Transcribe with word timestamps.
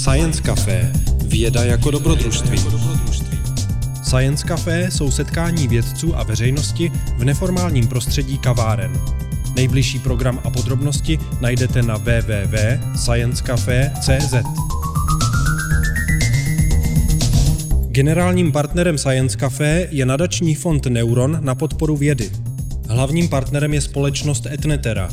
Science 0.00 0.42
Café. 0.42 0.92
Věda 1.24 1.64
jako 1.64 1.90
dobrodružství. 1.90 2.58
Science 4.02 4.48
Café 4.48 4.90
jsou 4.90 5.10
setkání 5.10 5.68
vědců 5.68 6.16
a 6.16 6.22
veřejnosti 6.22 6.92
v 7.16 7.24
neformálním 7.24 7.88
prostředí 7.88 8.38
kaváren. 8.38 9.00
Nejbližší 9.56 9.98
program 9.98 10.40
a 10.44 10.50
podrobnosti 10.50 11.18
najdete 11.40 11.82
na 11.82 11.96
www.sciencecafe.cz. 11.96 14.34
Generálním 17.88 18.52
partnerem 18.52 18.98
Science 18.98 19.36
Café 19.36 19.88
je 19.90 20.06
nadační 20.06 20.54
fond 20.54 20.86
Neuron 20.86 21.38
na 21.40 21.54
podporu 21.54 21.96
vědy. 21.96 22.30
Hlavním 22.88 23.28
partnerem 23.28 23.74
je 23.74 23.80
společnost 23.80 24.46
Etnetera. 24.46 25.08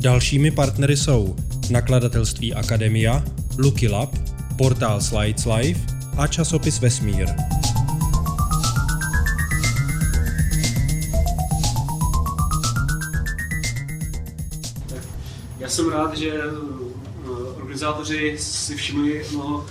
Dalšími 0.00 0.50
partnery 0.50 0.96
jsou 0.96 1.36
nakladatelství 1.70 2.54
Akademia, 2.54 3.24
Lucky 3.58 3.88
Lab, 3.88 4.31
portál 4.62 5.00
Slides 5.00 5.44
Life 5.56 5.80
a 6.18 6.26
časopis 6.26 6.80
Vesmír. 6.80 7.28
Já 15.58 15.68
jsem 15.68 15.88
rád, 15.88 16.16
že 16.16 16.30
eh, 16.30 17.28
organizátoři 17.56 18.36
si 18.38 18.74
všimli 18.74 19.26
no, 19.32 19.66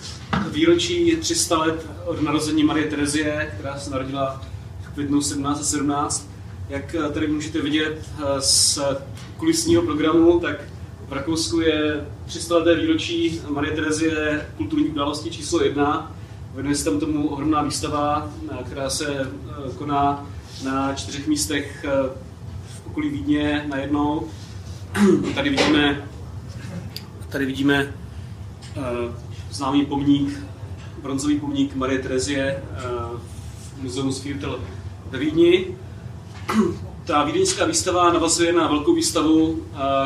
výročí 0.52 1.16
300 1.16 1.58
let 1.58 1.88
od 2.06 2.22
narození 2.22 2.64
Marie 2.64 2.88
Terezie, 2.88 3.52
která 3.54 3.80
se 3.80 3.90
narodila 3.90 4.42
v 4.82 4.94
květnu 4.94 5.20
1717. 5.20 6.28
Jak 6.70 6.96
tady 7.14 7.28
můžete 7.28 7.62
vidět 7.62 8.06
eh, 8.20 8.42
z 8.42 8.80
kulisního 9.38 9.82
programu, 9.82 10.40
tak 10.40 10.71
v 11.12 11.14
Rakousku 11.14 11.62
je 11.62 12.08
300 12.26 12.58
leté 12.58 12.76
výročí 12.76 13.42
Marie 13.50 13.76
Terezie 13.76 14.48
kulturní 14.58 14.86
události 14.86 15.32
číslo 15.32 15.64
jedna. 15.64 16.16
Věnuje 16.56 16.76
se 16.76 16.86
tam 16.86 17.00
tomu 17.00 17.28
ohromná 17.30 17.62
výstava, 17.62 18.32
která 18.66 18.90
se 18.90 19.32
koná 19.78 20.30
na 20.64 20.94
čtyřech 20.94 21.28
místech 21.28 21.86
v 22.66 22.88
okolí 22.88 23.10
Vídně 23.10 23.66
najednou. 23.70 24.28
Tady 25.36 25.50
vidíme, 25.50 26.08
tady 27.30 27.46
vidíme 27.46 27.94
známý 29.52 29.86
pomník, 29.86 30.40
bronzový 31.02 31.40
pomník 31.40 31.76
Marie 31.76 32.00
Terezie 32.00 32.64
v 33.78 33.82
muzeu 33.82 34.12
Sfirtel 34.12 34.60
ve 35.10 35.20
Vídni. 35.20 35.78
Ta 37.12 37.24
vídeňská 37.24 37.66
výstava 37.66 38.14
navazuje 38.14 38.54
na 38.54 38.68
velkou 38.68 38.94
výstavu 38.94 39.46
uh, 39.46 39.58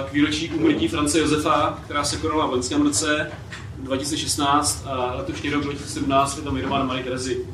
k 0.09 0.13
výročí 0.13 0.49
úmrtí 0.49 0.87
France 0.87 1.19
Josefa, 1.19 1.79
která 1.85 2.03
se 2.03 2.17
konala 2.17 2.45
v 2.45 2.51
loňském 2.51 2.81
roce 2.81 3.31
2016 3.77 4.83
a 4.87 5.13
letošní 5.15 5.49
rok 5.49 5.63
2017 5.63 6.37
je 6.37 6.43
tam 6.43 6.55
věnována 6.55 6.85
Marie 6.85 7.03
Terezi. 7.03 7.37
Uh, 7.37 7.45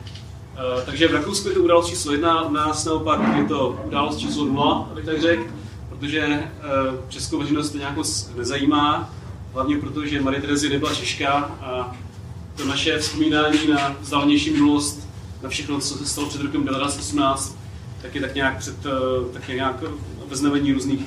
takže 0.86 1.08
v 1.08 1.14
Rakousku 1.14 1.48
je 1.48 1.54
to 1.54 1.62
událost 1.62 1.90
číslo 1.90 2.12
jedna, 2.12 2.42
u 2.42 2.54
nás 2.54 2.86
naopak 2.86 3.38
je 3.38 3.46
to 3.46 3.80
událost 3.86 4.18
číslo 4.18 4.46
nula, 4.46 4.90
abych 4.92 5.06
tak 5.06 5.22
řekl 5.22 5.44
protože 5.90 6.28
uh, 6.28 7.10
českou 7.10 7.40
veřejnost 7.40 7.70
to 7.70 7.78
nějak 7.78 7.98
nezajímá, 8.36 9.14
hlavně 9.54 9.78
proto, 9.78 10.06
že 10.06 10.22
Marie 10.22 10.42
Terezie 10.42 10.74
nebyla 10.74 10.96
Češka 10.96 11.34
a 11.62 11.96
to 12.56 12.66
naše 12.66 13.00
vzpomínání 13.00 13.68
na 13.68 13.96
vzdálenější 14.02 14.52
minulost, 14.52 15.08
na 15.44 15.50
všechno, 15.50 15.80
co 15.80 15.98
se 15.98 16.06
stalo 16.06 16.28
před 16.28 16.42
rokem 16.42 16.64
1918, 16.68 17.61
tak 18.02 18.16
je 18.16 18.22
tak 18.22 18.36
nějak 18.36 18.58
před 18.58 18.86
uh, 18.86 19.34
tak 19.34 19.48
nějak 19.48 19.84
ve 20.28 20.36
znamení 20.36 20.74
různých 20.74 21.02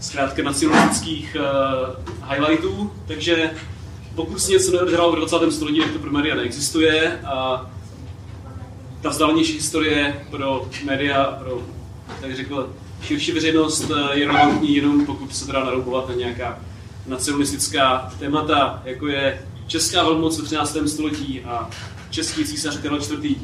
zkrátka 0.00 0.42
nacionalistických 0.42 1.36
uh, 1.40 2.30
highlightů, 2.30 2.92
takže 3.06 3.50
pokud 4.14 4.40
se 4.40 4.52
něco 4.52 4.72
neodehrálo 4.72 5.12
v 5.12 5.16
20. 5.16 5.52
století, 5.52 5.80
tak 5.80 5.90
to 5.90 5.98
pro 5.98 6.10
média 6.10 6.34
neexistuje 6.34 7.20
a 7.24 7.66
ta 9.00 9.08
vzdálenější 9.08 9.52
historie 9.52 10.26
pro 10.30 10.68
média, 10.84 11.24
pro, 11.24 11.62
tak 12.20 12.36
řekl, 12.36 12.70
širší 13.02 13.32
veřejnost 13.32 13.90
eh, 13.90 14.18
je 14.18 14.26
relevantní 14.26 14.76
jenom 14.76 15.06
pokud 15.06 15.36
se 15.36 15.46
teda 15.46 15.64
naroubovat 15.64 16.08
na 16.08 16.14
nějaká 16.14 16.58
nacionalistická 17.06 18.12
témata, 18.18 18.82
jako 18.84 19.06
je 19.06 19.46
česká 19.66 20.04
velmoc 20.04 20.38
ve 20.38 20.44
13. 20.44 20.76
století 20.86 21.40
a 21.40 21.70
český 22.10 22.44
císař 22.44 22.78
Karel 22.80 22.98
IV. 22.98 23.36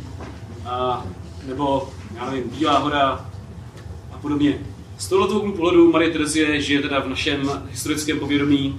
A, 0.64 1.06
nebo, 1.46 1.92
já 2.16 2.30
nevím, 2.30 2.50
Bílá 2.50 2.78
hora 2.78 3.26
a 4.12 4.18
podobně. 4.18 4.58
Z 4.98 5.08
tohoto 5.08 5.34
úhlu 5.34 5.52
pohledu 5.52 5.92
Marie 5.92 6.10
Terezie 6.10 6.60
žije 6.60 6.82
teda 6.82 7.00
v 7.00 7.08
našem 7.08 7.50
historickém 7.70 8.18
povědomí 8.18 8.78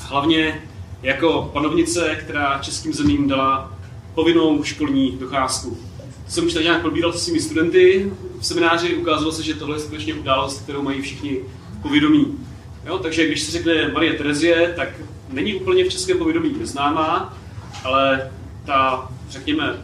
hlavně 0.00 0.62
jako 1.02 1.50
panovnice, 1.52 2.16
která 2.20 2.58
českým 2.58 2.92
zemím 2.92 3.28
dala 3.28 3.72
povinnou 4.14 4.62
školní 4.62 5.16
docházku 5.20 5.78
jsem 6.28 6.46
už 6.46 6.54
tak 6.54 6.62
nějak 6.62 6.80
probíral 6.80 7.12
se 7.12 7.18
svými 7.18 7.40
studenty 7.40 8.12
v 8.40 8.46
semináři, 8.46 8.96
ukázalo 8.96 9.32
se, 9.32 9.42
že 9.42 9.54
tohle 9.54 9.76
je 9.76 9.80
skutečně 9.80 10.14
událost, 10.14 10.62
kterou 10.62 10.82
mají 10.82 11.02
všichni 11.02 11.40
povědomí. 11.82 12.38
Jo, 12.86 12.98
takže 12.98 13.26
když 13.26 13.42
se 13.42 13.52
řekne 13.52 13.88
Marie 13.88 14.14
Terezie, 14.14 14.72
tak 14.76 14.88
není 15.28 15.54
úplně 15.54 15.84
v 15.84 15.88
českém 15.88 16.18
povědomí 16.18 16.54
neznámá, 16.58 17.38
ale 17.84 18.30
ta, 18.64 19.08
řekněme, 19.30 19.82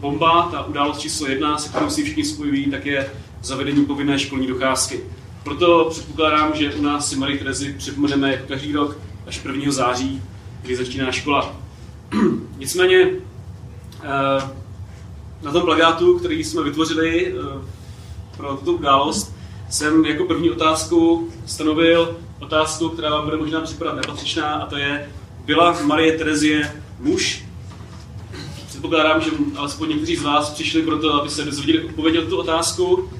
bomba, 0.00 0.48
ta 0.50 0.64
událost 0.64 0.98
číslo 0.98 1.26
jedna, 1.26 1.58
se 1.58 1.68
kterou 1.68 1.90
si 1.90 2.04
všichni 2.04 2.24
spojují, 2.24 2.70
tak 2.70 2.86
je 2.86 3.10
zavedení 3.42 3.84
povinné 3.84 4.18
školní 4.18 4.46
docházky. 4.46 5.00
Proto 5.44 5.86
předpokládám, 5.90 6.52
že 6.54 6.74
u 6.74 6.82
nás 6.82 7.08
si 7.08 7.16
Marie 7.16 7.38
Terezi 7.38 7.74
připomeneme 7.78 8.32
jako 8.32 8.46
každý 8.48 8.72
rok 8.72 8.98
až 9.26 9.44
1. 9.44 9.72
září, 9.72 10.22
kdy 10.62 10.76
začíná 10.76 11.12
škola. 11.12 11.56
Nicméně, 12.58 13.10
eh, 14.02 14.50
na 15.42 15.52
tom 15.52 15.62
plagátu, 15.62 16.18
který 16.18 16.44
jsme 16.44 16.62
vytvořili 16.62 17.34
eh, 17.34 17.66
pro 18.36 18.56
tuto 18.56 18.72
událost, 18.72 19.34
jsem 19.70 20.04
jako 20.04 20.24
první 20.24 20.50
otázku 20.50 21.28
stanovil 21.46 22.16
otázku, 22.40 22.88
která 22.88 23.10
vám 23.10 23.24
bude 23.24 23.36
možná 23.36 23.60
připadat 23.60 23.96
nepatřičná, 23.96 24.52
a 24.52 24.66
to 24.66 24.76
je, 24.76 25.10
byla 25.44 25.82
Marie 25.82 26.18
Terezie 26.18 26.82
muž? 26.98 27.44
Předpokládám, 28.80 29.20
že 29.20 29.30
alespoň 29.56 29.88
někteří 29.88 30.16
z 30.16 30.22
vás 30.22 30.50
přišli 30.50 30.82
proto, 30.82 31.14
aby 31.14 31.30
se 31.30 31.44
dozvěděli 31.44 31.84
odpověď 31.84 32.24
na 32.24 32.30
tu 32.30 32.36
otázku. 32.36 33.10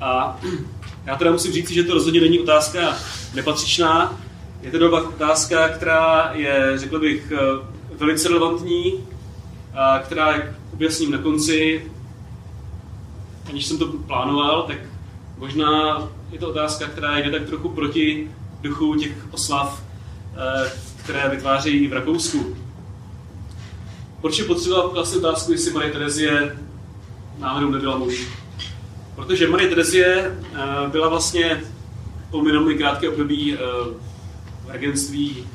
A 0.00 0.40
já 1.06 1.16
teda 1.16 1.32
musím 1.32 1.52
říct, 1.52 1.70
že 1.70 1.84
to 1.84 1.94
rozhodně 1.94 2.20
není 2.20 2.40
otázka 2.40 2.96
nepatřičná. 3.34 4.20
Je 4.62 4.70
to 4.70 4.78
doba 4.78 5.08
otázka, 5.08 5.68
která 5.68 6.30
je, 6.34 6.72
řekl 6.74 7.00
bych, 7.00 7.32
eh, 7.32 7.96
velice 7.96 8.28
relevantní, 8.28 8.94
a 9.74 9.98
která, 9.98 10.32
jak 10.32 10.46
objasním 10.72 11.10
na 11.10 11.18
konci, 11.18 11.90
aniž 13.48 13.66
jsem 13.66 13.78
to 13.78 13.86
plánoval, 13.86 14.62
tak 14.62 14.78
možná 15.38 15.98
je 16.32 16.38
to 16.38 16.48
otázka, 16.48 16.86
která 16.86 17.18
jde 17.18 17.30
tak 17.30 17.46
trochu 17.46 17.68
proti 17.68 18.30
duchu 18.62 18.94
těch 18.94 19.26
oslav, 19.30 19.82
eh, 20.36 20.72
které 20.96 21.28
vytvářejí 21.28 21.88
v 21.88 21.92
Rakousku. 21.92 22.56
Proč 24.20 24.38
je 24.38 24.44
potřeba 24.44 24.82
pokládat 24.82 25.16
otázku, 25.16 25.52
jestli 25.52 25.72
Marie 25.72 25.92
Terezie 25.92 26.58
náhodou 27.38 27.70
nebyla 27.70 27.98
muž? 27.98 28.28
Protože 29.14 29.48
Marie 29.48 29.68
Terezie 29.68 30.38
eh, 30.54 30.88
byla 30.88 31.08
vlastně 31.08 31.64
po 32.30 32.42
minulý 32.42 32.78
krátké 32.78 33.08
období 33.08 33.54
eh, 33.54 33.58
v 34.66 34.70
regentství 34.70 35.46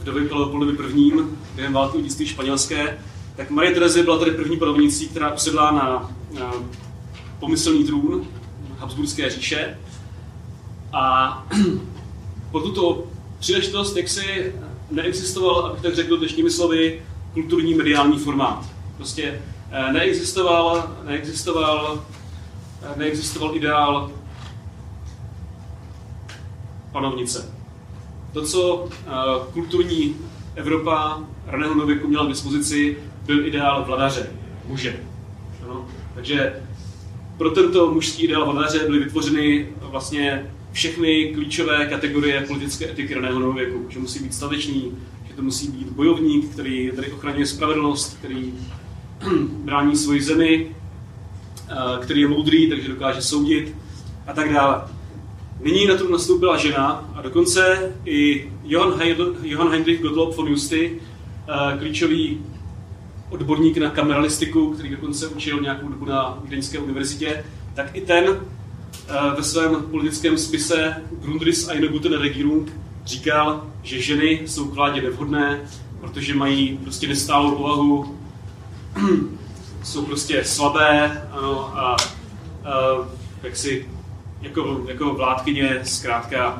v 0.00 0.04
době 0.04 0.22
Leopoldovi 0.22 0.76
prvním, 0.76 1.38
během 1.54 1.72
války 1.72 1.98
u 1.98 2.24
španělské, 2.24 2.98
tak 3.36 3.50
Marie 3.50 3.74
Terezie 3.74 4.04
byla 4.04 4.18
tady 4.18 4.30
první 4.30 4.56
panovnicí, 4.56 5.08
která 5.08 5.34
usedla 5.34 5.70
na, 5.70 6.10
na 6.40 6.52
pomyslný 7.40 7.84
trůn 7.84 8.26
Habsburské 8.78 9.30
říše. 9.30 9.78
A 10.92 11.46
po 12.50 12.60
tuto 12.60 13.04
příležitost, 13.38 13.96
jak 13.96 14.08
si 14.08 14.54
neexistoval, 14.90 15.66
abych 15.66 15.82
tak 15.82 15.94
řekl 15.94 16.16
dnešními 16.16 16.50
slovy, 16.50 17.02
kulturní 17.32 17.74
mediální 17.74 18.18
formát. 18.18 18.66
Prostě 18.96 19.40
eh, 19.70 19.92
neexistoval, 19.92 20.96
neexistoval, 21.04 22.04
eh, 22.82 22.98
neexistoval 22.98 23.56
ideál 23.56 24.10
panovnice. 26.92 27.54
To, 28.32 28.42
co 28.42 28.74
uh, 28.74 28.90
kulturní 29.52 30.16
Evropa 30.54 31.20
raného 31.46 31.74
nověku 31.74 32.08
měla 32.08 32.26
k 32.26 32.28
dispozici, 32.28 32.96
byl 33.26 33.46
ideál 33.46 33.84
vladaře, 33.84 34.30
muže. 34.66 35.00
Ano? 35.64 35.88
Takže 36.14 36.62
pro 37.38 37.50
tento 37.50 37.90
mužský 37.90 38.24
ideál 38.24 38.52
vladaře 38.52 38.78
byly 38.78 38.98
vytvořeny 38.98 39.68
vlastně 39.80 40.50
všechny 40.72 41.32
klíčové 41.34 41.86
kategorie 41.86 42.40
politické 42.40 42.90
etiky 42.90 43.14
raného 43.14 43.38
novověku. 43.38 43.86
Že 43.88 43.98
musí 43.98 44.24
být 44.24 44.34
statečný, 44.34 44.92
to 45.40 45.44
musí 45.44 45.68
být 45.68 45.90
bojovník, 45.90 46.52
který 46.52 46.90
tady 46.96 47.12
ochraňuje 47.12 47.46
spravedlnost, 47.46 48.18
který 48.18 48.54
brání 49.64 49.96
svoji 49.96 50.22
zemi, 50.22 50.76
který 52.02 52.20
je 52.20 52.28
moudrý, 52.28 52.68
takže 52.68 52.88
dokáže 52.88 53.22
soudit 53.22 53.74
a 54.26 54.32
tak 54.32 54.52
dále. 54.52 54.82
Nyní 55.60 55.86
na 55.86 55.96
trůn 55.96 56.12
nastoupila 56.12 56.56
žena 56.56 57.12
a 57.14 57.22
dokonce 57.22 57.92
i 58.04 58.50
Johann, 58.64 58.98
Heidl, 58.98 59.36
Johann 59.42 59.70
Heinrich 59.70 60.02
Gottlob 60.02 60.36
von 60.36 60.48
Justy, 60.48 61.00
eh, 61.48 61.78
klíčový 61.78 62.40
odborník 63.30 63.78
na 63.78 63.90
kameralistiku, 63.90 64.72
který 64.72 64.88
dokonce 64.88 65.28
učil 65.28 65.60
nějakou 65.60 65.88
dobu 65.88 66.04
na 66.04 66.38
Vídeňské 66.44 66.78
univerzitě, 66.78 67.44
tak 67.74 67.96
i 67.96 68.00
ten 68.00 68.24
eh, 69.08 69.14
ve 69.36 69.42
svém 69.42 69.82
politickém 69.90 70.38
spise 70.38 71.02
Grundris 71.22 71.68
eine 71.68 71.88
gute 71.88 72.08
Regierung 72.08 72.72
říkal, 73.04 73.66
že 73.82 74.02
ženy 74.02 74.42
jsou 74.46 74.68
k 74.68 74.74
vládě 74.74 75.02
nevhodné, 75.02 75.60
protože 76.00 76.34
mají 76.34 76.78
prostě 76.82 77.08
nestálou 77.08 77.56
povahu, 77.56 78.18
jsou 79.84 80.04
prostě 80.04 80.44
slabé 80.44 81.22
ano, 81.32 81.78
a, 81.78 81.92
a 81.92 81.96
jak 83.42 83.56
si 83.56 83.88
jako, 84.40 84.84
jako 84.88 85.14
vládkyně 85.14 85.80
zkrátka 85.84 86.46
a, 86.48 86.58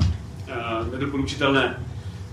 nedoporučitelné. 0.92 1.86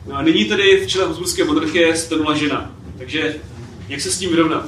No 0.07 0.15
a 0.15 0.21
nyní 0.21 0.45
tedy 0.45 0.85
v 0.85 0.87
čele 0.87 1.05
Habsburské 1.05 1.43
monarchie 1.43 1.95
stanula 1.95 2.35
žena. 2.35 2.71
Takže 2.97 3.35
jak 3.87 4.01
se 4.01 4.11
s 4.11 4.17
tím 4.17 4.29
vyrovnat? 4.29 4.65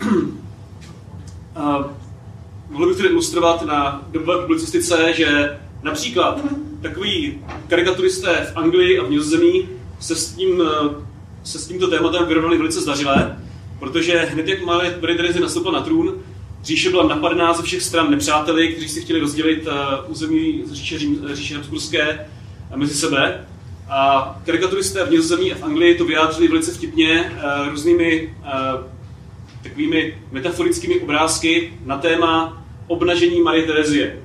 mohl 2.70 2.88
bych 2.88 2.96
tedy 2.96 3.08
ilustrovat 3.08 3.62
na 3.66 4.02
dobové 4.10 4.38
publicistice, 4.38 5.12
že 5.12 5.58
například 5.82 6.40
takový 6.82 7.38
karikaturisté 7.68 8.52
v 8.52 8.56
Anglii 8.56 8.98
a 8.98 9.04
v 9.04 9.10
Nizozemí 9.10 9.68
se 10.00 10.16
s, 10.16 10.32
tím, 10.32 10.62
se 11.44 11.58
s 11.58 11.66
tímto 11.66 11.88
tématem 11.88 12.26
vyrovnali 12.26 12.58
velice 12.58 12.80
zdařile, 12.80 13.38
protože 13.78 14.18
hned 14.18 14.48
jak 14.48 14.62
Marie 14.62 15.16
Terezy 15.16 15.40
nastoupila 15.40 15.74
na 15.74 15.80
trůn, 15.80 16.14
Říše 16.62 16.90
byla 16.90 17.06
napadená 17.06 17.52
ze 17.52 17.62
všech 17.62 17.82
stran 17.82 18.10
nepřáteli, 18.10 18.68
kteří 18.68 18.88
si 18.88 19.00
chtěli 19.00 19.20
rozdělit 19.20 19.66
uh, 19.66 19.72
území 20.10 20.64
říše, 20.72 20.98
říše 21.32 21.54
Habsburské 21.54 22.26
mezi 22.76 22.94
sebe. 22.94 23.46
A 23.90 24.40
karikaturisté 24.46 25.04
v 25.04 25.10
Nizozemí 25.10 25.52
a 25.52 25.56
v 25.56 25.62
Anglii 25.62 25.94
to 25.94 26.04
vyjádřili 26.04 26.48
velice 26.48 26.72
vtipně 26.72 27.32
různými 27.70 28.36
takovými 29.62 30.18
metaforickými 30.32 31.00
obrázky 31.00 31.72
na 31.84 31.98
téma 31.98 32.62
obnažení 32.86 33.40
Marie 33.40 33.66
Terezie. 33.66 34.22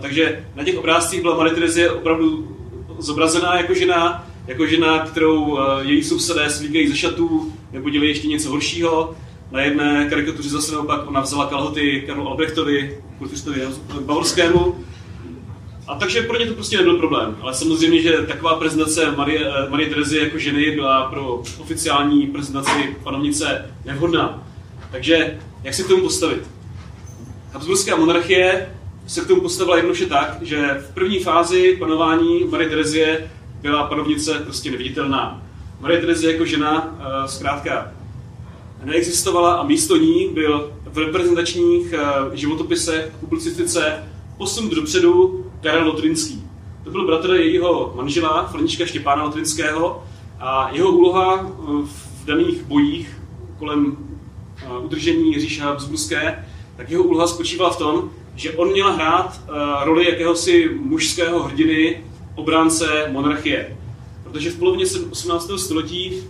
Takže 0.00 0.44
na 0.54 0.64
těch 0.64 0.78
obrázcích 0.78 1.22
byla 1.22 1.36
Marie 1.36 1.54
Terezie 1.54 1.90
opravdu 1.90 2.56
zobrazená 2.98 3.56
jako 3.56 3.74
žena, 3.74 4.26
jako 4.46 4.66
žena, 4.66 4.98
kterou 4.98 5.44
uh, 5.44 5.58
její 5.82 6.04
sousedé 6.04 6.50
slíkají 6.50 6.88
ze 6.88 6.96
šatů, 6.96 7.52
nebo 7.72 7.90
dělají 7.90 8.10
ještě 8.10 8.28
něco 8.28 8.50
horšího. 8.50 9.14
Na 9.52 9.60
jedné 9.60 10.06
karikatuře 10.10 10.48
zase 10.48 10.72
naopak 10.72 11.08
ona 11.08 11.20
vzala 11.20 11.46
kalhoty 11.46 12.04
Karlu 12.06 12.28
Albrechtovi, 12.28 12.98
kulturistovi 13.18 13.62
bavorskému. 14.00 14.74
A 15.86 15.94
takže 15.94 16.22
pro 16.22 16.38
ně 16.38 16.46
to 16.46 16.54
prostě 16.54 16.76
nebyl 16.76 16.96
problém. 16.96 17.36
Ale 17.40 17.54
samozřejmě, 17.54 18.02
že 18.02 18.12
taková 18.12 18.54
prezentace 18.54 19.12
Marie, 19.16 19.40
eh, 19.46 19.70
Marie 19.70 19.88
Terezy 19.88 20.18
jako 20.18 20.38
ženy 20.38 20.70
byla 20.70 21.10
pro 21.10 21.42
oficiální 21.58 22.26
prezentaci 22.26 22.96
panovnice 23.02 23.70
nevhodná. 23.84 24.48
Takže 24.90 25.38
jak 25.64 25.74
se 25.74 25.82
k 25.82 25.88
tomu 25.88 26.02
postavit? 26.02 26.42
Habsburská 27.52 27.96
monarchie 27.96 28.68
se 29.08 29.20
k 29.20 29.26
tomu 29.26 29.40
postavila 29.40 29.76
jednoduše 29.76 30.06
tak, 30.06 30.38
že 30.42 30.84
v 30.90 30.94
první 30.94 31.18
fázi 31.18 31.76
panování 31.78 32.44
Marie 32.44 32.70
Terezie 32.70 33.30
byla 33.62 33.86
panovnice 33.86 34.34
prostě 34.34 34.70
neviditelná. 34.70 35.42
Marie 35.80 36.00
Terezie 36.00 36.32
jako 36.32 36.44
žena 36.44 36.98
eh, 37.00 37.28
zkrátka 37.28 37.92
neexistovala 38.84 39.54
a 39.54 39.62
místo 39.62 39.96
ní 39.96 40.28
byl 40.34 40.72
v 40.84 40.98
reprezentačních 40.98 41.92
eh, 41.92 42.36
životopisech, 42.36 43.12
publicistice 43.20 44.08
posun 44.38 44.70
dopředu 44.70 45.44
Karel 45.62 45.86
Lotrinský. 45.86 46.42
To 46.84 46.90
byl 46.90 47.06
bratr 47.06 47.30
jejího 47.30 47.92
manžela, 47.96 48.46
Franička 48.46 48.86
Štěpána 48.86 49.22
Lotrinského 49.22 50.04
a 50.40 50.70
jeho 50.72 50.92
úloha 50.92 51.40
eh, 51.40 51.64
v 51.84 52.24
daných 52.24 52.62
bojích 52.62 53.20
kolem 53.58 53.96
udržení 54.80 55.40
říše 55.40 55.62
Habsburské, 55.62 56.44
tak 56.76 56.90
jeho 56.90 57.02
úloha 57.02 57.26
spočívala 57.26 57.70
v 57.70 57.76
tom, 57.76 58.10
že 58.38 58.52
on 58.52 58.70
měl 58.70 58.92
hrát 58.92 59.40
roli 59.84 60.10
jakéhosi 60.10 60.70
mužského 60.80 61.42
hrdiny, 61.42 62.04
obránce 62.34 63.06
monarchie. 63.10 63.76
Protože 64.22 64.50
v 64.50 64.58
polovině 64.58 64.84
18. 65.10 65.50
století 65.56 66.22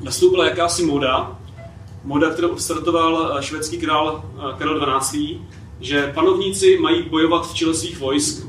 nastoupila 0.00 0.44
jakási 0.44 0.84
móda, 0.84 1.38
moda, 2.04 2.30
kterou 2.30 2.48
odstartoval 2.48 3.36
eh, 3.38 3.42
švédský 3.42 3.78
král 3.78 4.24
eh, 4.24 4.58
Karel 4.58 5.00
XII., 5.00 5.40
že 5.80 6.12
panovníci 6.14 6.78
mají 6.78 7.02
bojovat 7.02 7.50
v 7.50 7.54
čele 7.54 7.74
svých 7.74 8.00
vojsk. 8.00 8.46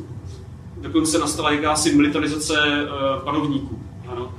Dokonce 0.78 1.20
nastala 1.20 1.52
jakási 1.52 1.96
militarizace 1.96 2.58
eh, 2.64 2.88
panovníků. 3.24 3.82
Ano. 4.08 4.34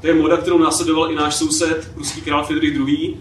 To 0.00 0.06
je 0.06 0.14
moda, 0.14 0.36
kterou 0.36 0.58
následoval 0.58 1.12
i 1.12 1.14
náš 1.14 1.34
soused, 1.34 1.92
ruský 1.96 2.20
král 2.20 2.44
Friedrich 2.44 2.74
II. 2.74 3.16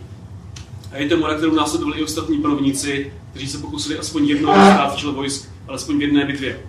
A 0.93 0.97
je 0.97 1.09
to 1.09 1.17
moda, 1.17 1.35
kterou 1.35 1.55
následovali 1.55 1.99
i 1.99 2.03
ostatní 2.03 2.37
panovníci, 2.37 3.13
kteří 3.31 3.47
se 3.47 3.57
pokusili 3.57 3.99
aspoň 3.99 4.27
jednou 4.27 4.51
stát 4.51 4.95
v 4.95 4.97
čele 4.97 5.13
vojsk, 5.13 5.49
alespoň 5.67 5.97
v 5.97 6.01
jedné 6.01 6.25
bitvě. 6.25 6.59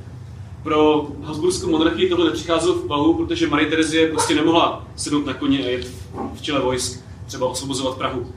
Pro 0.62 1.08
Habsburskou 1.22 1.70
monarchii 1.70 2.08
tohle 2.08 2.26
nepřicházelo 2.26 2.74
v 2.74 2.86
bahu, 2.86 3.14
protože 3.14 3.46
Marie 3.46 3.70
Terezie 3.70 4.08
prostě 4.08 4.34
nemohla 4.34 4.86
sednout 4.96 5.26
na 5.26 5.34
koně 5.34 5.58
a 5.58 5.68
jet 5.68 5.90
v 6.34 6.42
čele 6.42 6.60
vojsk, 6.60 7.00
třeba 7.26 7.46
osvobozovat 7.46 7.98
Prahu. 7.98 8.32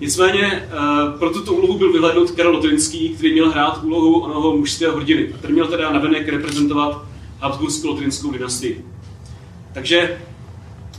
Nicméně 0.00 0.68
uh, 0.72 1.18
pro 1.18 1.30
tuto 1.30 1.52
úlohu 1.52 1.78
byl 1.78 1.92
vyhlednut 1.92 2.30
Karel 2.30 2.52
Lotrinský, 2.52 3.08
který 3.08 3.32
měl 3.32 3.50
hrát 3.50 3.84
úlohu 3.84 4.18
onoho 4.18 4.56
mužského 4.56 4.96
hrdiny. 4.96 5.34
Ten 5.40 5.52
měl 5.52 5.66
teda 5.66 5.92
navenek 5.92 6.28
reprezentovat 6.28 7.04
Habsburskou 7.40 7.88
lotrinskou 7.88 8.30
dynastii. 8.30 8.84
Takže 9.72 10.20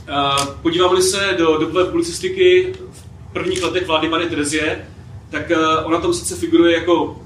uh, 0.08 0.46
podíváme 0.62 1.02
se 1.02 1.34
do 1.38 1.58
dobové 1.58 1.84
publicistiky 1.84 2.72
prvních 3.32 3.62
letech 3.62 3.86
vlády 3.86 4.08
Marie 4.08 4.30
Terezie, 4.30 4.88
tak 5.30 5.50
uh, 5.50 5.86
ona 5.86 6.00
tam 6.00 6.14
sice 6.14 6.36
figuruje 6.36 6.74
jako 6.74 7.20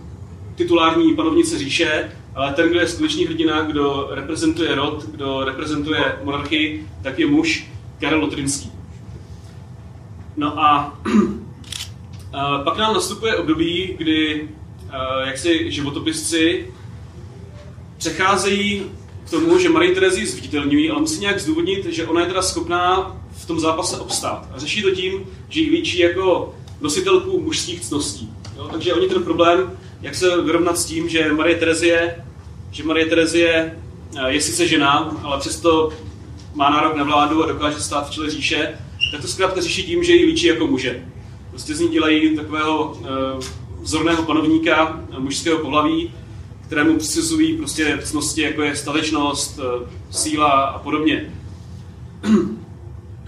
titulární 0.54 1.16
panovnice 1.16 1.58
říše, 1.58 2.10
ale 2.34 2.52
ten, 2.52 2.68
kdo 2.68 2.80
je 2.80 2.88
skutečný 2.88 3.26
hrdina, 3.26 3.62
kdo 3.62 4.08
reprezentuje 4.10 4.74
rod, 4.74 5.04
kdo 5.04 5.44
reprezentuje 5.44 6.18
monarchii, 6.22 6.88
tak 7.02 7.18
je 7.18 7.26
muž 7.26 7.66
Karel 8.00 8.20
Lotrinský. 8.20 8.72
No 10.36 10.60
a 10.60 10.98
pak 12.64 12.78
nám 12.78 12.94
nastupuje 12.94 13.36
období, 13.36 13.94
kdy 13.98 14.48
jak 15.24 15.38
si 15.38 15.70
životopisci 15.70 16.66
přecházejí 17.98 18.82
k 19.26 19.30
tomu, 19.30 19.58
že 19.58 19.69
Marie 19.69 19.94
Terezi 19.94 20.26
zviditelňují, 20.26 20.90
ale 20.90 21.00
musí 21.00 21.20
nějak 21.20 21.40
zdůvodnit, 21.40 21.86
že 21.86 22.06
ona 22.06 22.20
je 22.20 22.26
teda 22.26 22.43
schopná 22.43 23.17
v 23.44 23.46
tom 23.46 23.60
zápase 23.60 23.96
obstát. 23.96 24.48
A 24.55 24.58
řeší 24.58 24.82
to 24.82 24.91
tím, 24.91 25.27
že 25.48 25.60
ji 25.60 25.70
líčí 25.70 25.98
jako 25.98 26.55
nositelku 26.81 27.41
mužských 27.41 27.81
cností. 27.81 28.32
Jo? 28.56 28.69
Takže 28.72 28.94
oni 28.94 29.08
ten 29.08 29.22
problém, 29.22 29.72
jak 30.03 30.15
se 30.15 30.43
vyrovnat 30.43 30.79
s 30.79 30.84
tím, 30.84 31.08
že 31.08 31.32
Marie 31.32 31.56
Terezie, 31.56 32.24
že 32.70 32.84
Marie 32.84 33.06
Terezie 33.06 33.79
je 34.27 34.41
sice 34.41 34.69
žena, 34.69 35.17
ale 35.22 35.39
přesto 35.39 35.93
má 36.55 36.70
nárok 36.70 36.96
na 36.96 37.05
vládu 37.05 37.44
a 37.44 37.46
dokáže 37.46 37.81
stát 37.81 38.08
v 38.08 38.10
čele 38.10 38.31
říše, 38.31 38.79
tak 39.13 39.20
to 39.20 39.29
zkrátka 39.29 39.60
řeší 39.60 39.82
tím, 39.82 40.05
že 40.05 40.13
ji 40.13 40.24
líčí 40.24 40.46
jako 40.46 40.67
muže. 40.67 41.05
Prostě 41.51 41.74
z 41.74 41.81
ní 41.81 41.89
dělají 41.89 42.36
takového 42.36 42.84
uh, 42.84 43.06
vzorného 43.82 44.22
panovníka 44.22 45.01
mužského 45.19 45.58
pohlaví, 45.58 46.13
kterému 46.67 46.98
přisuzují 46.98 47.56
prostě 47.56 47.98
cnosti, 48.05 48.43
jako 48.43 48.63
je 48.63 48.77
statečnost, 48.77 49.58
uh, 49.58 49.89
síla 50.10 50.51
a 50.51 50.79
podobně. 50.79 51.32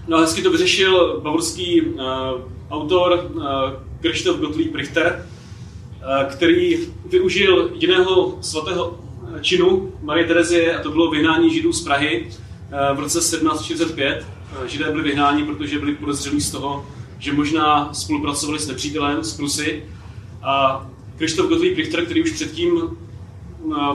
No 0.07 0.17
hezky 0.17 0.41
to 0.41 0.51
vyřešil 0.51 1.19
bavorský 1.23 1.81
uh, 1.81 2.01
autor 2.69 3.31
uh, 3.33 3.43
Christoph 4.01 4.39
Gottlieb 4.39 4.75
Richter, 4.75 5.25
uh, 5.25 6.31
který 6.31 6.77
využil 7.09 7.71
jiného 7.73 8.37
svatého 8.41 8.99
činu 9.41 9.93
Marie 10.01 10.27
Terezie, 10.27 10.77
a 10.77 10.83
to 10.83 10.91
bylo 10.91 11.11
vyhnání 11.11 11.53
Židů 11.53 11.73
z 11.73 11.83
Prahy 11.83 12.27
uh, 12.27 12.97
v 12.97 12.99
roce 12.99 13.19
1745. 13.19 14.25
Uh, 14.59 14.67
Židé 14.67 14.91
byli 14.91 15.03
vyhnáni, 15.03 15.43
protože 15.43 15.79
byli 15.79 15.95
podezřelí 15.95 16.41
z 16.41 16.51
toho, 16.51 16.85
že 17.19 17.33
možná 17.33 17.93
spolupracovali 17.93 18.59
s 18.59 18.67
nepřítelem, 18.67 19.23
z 19.23 19.37
Prusy. 19.37 19.83
A 20.43 20.85
Krištof 21.17 21.49
Gottlieb 21.49 21.77
Richter, 21.77 22.05
který 22.05 22.23
už 22.23 22.31
předtím 22.31 22.97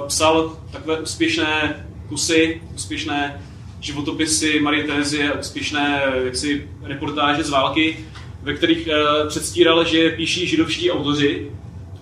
psal 0.07 0.57
takové 0.73 1.00
úspěšné 1.00 1.87
kusy, 2.09 2.62
úspěšné 2.75 3.42
životopisy 3.83 4.61
Marie 4.61 4.85
Terezie, 4.85 5.33
úspěšné 5.33 6.03
jaksi, 6.25 6.69
reportáže 6.83 7.45
z 7.45 7.51
války, 7.51 8.07
ve 8.43 8.55
kterých 8.55 8.89
uh, 8.89 9.29
předstíral, 9.29 9.85
že 9.85 10.11
píší 10.11 10.47
židovští 10.47 10.91
autoři 10.91 11.51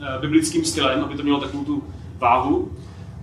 uh, 0.00 0.20
biblickým 0.20 0.64
stylem, 0.64 1.04
aby 1.04 1.14
to 1.14 1.22
mělo 1.22 1.40
takovou 1.40 1.64
tu 1.64 1.84
váhu, 2.18 2.72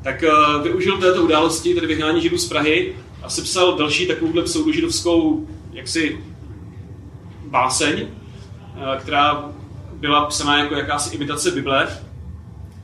tak 0.03 0.23
uh, 0.23 0.63
využil 0.63 0.97
této 0.97 1.21
události, 1.23 1.73
tedy 1.73 1.87
vyhnání 1.87 2.21
židů 2.21 2.37
z 2.37 2.47
Prahy, 2.47 2.95
a 3.23 3.29
sepsal 3.29 3.77
další 3.77 4.07
takovouhle 4.07 4.43
pseudožidovskou 4.43 5.47
jaksi 5.73 6.17
báseň, 7.45 8.07
eh, 8.07 8.99
která 8.99 9.49
byla 9.93 10.25
psaná 10.25 10.59
jako 10.59 10.75
jakási 10.75 11.15
imitace 11.15 11.51
Bible. 11.51 11.87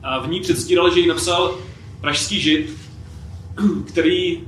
A 0.02 0.18
v 0.18 0.28
ní 0.28 0.40
předstíral, 0.40 0.94
že 0.94 1.00
ji 1.00 1.06
napsal 1.06 1.58
pražský 2.00 2.40
žid, 2.40 2.76
který 3.88 4.40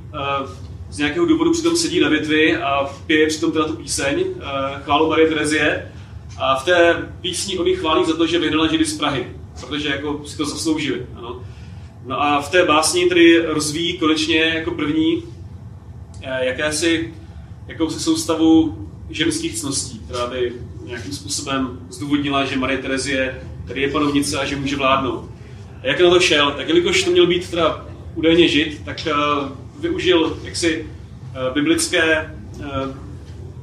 z 0.97 0.99
nějakého 0.99 1.27
důvodu 1.27 1.53
přitom 1.53 1.77
sedí 1.77 2.01
na 2.01 2.09
větvi 2.09 2.57
a 2.57 2.85
pije 3.07 3.27
přitom 3.27 3.53
teda 3.53 3.65
tu 3.65 3.77
píseň, 3.77 4.25
chválu 4.83 5.09
Marie 5.09 5.29
Terezie. 5.29 5.93
A 6.39 6.57
v 6.57 6.65
té 6.65 7.09
písni 7.21 7.59
oni 7.59 7.77
chválí 7.77 8.05
za 8.05 8.17
to, 8.17 8.27
že 8.27 8.39
vyhnala 8.39 8.67
židy 8.67 8.85
z 8.85 8.99
Prahy, 8.99 9.27
protože 9.61 9.89
jako 9.89 10.21
si 10.25 10.37
to 10.37 10.45
zasloužili. 10.45 11.07
Ano. 11.15 11.43
No 12.07 12.23
a 12.23 12.43
v 12.43 12.51
té 12.51 12.65
básni 12.65 13.07
tedy 13.07 13.39
rozvíjí 13.47 13.99
konečně 13.99 14.39
jako 14.39 14.71
první 14.71 15.23
jakési 16.41 17.15
jakousi 17.67 18.01
soustavu 18.01 18.79
ženských 19.11 19.55
cností, 19.55 19.99
která 19.99 20.27
by 20.27 20.53
nějakým 20.85 21.13
způsobem 21.13 21.79
zdůvodnila, 21.91 22.45
že 22.45 22.59
Marie 22.59 22.79
Terezie 22.79 23.43
tady 23.67 23.81
je 23.81 23.91
panovnice 23.91 24.39
a 24.39 24.45
že 24.45 24.57
může 24.57 24.77
vládnout. 24.77 25.31
A 25.83 25.87
jak 25.87 26.01
na 26.01 26.11
to 26.11 26.21
šel? 26.21 26.51
Tak 26.51 26.69
jelikož 26.69 27.03
to 27.03 27.11
měl 27.11 27.27
být 27.27 27.51
teda 27.51 27.87
údajně 28.15 28.49
žid, 28.49 28.83
tak 28.85 28.97
uh, 29.07 29.66
využil 29.81 30.39
jaksi 30.43 30.83
uh, 30.83 31.55
biblické, 31.55 32.35
uh, 32.59 32.95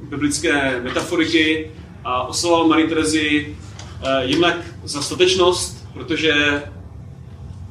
biblické 0.08 0.80
metaforiky 0.80 1.70
a 2.04 2.22
oslavoval 2.22 2.68
Marie 2.68 2.88
Terezii 2.88 3.48
uh, 3.48 4.08
jednak 4.20 4.56
za 4.84 5.02
statečnost, 5.02 5.88
protože 5.94 6.62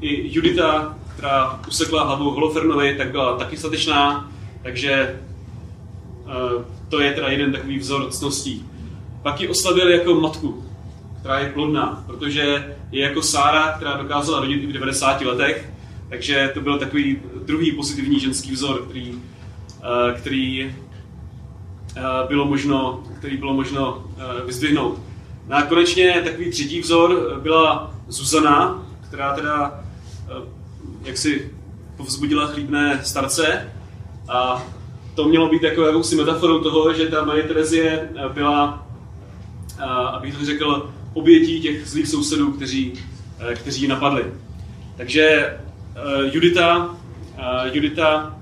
i 0.01 0.35
Judita, 0.35 0.97
která 1.15 1.59
usekla 1.67 2.03
hlavu 2.03 2.31
Holofernovi, 2.31 2.95
tak 2.97 3.11
byla 3.11 3.37
taky 3.37 3.57
statečná, 3.57 4.31
takže 4.63 5.19
to 6.89 6.99
je 6.99 7.13
teda 7.13 7.27
jeden 7.27 7.51
takový 7.51 7.79
vzor 7.79 8.11
cností. 8.11 8.65
Pak 9.21 9.41
ji 9.41 9.47
oslavili 9.47 9.91
jako 9.91 10.15
matku, 10.15 10.65
která 11.19 11.39
je 11.39 11.51
plodná, 11.51 12.03
protože 12.07 12.75
je 12.91 13.03
jako 13.03 13.21
Sára, 13.21 13.71
která 13.71 13.97
dokázala 13.97 14.39
rodit 14.39 14.63
i 14.63 14.67
v 14.67 14.71
90 14.71 15.21
letech, 15.21 15.69
takže 16.09 16.51
to 16.53 16.61
byl 16.61 16.79
takový 16.79 17.21
druhý 17.45 17.71
pozitivní 17.71 18.19
ženský 18.19 18.51
vzor, 18.51 18.85
který, 18.85 19.21
eh, 19.83 20.13
který 20.13 20.75
eh, 21.95 22.01
bylo 22.27 22.45
možno, 22.45 23.03
který 23.17 23.37
bylo 23.37 23.53
možno 23.53 24.03
eh, 24.17 24.45
vyzdvihnout. 24.45 24.99
No 25.47 25.55
a 25.55 25.61
konečně 25.61 26.21
takový 26.23 26.49
třetí 26.49 26.81
vzor 26.81 27.39
byla 27.43 27.93
Zuzana, 28.07 28.87
která 29.07 29.33
teda 29.33 29.83
jak 31.03 31.17
si 31.17 31.51
povzbudila 31.97 32.47
chlíbné 32.47 32.99
starce 33.03 33.71
a 34.29 34.63
to 35.15 35.27
mělo 35.27 35.49
být 35.49 35.63
jako 35.63 35.81
jakousi 35.81 36.15
metaforou 36.15 36.59
toho, 36.59 36.93
že 36.93 37.07
ta 37.07 37.25
Marie 37.25 37.43
Terezie 37.43 38.09
byla, 38.33 38.87
abych 40.13 40.37
to 40.37 40.45
řekl, 40.45 40.91
obětí 41.13 41.61
těch 41.61 41.87
zlých 41.87 42.07
sousedů, 42.07 42.51
kteří, 42.51 42.93
kteří 43.55 43.87
napadli. 43.87 44.25
Takže 44.97 45.57
Judita, 46.31 46.97
Judita, 47.73 48.39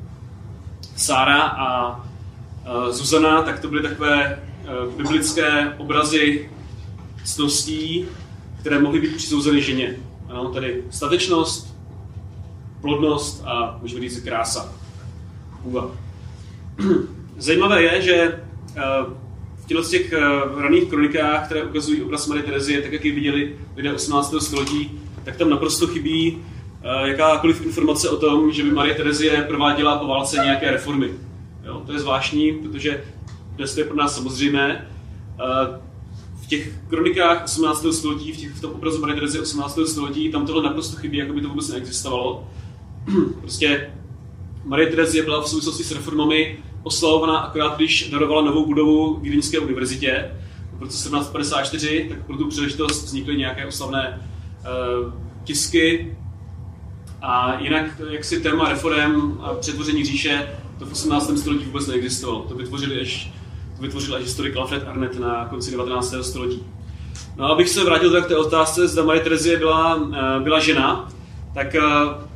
Sára 0.95 1.41
a 1.41 1.95
uh, 1.95 2.91
Zuzana, 2.91 3.41
tak 3.41 3.59
to 3.59 3.67
byly 3.67 3.81
takové 3.81 4.39
uh, 4.63 4.93
biblické 4.93 5.73
obrazy 5.77 6.49
cností, 7.23 8.05
které 8.59 8.79
mohly 8.79 9.01
být 9.01 9.15
přisouzeny 9.15 9.61
ženě. 9.61 9.95
Ano, 10.29 10.49
tedy 10.49 10.83
statečnost, 10.89 11.77
plodnost 12.81 13.43
a 13.45 13.77
můžeme 13.81 14.01
říct 14.01 14.23
krása. 14.23 14.73
Uva. 15.63 15.91
Zajímavé 17.37 17.83
je, 17.83 18.01
že 18.01 18.41
v 19.57 19.65
těchto 19.65 19.83
těch 19.83 20.13
raných 20.57 20.89
kronikách, 20.89 21.45
které 21.45 21.63
ukazují 21.63 22.01
obraz 22.01 22.27
Marie 22.27 22.43
Terezie, 22.43 22.81
tak 22.81 22.91
jak 22.91 23.05
ji 23.05 23.11
viděli 23.11 23.55
lidé 23.75 23.93
18. 23.93 24.35
století, 24.39 25.01
tak 25.23 25.35
tam 25.35 25.49
naprosto 25.49 25.87
chybí 25.87 26.41
Eh, 26.41 26.60
jakákoliv 26.83 27.65
informace 27.65 28.09
o 28.09 28.17
tom, 28.17 28.51
že 28.51 28.63
by 28.63 28.71
Marie 28.71 28.95
Terezie 28.95 29.41
prováděla 29.41 29.97
po 29.97 30.07
válce 30.07 30.37
nějaké 30.37 30.71
reformy. 30.71 31.09
Jo, 31.63 31.81
to 31.85 31.93
je 31.93 31.99
zvláštní, 31.99 32.51
protože 32.51 33.03
dnes 33.55 33.73
to 33.73 33.79
je 33.79 33.85
pro 33.85 33.95
nás 33.95 34.15
samozřejmé. 34.15 34.87
Eh, 35.39 35.79
v 36.43 36.47
těch 36.47 36.73
kronikách 36.89 37.43
18. 37.43 37.93
století, 37.93 38.31
v, 38.31 38.37
těch, 38.37 38.51
v 38.51 38.61
tom 38.61 38.71
obrazu 38.71 39.01
Marie 39.01 39.15
Terezie 39.15 39.41
18. 39.41 39.79
století, 39.87 40.31
tam 40.31 40.45
tohle 40.45 40.63
naprosto 40.63 40.97
chybí, 40.97 41.17
jako 41.17 41.33
by 41.33 41.41
to 41.41 41.49
vůbec 41.49 41.69
neexistovalo. 41.69 42.47
prostě 43.39 43.91
Marie 44.65 44.89
Terezie 44.89 45.23
byla 45.23 45.41
v 45.41 45.47
souvislosti 45.47 45.83
s 45.83 45.91
reformami 45.91 46.57
oslavovaná 46.83 47.37
akorát, 47.37 47.75
když 47.75 48.09
darovala 48.09 48.41
novou 48.41 48.65
budovu 48.65 49.19
Vídeňské 49.19 49.59
univerzitě 49.59 50.31
v 50.77 50.81
roce 50.81 50.97
1754, 50.97 52.05
tak 52.09 52.25
pro 52.25 52.37
tu 52.37 52.47
příležitost 52.47 53.03
vznikly 53.03 53.37
nějaké 53.37 53.67
oslavné 53.67 54.29
uh, 55.03 55.13
tisky, 55.43 56.17
a 57.21 57.59
jinak, 57.59 57.85
jak 58.09 58.23
si 58.23 58.39
téma 58.39 58.69
reform 58.69 59.39
a 59.41 59.53
přetvoření 59.53 60.05
říše, 60.05 60.47
to 60.79 60.85
v 60.85 60.91
18. 60.91 61.39
století 61.39 61.65
vůbec 61.65 61.87
neexistovalo. 61.87 62.41
To 62.41 62.55
vytvořili 62.55 63.01
až, 63.01 63.31
to 63.75 63.81
vytvořil 63.81 64.15
až 64.15 64.23
historik 64.23 64.57
Alfred 64.57 64.87
Arnett 64.87 65.19
na 65.19 65.45
konci 65.45 65.71
19. 65.71 66.15
století. 66.21 66.63
No 67.37 67.45
abych 67.45 67.69
se 67.69 67.83
vrátil 67.83 68.21
k 68.21 68.27
té 68.27 68.37
otázce, 68.37 68.87
zda 68.87 69.03
Marie 69.03 69.23
Terezie 69.23 69.57
byla, 69.57 70.09
eh, 70.13 70.39
byla 70.39 70.59
žena, 70.59 71.09
tak 71.53 71.75
eh, 71.75 71.81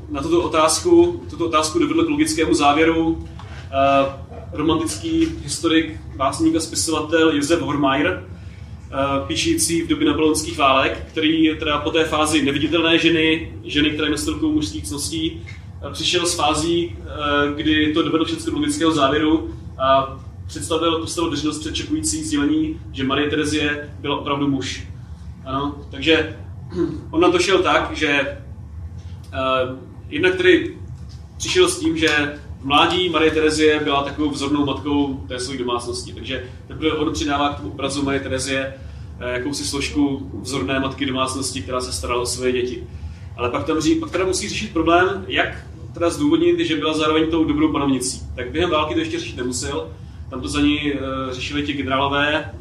na 0.10 0.22
tuto 0.22 0.42
otázku, 0.42 1.24
tuto 1.30 1.46
otázku 1.46 1.80
dovedl 1.80 2.04
k 2.06 2.10
logickému 2.10 2.54
závěru 2.54 3.28
eh, 3.72 4.12
romantický 4.52 5.28
historik, 5.44 6.00
básník 6.16 6.56
a 6.56 6.60
spisovatel 6.60 7.32
Josef 7.32 7.62
Hormayer, 7.62 8.24
Eh, 8.24 8.35
píšící 9.28 9.82
v 9.82 9.88
době 9.88 10.08
napoleonských 10.08 10.58
válek, 10.58 11.06
který 11.08 11.56
teda 11.60 11.78
po 11.78 11.92
té 11.92 12.06
fázi 12.06 12.46
neviditelné 12.46 12.98
ženy, 13.00 13.54
ženy, 13.64 13.90
které 13.90 14.10
nosily 14.10 14.38
mužských 14.42 14.84
cností, 14.84 15.42
eh, 15.88 15.92
přišel 15.92 16.26
s 16.26 16.36
fází, 16.36 16.96
eh, 17.00 17.54
kdy 17.56 17.94
to 17.94 18.02
dovedl 18.02 18.26
všechno 18.26 18.52
do 18.52 18.58
logického 18.58 18.92
závěru 18.92 19.54
a 19.78 20.20
představil, 20.48 21.00
postavil 21.00 21.32
veřejnost 21.32 21.60
před 21.60 21.76
čekující 21.76 22.24
sdělení, 22.24 22.80
že 22.92 23.04
Marie 23.04 23.30
Terezie 23.30 23.90
byla 24.00 24.18
opravdu 24.18 24.48
muž. 24.48 24.88
Ano, 25.46 25.76
takže 25.92 26.38
on 27.12 27.22
na 27.22 27.32
to 27.32 27.40
šel 27.40 27.60
tak, 27.60 27.98
že 27.98 28.38
uh, 29.34 29.78
jednak 30.10 30.36
tedy 30.36 30.78
přišel 31.38 31.70
s 31.70 31.80
tím, 31.80 31.98
že 31.98 32.40
mládí 32.66 33.10
Marie 33.10 33.32
Terezie 33.32 33.80
byla 33.80 34.04
takovou 34.04 34.30
vzornou 34.30 34.66
matkou 34.66 35.14
té 35.28 35.40
své 35.40 35.58
domácnosti, 35.58 36.14
takže 36.14 36.44
teprve 36.68 36.92
on 36.92 37.14
přidává 37.14 37.50
k 37.50 37.58
tomu 37.58 37.70
obrazu 37.70 38.04
Marie 38.04 38.20
Terezie 38.20 38.74
eh, 39.20 39.32
jakousi 39.34 39.66
složku 39.66 40.32
vzorné 40.42 40.80
matky 40.80 41.06
domácnosti, 41.06 41.62
která 41.62 41.82
se 41.82 41.94
starala 41.94 42.22
o 42.22 42.26
své 42.26 42.52
děti. 42.52 42.84
Ale 43.38 43.50
pak 43.50 43.66
tam 43.66 43.78
pak 44.00 44.12
teda 44.12 44.26
musí 44.26 44.50
řešit 44.50 44.74
problém, 44.74 45.26
jak 45.28 45.66
teda 45.94 46.10
zdůvodnit, 46.10 46.60
že 46.60 46.76
byla 46.76 46.94
zároveň 46.94 47.32
tou 47.32 47.44
dobrou 47.44 47.72
panovnicí. 47.72 48.22
Tak 48.36 48.52
během 48.52 48.70
války 48.70 48.94
to 48.94 49.00
ještě 49.00 49.20
řešit 49.20 49.38
nemusel, 49.38 49.92
tam 50.30 50.42
to 50.42 50.48
za 50.48 50.62
ní 50.62 50.94
uh, 50.94 51.00
řešili 51.32 51.64
ti 51.64 51.74
generálové, 51.74 52.52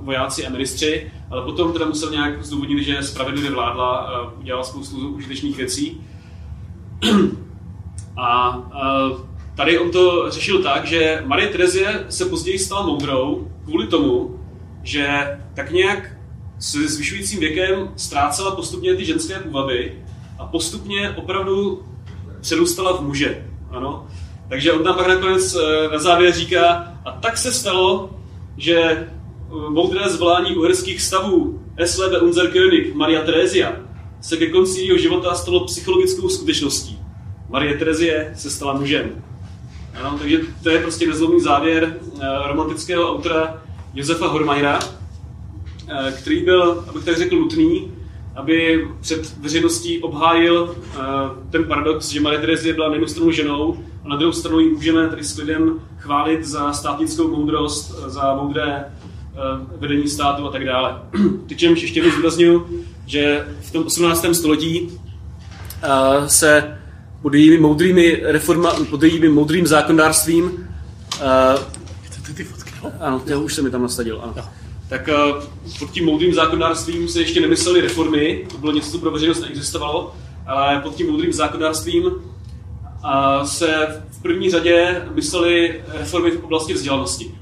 vojáci 0.00 0.46
a 0.46 0.50
ministři, 0.50 1.12
ale 1.30 1.42
potom 1.42 1.72
teda 1.72 1.86
musel 1.86 2.10
nějak 2.10 2.44
zdůvodnit, 2.44 2.84
že 2.84 3.02
spravedlivě 3.02 3.50
vládla 3.50 3.96
a 3.96 4.32
udělala 4.32 4.64
spoustu 4.64 5.08
užitečných 5.08 5.56
věcí. 5.56 6.00
a 8.16 8.56
uh, 8.56 9.27
Tady 9.58 9.78
on 9.78 9.90
to 9.90 10.30
řešil 10.30 10.62
tak, 10.62 10.86
že 10.86 11.22
Marie 11.26 11.48
Terezie 11.48 12.04
se 12.08 12.24
později 12.24 12.58
stala 12.58 12.86
moudrou 12.86 13.48
kvůli 13.64 13.86
tomu, 13.86 14.40
že 14.82 15.08
tak 15.54 15.70
nějak 15.70 16.16
s 16.58 16.72
zvyšujícím 16.72 17.40
věkem 17.40 17.92
ztrácela 17.96 18.56
postupně 18.56 18.94
ty 18.94 19.04
ženské 19.04 19.38
půvaby 19.38 20.02
a 20.38 20.46
postupně 20.46 21.10
opravdu 21.10 21.82
přerůstala 22.40 22.96
v 22.96 23.00
muže. 23.00 23.46
Ano? 23.70 24.06
Takže 24.48 24.72
on 24.72 24.84
tam 24.84 24.96
pak 24.96 25.08
nakonec 25.08 25.54
eh, 25.54 25.88
na 25.92 25.98
závěr 25.98 26.32
říká, 26.32 26.94
a 27.04 27.12
tak 27.12 27.38
se 27.38 27.52
stalo, 27.52 28.10
že 28.56 28.80
eh, 28.80 29.06
moudré 29.68 30.08
zvolání 30.08 30.56
uherských 30.56 31.02
stavů 31.02 31.62
Eslebe 31.76 32.20
unser 32.20 32.46
König 32.46 32.94
Maria 32.94 33.22
Teresia 33.22 33.72
se 34.20 34.36
ke 34.36 34.46
konci 34.50 34.80
jeho 34.80 34.98
života 34.98 35.34
stalo 35.34 35.64
psychologickou 35.64 36.28
skutečností. 36.28 36.98
Marie 37.48 37.78
Terezie 37.78 38.32
se 38.36 38.50
stala 38.50 38.72
mužem. 38.72 39.27
Ano, 40.00 40.18
takže 40.18 40.38
to 40.62 40.70
je 40.70 40.78
prostě 40.78 41.06
nezlomný 41.06 41.40
závěr 41.40 41.96
uh, 42.02 42.20
romantického 42.46 43.12
autora 43.14 43.62
Josefa 43.94 44.28
Hormajera, 44.28 44.78
uh, 44.78 46.10
který 46.10 46.44
byl, 46.44 46.84
abych 46.88 47.04
tak 47.04 47.16
řekl, 47.16 47.36
nutný, 47.36 47.92
aby 48.36 48.88
před 49.00 49.38
veřejností 49.38 50.02
obhájil 50.02 50.62
uh, 50.62 51.00
ten 51.50 51.64
paradox, 51.64 52.08
že 52.08 52.20
Marie 52.20 52.40
Terezie 52.40 52.74
byla 52.74 52.88
na 52.88 52.94
jednu 52.94 53.08
stranu 53.08 53.30
ženou 53.30 53.84
a 54.04 54.08
na 54.08 54.16
druhou 54.16 54.32
stranu 54.32 54.60
ji 54.60 54.70
můžeme 54.70 55.08
tady 55.08 55.24
s 55.24 55.38
lidem 55.38 55.80
chválit 55.98 56.44
za 56.44 56.72
státnickou 56.72 57.28
moudrost, 57.28 57.90
za 58.06 58.34
moudré 58.34 58.84
vedení 59.78 60.08
státu 60.08 60.46
a 60.46 60.50
tak 60.50 60.64
dále. 60.64 61.02
Přičemž 61.46 61.82
ještě 61.82 61.98
jednou 61.98 62.12
zdůraznuju, 62.12 62.84
že 63.06 63.48
v 63.60 63.70
tom 63.70 63.86
18. 63.86 64.26
století 64.32 65.00
se 66.26 66.77
pod 67.22 67.34
jejími 67.34 67.58
moudrými 67.58 68.20
reforma, 68.24 68.74
pod 68.90 69.02
jejími 69.02 69.28
moudrým 69.28 69.66
zákonodárstvím. 69.66 70.44
Uh, 70.44 70.50
Chcete 72.02 72.34
ty 72.34 72.44
fotky? 72.44 72.70
No? 72.84 72.92
Ano, 73.00 73.22
já 73.26 73.38
už 73.38 73.54
jsem 73.54 73.64
mi 73.64 73.70
tam 73.70 73.82
nasadil, 73.82 74.20
ano. 74.22 74.34
Tak 74.88 75.08
uh, 75.08 75.42
pod 75.78 75.90
tím 75.90 76.04
moudrým 76.04 76.34
zákonodárstvím 76.34 77.08
se 77.08 77.20
ještě 77.20 77.40
nemysleli 77.40 77.80
reformy, 77.80 78.46
to 78.50 78.58
bylo 78.58 78.72
něco, 78.72 78.90
co 78.90 78.98
pro 78.98 79.10
veřejnost 79.10 79.40
neexistovalo, 79.40 80.14
ale 80.46 80.80
pod 80.80 80.94
tím 80.94 81.10
moudrým 81.10 81.32
zákonodárstvím 81.32 82.04
uh, 82.04 82.12
se 83.44 84.02
v 84.10 84.22
první 84.22 84.50
řadě 84.50 85.02
mysleli 85.14 85.80
reformy 85.88 86.30
v 86.30 86.44
oblasti 86.44 86.74
vzdělanosti. 86.74 87.34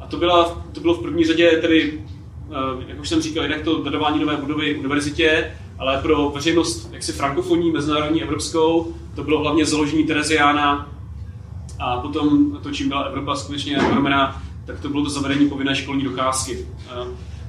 A 0.00 0.06
to, 0.06 0.16
byla, 0.16 0.64
to 0.72 0.80
bylo 0.80 0.94
v 0.94 1.02
první 1.02 1.24
řadě 1.24 1.50
tedy, 1.50 2.04
eh, 2.50 2.84
jak 2.88 3.00
už 3.00 3.08
jsem 3.08 3.22
říkal, 3.22 3.44
jinak 3.44 3.62
to 3.62 3.82
dodávání 3.82 4.20
nové 4.20 4.36
budovy 4.36 4.74
univerzitě, 4.74 5.54
ale 5.78 5.98
pro 6.02 6.30
veřejnost 6.30 6.88
jaksi 6.92 7.12
frankofonní, 7.12 7.70
mezinárodní, 7.70 8.22
evropskou, 8.22 8.94
to 9.14 9.24
bylo 9.24 9.40
hlavně 9.40 9.64
založení 9.64 10.04
Tereziána 10.04 10.88
a 11.78 11.96
potom 11.96 12.58
to, 12.62 12.70
čím 12.70 12.88
byla 12.88 13.02
Evropa 13.02 13.36
skutečně 13.36 13.78
promená, 13.90 14.42
tak 14.66 14.80
to 14.80 14.88
bylo 14.88 15.04
to 15.04 15.10
zavedení 15.10 15.48
povinné 15.48 15.76
školní 15.76 16.04
docházky. 16.04 16.66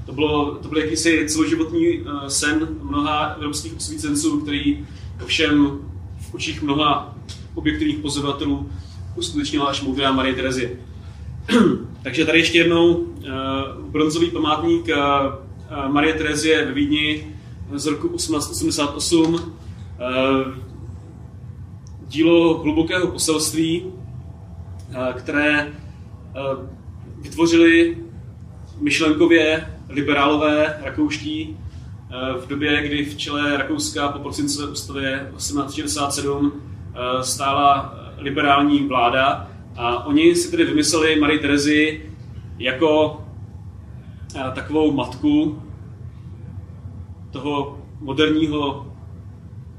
To, 0.05 0.11
bylo, 0.11 0.55
to 0.55 0.67
byl 0.67 0.77
jakýsi 0.77 1.25
celoživotní 1.29 1.87
eh, 1.87 2.29
sen 2.29 2.67
mnoha 2.81 3.25
evropských 3.25 3.77
osvícenců, 3.77 4.39
který 4.39 4.87
ovšem 5.23 5.79
v 6.19 6.33
očích 6.33 6.61
mnoha 6.61 7.15
objektivních 7.55 7.97
pozorovatelů 7.97 8.69
uskutečnila 9.15 9.65
až 9.65 9.81
moudrá 9.81 10.11
Marie 10.11 10.35
Terezie. 10.35 10.71
Takže 12.03 12.25
tady 12.25 12.39
ještě 12.39 12.57
jednou 12.57 12.93
uh, 12.93 13.05
bronzový 13.89 14.31
památník 14.31 14.87
uh, 14.87 15.93
Marie 15.93 16.13
Terezie 16.13 16.65
ve 16.65 16.71
Vídni 16.71 17.35
z 17.73 17.85
roku 17.85 18.07
1888. 18.07 19.33
Uh, 19.33 19.41
dílo 22.07 22.57
hlubokého 22.57 23.07
poselství, 23.07 23.81
uh, 23.81 25.13
které 25.13 25.65
uh, 25.65 25.71
vytvořili 27.21 27.97
myšlenkově 28.79 29.73
liberálové 29.89 30.79
rakouští 30.83 31.57
v 32.41 32.47
době, 32.47 32.87
kdy 32.87 33.05
v 33.05 33.17
čele 33.17 33.57
Rakouska 33.57 34.09
po 34.09 34.19
prosincové 34.19 34.71
ústavě 34.71 35.31
1867 35.35 36.53
stála 37.21 37.95
liberální 38.17 38.87
vláda 38.87 39.49
a 39.75 40.05
oni 40.05 40.35
si 40.35 40.51
tedy 40.51 40.63
vymysleli 40.63 41.19
Marie 41.19 41.39
Terezi 41.39 42.01
jako 42.59 43.21
eh, 44.35 44.51
takovou 44.55 44.91
matku 44.91 45.61
toho 47.31 47.79
moderního 47.99 48.93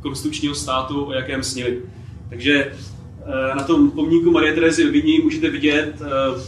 konstitučního 0.00 0.54
státu, 0.54 1.04
o 1.04 1.12
jakém 1.12 1.42
snili. 1.42 1.82
Takže 2.28 2.54
eh, 2.62 3.54
na 3.56 3.62
tom 3.62 3.90
pomníku 3.90 4.30
Marie 4.30 4.54
Terezy 4.54 4.84
v 4.90 5.22
můžete 5.24 5.50
vidět 5.50 6.02
eh, 6.02 6.40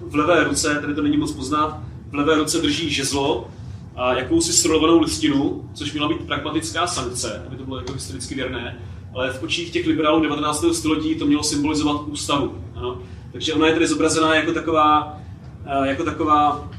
v 0.00 0.14
levé 0.14 0.44
ruce, 0.44 0.78
tady 0.80 0.94
to 0.94 1.02
není 1.02 1.16
moc 1.16 1.32
poznat, 1.32 1.80
v 2.10 2.14
levé 2.14 2.34
ruce 2.34 2.58
drží 2.58 2.90
žezlo 2.90 3.50
a 3.96 4.14
jakousi 4.14 4.52
srolovanou 4.52 5.00
listinu, 5.00 5.70
což 5.74 5.92
měla 5.92 6.08
být 6.08 6.26
pragmatická 6.26 6.86
sankce, 6.86 7.44
aby 7.46 7.56
to 7.56 7.64
bylo 7.64 7.78
jako 7.78 7.92
historicky 7.92 8.34
věrné 8.34 8.78
ale 9.16 9.32
v 9.32 9.42
očích 9.42 9.70
těch 9.70 9.86
liberálů 9.86 10.22
19. 10.22 10.64
století 10.72 11.14
to 11.14 11.26
mělo 11.26 11.42
symbolizovat 11.42 12.02
ústavu. 12.06 12.54
Ano. 12.74 12.98
Takže 13.32 13.54
ona 13.54 13.66
je 13.66 13.72
tedy 13.72 13.86
zobrazená 13.86 14.34
jako 14.34 14.52
taková, 14.52 15.20
eh, 15.66 15.88
jako 15.88 16.04
taková 16.04 16.70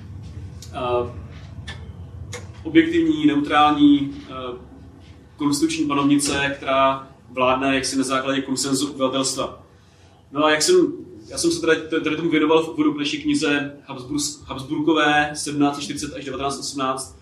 objektivní, 2.68 3.26
neutrální 3.26 4.00
uh, 4.00 4.58
konstituční 5.38 5.86
panovnice, 5.86 6.56
která 6.58 7.08
vládne 7.30 7.76
jaksi 7.76 7.98
na 7.98 8.04
základě 8.04 8.42
konsenzu 8.42 8.90
obyvatelstva. 8.90 9.64
No 10.32 10.46
a 10.46 10.52
jak 10.52 10.62
jsem, 10.62 10.94
já 11.30 11.38
jsem 11.38 11.52
se 11.52 11.62
tady, 11.62 11.82
tady 12.04 12.16
tomu 12.16 12.30
věnoval 12.30 12.64
v 12.64 12.70
úvodu 12.70 12.94
k 12.94 12.98
naší 12.98 13.22
knize 13.22 13.78
Habsburkové 14.46 15.30
1740 15.34 16.14
až 16.14 16.26
1918 16.26 17.18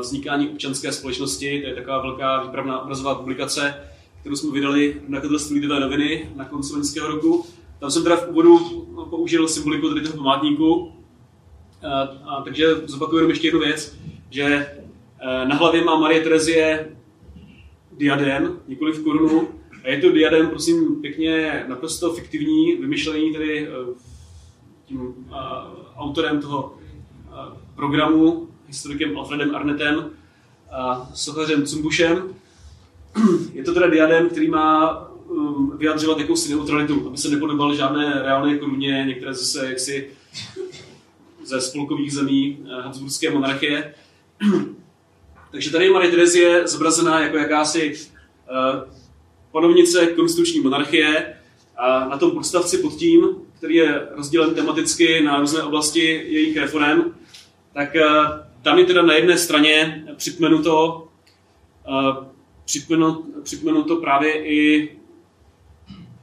vznikání 0.00 0.48
občanské 0.48 0.92
společnosti, 0.92 1.60
to 1.60 1.68
je 1.68 1.74
taková 1.74 2.02
velká 2.02 2.42
výpravná 2.42 2.82
obrazová 2.82 3.14
publikace, 3.14 3.74
kterou 4.20 4.36
jsme 4.36 4.52
vydali 4.52 4.94
na 4.94 5.02
nakladatelství 5.08 5.60
Lidové 5.60 5.80
noviny 5.80 6.30
na 6.36 6.44
konci 6.44 6.74
loňského 6.74 7.08
roku. 7.08 7.46
Tam 7.78 7.90
jsem 7.90 8.02
teda 8.02 8.16
v 8.16 8.28
úvodu 8.28 8.58
použil 9.10 9.48
symboliku 9.48 9.88
tady 9.88 10.00
toho 10.00 10.16
památníku. 10.16 10.92
A, 11.82 12.00
a, 12.02 12.42
takže 12.42 12.66
zopakuju 12.84 13.18
jenom 13.18 13.30
ještě 13.30 13.46
jednu 13.46 13.60
věc, 13.60 13.96
že 14.32 14.44
e, 14.44 15.48
na 15.48 15.54
hlavě 15.54 15.84
má 15.84 15.96
Marie 15.96 16.20
Terezie 16.20 16.88
diadem, 17.92 18.58
nikoli 18.68 18.92
v 18.92 19.04
korunu. 19.04 19.48
A 19.84 19.88
je 19.88 20.00
to 20.00 20.12
diadem, 20.12 20.48
prosím, 20.48 21.02
pěkně 21.02 21.64
naprosto 21.68 22.12
fiktivní, 22.12 22.76
vymyšlený 22.76 23.32
tedy 23.32 23.68
e, 23.68 23.70
tím 24.86 25.14
a, 25.32 25.72
autorem 25.96 26.40
toho 26.40 26.74
programu, 27.74 28.48
historikem 28.66 29.18
Alfredem 29.18 29.54
Arnetem 29.54 30.10
a 30.72 31.10
sochařem 31.14 31.66
Cumbušem. 31.66 32.34
Je 33.52 33.64
to 33.64 33.74
teda 33.74 33.86
diadem, 33.86 34.28
který 34.28 34.50
má 34.50 35.00
um, 35.28 35.76
vyjadřovat 35.78 36.18
jakousi 36.18 36.50
neutralitu, 36.50 37.06
aby 37.06 37.16
se 37.16 37.28
nepodobal 37.28 37.74
žádné 37.74 38.22
reálné 38.22 38.58
koruně, 38.58 39.04
některé 39.08 39.34
zase 39.34 39.66
jaksi 39.66 40.10
ze 41.44 41.60
spolkových 41.60 42.12
zemí 42.12 42.58
eh, 42.64 42.82
Habsburské 42.82 43.30
monarchie. 43.30 43.94
Takže 45.50 45.70
tady 45.70 45.84
je 45.84 45.90
Marie 45.90 46.10
Terezie 46.10 46.68
zobrazená 46.68 47.20
jako 47.20 47.36
jakási 47.36 47.94
uh, 47.94 48.90
panovnice 49.52 50.06
konstituční 50.06 50.60
monarchie. 50.60 51.36
A 51.76 52.08
na 52.08 52.18
tom 52.18 52.30
podstavci 52.30 52.78
pod 52.78 52.96
tím, 52.96 53.28
který 53.58 53.74
je 53.74 54.08
rozdělen 54.10 54.54
tematicky 54.54 55.20
na 55.20 55.40
různé 55.40 55.62
oblasti 55.62 56.00
jejich 56.28 56.56
reform, 56.56 57.14
tak 57.74 57.94
uh, 57.94 58.26
tam 58.62 58.78
je 58.78 58.84
teda 58.84 59.02
na 59.02 59.14
jedné 59.14 59.38
straně 59.38 60.04
připomenuto 60.16 61.08
uh, 61.88 62.32
připomenu 63.44 63.82
to 63.82 63.96
právě 63.96 64.44
i 64.44 64.88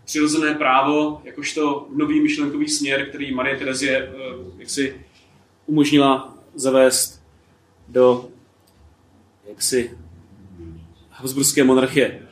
přirozené 0.05 0.53
právo, 0.53 1.21
jakožto 1.23 1.87
nový 1.95 2.21
myšlenkový 2.21 2.69
směr, 2.69 3.09
který 3.09 3.33
Marie 3.33 3.57
Terezie 3.57 3.97
eh, 3.97 4.35
jaksi 4.57 5.05
umožnila 5.65 6.37
zavést 6.55 7.18
do 7.89 8.29
jaksi 9.49 9.97
Habsburské 11.09 11.63
monarchie. 11.63 12.27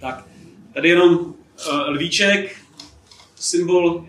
Tak, 0.00 0.24
tady 0.74 0.88
jenom 0.88 1.14
uh, 1.14 1.34
lvíček, 1.88 2.56
symbol, 3.34 4.06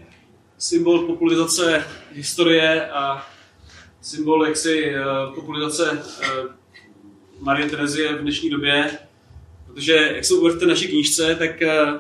symbol 0.58 1.08
popularizace 1.08 1.86
historie 2.12 2.92
a 2.92 3.28
symbol 4.02 4.48
jaksi 4.48 4.96
uh, 4.96 5.36
popularizace 5.36 5.92
uh, 5.92 6.52
Marie 7.40 7.70
Terezie 7.70 8.16
v 8.16 8.22
dnešní 8.22 8.50
době, 8.50 9.00
protože 9.74 9.94
jak 9.94 10.26
se 10.26 10.34
uvedete 10.34 10.66
v 10.66 10.70
naší 10.70 10.88
knížce, 10.88 11.36
tak 11.36 11.62
eh, 11.62 12.00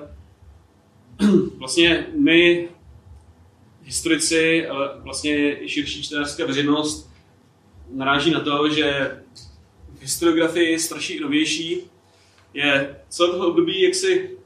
vlastně 1.58 2.08
my, 2.20 2.70
historici, 3.84 4.68
ale 4.68 4.90
vlastně 4.98 5.64
i 5.64 5.70
širší 5.70 6.04
čtenářská 6.04 6.46
veřejnost, 6.46 7.13
naráží 7.92 8.32
na 8.32 8.40
to, 8.40 8.70
že 8.70 9.18
v 9.98 10.02
historiografii 10.02 10.80
starší 10.80 11.14
i 11.14 11.20
novější 11.20 11.82
je 12.54 12.96
celé 13.10 13.32
toho 13.32 13.48
období 13.48 13.82
jaksi 13.82 14.38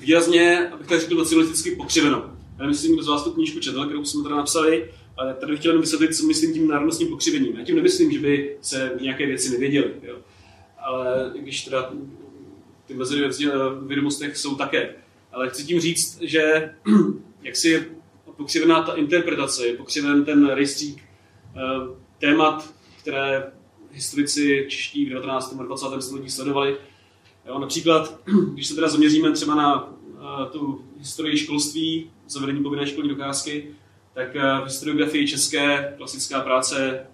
výrazně, 0.00 0.68
abych 0.68 0.86
tak 0.86 1.00
řekl, 1.00 1.16
nacionalisticky 1.16 1.76
pokřiveno. 1.76 2.36
Já 2.58 2.66
myslím, 2.66 2.94
kdo 2.94 3.02
z 3.02 3.08
vás 3.08 3.24
tu 3.24 3.30
knížku 3.30 3.60
četl, 3.60 3.84
kterou 3.84 4.04
jsme 4.04 4.22
teda 4.22 4.36
napsali, 4.36 4.90
ale 5.16 5.34
tady 5.34 5.52
bych 5.52 5.60
chtěl 5.60 5.70
jenom 5.70 5.80
vysvětlit, 5.80 6.16
co 6.16 6.26
myslím 6.26 6.52
tím 6.52 6.68
národnostním 6.68 7.08
pokřivením. 7.08 7.56
Já 7.56 7.64
tím 7.64 7.76
nemyslím, 7.76 8.12
že 8.12 8.18
by 8.18 8.56
se 8.60 8.92
nějaké 9.00 9.26
věci 9.26 9.50
nevěděly. 9.50 9.90
Jo. 10.02 10.16
Ale 10.78 11.32
když 11.38 11.64
teda 11.64 11.92
ty 12.86 12.94
mezery 12.94 13.20
ve 13.20 13.86
vědomostech 13.86 14.36
jsou 14.36 14.54
také. 14.54 14.94
Ale 15.32 15.48
chci 15.48 15.64
tím 15.64 15.80
říct, 15.80 16.18
že 16.22 16.74
jak 17.42 17.56
si 17.56 17.68
je 17.68 17.86
pokřivená 18.36 18.82
ta 18.82 18.92
interpretace, 18.92 19.66
je 19.66 19.76
pokřiven 19.76 20.24
ten 20.24 20.46
rejstřík 20.46 21.02
eh, 21.56 22.03
témat, 22.24 22.74
které 22.98 23.52
historici 23.92 24.66
čeští 24.68 25.06
v 25.06 25.08
19. 25.08 25.56
a 25.60 25.62
20. 25.62 26.02
století 26.02 26.30
sledovali. 26.30 26.76
Jo, 27.46 27.58
například, 27.58 28.20
když 28.52 28.66
se 28.66 28.74
teda 28.74 28.88
zaměříme 28.88 29.32
třeba 29.32 29.54
na 29.54 29.84
uh, 29.84 29.90
tu 30.52 30.84
historii 30.98 31.38
školství, 31.38 32.10
zavedení 32.28 32.62
povinné 32.62 32.86
školní 32.86 33.08
docházky, 33.08 33.70
tak 34.14 34.36
eh, 34.36 34.60
v 34.60 34.64
historiografii 34.64 35.28
české 35.28 35.94
klasická 35.96 36.40
práce 36.40 37.06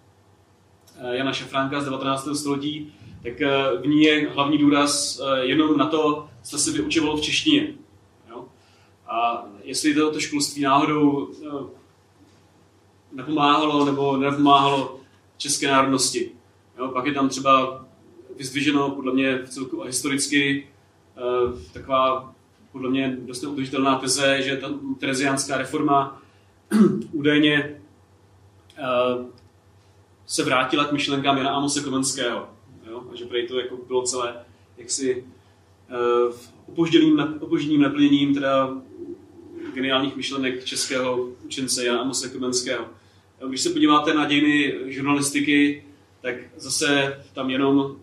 eh, 0.99 1.17
Jana 1.17 1.33
Šafránka 1.33 1.81
z 1.81 1.85
19. 1.85 2.29
století, 2.35 2.93
tak 3.23 3.41
v 3.83 3.87
ní 3.87 4.03
je 4.03 4.31
hlavní 4.31 4.59
důraz 4.59 5.21
jenom 5.41 5.79
na 5.79 5.87
to, 5.87 6.29
co 6.43 6.59
se 6.59 6.73
vyučovalo 6.73 7.17
v 7.17 7.21
češtině. 7.21 7.75
Jo? 8.31 8.45
A 9.09 9.45
jestli 9.65 9.95
to 9.95 10.21
školství 10.21 10.63
náhodou 10.63 11.31
nepomáhalo 13.13 13.85
nebo 13.85 14.17
nepomáhalo 14.17 15.00
české 15.41 15.67
národnosti. 15.67 16.31
Jo? 16.79 16.89
Pak 16.89 17.07
je 17.07 17.15
tam 17.15 17.29
třeba 17.29 17.85
vyzdviženo 18.37 18.91
podle 18.91 19.13
mě 19.13 19.39
v 19.39 19.49
celku 19.49 19.83
a 19.83 19.87
historicky 19.87 20.67
taková 21.73 22.35
podle 22.73 22.91
mě 22.91 23.19
dost 23.21 23.43
neudržitelná 23.43 23.99
teze, 23.99 24.43
že 24.43 24.57
ta 24.57 24.69
tereziánská 24.99 25.59
reforma 25.59 26.23
údajně 27.13 27.81
uh, 28.79 29.27
se 30.27 30.45
vrátila 30.45 30.85
k 30.85 30.93
myšlenkám 30.93 31.37
Jana 31.37 31.51
Amose 31.51 31.81
Komenského. 31.81 32.49
Jo? 32.91 33.03
A 33.13 33.17
že 33.17 33.25
prý 33.25 33.49
to 33.49 33.61
jako 33.61 33.77
bylo 33.77 34.03
celé 34.03 34.45
jaksi 34.77 35.25
uh, 35.91 36.35
opožděným, 36.67 37.23
opožděným 37.41 37.83
naplněním 37.83 38.35
teda 38.35 38.71
geniálních 39.75 40.17
myšlenek 40.17 40.65
českého 40.65 41.29
učence 41.45 41.85
Jana 41.85 42.01
Amose 42.01 42.29
Komenského. 42.29 42.85
Když 43.49 43.61
se 43.61 43.71
podíváte 43.71 44.15
na 44.15 44.27
dějiny 44.27 44.75
žurnalistiky, 44.87 45.85
tak 46.23 46.35
zase 46.57 47.19
tam 47.33 47.51
jenom 47.51 47.77
uh, 47.77 47.97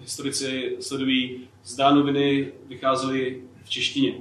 historici 0.00 0.76
sledují, 0.80 1.48
zda 1.64 1.94
noviny 1.94 2.52
vycházely 2.68 3.42
v 3.64 3.70
češtině. 3.70 4.14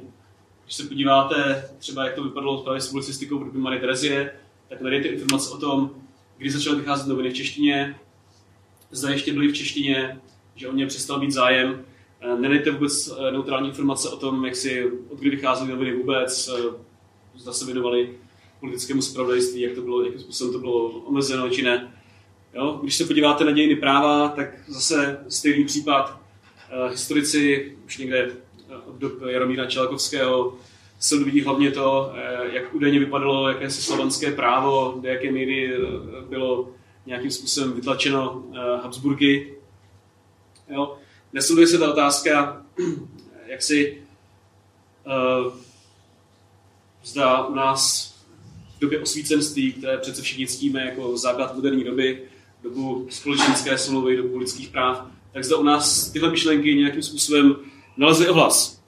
Když 0.63 0.75
se 0.75 0.87
podíváte 0.87 1.69
třeba, 1.79 2.05
jak 2.05 2.15
to 2.15 2.23
vypadalo 2.23 2.63
právě 2.63 2.81
s 2.81 2.87
publicistikou 2.87 3.39
v 3.39 3.45
době 3.45 3.61
Marie 3.61 3.81
Terezie, 3.81 4.31
tak 4.69 4.81
najdete 4.81 5.07
informace 5.07 5.49
o 5.49 5.57
tom, 5.57 5.91
kdy 6.37 6.51
začaly 6.51 6.77
vycházet 6.77 7.07
noviny 7.07 7.29
v 7.29 7.33
češtině, 7.33 7.99
zda 8.91 9.09
ještě 9.09 9.33
byly 9.33 9.47
v 9.47 9.53
češtině, 9.53 10.19
že 10.55 10.67
o 10.67 10.73
ně 10.73 10.87
přestal 10.87 11.19
být 11.19 11.31
zájem. 11.31 11.85
Eh, 12.21 12.37
Nenejte 12.37 12.71
vůbec 12.71 13.07
eh, 13.07 13.31
neutrální 13.31 13.67
informace 13.67 14.09
o 14.09 14.17
tom, 14.17 14.45
jak 14.45 14.55
si, 14.55 14.91
od 15.09 15.19
kdy 15.19 15.29
vycházely 15.29 15.71
noviny 15.71 15.97
vůbec, 15.97 16.49
zda 17.35 17.53
se 17.53 17.65
věnovali 17.65 18.17
politickému 18.59 19.01
spravodajství, 19.01 19.61
jak 19.61 19.75
to 19.75 19.81
bylo, 19.81 20.03
jakým 20.03 20.19
způsobem 20.19 20.53
to 20.53 20.59
bylo 20.59 20.89
omezeno, 20.89 21.49
či 21.49 21.61
ne. 21.61 21.93
Jo? 22.53 22.79
Když 22.81 22.95
se 22.95 23.05
podíváte 23.05 23.45
na 23.45 23.51
dějiny 23.51 23.75
práva, 23.75 24.29
tak 24.29 24.47
zase 24.67 25.19
stejný 25.29 25.65
případ. 25.65 26.19
historici 26.89 27.75
už 27.85 27.97
někde 27.97 28.31
od 28.85 28.95
dob 28.95 29.21
Jaromíra 29.27 29.65
Čelakovského 29.65 30.57
sledují 30.99 31.41
hlavně 31.41 31.71
to, 31.71 32.13
jak 32.51 32.75
údajně 32.75 32.99
vypadalo 32.99 33.49
jakési 33.49 33.81
slovanské 33.81 34.31
právo, 34.31 34.97
do 35.01 35.07
jaké 35.07 35.31
míry 35.31 35.73
bylo 36.29 36.69
nějakým 37.05 37.31
způsobem 37.31 37.73
vytlačeno 37.73 38.43
Habsburgy. 38.83 39.57
Jo? 40.69 40.97
Nesleduje 41.33 41.67
se 41.67 41.77
ta 41.77 41.91
otázka, 41.91 42.61
jak 43.47 43.61
si 43.61 44.03
zda 47.03 47.45
u 47.45 47.55
nás 47.55 48.16
v 48.77 48.79
době 48.79 48.99
osvícenství, 48.99 49.73
které 49.73 49.97
přece 49.97 50.21
všichni 50.21 50.47
ctíme 50.47 50.85
jako 50.85 51.17
základ 51.17 51.55
moderní 51.55 51.83
doby, 51.83 52.21
dobu 52.63 53.07
společenské 53.09 53.77
smlouvy, 53.77 54.17
dobu 54.17 54.37
lidských 54.37 54.69
práv, 54.69 55.07
tak 55.33 55.43
zda 55.43 55.57
u 55.57 55.63
nás 55.63 56.09
tyhle 56.11 56.31
myšlenky 56.31 56.75
nějakým 56.75 57.03
způsobem 57.03 57.55
nalezly 57.97 58.27
ohlas. 58.27 58.81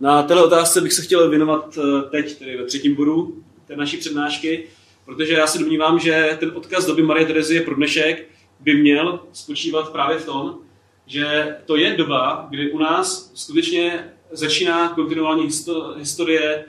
Na 0.00 0.22
této 0.22 0.44
otázce 0.46 0.80
bych 0.80 0.92
se 0.92 1.02
chtěl 1.02 1.30
věnovat 1.30 1.78
eh, 1.78 2.10
teď, 2.10 2.38
tedy 2.38 2.56
ve 2.56 2.64
třetím 2.64 2.94
bodu 2.94 3.42
té 3.66 3.76
naší 3.76 3.96
přednášky, 3.96 4.66
protože 5.04 5.32
já 5.32 5.46
se 5.46 5.58
domnívám, 5.58 5.98
že 5.98 6.36
ten 6.40 6.52
odkaz 6.54 6.86
doby 6.86 7.02
Marie 7.02 7.26
Terezie 7.26 7.60
pro 7.60 7.74
dnešek 7.74 8.28
by 8.60 8.74
měl 8.74 9.20
spočívat 9.32 9.92
právě 9.92 10.18
v 10.18 10.24
tom, 10.24 10.58
že 11.06 11.56
to 11.66 11.76
je 11.76 11.96
doba, 11.96 12.46
kdy 12.50 12.70
u 12.70 12.78
nás 12.78 13.32
skutečně 13.34 14.12
začíná 14.32 14.88
kontinuální 14.88 15.48
historie 15.96 16.64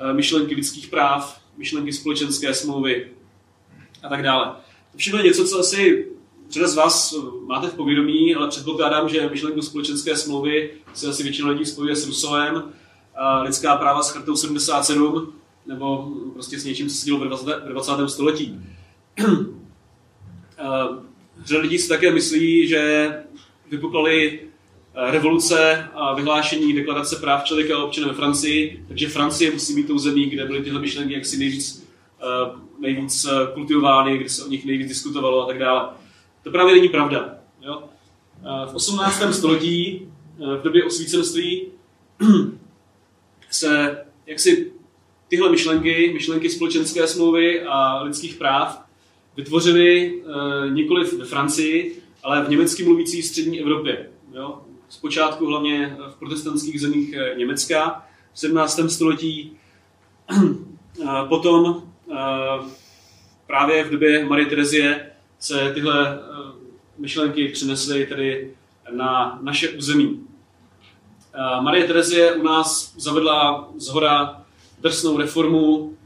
eh, 0.00 0.12
myšlenky 0.12 0.54
lidských 0.54 0.88
práv, 0.88 1.43
myšlenky 1.56 1.92
společenské 1.92 2.54
smlouvy 2.54 3.10
a 4.02 4.08
tak 4.08 4.22
dále. 4.22 4.46
To 4.92 4.98
všechno 4.98 5.18
je 5.18 5.24
něco, 5.24 5.44
co 5.44 5.58
asi 5.58 6.06
řada 6.50 6.68
z 6.68 6.74
vás 6.74 7.14
máte 7.46 7.68
v 7.68 7.74
povědomí, 7.74 8.34
ale 8.34 8.48
předpokládám, 8.48 9.08
že 9.08 9.28
myšlenku 9.28 9.62
společenské 9.62 10.16
smlouvy 10.16 10.70
se 10.94 11.08
asi 11.08 11.22
většina 11.22 11.48
lidí 11.48 11.64
spojuje 11.64 11.96
s 11.96 12.06
Rusovem, 12.06 12.72
lidská 13.42 13.76
práva 13.76 14.02
s 14.02 14.10
chartou 14.10 14.36
77, 14.36 15.32
nebo 15.66 16.12
prostě 16.32 16.60
s 16.60 16.64
něčím, 16.64 16.88
co 16.88 16.94
se 16.94 17.06
dělo 17.06 17.18
ve 17.18 17.26
20. 17.26 17.46
20. 17.46 17.92
století. 18.08 18.60
Řada 21.44 21.62
lidí 21.62 21.78
si 21.78 21.88
také 21.88 22.10
myslí, 22.10 22.68
že 22.68 23.12
vypuklaly 23.70 24.40
eh, 24.40 24.48
revoluce 24.94 25.88
a 25.94 26.14
vyhlášení 26.14 26.72
deklarace 26.72 27.16
práv 27.16 27.44
člověka 27.44 27.76
a 27.76 27.84
občana 27.84 28.08
ve 28.08 28.14
Francii, 28.14 28.84
takže 28.88 29.08
Francie 29.08 29.50
musí 29.50 29.74
být 29.74 29.86
tou 29.86 29.98
zemí, 29.98 30.26
kde 30.26 30.44
byly 30.44 30.62
tyhle 30.62 30.80
myšlenky 30.80 31.14
jaksi 31.14 31.38
nejvíc, 31.38 31.88
eh, 32.22 32.58
nejvíc 32.80 33.24
eh, 33.24 33.30
kultivovány, 33.54 34.18
kde 34.18 34.28
se 34.28 34.44
o 34.44 34.48
nich 34.48 34.64
nejvíc 34.64 34.88
diskutovalo 34.88 35.42
a 35.42 35.46
tak 35.46 35.58
dále. 35.58 35.88
To 36.42 36.50
právě 36.50 36.74
není 36.74 36.88
pravda. 36.88 37.34
Jo? 37.62 37.82
V 38.70 38.74
18. 38.74 39.32
století, 39.32 40.08
v 40.36 40.62
době 40.62 40.84
osvícenství, 40.84 41.66
se 43.50 44.04
jaksi 44.26 44.72
tyhle 45.28 45.50
myšlenky, 45.50 46.10
myšlenky 46.14 46.50
společenské 46.50 47.06
smlouvy 47.06 47.62
a 47.62 48.02
lidských 48.02 48.34
práv, 48.34 48.84
vytvořily 49.36 50.22
nikoli 50.72 51.04
ve 51.04 51.24
Francii, 51.24 52.02
ale 52.22 52.44
v 52.44 52.48
německy 52.48 52.84
mluvící 52.84 53.22
střední 53.22 53.60
Evropě. 53.60 54.10
Jo? 54.34 54.60
Zpočátku 54.94 55.46
hlavně 55.46 55.96
v 56.10 56.18
protestantských 56.18 56.80
zemích 56.80 57.14
eh, 57.14 57.34
Německa 57.34 58.06
v 58.32 58.38
17. 58.38 58.80
století, 58.88 59.56
potom 61.28 61.82
eh, 62.12 62.16
právě 63.46 63.84
v 63.84 63.90
době 63.90 64.24
Marie 64.24 64.46
Terezie 64.46 65.10
se 65.38 65.72
tyhle 65.74 66.18
eh, 66.18 66.20
myšlenky 66.98 67.48
přinesly 67.48 68.06
tedy 68.06 68.50
na 68.90 69.38
naše 69.42 69.68
území. 69.68 70.20
Marie 71.60 71.86
Terezie 71.86 72.32
u 72.32 72.42
nás 72.42 72.94
zavedla 72.96 73.68
z 73.76 73.88
hora 73.88 74.42
drsnou 74.78 75.18
reformu, 75.18 75.96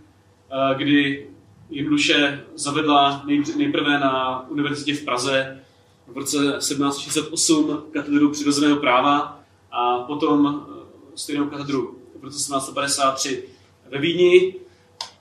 kdy 0.77 1.27
jednoduše 1.70 2.44
zavedla 2.55 3.24
nejprve 3.57 3.98
na 3.98 4.44
univerzitě 4.48 4.94
v 4.94 5.05
Praze 5.05 5.61
v 6.08 6.16
roce 6.16 6.36
1768 6.36 7.82
katedru 7.92 8.30
přirozeného 8.30 8.76
práva 8.76 9.40
a 9.70 9.98
potom 9.98 10.64
eh, 10.68 10.82
stejnou 11.14 11.46
katedru 11.46 11.98
v 12.20 12.24
roce 12.24 12.36
1753 12.36 13.44
ve 13.90 13.98
Vídni. 13.98 14.54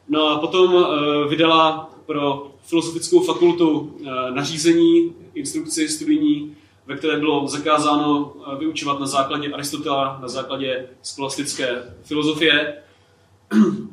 No 0.10 0.28
a 0.28 0.40
potom 0.40 0.76
eh, 0.76 1.30
vydala 1.30 1.90
pro 2.06 2.52
filozofickou 2.62 3.24
fakultu 3.24 3.98
eh, 4.02 4.32
nařízení, 4.32 5.16
instrukci 5.34 5.90
studijní, 5.90 6.56
ve 6.86 6.98
které 6.98 7.18
bylo 7.18 7.48
zakázáno 7.48 8.34
vyučovat 8.60 9.00
na 9.00 9.06
základě 9.06 9.52
Aristotela, 9.52 10.20
na 10.22 10.28
základě 10.28 10.90
skolastické 11.02 11.96
filozofie. 12.04 12.74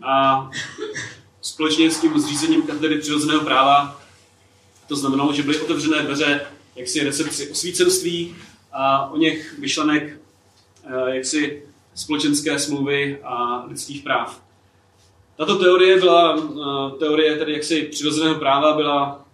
A 0.02 0.50
společně 1.40 1.90
s 1.90 2.00
tím 2.00 2.18
zřízením 2.18 2.62
katedry 2.62 2.98
přirozeného 2.98 3.40
práva 3.40 4.00
to 4.88 4.96
znamenalo, 4.96 5.32
že 5.32 5.42
byly 5.42 5.60
otevřené 5.60 6.02
dveře 6.02 6.40
jaksi 6.76 7.04
recepci 7.04 7.50
osvícenství 7.50 8.36
a 8.72 9.10
o 9.10 9.16
něch 9.16 9.58
myšlenek 9.58 10.20
eh, 10.84 11.16
jaksi 11.16 11.62
společenské 11.94 12.58
smlouvy 12.58 13.18
a 13.22 13.64
lidských 13.66 14.02
práv. 14.02 14.42
Tato 15.36 15.58
teorie 15.58 15.98
byla, 15.98 16.36
eh, 16.36 16.98
teorie 16.98 17.36
tedy 17.36 17.52
jaksi 17.52 17.82
přirozeného 17.82 18.34
práva 18.34 18.72
byla 18.72 19.26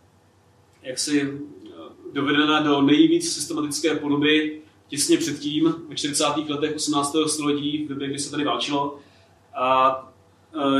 jaksi 0.83 1.23
eh, 1.23 1.71
dovedena 2.13 2.61
do 2.61 2.83
nejvíc 2.83 3.33
systematické 3.33 3.95
podoby 3.95 4.61
těsně 4.89 5.17
předtím, 5.17 5.75
ve 5.89 5.95
40. 5.95 6.25
letech 6.49 6.77
18. 6.77 7.17
století, 7.27 7.85
v 7.85 7.89
době, 7.89 8.09
kdy 8.09 8.19
se 8.19 8.31
tady 8.31 8.45
válčilo. 8.45 8.99
A 9.61 10.07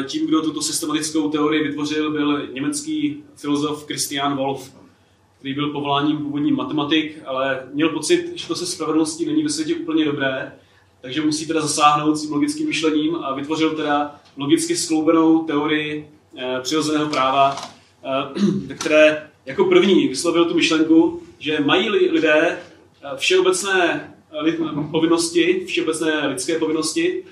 tím, 0.07 0.27
kdo 0.27 0.43
tuto 0.43 0.63
systematickou 0.63 1.31
teorii 1.31 1.63
vytvořil, 1.63 2.11
byl 2.11 2.49
německý 2.53 3.25
filozof 3.37 3.87
Christian 3.87 4.37
Wolff 4.37 4.80
který 5.41 5.55
byl 5.55 5.73
povoláním 5.73 6.19
původní 6.19 6.53
matematik, 6.53 7.23
ale 7.27 7.69
měl 7.73 7.89
pocit, 7.89 8.33
že 8.35 8.49
to 8.49 8.55
se 8.55 8.67
spravedlností 8.67 9.27
není 9.27 9.43
ve 9.43 9.49
světě 9.49 9.75
úplně 9.75 10.05
dobré, 10.05 10.53
takže 11.01 11.21
musí 11.21 11.47
teda 11.47 11.61
zasáhnout 11.61 12.17
s 12.17 12.31
logickým 12.31 12.67
myšlením 12.67 13.17
a 13.17 13.35
vytvořil 13.35 13.71
teda 13.71 14.21
logicky 14.37 14.77
skloubenou 14.77 15.45
teorii 15.45 16.11
e, 16.37 16.61
přirozeného 16.61 17.11
práva, 17.11 17.57
e, 18.69 18.75
které 18.75 19.31
jako 19.47 19.65
první 19.65 20.09
vyslovil 20.09 20.45
tu 20.45 20.55
myšlenku, 20.55 21.23
že 21.39 21.61
mají 21.61 21.89
lidé 21.89 22.59
eh, 22.59 23.17
všeobecné 23.17 24.15
povinnosti, 24.91 25.65
všeobecné 25.67 26.27
lidské 26.27 26.59
povinnosti, 26.59 27.25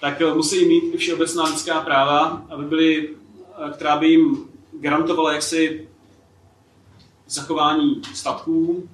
tak 0.00 0.22
musí 0.34 0.64
mít 0.64 0.94
i 0.94 0.96
všeobecná 0.96 1.44
lidská 1.44 1.80
práva, 1.80 2.46
aby 2.50 2.64
byly, 2.64 3.08
která 3.72 3.96
by 3.96 4.08
jim 4.08 4.36
garantovala 4.80 5.32
jaksi 5.32 5.88
zachování 7.26 8.02
statků, 8.14 8.88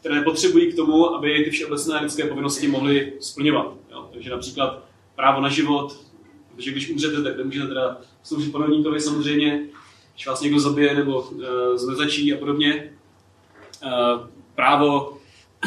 které 0.00 0.22
potřebují 0.22 0.72
k 0.72 0.76
tomu, 0.76 1.14
aby 1.14 1.44
ty 1.44 1.50
všeobecné 1.50 2.00
lidské 2.00 2.24
povinnosti 2.24 2.68
mohly 2.68 3.12
splňovat. 3.20 3.74
Jo? 3.90 4.08
Takže 4.12 4.30
například 4.30 4.84
právo 5.16 5.40
na 5.40 5.48
život, 5.48 6.00
protože 6.54 6.70
když 6.70 6.90
umřete, 6.90 7.22
tak 7.22 7.36
nemůžete 7.36 7.68
teda 7.68 7.98
sloužit 8.22 8.52
panovníkovi 8.52 9.00
samozřejmě, 9.00 9.66
když 10.14 10.26
vás 10.26 10.40
někdo 10.40 10.60
zabije 10.60 10.94
nebo 10.94 11.20
uh, 11.20 11.42
znezačí 11.74 12.34
a 12.34 12.36
podobně. 12.36 12.92
Uh, 13.84 13.90
právo, 14.54 15.18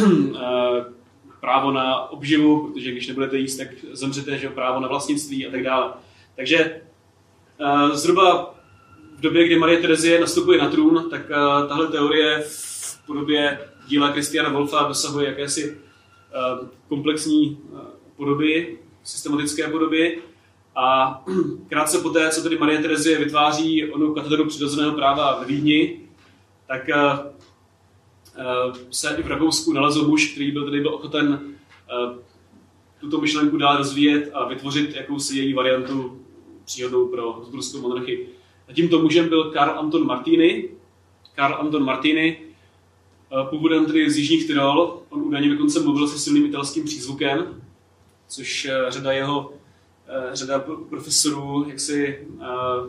uh, 0.01 0.37
právo 1.39 1.71
na 1.71 2.11
obživu, 2.11 2.67
protože 2.67 2.91
když 2.91 3.07
nebudete 3.07 3.37
jíst, 3.37 3.57
tak 3.57 3.67
zemřete, 3.91 4.37
že 4.37 4.49
právo 4.49 4.79
na 4.79 4.87
vlastnictví 4.87 5.47
a 5.47 5.51
tak 5.51 5.63
dále. 5.63 5.93
Takže 6.35 6.81
uh, 7.59 7.95
zhruba 7.95 8.58
v 9.19 9.21
době, 9.21 9.45
kdy 9.45 9.59
Marie 9.59 9.79
Terezie 9.79 10.19
nastupuje 10.19 10.59
na 10.59 10.69
trůn, 10.69 11.09
tak 11.09 11.21
uh, 11.29 11.67
tahle 11.67 11.87
teorie 11.87 12.43
v 12.47 13.05
podobě 13.05 13.59
díla 13.87 14.11
Kristiana 14.11 14.49
Wolfa 14.49 14.87
dosahuje 14.87 15.27
jakési 15.27 15.77
komplexní 16.87 17.59
podoby, 18.15 18.79
systematické 19.03 19.67
podoby. 19.67 20.21
A 20.75 21.21
krátce 21.69 21.99
poté, 21.99 22.29
co 22.29 22.43
tedy 22.43 22.57
Marie 22.57 22.79
Terezie 22.79 23.19
vytváří 23.19 23.91
onu 23.91 24.13
katedru 24.13 24.45
přirozeného 24.45 24.91
práva 24.91 25.39
ve 25.39 25.45
Vídni, 25.45 25.99
tak 26.67 26.81
se 28.91 29.15
i 29.19 29.23
v 29.23 29.27
Rakousku 29.27 29.73
nalezl 29.73 30.07
muž, 30.07 30.31
který 30.31 30.51
byl 30.51 30.65
tedy 30.65 30.81
byl 30.81 30.95
ochoten 30.95 31.39
tuto 32.99 33.21
myšlenku 33.21 33.57
dál 33.57 33.77
rozvíjet 33.77 34.29
a 34.33 34.47
vytvořit 34.47 34.95
jakousi 34.95 35.37
její 35.37 35.53
variantu 35.53 36.19
příhodnou 36.65 37.07
pro 37.07 37.33
Habsburskou 37.33 37.81
monarchii. 37.81 38.38
A 38.69 38.73
tímto 38.73 38.99
mužem 38.99 39.29
byl 39.29 39.51
Karl 39.51 39.79
Anton 39.79 40.07
Martini. 40.07 40.69
Karl 41.35 41.55
Anton 41.55 41.83
Martini, 41.83 42.37
eh, 43.31 43.49
původem 43.49 43.85
tedy 43.85 44.11
z 44.11 44.17
Jižních 44.17 44.47
Tyrol, 44.47 45.01
on 45.09 45.21
údajně 45.21 45.49
dokonce 45.49 45.79
mluvil 45.79 46.07
se 46.07 46.19
silným 46.19 46.45
italským 46.45 46.85
přízvukem, 46.85 47.61
což 48.27 48.65
eh, 48.65 48.91
řada 48.91 49.11
jeho 49.11 49.53
eh, 50.07 50.35
řada 50.35 50.59
profesorů, 50.89 51.65
jaksi 51.69 52.27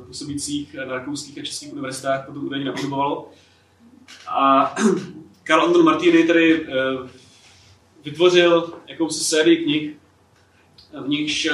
působících 0.07 0.75
na 0.75 0.85
rakouských 0.85 1.39
a 1.39 1.43
českých 1.43 1.73
univerzitách 1.73 2.27
potom 2.27 2.47
údajně 2.47 2.65
napodobovalo. 2.65 3.31
A 4.29 4.75
Karl 5.45 5.63
Anton 5.63 5.85
Martini 5.85 6.25
tedy 6.25 6.67
vytvořil 8.05 8.73
jakousi 8.87 9.25
sérii 9.25 9.57
knih, 9.57 9.97
v 11.05 11.09
nichž 11.09 11.49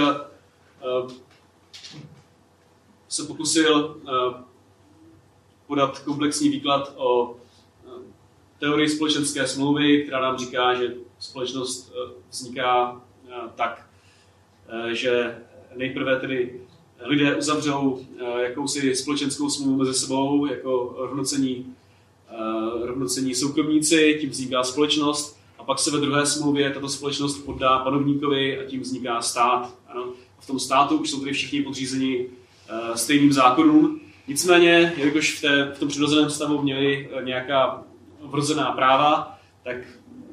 se 3.09 3.25
pokusil 3.25 4.01
eh, 4.09 4.43
podat 5.67 5.99
komplexní 5.99 6.49
výklad 6.49 6.95
o 6.97 7.37
eh, 7.87 7.91
teorii 8.59 8.89
společenské 8.89 9.47
smlouvy, 9.47 10.03
která 10.03 10.21
nám 10.21 10.39
říká, 10.39 10.75
že 10.75 10.95
společnost 11.19 11.93
eh, 11.93 12.13
vzniká 12.31 13.01
tak, 13.55 13.87
že 14.93 15.39
nejprve 15.77 16.21
tedy 16.21 16.61
lidé 17.01 17.35
uzavřou 17.35 18.07
jakousi 18.39 18.97
společenskou 18.97 19.51
smlouvu 19.51 19.77
mezi 19.77 19.95
sebou 19.95 20.47
jako 20.47 20.95
rovnocení, 20.99 21.75
rovnocení 22.83 23.35
soukromníci, 23.35 24.19
tím 24.21 24.31
vzniká 24.31 24.65
společnost 24.65 25.41
a 25.59 25.65
pak 25.65 25.79
se 25.79 25.91
ve 25.91 26.01
druhé 26.01 26.27
smlouvě 26.27 26.71
tato 26.71 26.89
společnost 26.89 27.39
poddá 27.39 27.79
panovníkovi 27.79 28.59
a 28.59 28.65
tím 28.65 28.81
vzniká 28.81 29.23
stát. 29.23 29.75
Ano. 29.87 30.13
V 30.39 30.47
tom 30.47 30.61
státu 30.61 30.97
už 30.97 31.11
jsou 31.11 31.21
tedy 31.21 31.33
všichni 31.33 31.63
podřízeni 31.63 32.29
stejným 32.95 33.33
zákonům. 33.33 34.01
Nicméně, 34.29 34.95
jelikož 34.97 35.39
v, 35.39 35.41
té, 35.41 35.73
v 35.75 35.79
tom 35.79 35.89
přirozeném 35.89 36.31
stavu 36.31 36.63
měli 36.63 37.11
eh, 37.13 37.25
nějaká 37.25 37.85
vrozená 38.21 38.73
práva, 38.73 39.39
tak 39.65 39.77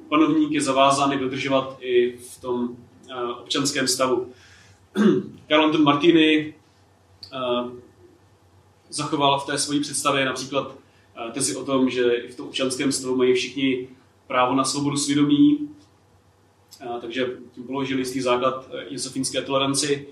panovník 0.09 0.51
je 0.51 0.61
zavázán 0.61 1.19
dodržovat 1.19 1.77
i 1.79 2.17
v 2.17 2.41
tom 2.41 2.77
eh, 3.09 3.33
občanském 3.41 3.87
stavu. 3.87 4.31
Karl 5.47 5.63
Anton 5.63 5.83
Martini 5.83 6.53
zachoval 8.89 9.39
v 9.39 9.45
té 9.45 9.57
své 9.57 9.79
představě 9.79 10.25
například 10.25 10.75
tezi 11.31 11.55
o 11.55 11.65
tom, 11.65 11.89
že 11.89 12.13
i 12.13 12.31
v 12.31 12.35
tom 12.35 12.47
občanském 12.47 12.91
stavu 12.91 13.15
mají 13.15 13.33
všichni 13.33 13.87
právo 14.27 14.55
na 14.55 14.63
svobodu 14.63 14.97
svědomí, 14.97 15.69
takže 17.01 17.27
tím 17.51 17.63
položili 17.63 18.01
jistý 18.01 18.21
základ 18.21 18.69
josefínské 18.89 19.41
toleranci 19.41 20.07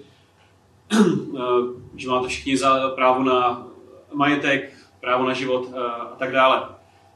Eh, 1.37 1.80
že 1.95 2.09
máte 2.09 2.27
všichni 2.27 2.57
za 2.57 2.89
právo 2.89 3.23
na 3.23 3.67
majetek, 4.13 4.73
právo 4.99 5.27
na 5.27 5.33
život 5.33 5.67
eh, 5.73 5.79
a 5.79 6.15
tak 6.19 6.31
dále. 6.31 6.63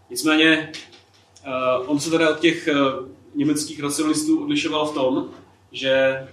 Nicméně 0.09 0.71
eh, 1.43 1.77
on 1.85 1.99
se 1.99 2.09
teda 2.09 2.29
od 2.29 2.39
těch 2.39 2.69
německých 3.35 3.79
racionalistů 3.79 4.43
odlišoval 4.43 4.85
v 4.85 4.93
tom, 4.93 5.29
že 5.71 6.27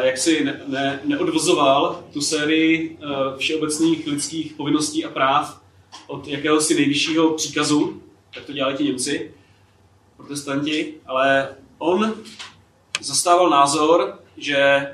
jak 0.00 0.18
si 0.18 0.44
ne, 0.44 0.60
ne, 0.66 1.00
neodvozoval 1.04 2.04
tu 2.12 2.20
sérii 2.20 2.98
všeobecných 3.36 4.06
lidských 4.06 4.52
povinností 4.52 5.04
a 5.04 5.10
práv 5.10 5.60
od 6.06 6.28
jakéhosi 6.28 6.74
nejvyššího 6.74 7.30
příkazu, 7.30 8.02
tak 8.34 8.44
to 8.44 8.52
dělali 8.52 8.74
ti 8.76 8.84
Němci, 8.84 9.34
protestanti, 10.16 10.94
ale 11.06 11.56
on 11.78 12.14
zastával 13.00 13.50
názor, 13.50 14.18
že 14.36 14.86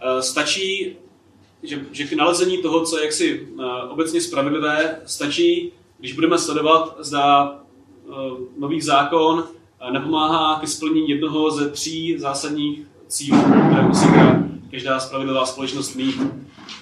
Eh, 0.00 0.22
stačí, 0.22 0.96
že, 1.62 1.86
že 1.92 2.04
k 2.04 2.12
nalezení 2.12 2.58
toho, 2.58 2.84
co 2.84 2.98
je 2.98 3.04
jaksi 3.04 3.48
eh, 3.58 3.64
obecně 3.88 4.20
spravedlivé, 4.20 5.00
stačí, 5.06 5.72
když 5.98 6.12
budeme 6.12 6.38
sledovat, 6.38 6.96
zda 6.98 7.54
eh, 8.08 8.12
nový 8.58 8.80
zákon 8.80 9.44
nepomáhá 9.90 10.60
ke 10.60 10.66
splnění 10.66 11.08
jednoho 11.08 11.50
ze 11.50 11.70
tří 11.70 12.18
zásadních 12.18 12.86
cílů, 13.08 13.38
které 13.42 13.82
musí 13.82 14.06
každá 14.70 15.00
spravedlivá 15.00 15.46
společnost 15.46 15.94
mít. 15.94 16.16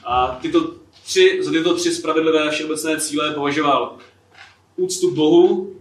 A 0.05 0.39
tyto 0.43 0.71
tři, 1.05 1.39
za 1.43 1.51
tyto 1.51 1.75
tři 1.75 1.95
spravedlivé 1.95 2.51
všeobecné 2.51 3.01
cíle 3.01 3.35
považoval 3.35 3.97
úctu 4.77 5.11
k 5.11 5.15
Bohu, 5.15 5.75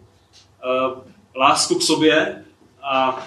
lásku 1.35 1.75
k 1.75 1.81
sobě 1.81 2.45
a, 2.83 3.25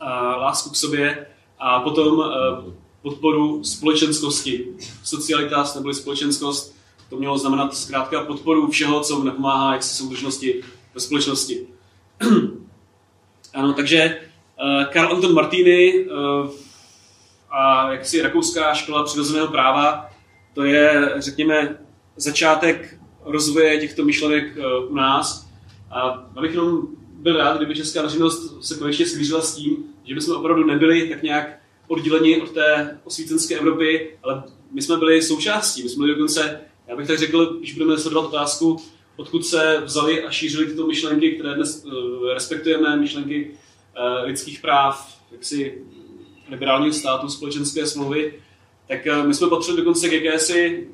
a 0.00 0.36
lásku 0.36 0.70
k 0.70 0.76
sobě 0.76 1.26
a 1.58 1.80
potom 1.80 2.22
eh, 2.22 2.72
podporu 3.02 3.64
společenskosti. 3.64 4.66
Socialitas 5.02 5.74
neboli 5.74 5.94
společenskost, 5.94 6.76
to 7.10 7.16
mělo 7.16 7.38
znamenat 7.38 7.76
zkrátka 7.76 8.24
podporu 8.24 8.70
všeho, 8.70 9.00
co 9.00 9.24
napomáhá 9.24 9.72
jaksi 9.72 9.96
soudržnosti 9.96 10.62
ve 10.94 11.00
společnosti. 11.00 11.66
ano, 13.54 13.72
takže 13.72 14.20
uh, 14.62 14.92
Karl 14.92 15.14
Anton 15.14 15.34
Martini 15.34 16.06
uh, 16.06 16.50
a 17.50 17.92
jaksi 17.92 18.22
rakouská 18.22 18.74
škola 18.74 19.04
přirozeného 19.04 19.48
práva, 19.48 20.06
to 20.54 20.64
je, 20.64 21.12
řekněme, 21.16 21.78
začátek 22.16 23.00
rozvoje 23.24 23.80
těchto 23.80 24.04
myšlenek 24.04 24.56
uh, 24.56 24.92
u 24.92 24.94
nás. 24.94 25.50
A 25.90 26.00
abych 26.36 26.50
jenom 26.50 26.82
byl 27.12 27.36
rád, 27.36 27.56
kdyby 27.56 27.74
česká 27.74 28.02
veřejnost 28.02 28.66
se 28.66 28.78
konečně 28.78 29.06
smířila 29.06 29.40
s 29.40 29.54
tím, 29.54 29.76
že 30.04 30.14
bychom 30.14 30.36
opravdu 30.36 30.66
nebyli 30.66 31.08
tak 31.08 31.22
nějak 31.22 31.59
odděleni 31.90 32.42
od 32.42 32.50
té 32.50 32.98
osvícenské 33.04 33.58
Evropy, 33.58 34.10
ale 34.22 34.42
my 34.72 34.82
jsme 34.82 34.96
byli 34.96 35.22
součástí. 35.22 35.82
My 35.82 35.88
jsme 35.88 36.02
byli 36.02 36.14
dokonce, 36.14 36.60
já 36.88 36.96
bych 36.96 37.06
tak 37.06 37.18
řekl, 37.18 37.54
když 37.58 37.74
budeme 37.74 37.98
sledovat 37.98 38.28
otázku, 38.28 38.76
odkud 39.16 39.46
se 39.46 39.82
vzali 39.84 40.24
a 40.24 40.30
šířily 40.30 40.66
tyto 40.66 40.86
myšlenky, 40.86 41.30
které 41.30 41.54
dnes 41.54 41.84
uh, 41.84 41.92
respektujeme, 42.34 42.96
myšlenky 42.96 43.50
uh, 43.50 44.26
lidských 44.26 44.60
práv, 44.60 45.18
jaksi 45.32 45.84
liberálního 46.48 46.92
státu, 46.92 47.28
společenské 47.28 47.86
smlouvy, 47.86 48.34
tak 48.88 49.06
uh, 49.06 49.26
my 49.26 49.34
jsme 49.34 49.48
patřili 49.48 49.76
dokonce 49.76 50.08
k 50.08 50.12
jakési 50.12 50.88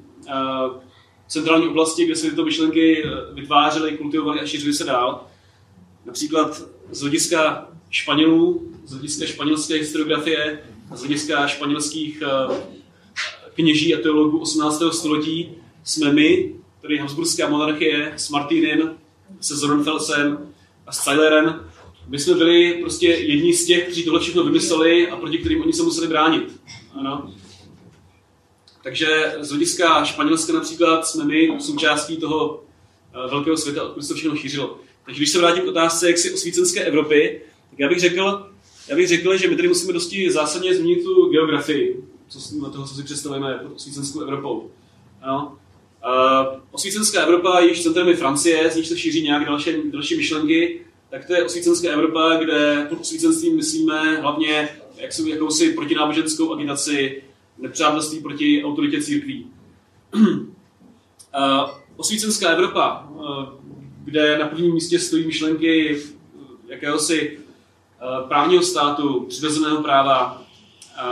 centrální 1.28 1.68
oblasti, 1.68 2.04
kde 2.04 2.16
se 2.16 2.30
tyto 2.30 2.44
myšlenky 2.44 3.04
vytvářely, 3.32 3.96
kultivovaly 3.96 4.40
a 4.40 4.46
šířily 4.46 4.72
se 4.72 4.84
dál. 4.84 5.26
Například 6.04 6.62
z 6.90 7.00
hlediska 7.00 7.68
Španělů, 7.90 8.72
z 8.84 8.92
hlediska 8.92 9.26
španělské 9.26 9.74
historiografie, 9.74 10.62
z 10.94 11.00
hlediska 11.00 11.46
španělských 11.46 12.22
eh, 12.22 12.54
kněží 13.54 13.94
a 13.94 14.00
teologů 14.00 14.38
18. 14.38 14.82
století 14.92 15.50
jsme 15.84 16.12
my, 16.12 16.54
tedy 16.82 16.98
Habsburská 16.98 17.48
monarchie, 17.48 18.12
s 18.16 18.30
Martinem, 18.30 18.94
se 19.40 19.56
Zorenfelsem 19.56 20.38
a 20.86 20.92
s 20.92 21.04
Zeilerem, 21.04 21.70
my 22.08 22.18
jsme 22.18 22.34
byli 22.34 22.78
prostě 22.80 23.08
jedni 23.08 23.54
z 23.54 23.66
těch, 23.66 23.84
kteří 23.84 24.04
tohle 24.04 24.20
všechno 24.20 24.44
vymysleli 24.44 25.10
a 25.10 25.16
proti 25.16 25.38
kterým 25.38 25.62
oni 25.62 25.72
se 25.72 25.82
museli 25.82 26.06
bránit. 26.06 26.60
Ano. 26.94 27.34
Takže 28.82 29.34
z 29.40 29.50
hlediska 29.50 30.04
Španělska 30.04 30.52
například 30.52 31.06
jsme 31.06 31.24
my 31.24 31.56
součástí 31.58 32.16
toho 32.16 32.64
eh, 33.14 33.30
velkého 33.30 33.56
světa, 33.56 33.82
odkud 33.82 34.02
se 34.02 34.08
to 34.08 34.14
všechno 34.14 34.36
šířilo. 34.36 34.78
Takže 35.04 35.18
když 35.18 35.32
se 35.32 35.38
vrátím 35.38 35.64
k 35.64 35.68
otázce 35.68 36.08
jaksi 36.08 36.34
osvícenské 36.34 36.84
Evropy, 36.84 37.42
tak 37.70 37.78
já 37.78 37.88
bych 37.88 38.00
řekl, 38.00 38.50
já 38.88 38.96
bych 38.96 39.08
řekl, 39.08 39.36
že 39.36 39.48
my 39.48 39.56
tady 39.56 39.68
musíme 39.68 39.92
dosti 39.92 40.30
zásadně 40.32 40.74
změnit 40.74 41.04
tu 41.04 41.30
geografii, 41.30 42.04
co 42.28 42.70
toho, 42.70 42.86
co 42.86 42.94
si 42.94 43.02
představujeme 43.02 43.54
pod 43.54 43.72
osvícenskou 43.74 44.20
Evropou. 44.20 44.70
Ano. 45.22 45.58
Uh, 46.06 46.60
osvícenská 46.70 47.22
Evropa, 47.22 47.60
jejíž 47.60 47.82
centrem 47.82 48.08
je 48.08 48.16
Francie, 48.16 48.70
z 48.70 48.76
níž 48.76 48.88
se 48.88 48.98
šíří 48.98 49.22
nějak 49.22 49.46
další, 49.46 49.70
další 49.92 50.16
myšlenky, 50.16 50.80
tak 51.10 51.24
to 51.24 51.34
je 51.34 51.44
osvícenská 51.44 51.88
Evropa, 51.88 52.36
kde 52.36 52.86
pod 52.88 53.00
osvícenstvím 53.00 53.56
myslíme 53.56 54.20
hlavně 54.20 54.68
jak 54.96 55.12
jsou 55.12 55.26
jakousi 55.26 55.72
protináboženskou 55.72 56.52
agitaci, 56.52 57.22
nepřátelství 57.58 58.20
proti 58.20 58.64
autoritě 58.64 59.02
církví. 59.02 59.46
uh, 60.14 60.40
osvícenská 61.96 62.48
Evropa, 62.48 63.08
uh, 63.10 63.44
kde 64.04 64.38
na 64.38 64.46
prvním 64.46 64.74
místě 64.74 64.98
stojí 64.98 65.26
myšlenky 65.26 66.02
jakéhosi 66.68 67.38
právního 68.28 68.62
státu, 68.62 69.26
přirozeného 69.28 69.82
práva 69.82 70.42
eh, 70.96 71.02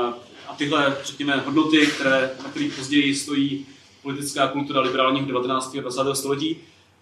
a 0.49 0.55
tyhle, 0.57 0.97
řekněme, 1.05 1.43
hodnoty, 1.47 1.87
které, 1.87 2.31
na 2.43 2.51
kterých 2.51 2.77
později 2.77 3.15
stojí 3.15 3.67
politická 4.03 4.49
kultura 4.49 4.81
liberálního 4.81 5.27
19. 5.27 5.77
a 5.79 5.81
20. 5.81 6.01
století, 6.15 6.57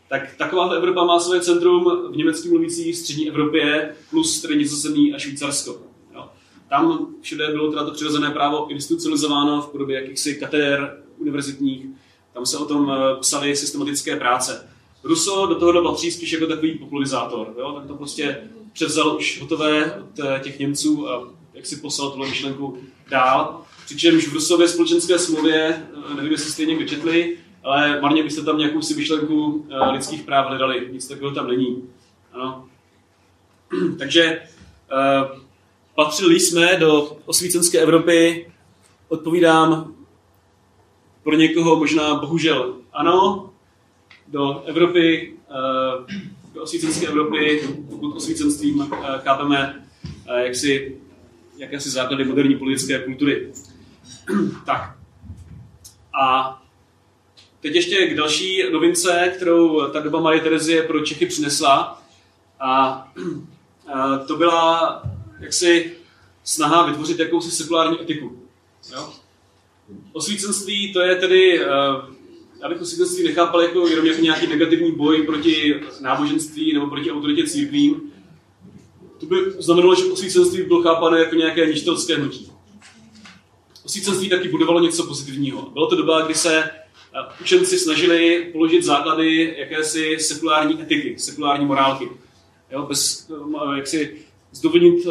tak 0.08 0.36
taková 0.36 0.74
Evropa 0.74 1.04
má 1.04 1.20
své 1.20 1.40
centrum 1.40 1.84
v 2.12 2.16
německy 2.16 2.48
mluvící 2.48 2.94
střední 2.94 3.28
Evropě 3.28 3.96
plus 4.10 4.42
tedy 4.42 4.56
Nizozemí 4.56 5.14
a 5.14 5.18
Švýcarsko. 5.18 5.76
Jo. 6.14 6.28
Tam 6.68 7.06
všude 7.20 7.50
bylo 7.50 7.70
teda 7.70 7.84
to 7.84 7.90
přirozené 7.90 8.30
právo 8.30 8.66
institucionalizováno 8.70 9.62
v 9.62 9.68
podobě 9.68 10.00
jakýchsi 10.00 10.34
katedr 10.34 10.98
univerzitních, 11.18 11.86
tam 12.34 12.46
se 12.46 12.58
o 12.58 12.64
tom 12.64 12.92
eh, 12.92 13.20
psaly 13.20 13.56
systematické 13.56 14.16
práce. 14.16 14.68
Russo 15.04 15.46
do 15.46 15.54
toho 15.54 15.82
patří 15.82 16.10
spíš 16.10 16.32
jako 16.32 16.46
takový 16.46 16.78
popularizátor. 16.78 17.54
Jo? 17.58 17.72
Tak 17.72 17.86
to 17.86 17.94
prostě 17.94 18.48
převzal 18.72 19.16
už 19.16 19.40
hotové 19.40 19.94
od 19.94 20.18
eh, 20.18 20.40
těch 20.40 20.58
Němců 20.58 21.08
a 21.10 21.28
jak 21.54 21.66
si 21.66 21.76
poslal 21.76 22.10
tuhle 22.10 22.28
myšlenku 22.28 22.78
dál. 23.10 23.62
Přičemž 23.84 24.28
v 24.28 24.32
Rusově 24.32 24.68
společenské 24.68 25.18
smlouvě, 25.18 25.86
eh, 26.10 26.14
nevím, 26.14 26.32
jestli 26.32 26.50
jste 26.50 26.64
někdo 26.64 26.88
četli, 26.88 27.36
ale 27.64 28.00
marně 28.00 28.22
byste 28.22 28.42
tam 28.42 28.58
nějakou 28.58 28.82
si 28.82 28.94
myšlenku 28.94 29.66
lidských 29.92 30.22
práv 30.22 30.48
hledali. 30.48 30.88
Nic 30.92 31.08
takového 31.08 31.34
tam 31.34 31.48
není. 31.48 31.82
Ano. 32.32 32.68
Takže 33.98 34.42
patřili 35.94 36.40
jsme 36.40 36.76
do 36.76 37.16
osvícenské 37.24 37.78
Evropy, 37.78 38.52
odpovídám 39.08 39.94
pro 41.22 41.34
někoho 41.34 41.76
možná 41.76 42.14
bohužel 42.14 42.74
ano, 42.92 43.50
do 44.28 44.62
Evropy, 44.66 45.34
eh, 45.50 46.16
osvícenské 46.62 47.06
Evropy, 47.06 47.68
pokud 47.90 48.16
osvícenstvím 48.16 48.82
eh, 48.82 48.96
chápeme 49.18 49.86
eh, 50.28 50.44
jaksi, 50.44 50.96
jakési 51.56 51.90
základy 51.90 52.24
moderní 52.24 52.56
politické 52.56 52.98
kultury. 52.98 53.52
tak. 54.66 54.96
A 56.20 56.58
teď 57.60 57.74
ještě 57.74 58.06
k 58.06 58.16
další 58.16 58.62
novince, 58.72 59.32
kterou 59.36 59.90
ta 59.90 60.00
doba 60.00 60.20
Marie 60.20 60.42
Terezie 60.42 60.82
pro 60.82 61.00
Čechy 61.00 61.26
přinesla. 61.26 62.02
A, 62.60 62.78
a 63.94 64.18
to 64.26 64.36
byla 64.36 65.02
jaksi 65.40 65.92
snaha 66.44 66.86
vytvořit 66.86 67.18
jakousi 67.18 67.50
sekulární 67.50 68.00
etiku. 68.00 68.42
Jo? 68.92 69.12
Osvícenství 70.12 70.92
to 70.92 71.00
je 71.00 71.16
tedy, 71.16 71.60
já 72.62 72.68
bych 72.68 72.80
osvícenství 72.80 73.24
nechápal 73.24 73.62
jako 73.62 73.88
jenom 73.88 74.06
jako 74.06 74.20
nějaký 74.20 74.46
negativní 74.46 74.92
boj 74.92 75.22
proti 75.22 75.80
náboženství 76.00 76.72
nebo 76.72 76.86
proti 76.86 77.10
autoritě 77.10 77.46
církvím. 77.46 78.12
To 79.18 79.26
by 79.26 79.36
znamenalo, 79.58 79.94
že 79.94 80.04
osvícenství 80.04 80.62
bylo 80.62 80.82
chápané 80.82 81.18
jako 81.18 81.34
nějaké 81.34 81.66
ničitelské 81.66 82.16
hnutí. 82.16 82.52
Osvícenství 83.84 84.28
taky 84.28 84.48
budovalo 84.48 84.80
něco 84.80 85.06
pozitivního. 85.06 85.70
Bylo 85.70 85.86
to 85.86 85.96
doba, 85.96 86.20
kdy 86.22 86.34
se 86.34 86.62
eh, 86.62 86.70
učenci 87.40 87.78
snažili 87.78 88.48
položit 88.52 88.84
základy 88.84 89.54
jakési 89.58 90.16
sekulární 90.20 90.82
etiky, 90.82 91.18
sekulární 91.18 91.66
morálky. 91.66 92.08
Jo, 92.70 92.86
bez, 92.88 93.30
eh, 93.30 93.76
jak 93.76 93.86
si 93.86 94.16
zdůvodnit 94.52 95.06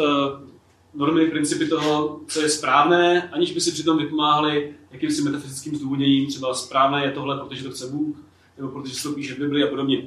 normy, 0.94 1.26
principy 1.26 1.66
toho, 1.66 2.20
co 2.28 2.40
je 2.40 2.48
správné, 2.48 3.30
aniž 3.32 3.52
by 3.52 3.60
si 3.60 3.72
přitom 3.72 3.98
vypomáhali 3.98 4.74
jakýmsi 4.92 5.22
metafyzickým 5.22 5.76
zdůvodněním, 5.76 6.26
třeba 6.26 6.54
správné 6.54 7.04
je 7.04 7.10
tohle, 7.10 7.38
protože 7.38 7.64
to 7.64 7.70
chce 7.70 7.86
Bůh, 7.86 8.16
nebo 8.56 8.68
protože 8.68 8.94
se 8.94 9.02
to 9.02 9.14
píše 9.14 9.34
v 9.34 9.38
Bibli 9.38 9.64
a 9.64 9.66
podobně. 9.66 10.04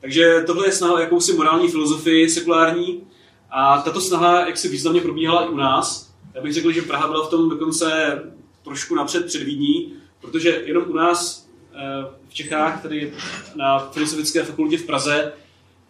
Takže 0.00 0.42
tohle 0.46 0.66
je 0.66 0.72
snaha 0.72 0.94
o 0.94 0.98
jakousi 0.98 1.32
morální 1.32 1.68
filozofii 1.68 2.28
sekulární 2.28 3.02
a 3.50 3.78
tato 3.78 4.00
snaha, 4.00 4.46
jak 4.46 4.56
se 4.56 4.68
významně 4.68 5.00
probíhala 5.00 5.44
i 5.44 5.48
u 5.48 5.56
nás, 5.56 6.12
já 6.34 6.42
bych 6.42 6.52
řekl, 6.52 6.72
že 6.72 6.82
Praha 6.82 7.08
byla 7.08 7.26
v 7.26 7.30
tom 7.30 7.48
dokonce 7.48 8.18
trošku 8.64 8.94
napřed 8.94 9.26
před 9.26 9.42
Vídní, 9.42 9.92
protože 10.20 10.62
jenom 10.64 10.84
u 10.88 10.92
nás 10.92 11.48
eh, 11.74 12.06
v 12.28 12.34
Čechách, 12.34 12.82
tedy 12.82 13.12
na 13.54 13.78
Filozofické 13.78 14.42
fakultě 14.42 14.78
v 14.78 14.86
Praze, 14.86 15.32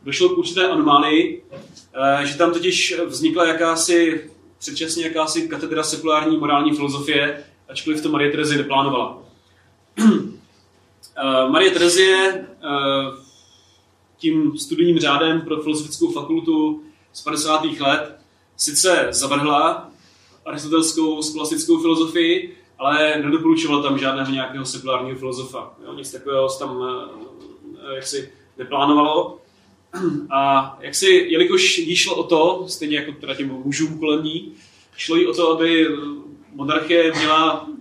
došlo 0.03 0.29
k 0.29 0.39
určité 0.39 0.69
anomálii, 0.69 1.43
eh, 2.23 2.27
že 2.27 2.39
tam 2.39 2.53
totiž 2.53 3.01
vznikla 3.07 3.47
jakási 3.47 4.31
předčasně 4.59 5.05
jakási 5.05 5.49
katedra 5.49 5.83
sekulární 5.83 6.37
morální 6.37 6.77
filozofie, 6.77 7.45
ačkoliv 7.73 8.03
to 8.03 8.09
Marie 8.09 8.31
Terezie 8.31 8.59
neplánovala. 8.59 9.19
Eh, 11.17 11.49
Marie 11.51 11.71
Terezie 11.71 12.17
eh, 12.17 12.47
tím 14.17 14.59
studijním 14.59 14.99
řádem 14.99 15.41
pro 15.41 15.63
filozofickou 15.63 16.13
fakultu 16.13 16.83
z 17.13 17.23
50. 17.23 17.65
let 17.81 18.19
sice 18.57 19.09
zavrhla 19.11 19.91
aristotelskou 20.47 21.23
skolastickou 21.23 21.81
filozofii, 21.81 22.57
ale 22.79 23.23
nedoporučovala 23.23 23.83
tam 23.83 23.99
žádného 23.99 24.33
nějakého 24.33 24.65
sekulárního 24.65 25.19
filozofa. 25.19 25.75
Jo, 25.85 25.95
nic 25.95 26.13
takového 26.13 26.49
tam 26.59 26.85
jaksi 27.95 28.33
neplánovalo. 28.59 29.39
A 30.31 30.77
jak 30.81 30.95
si, 30.95 31.27
jelikož 31.29 31.79
jí 31.79 31.97
šlo 31.97 32.17
o 32.17 32.23
to, 32.23 32.65
stejně 32.69 32.97
jako 32.97 33.13
teda 33.13 33.35
těm 33.35 33.49
mužům 33.49 33.99
kolem 33.99 34.25
ní, 34.25 34.53
šlo 34.97 35.17
jí 35.17 35.27
o 35.27 35.35
to, 35.35 35.51
aby 35.51 35.89
monarchie 36.55 37.13
měla 37.13 37.67
uh, 37.67 37.77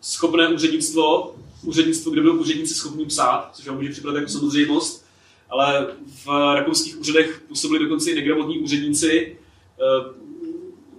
schopné 0.00 0.48
úřednictvo, 0.48 1.34
úřednictvo, 1.62 2.12
kde 2.12 2.22
budou 2.22 2.36
úředníci 2.36 2.74
schopní 2.74 3.06
psát, 3.06 3.50
což 3.52 3.66
vám 3.66 3.76
může 3.76 3.90
připadat 3.90 4.16
jako 4.16 4.28
samozřejmost, 4.28 5.06
ale 5.50 5.86
v 6.24 6.54
rakouských 6.54 7.00
úřadech 7.00 7.42
působili 7.48 7.84
dokonce 7.84 8.10
i 8.10 8.14
negramotní 8.14 8.58
úředníci, 8.58 9.36
uh, 9.80 10.24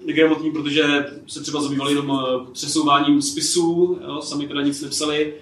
negramotní, 0.05 0.51
protože 0.51 1.05
se 1.27 1.41
třeba 1.41 1.61
zabývali 1.61 1.91
jenom 1.91 2.19
eh, 2.19 2.51
přesouváním 2.53 3.21
spisů, 3.21 3.99
jo, 4.07 4.21
sami 4.21 4.47
teda 4.47 4.61
nic 4.61 4.81
nepsali, 4.81 5.33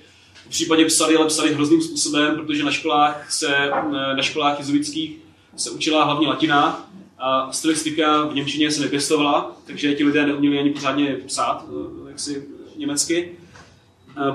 v 0.46 0.50
případě 0.50 0.86
psali, 0.86 1.16
ale 1.16 1.28
psali 1.28 1.54
hrozným 1.54 1.82
způsobem, 1.82 2.36
protože 2.36 2.64
na 2.64 2.72
školách, 2.72 3.32
se, 3.32 3.56
eh, 3.56 4.16
na 4.16 4.22
školách 4.22 4.60
jezuitských 4.60 5.18
se 5.56 5.72
učila 5.72 6.04
hlavně 6.04 6.28
latina 6.28 6.90
a 7.26 7.52
stylistika 7.52 8.26
v 8.26 8.36
Němčině 8.36 8.72
se 8.72 8.82
nepěstovala, 8.82 9.58
takže 9.66 9.96
ti 9.96 10.04
lidé 10.04 10.28
neuměli 10.28 10.60
ani 10.60 10.70
pořádně 10.70 11.18
psát 11.26 11.66
eh, 11.70 12.10
jaksi 12.10 12.48
německy. 12.76 13.38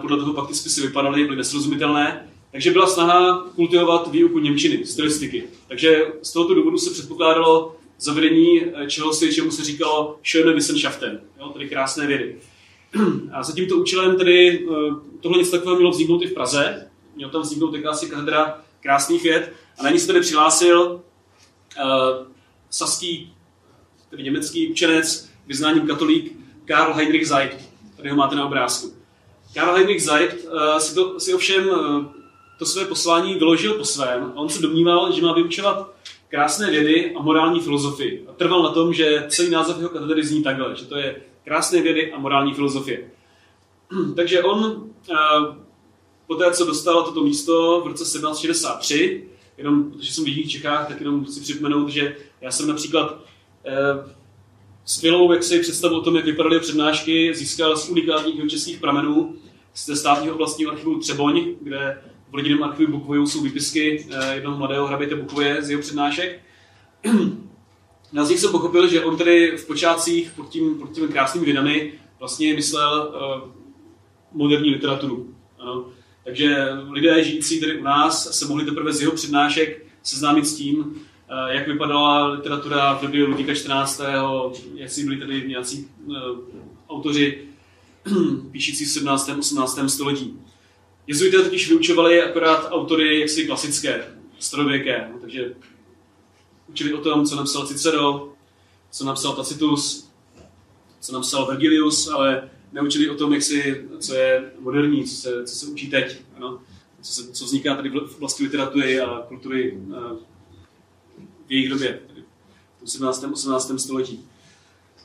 Podle 0.00 0.16
toho 0.16 0.34
pak 0.34 0.48
ty 0.48 0.54
spisy 0.54 0.80
vypadaly, 0.80 1.24
byly 1.24 1.36
nesrozumitelné. 1.36 2.28
Takže 2.52 2.70
byla 2.70 2.86
snaha 2.86 3.46
kultivovat 3.54 4.10
výuku 4.10 4.38
Němčiny, 4.38 4.86
stylistiky. 4.86 5.44
Takže 5.68 6.06
z 6.22 6.32
tohoto 6.32 6.54
důvodu 6.54 6.78
se 6.78 6.90
předpokládalo 6.90 7.76
zavedení 7.98 8.62
eh, 8.62 8.86
čeho 8.86 9.12
si, 9.12 9.34
čemu 9.34 9.50
se 9.50 9.64
říkalo 9.64 10.18
Schöne 10.24 10.54
Wissenschaften, 10.54 11.20
jo, 11.40 11.48
tedy 11.48 11.68
krásné 11.68 12.06
vědy. 12.06 12.36
A 13.32 13.42
za 13.42 13.52
tímto 13.52 13.76
účelem 13.76 14.16
tedy 14.16 14.66
eh, 14.70 14.94
tohle 15.20 15.38
něco 15.38 15.50
takového 15.50 15.76
mělo 15.76 15.90
vzniknout 15.90 16.22
i 16.22 16.26
v 16.26 16.34
Praze. 16.34 16.90
Měl 17.16 17.30
tam 17.30 17.42
vzniknout 17.42 17.74
jakási 17.74 18.06
katedra 18.06 18.60
krásných 18.80 19.22
věd. 19.22 19.52
A 19.78 19.82
na 19.82 19.90
ní 19.90 19.98
se 19.98 20.06
tedy 20.06 20.20
přihlásil 20.20 21.00
saský, 22.70 23.32
tedy 24.10 24.22
německý 24.22 24.70
učenec, 24.70 25.30
vyznáním 25.46 25.86
katolík, 25.86 26.32
Karl 26.64 26.94
Heinrich 26.94 27.28
Zeit. 27.28 27.68
Tady 27.96 28.10
ho 28.10 28.16
máte 28.16 28.36
na 28.36 28.46
obrázku. 28.46 28.92
Karl 29.54 29.74
Heinrich 29.74 30.02
Zeit 30.02 30.44
uh, 30.44 30.78
si, 30.78 30.94
to, 30.94 31.20
si 31.20 31.34
ovšem 31.34 31.68
uh, 31.68 32.04
to 32.58 32.66
své 32.66 32.84
poslání 32.84 33.34
vyložil 33.34 33.74
po 33.74 33.84
svém 33.84 34.32
a 34.36 34.40
on 34.40 34.48
se 34.48 34.62
domníval, 34.62 35.12
že 35.12 35.22
má 35.22 35.32
vyučovat 35.32 35.94
krásné 36.28 36.70
vědy 36.70 37.14
a 37.14 37.22
morální 37.22 37.60
filozofii. 37.60 38.26
A 38.28 38.32
trval 38.32 38.62
na 38.62 38.70
tom, 38.70 38.92
že 38.94 39.24
celý 39.28 39.50
název 39.50 39.76
jeho 39.78 39.88
katedry 39.88 40.26
zní 40.26 40.42
takhle, 40.42 40.76
že 40.76 40.84
to 40.84 40.96
je 40.96 41.22
krásné 41.44 41.82
vědy 41.82 42.12
a 42.12 42.18
morální 42.18 42.54
filozofie. 42.54 43.10
Takže 44.16 44.42
on 44.42 44.90
eh, 45.10 45.14
po 46.26 46.34
té, 46.34 46.50
co 46.50 46.66
dostal 46.66 47.02
toto 47.02 47.24
místo 47.24 47.80
v 47.84 47.86
roce 47.86 48.04
1763, 48.04 49.24
jenom 49.58 49.90
protože 49.90 50.12
jsem 50.12 50.24
v 50.24 50.28
Jižních 50.28 50.50
Čechách, 50.50 50.88
tak 50.88 51.00
jenom 51.00 51.24
chci 51.24 51.40
připomenout, 51.40 51.88
že 51.88 52.16
já 52.40 52.50
jsem 52.50 52.68
například 52.68 53.24
eh, 53.66 54.14
skvělou 54.84 55.32
jaksi, 55.32 55.60
představu 55.60 55.96
o 55.98 56.00
tom, 56.00 56.16
jak 56.16 56.24
vypadaly 56.24 56.60
přednášky, 56.60 57.34
získal 57.34 57.76
z 57.76 57.88
unikátních 57.88 58.50
českých 58.50 58.80
pramenů 58.80 59.34
ze 59.76 59.96
státního 59.96 60.34
oblastního 60.34 60.70
archivu 60.70 60.98
Třeboň, 60.98 61.54
kde 61.60 62.02
v 62.30 62.34
rodinném 62.34 62.62
archivu 62.62 62.92
Bukvoju 62.92 63.26
jsou 63.26 63.42
výpisky 63.42 64.06
eh, 64.10 64.34
jednoho 64.34 64.58
mladého 64.58 64.86
hraběte 64.86 65.16
Bukvoje 65.16 65.62
z 65.62 65.70
jeho 65.70 65.82
přednášek. 65.82 66.40
Na 68.12 68.24
z 68.24 68.30
nich 68.30 68.38
jsem 68.38 68.50
pochopil, 68.50 68.88
že 68.88 69.04
on 69.04 69.16
tedy 69.16 69.56
v 69.56 69.66
počátcích 69.66 70.32
pod, 70.36 70.48
tím, 70.48 70.78
pod 70.78 70.92
těmi 70.92 71.08
krásnými 71.08 71.46
vědami 71.46 71.92
vlastně 72.18 72.54
myslel 72.54 73.14
uh, 73.14 73.50
moderní 74.32 74.70
literaturu. 74.70 75.34
Ano. 75.58 75.86
Takže 76.24 76.68
lidé 76.90 77.24
žijící 77.24 77.60
tady 77.60 77.78
u 77.78 77.82
nás 77.82 78.38
se 78.38 78.46
mohli 78.46 78.64
teprve 78.64 78.92
z 78.92 79.00
jeho 79.00 79.12
přednášek 79.12 79.86
seznámit 80.02 80.46
s 80.46 80.56
tím, 80.56 80.94
jak 81.48 81.68
vypadala 81.68 82.26
literatura 82.26 82.94
v 82.94 83.02
době 83.02 83.24
Ludvíka 83.24 83.54
14. 83.54 84.00
si 84.86 85.04
byli 85.04 85.16
tady 85.16 85.48
nějací 85.48 85.88
uh, 86.06 86.14
autoři 86.88 87.44
píšící 88.50 88.84
v 88.84 88.88
17. 88.88 89.30
18. 89.38 89.80
století. 89.88 90.38
Jezuité 91.06 91.42
totiž 91.42 91.68
vyučovali 91.68 92.22
akorát 92.22 92.68
autory 92.70 93.20
jaksi 93.20 93.46
klasické, 93.46 94.04
starověké, 94.38 95.08
no, 95.12 95.18
takže 95.18 95.54
učili 96.68 96.94
o 96.94 97.00
tom, 97.00 97.26
co 97.26 97.36
napsal 97.36 97.66
Cicero, 97.66 98.32
co 98.90 99.04
napsal 99.04 99.32
Tacitus, 99.32 100.10
co 101.00 101.12
napsal 101.12 101.46
Vergilius, 101.46 102.08
ale 102.08 102.50
neučili 102.72 103.10
o 103.10 103.14
tom, 103.14 103.32
jak 103.32 103.42
si, 103.42 103.88
co 104.00 104.14
je 104.14 104.52
moderní, 104.60 105.04
co 105.04 105.16
se, 105.16 105.44
co 105.44 105.54
se 105.54 105.66
učí 105.66 105.90
teď. 105.90 106.16
Ano. 106.36 106.60
co, 107.02 107.12
se, 107.12 107.32
co 107.32 107.44
vzniká 107.44 107.74
tady 107.74 107.90
v 107.90 108.16
oblasti 108.16 108.44
literatury 108.44 109.00
a 109.00 109.24
kultury 109.28 109.78
v 109.88 110.37
jejich 111.48 111.68
době, 111.68 112.00
tedy 112.06 112.24
v 112.84 112.90
17. 112.90 113.24
18. 113.32 113.80
století. 113.80 114.24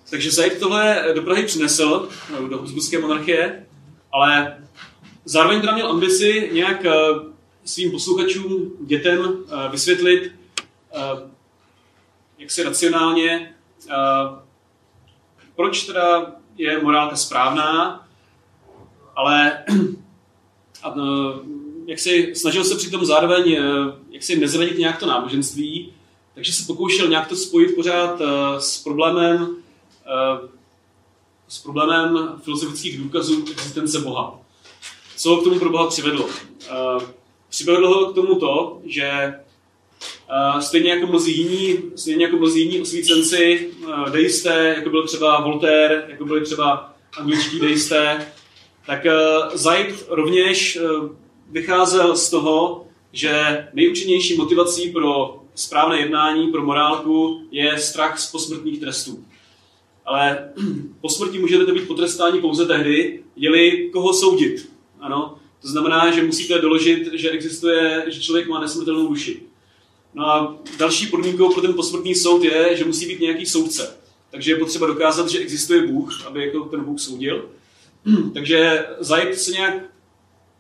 Takže 0.10 0.32
Zaid 0.32 0.60
tohle 0.60 1.06
do 1.16 1.22
Prahy 1.22 1.44
přinesl, 1.44 2.10
do 2.50 2.58
Habsburské 2.58 3.00
monarchie, 3.00 3.66
ale 4.12 4.58
zároveň 5.26 5.62
teda 5.62 5.74
měl 5.74 5.88
ambici 5.88 6.50
nějak 6.54 6.86
svým 7.66 7.92
posluchačům, 7.92 8.72
dětem 8.82 9.46
vysvětlit, 9.72 10.32
jak 12.38 12.52
se 12.52 12.64
racionálně, 12.64 13.56
proč 15.56 15.84
teda 15.84 16.36
je 16.58 16.82
morálka 16.82 17.16
správná, 17.16 18.08
ale 19.16 19.66
jak 21.88 22.00
si 22.00 22.36
snažil 22.36 22.64
se 22.64 22.76
přitom 22.76 23.06
zároveň 23.06 23.58
jak 24.10 24.24
si 24.24 24.40
nezradit 24.40 24.78
nějak 24.78 25.00
to 25.00 25.06
náboženství, 25.06 25.93
takže 26.36 26.54
se 26.54 26.64
pokoušel 26.68 27.08
nějak 27.08 27.28
to 27.28 27.36
spojit 27.36 27.76
pořád 27.76 28.22
s 28.58 28.84
problémem 28.84 29.56
s 31.48 31.60
problémem 31.60 32.42
filozofických 32.44 32.98
důkazů 32.98 33.46
existence 33.52 34.00
Boha. 34.00 34.40
Co 35.18 35.30
ho 35.30 35.42
k 35.42 35.44
tomu 35.44 35.60
pro 35.60 35.70
Boha 35.70 35.88
přivedlo? 35.88 36.30
Přivedlo 37.50 37.90
ho 37.90 38.12
k 38.12 38.16
tomu 38.16 38.36
to, 38.36 38.82
že 38.86 39.34
stejně 40.60 40.90
jako 40.90 41.08
mnozí 41.08 41.38
jiní, 41.38 41.80
stejně 41.96 42.26
jako 42.26 42.38
mnozí 42.38 42.62
jiní 42.62 42.82
osvícenci, 42.82 43.72
deisté, 44.12 44.74
jako 44.78 44.90
byl 44.90 45.08
třeba 45.08 45.42
Voltaire, 45.42 46.06
jako 46.08 46.26
byli 46.26 46.42
třeba 46.42 46.94
angličtí 47.18 47.60
deisté, 47.60 48.34
tak 48.86 49.06
Zaid 49.54 50.06
rovněž 50.10 50.80
vycházel 51.50 52.16
z 52.16 52.30
toho, 52.30 52.86
že 53.12 53.68
nejúčinnější 53.74 54.38
motivací 54.38 54.92
pro 54.92 55.43
správné 55.56 56.00
jednání, 56.00 56.48
pro 56.48 56.64
morálku 56.64 57.42
je 57.52 57.78
strach 57.78 58.20
z 58.20 58.32
posmrtných 58.32 58.80
trestů. 58.80 59.26
Ale 60.06 60.54
po 61.02 61.10
smrti 61.10 61.40
můžete 61.40 61.72
být 61.72 61.88
potrestáni 61.88 62.42
pouze 62.42 62.66
tehdy, 62.66 63.24
je 63.36 63.90
koho 63.90 64.14
soudit. 64.14 64.70
Ano? 65.00 65.38
To 65.62 65.68
znamená, 65.68 66.12
že 66.12 66.24
musíte 66.24 66.62
doložit, 66.62 67.10
že 67.14 67.30
existuje, 67.30 68.06
že 68.08 68.22
člověk 68.22 68.48
má 68.48 68.62
nesmrtelnou 68.62 69.08
duši. 69.08 69.42
No 70.14 70.28
a 70.28 70.58
další 70.78 71.08
podmínkou 71.08 71.54
pro 71.54 71.62
ten 71.62 71.74
posmrtný 71.74 72.16
soud 72.16 72.44
je, 72.44 72.78
že 72.78 72.86
musí 72.86 73.06
být 73.08 73.20
nějaký 73.20 73.46
soudce. 73.46 73.98
Takže 74.32 74.52
je 74.52 74.58
potřeba 74.58 74.88
dokázat, 74.88 75.30
že 75.30 75.40
existuje 75.40 75.88
Bůh, 75.88 76.26
aby 76.26 76.46
jako 76.46 76.60
ten 76.60 76.84
Bůh 76.84 77.00
soudil. 77.00 77.50
Takže 78.34 78.86
Zajd 79.00 79.40
se 79.40 79.52
nějak, 79.52 79.74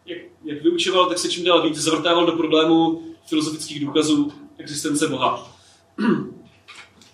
jak, 0.05 0.19
jak 0.43 0.63
vyučoval, 0.63 1.05
tak 1.05 1.17
se 1.17 1.29
čím 1.29 1.45
dál 1.45 1.69
víc 1.69 1.77
zavrtával 1.77 2.25
do 2.25 2.31
problému 2.31 3.03
filozofických 3.27 3.85
důkazů 3.85 4.31
existence 4.57 5.07
Boha. 5.07 5.57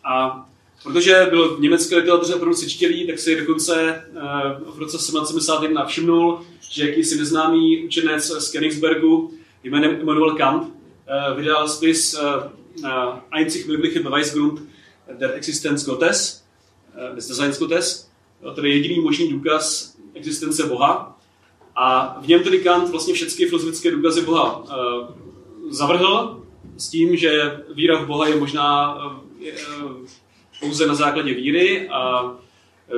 A 0.03 0.45
protože 0.83 1.27
byl 1.29 1.57
v 1.57 1.61
německé 1.61 1.95
literatuře 1.95 2.35
opravdu 2.35 2.55
sečtělý, 2.55 3.07
tak 3.07 3.19
si 3.19 3.35
dokonce 3.39 3.81
eh, 3.81 4.21
v 4.65 4.79
roce 4.79 4.97
1771 4.97 5.85
všimnul, 5.85 6.41
že 6.71 6.89
jakýsi 6.89 7.17
neznámý 7.17 7.85
učenec 7.85 8.25
z 8.25 8.53
Königsbergu 8.53 9.31
jménem 9.63 10.01
Immanuel 10.01 10.35
Kant 10.35 10.73
eh, 11.07 11.35
vydal 11.35 11.69
spis 11.69 12.13
eh, 12.13 12.89
Einzig 13.31 13.67
mögliche 13.67 14.03
Beweisgrund 14.03 14.61
der 15.19 15.33
Existenz 15.35 15.85
Gottes, 15.85 16.43
des 17.15 17.27
Designs 17.27 17.59
Gottes, 17.59 18.09
tedy 18.55 18.69
jediný 18.69 18.99
možný 18.99 19.31
důkaz 19.31 19.95
existence 20.13 20.65
Boha. 20.65 21.19
A 21.75 22.17
v 22.21 22.27
něm 22.27 22.43
tedy 22.43 22.59
Kant 22.59 22.89
vlastně 22.89 23.13
všechny 23.13 23.45
filozofické 23.45 23.91
důkazy 23.91 24.21
Boha 24.21 24.63
zavrhl 25.69 26.38
s 26.79 26.89
tím, 26.89 27.15
že 27.15 27.61
víra 27.73 27.97
v 27.97 28.07
Boha 28.07 28.27
je 28.27 28.35
možná 28.35 28.97
pouze 30.59 30.87
na 30.87 30.95
základě 30.95 31.33
víry 31.33 31.89
a 31.89 32.31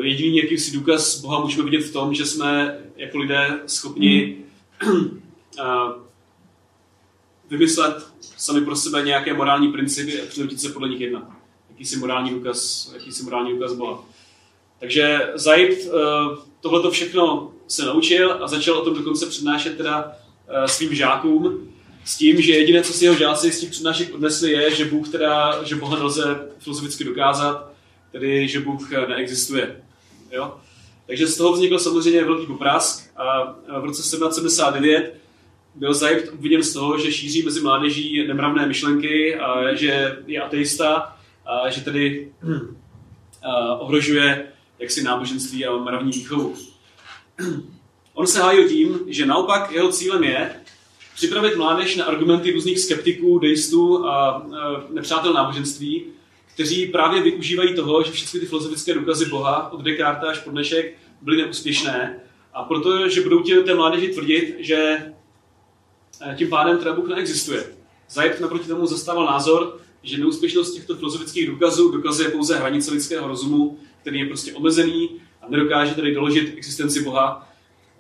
jediný 0.02 0.38
jakýsi 0.38 0.72
důkaz 0.72 1.22
Boha 1.22 1.40
můžeme 1.40 1.64
vidět 1.64 1.86
v 1.86 1.94
tom, 1.94 2.14
že 2.14 2.26
jsme 2.26 2.80
jako 2.96 3.18
lidé 3.18 3.60
schopni 3.68 4.38
vymyslet 7.50 8.08
sami 8.22 8.62
pro 8.66 8.76
sebe 8.76 9.02
nějaké 9.02 9.34
morální 9.34 9.72
principy 9.72 10.22
a 10.22 10.26
přinutit 10.26 10.62
se 10.62 10.70
podle 10.70 10.90
nich 10.90 11.02
jednat. 11.02 11.24
Jakýsi 11.70 11.98
morální 11.98 12.30
důkaz, 12.30 12.92
jakýsi 12.94 13.24
morální 13.24 13.52
důkaz 13.52 13.74
Boha. 13.74 14.04
Takže 14.80 15.34
eh, 15.48 15.88
tohleto 16.62 16.92
všechno 16.92 17.54
se 17.68 17.86
naučil 17.86 18.44
a 18.44 18.48
začal 18.48 18.78
o 18.78 18.86
tom 18.86 18.96
dokonce 18.96 19.26
přednášet 19.26 19.78
teda 19.78 20.12
eh, 20.48 20.68
svým 20.68 20.96
žákům 20.96 21.72
s 22.06 22.18
tím, 22.18 22.42
že 22.42 22.52
jediné, 22.52 22.82
co 22.82 22.94
si 22.94 23.06
jeho 23.06 23.18
žáci 23.18 23.52
z 23.52 23.60
těch 23.60 23.70
přednášek 23.70 24.14
odnesli, 24.14 24.52
je, 24.52 24.76
že 24.76 24.86
Bůh 24.86 25.10
teda, 25.10 25.64
že 25.64 25.76
Boha 25.76 25.98
nelze 25.98 26.48
filozoficky 26.60 27.04
dokázat, 27.04 27.72
tedy 28.12 28.48
že 28.48 28.60
Bůh 28.60 28.92
neexistuje. 28.92 29.82
Jo? 30.32 30.56
Takže 31.08 31.28
z 31.28 31.38
toho 31.38 31.54
vznikl 31.54 31.80
samozřejmě 31.80 32.24
velký 32.24 32.46
poprask 32.46 33.12
a 33.18 33.56
v 33.80 33.86
roce 33.86 34.02
1779 34.02 35.22
byl 35.76 35.94
Zajd 35.94 36.30
obviněn 36.34 36.64
z 36.64 36.74
toho, 36.74 37.00
že 37.00 37.12
šíří 37.12 37.44
mezi 37.44 37.62
mládeží 37.62 38.28
nemravné 38.28 38.66
myšlenky, 38.68 39.36
a 39.36 39.76
že 39.76 40.18
je 40.28 40.42
ateista 40.42 41.18
a 41.46 41.70
že 41.70 41.82
tedy 41.82 42.32
ohrožuje 43.80 44.48
jaksi 44.80 45.04
náboženství 45.04 45.66
a 45.66 45.78
mravní 45.78 46.12
výchovu. 46.12 46.56
On 48.14 48.28
se 48.28 48.42
hájil 48.42 48.70
tím, 48.70 49.00
že 49.08 49.26
naopak 49.26 49.72
jeho 49.72 49.92
cílem 49.92 50.24
je 50.24 50.56
připravit 51.16 51.58
mládež 51.58 51.96
na 51.96 52.06
argumenty 52.06 52.52
různých 52.52 52.80
skeptiků, 52.80 53.40
deistů 53.40 54.06
a 54.08 54.46
nepřátel 54.90 55.34
náboženství, 55.34 56.04
kteří 56.54 56.88
právě 56.88 57.22
využívají 57.22 57.76
toho, 57.76 58.04
že 58.04 58.12
všechny 58.12 58.40
ty 58.40 58.46
filozofické 58.46 58.94
důkazy 58.94 59.26
Boha 59.26 59.72
od 59.72 59.82
Descartes 59.82 60.30
až 60.30 60.40
po 60.40 60.52
dnešek 60.52 60.98
byly 61.22 61.38
neúspěšné 61.38 62.20
a 62.54 62.64
protože 62.64 63.22
budou 63.22 63.42
ti 63.42 63.56
té 63.56 63.76
mládeži 63.76 64.08
tvrdit, 64.08 64.56
že 64.60 64.78
eh, 66.22 66.36
tím 66.38 66.50
pádem 66.50 66.78
teda 66.78 66.94
Bůh 66.94 67.08
neexistuje. 67.08 67.64
Zajd 68.10 68.40
naproti 68.40 68.68
tomu 68.68 68.88
zastával 68.88 69.26
názor, 69.26 69.80
že 70.04 70.18
neúspěšnost 70.18 70.74
těchto 70.74 70.96
filozofických 70.96 71.48
důkazů 71.48 71.92
dokazuje 71.92 72.30
pouze 72.30 72.58
hranice 72.58 72.92
lidského 72.92 73.28
rozumu, 73.28 73.80
který 74.02 74.20
je 74.20 74.26
prostě 74.26 74.54
omezený 74.54 75.10
a 75.42 75.50
nedokáže 75.50 75.96
tedy 75.96 76.14
doložit 76.14 76.54
existenci 76.58 77.04
Boha. 77.04 77.51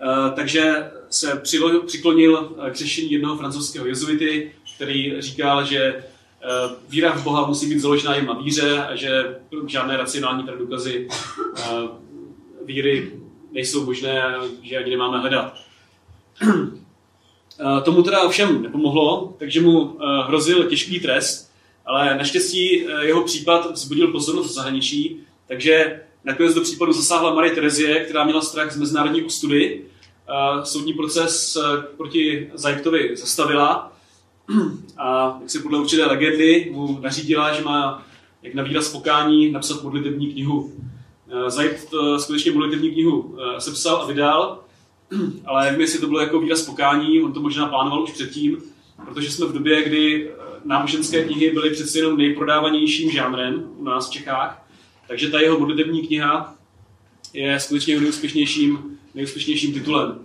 Eh, 0.04 0.32
takže 0.36 0.92
se 1.10 1.42
přiklonil 1.86 2.56
eh, 2.68 2.72
k 2.72 2.76
řešení 2.76 3.12
jednoho 3.12 3.38
francouzského 3.38 3.88
jezuity, 3.88 4.52
který 4.76 5.22
říkal, 5.22 5.66
že 5.66 6.04
Eh, 6.44 6.76
víra 6.90 7.12
v 7.12 7.24
Boha 7.24 7.48
musí 7.48 7.70
být 7.70 7.80
založená 7.80 8.16
jen 8.16 8.26
na 8.26 8.34
víře 8.34 8.78
a 8.78 8.96
že 8.96 9.36
žádné 9.68 9.98
racionální 9.98 10.48
důkazy 10.60 11.08
víry 12.66 13.12
nejsou 13.52 13.86
možné, 13.86 14.36
že 14.62 14.78
ani 14.78 14.90
nemáme 14.90 15.20
hledat. 15.20 15.54
Tomu 17.84 18.04
teda 18.04 18.22
ovšem 18.22 18.62
nepomohlo, 18.62 19.36
takže 19.40 19.62
mu 19.62 19.98
hrozil 20.28 20.64
těžký 20.64 21.00
trest, 21.00 21.52
ale 21.86 22.18
naštěstí 22.18 22.86
jeho 23.02 23.24
případ 23.24 23.72
vzbudil 23.72 24.08
pozornost 24.08 24.48
v 24.52 24.54
zahraničí, 24.54 25.20
takže 25.48 26.02
nakonec 26.24 26.54
do 26.54 26.62
případu 26.62 26.94
zasáhla 26.94 27.36
Marie 27.36 27.56
Terezie, 27.56 28.06
která 28.06 28.24
měla 28.24 28.42
strach 28.42 28.72
z 28.72 28.78
mezinárodní 28.78 29.24
ostudy. 29.24 29.82
Soudní 30.64 30.94
proces 30.94 31.58
proti 31.98 32.52
Zajktovi 32.54 33.18
zastavila. 33.18 33.94
A 34.98 35.38
jak 35.42 35.50
se 35.50 35.60
podle 35.60 35.80
určité 35.80 36.06
legendy 36.06 36.72
mu 36.74 37.00
nařídila, 37.02 37.54
že 37.54 37.64
má 37.64 38.04
jak 38.44 38.54
na 38.54 38.64
výraz 38.64 38.90
pokání 38.90 39.52
napsat 39.52 39.84
modlitební 39.84 40.34
knihu. 40.34 40.74
Eh, 41.30 41.50
Zajd 41.50 41.88
eh, 41.94 42.20
skutečně 42.20 42.52
modlitební 42.52 42.92
knihu 42.92 43.38
eh, 43.40 43.62
sepsal 43.62 43.96
a 43.96 44.06
vydal, 44.06 44.60
ale 45.46 45.66
nevím, 45.66 45.82
jestli 45.82 46.00
to 46.00 46.08
bylo 46.08 46.20
jako 46.20 46.40
výraz 46.40 46.62
pokání, 46.62 47.24
on 47.24 47.34
to 47.34 47.40
možná 47.40 47.68
plánoval 47.68 48.04
už 48.04 48.12
předtím, 48.12 48.58
protože 49.06 49.32
jsme 49.32 49.46
v 49.46 49.54
době, 49.54 49.84
kdy 49.84 50.32
náboženské 50.66 51.24
knihy 51.24 51.52
byly 51.52 51.70
přeci 51.70 51.98
jenom 52.00 52.18
nejprodávanějším 52.18 53.12
žánrem 53.12 53.64
u 53.78 53.84
nás 53.84 54.10
v 54.10 54.12
Čechách, 54.12 54.68
takže 55.08 55.30
ta 55.30 55.40
jeho 55.40 55.60
modlitební 55.60 56.08
kniha 56.08 56.56
je 57.34 57.60
skutečně 57.60 58.00
nejúspěšnějším, 58.00 58.98
nejúspěšnějším 59.14 59.74
titulem. 59.74 60.20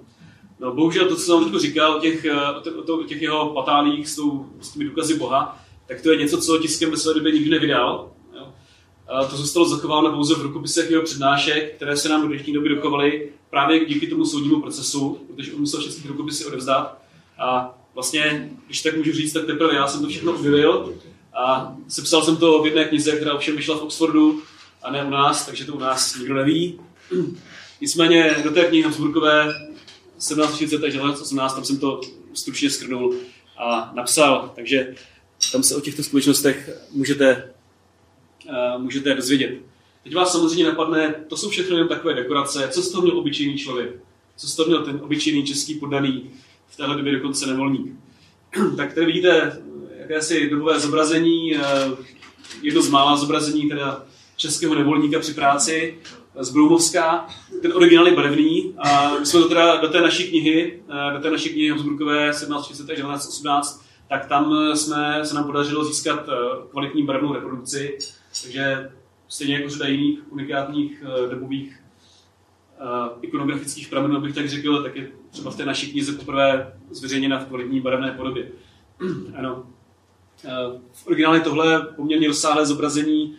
No, 0.60 0.74
bohužel 0.74 1.08
to, 1.08 1.16
co 1.16 1.22
jsem 1.22 1.50
teď 1.50 1.60
říkal 1.60 1.96
o 1.96 2.00
těch, 2.00 2.24
eh, 2.24 2.92
o 2.92 3.02
těch 3.02 3.22
jeho 3.22 3.50
patálích 3.50 4.08
s, 4.08 4.16
tou, 4.16 4.46
s 4.60 4.70
těmi 4.70 4.84
důkazy 4.84 5.18
Boha, 5.18 5.64
tak 5.88 6.00
to 6.00 6.10
je 6.10 6.16
něco, 6.16 6.40
co 6.40 6.58
tiskem 6.58 6.90
ve 6.90 6.96
své 6.96 7.14
době 7.14 7.32
nikdy 7.32 7.50
nevydal. 7.50 8.10
Jo. 8.34 8.48
A 9.08 9.24
to 9.24 9.36
zůstalo 9.36 9.68
zachováno 9.68 10.12
pouze 10.12 10.34
v 10.34 10.42
rukopisech 10.42 10.90
jeho 10.90 11.02
přednášek, 11.02 11.76
které 11.76 11.96
se 11.96 12.08
nám 12.08 12.22
do 12.22 12.28
dnešní 12.28 12.52
doby 12.52 12.68
dochovaly 12.68 13.28
právě 13.50 13.84
díky 13.84 14.06
tomu 14.06 14.24
soudnímu 14.24 14.60
procesu, 14.60 15.20
protože 15.34 15.52
on 15.52 15.60
musel 15.60 15.80
všechny 15.80 16.08
rukopisy 16.08 16.44
odevzdat. 16.44 16.98
A 17.38 17.78
vlastně, 17.94 18.50
když 18.66 18.82
tak 18.82 18.96
můžu 18.96 19.12
říct, 19.12 19.32
tak 19.32 19.46
teprve 19.46 19.74
já 19.74 19.86
jsem 19.86 20.02
to 20.02 20.08
všechno 20.08 20.32
objevil 20.32 20.94
a 21.34 21.76
sepsal 21.88 22.22
jsem 22.22 22.36
to 22.36 22.62
v 22.62 22.66
jedné 22.66 22.84
knize, 22.84 23.16
která 23.16 23.34
ovšem 23.34 23.56
vyšla 23.56 23.76
v 23.76 23.82
Oxfordu 23.82 24.42
a 24.82 24.90
ne 24.90 25.04
u 25.04 25.10
nás, 25.10 25.46
takže 25.46 25.64
to 25.64 25.72
u 25.72 25.78
nás 25.78 26.16
nikdo 26.16 26.34
neví. 26.34 26.80
Nicméně 27.80 28.36
do 28.44 28.50
té 28.50 28.64
knihy 28.64 28.82
Habsburkové 28.82 29.44
1740 30.18 30.84
až 30.84 30.92
1918, 30.92 31.54
tam 31.54 31.64
jsem 31.64 31.78
to 31.78 32.00
stručně 32.34 32.70
skrnul 32.70 33.14
a 33.56 33.92
napsal, 33.94 34.52
takže 34.56 34.94
tam 35.52 35.62
se 35.62 35.76
o 35.76 35.80
těchto 35.80 36.02
společnostech 36.02 36.70
můžete, 36.92 37.52
uh, 38.48 38.82
můžete 38.82 39.14
dozvědět. 39.14 39.58
Teď 40.04 40.14
vás 40.14 40.32
samozřejmě 40.32 40.64
napadne, 40.64 41.14
to 41.28 41.36
jsou 41.36 41.48
všechno 41.48 41.76
jen 41.76 41.88
takové 41.88 42.14
dekorace, 42.14 42.68
co 42.68 42.82
z 42.82 42.90
toho 42.90 43.02
měl 43.02 43.18
obyčejný 43.18 43.58
člověk, 43.58 43.90
co 44.36 44.46
z 44.46 44.56
toho 44.56 44.68
měl 44.68 44.84
ten 44.84 45.00
obyčejný 45.02 45.44
český 45.46 45.74
poddaný, 45.74 46.30
v 46.66 46.76
téhle 46.76 46.96
době 46.96 47.12
dokonce 47.12 47.46
nevolník. 47.46 47.92
tak 48.76 48.94
tady 48.94 49.06
vidíte 49.06 49.62
jakési 49.98 50.50
dobové 50.50 50.80
zobrazení, 50.80 51.56
eh, 51.56 51.60
jedno 52.62 52.82
z 52.82 52.90
mála 52.90 53.16
zobrazení 53.16 53.68
teda 53.68 54.06
českého 54.36 54.74
nevolníka 54.74 55.18
při 55.18 55.34
práci 55.34 55.98
z 56.38 56.50
Broumovská. 56.50 57.26
Ten 57.62 57.72
originál 57.72 58.06
je 58.06 58.16
barevný 58.16 58.74
a 58.78 59.18
my 59.18 59.26
jsme 59.26 59.40
to 59.40 59.48
teda 59.48 59.76
do 59.76 59.88
té 59.88 60.00
naší 60.00 60.28
knihy, 60.28 60.82
eh, 60.88 61.12
do 61.12 61.20
té 61.20 61.30
naší 61.30 61.48
knihy 61.48 61.70
Habsburkové 61.70 62.32
1730 62.32 62.90
až 62.90 62.96
1918, 62.96 63.84
tak 64.08 64.26
tam 64.26 64.54
jsme, 64.74 65.24
se 65.24 65.34
nám 65.34 65.44
podařilo 65.44 65.84
získat 65.84 66.28
eh, 66.28 66.32
kvalitní 66.70 67.02
barevnou 67.02 67.32
reprodukci, 67.32 67.98
takže 68.42 68.90
stejně 69.28 69.54
jako 69.54 69.70
řada 69.70 69.86
jiných 69.86 70.32
unikátních 70.32 71.04
dobových 71.30 71.82
ikonografických 73.22 73.88
pramenů, 73.88 74.20
bych 74.20 74.34
tak 74.34 74.48
řekl, 74.48 74.82
tak 74.82 74.96
je 74.96 75.08
třeba 75.30 75.50
v 75.50 75.56
té 75.56 75.64
naší 75.64 75.92
knize 75.92 76.12
poprvé 76.12 76.72
zveřejněna 76.90 77.38
v 77.38 77.46
kvalitní 77.46 77.80
barevné 77.80 78.10
podobě. 78.10 78.48
ano. 79.38 79.66
V 80.92 81.06
originále 81.06 81.40
tohle 81.40 81.86
poměrně 81.96 82.28
rozsáhlé 82.28 82.66
zobrazení, 82.66 83.36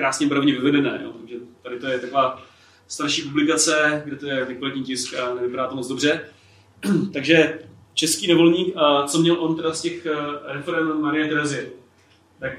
krásně 0.00 0.26
barevně 0.26 0.52
vyvedené. 0.52 1.00
Jo. 1.04 1.12
Takže 1.20 1.36
tady 1.62 1.78
to 1.78 1.86
je 1.86 1.98
taková 1.98 2.42
starší 2.88 3.22
publikace, 3.22 4.02
kde 4.04 4.16
to 4.16 4.26
je 4.26 4.46
nekvalitní 4.46 4.82
tisk 4.82 5.14
a 5.14 5.34
nevypadá 5.34 5.66
to 5.66 5.76
moc 5.76 5.88
dobře. 5.88 6.20
Takže 7.12 7.58
český 7.94 8.28
nevolník, 8.28 8.76
a 8.76 9.06
co 9.06 9.18
měl 9.18 9.36
on 9.40 9.56
teda 9.56 9.72
z 9.72 9.80
těch 9.80 10.06
referendum 10.44 11.02
Marie 11.02 11.28
Terezie? 11.28 11.70
Tak 12.38 12.52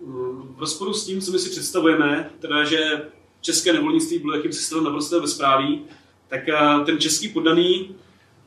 mm, 0.00 0.54
v 0.56 0.60
rozporu 0.60 0.92
s 0.94 1.06
tím, 1.06 1.20
co 1.20 1.32
my 1.32 1.38
si 1.38 1.50
představujeme, 1.50 2.30
teda 2.38 2.64
že 2.64 3.02
české 3.40 3.72
nevolnictví 3.72 4.18
bylo 4.18 4.36
jakýmsi 4.36 4.62
stavem 4.62 4.84
naprosto 4.84 5.20
bezpráví, 5.20 5.84
tak 6.28 6.48
eh, 6.48 6.84
ten 6.86 6.98
český 6.98 7.28
poddaný 7.28 7.96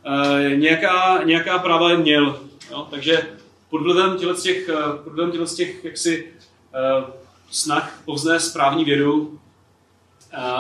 eh, 0.06 0.56
nějaká, 0.56 1.24
nějaká 1.24 1.60
práva 1.60 1.98
měl. 1.98 2.40
Jo? 2.72 2.88
Takže 2.92 3.28
pod 3.70 3.82
vlivem 3.82 4.18
těch, 4.44 4.70
eh, 4.70 4.76
pod 5.04 5.56
těch 5.56 5.86
jaksi, 5.86 6.34
snah 7.54 8.02
povznést 8.06 8.50
správní 8.50 8.86
vědu 8.86 9.40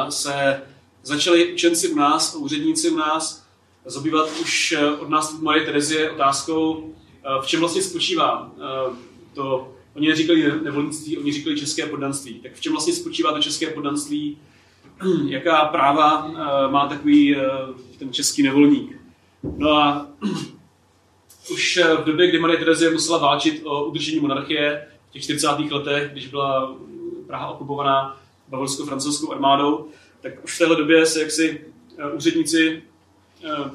se 0.10 0.62
začali 1.04 1.54
učenci 1.54 1.88
u 1.88 1.96
nás, 1.96 2.36
úředníci 2.36 2.89
u 2.89 2.98
nás, 2.98 3.46
zabývat 3.86 4.30
už 4.41 4.76
od 5.00 5.10
nás 5.10 5.39
Marie 5.39 5.66
Terezie 5.66 6.12
otázkou, 6.12 6.94
v 7.41 7.48
čem 7.48 7.60
vlastně 7.60 7.82
spočívá 7.82 8.52
to, 9.34 9.74
oni 9.96 10.08
neříkali 10.08 10.64
nevolnictví, 10.64 11.18
oni 11.18 11.34
říkali 11.34 11.60
české 11.60 11.86
poddanství. 11.86 12.34
Tak 12.34 12.54
v 12.54 12.62
čem 12.62 12.74
vlastně 12.74 12.94
spočívá 12.94 13.34
to 13.34 13.41
české 13.41 13.68
poddanství, 13.68 14.38
jaká 15.28 15.66
práva 15.66 16.32
má 16.72 16.88
takový 16.88 17.36
ten 18.00 18.14
český 18.14 18.44
nevolník. 18.44 19.02
No 19.58 19.70
a 19.70 20.08
už 21.52 21.80
v 22.02 22.04
době, 22.04 22.28
kdy 22.28 22.39
Marie 22.39 22.60
Terezie 22.60 22.91
musela 22.91 23.18
válčit 23.18 23.62
o 23.66 23.86
udržení 23.86 24.20
monarchie 24.20 24.88
těch 25.14 25.24
40. 25.24 25.47
letech, 25.47 26.11
když 26.11 26.28
byla 26.28 26.76
Praha 27.28 27.47
okupovaná 27.47 28.22
bavorsko-francouzskou 28.49 29.32
armádou, 29.32 29.88
tak 30.22 30.43
už 30.43 30.55
v 30.55 30.57
téhle 30.57 30.76
době 30.76 31.05
se 31.05 31.22
jaksi 31.22 31.61
uh, 31.97 32.16
úředníci 32.16 32.84
uh, 33.43 33.72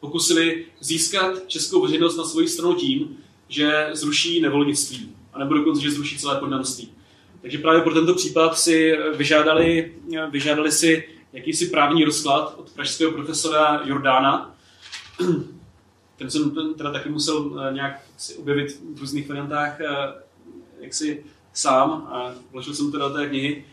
pokusili 0.00 0.66
získat 0.80 1.46
českou 1.46 1.82
veřejnost 1.82 2.16
na 2.16 2.24
svoji 2.24 2.48
stranu 2.48 2.74
tím, 2.74 3.16
že 3.48 3.90
zruší 3.92 4.40
nevolnictví, 4.40 5.14
a 5.32 5.38
nebo 5.38 5.54
dokonce, 5.54 5.82
že 5.82 5.90
zruší 5.90 6.18
celé 6.18 6.40
poddanství. 6.40 6.88
Takže 7.42 7.58
právě 7.58 7.80
pro 7.80 7.94
tento 7.94 8.14
případ 8.14 8.58
si 8.58 8.96
vyžádali, 9.16 9.94
vyžádali 10.30 10.72
si 10.72 11.08
jakýsi 11.32 11.66
právní 11.66 12.04
rozklad 12.04 12.54
od 12.58 12.70
pražského 12.70 13.12
profesora 13.12 13.82
Jordána. 13.84 14.54
Ten 16.20 16.30
jsem 16.30 16.74
teda 16.76 16.92
taky 16.92 17.08
musel 17.08 17.66
eh, 17.68 17.72
nějak 17.72 18.02
si 18.16 18.34
objevit 18.34 18.80
v 18.94 19.00
různých 19.00 19.28
variantách 19.28 19.80
eh, 19.80 19.86
jak 20.80 20.94
si 20.94 21.24
sám 21.52 21.90
a 21.90 22.34
vložil 22.52 22.74
jsem 22.74 22.92
to 22.92 22.98
do 22.98 23.10
té 23.10 23.28
knihy. 23.28 23.64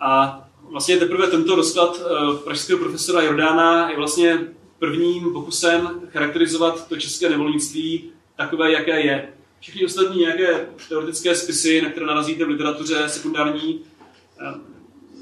A 0.00 0.40
vlastně 0.70 0.96
teprve 0.96 1.26
tento 1.26 1.54
rozklad 1.54 2.00
eh, 2.00 2.36
pražského 2.44 2.78
profesora 2.78 3.22
Jordána 3.22 3.90
je 3.90 3.96
vlastně 3.96 4.40
prvním 4.78 5.32
pokusem 5.32 6.00
charakterizovat 6.08 6.88
to 6.88 6.96
české 6.96 7.28
nevolnictví 7.28 8.10
takové, 8.36 8.72
jaké 8.72 9.00
je 9.00 9.28
všechny 9.60 9.84
ostatní 9.84 10.20
nějaké 10.20 10.66
teoretické 10.88 11.34
spisy, 11.34 11.82
na 11.82 11.90
které 11.90 12.06
narazíte 12.06 12.44
v 12.44 12.48
literatuře 12.48 13.08
sekundární, 13.08 13.80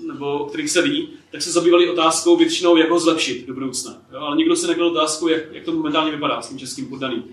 nebo 0.08 0.44
kterých 0.44 0.70
se 0.70 0.82
ví, 0.82 1.08
tak 1.32 1.42
se 1.42 1.52
zabývali 1.52 1.90
otázkou 1.90 2.36
většinou, 2.36 2.76
jak 2.76 2.90
ho 2.90 2.98
zlepšit 2.98 3.46
do 3.46 3.54
budoucna. 3.54 3.96
Jo? 4.12 4.20
Ale 4.20 4.36
nikdo 4.36 4.56
se 4.56 4.66
nekladl 4.66 4.90
otázku, 4.90 5.28
jak, 5.28 5.42
jak 5.52 5.64
to 5.64 5.72
momentálně 5.72 6.10
vypadá 6.10 6.42
s 6.42 6.48
tím 6.48 6.58
českým 6.58 6.86
poddaným. 6.86 7.24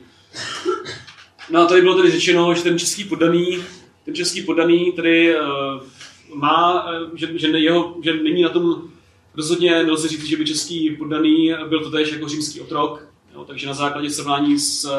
No 1.49 1.61
a 1.61 1.65
tady 1.65 1.81
bylo 1.81 1.95
tedy 1.95 2.11
řečeno, 2.11 2.53
že 2.53 2.63
ten 2.63 2.79
český 2.79 3.03
poddaný, 3.03 3.63
ten 4.05 4.15
český 4.15 4.41
poddaný 4.41 4.91
tedy 4.91 5.35
uh, 5.35 5.43
má, 6.33 6.85
uh, 6.85 7.09
že, 7.15 7.39
že, 7.39 7.47
jeho, 7.47 7.95
že 8.03 8.13
není 8.13 8.41
na 8.41 8.49
tom 8.49 8.81
rozhodně 9.35 9.83
nelze 9.83 10.07
říct, 10.07 10.23
že 10.25 10.37
by 10.37 10.45
český 10.45 10.89
poddaný 10.89 11.53
byl 11.69 11.83
totéž 11.83 12.11
jako 12.11 12.29
římský 12.29 12.61
otrok, 12.61 13.07
jo? 13.33 13.45
takže 13.45 13.67
na 13.67 13.73
základě 13.73 14.09
srovnání 14.09 14.59
s 14.59 14.85
uh, 14.85 14.91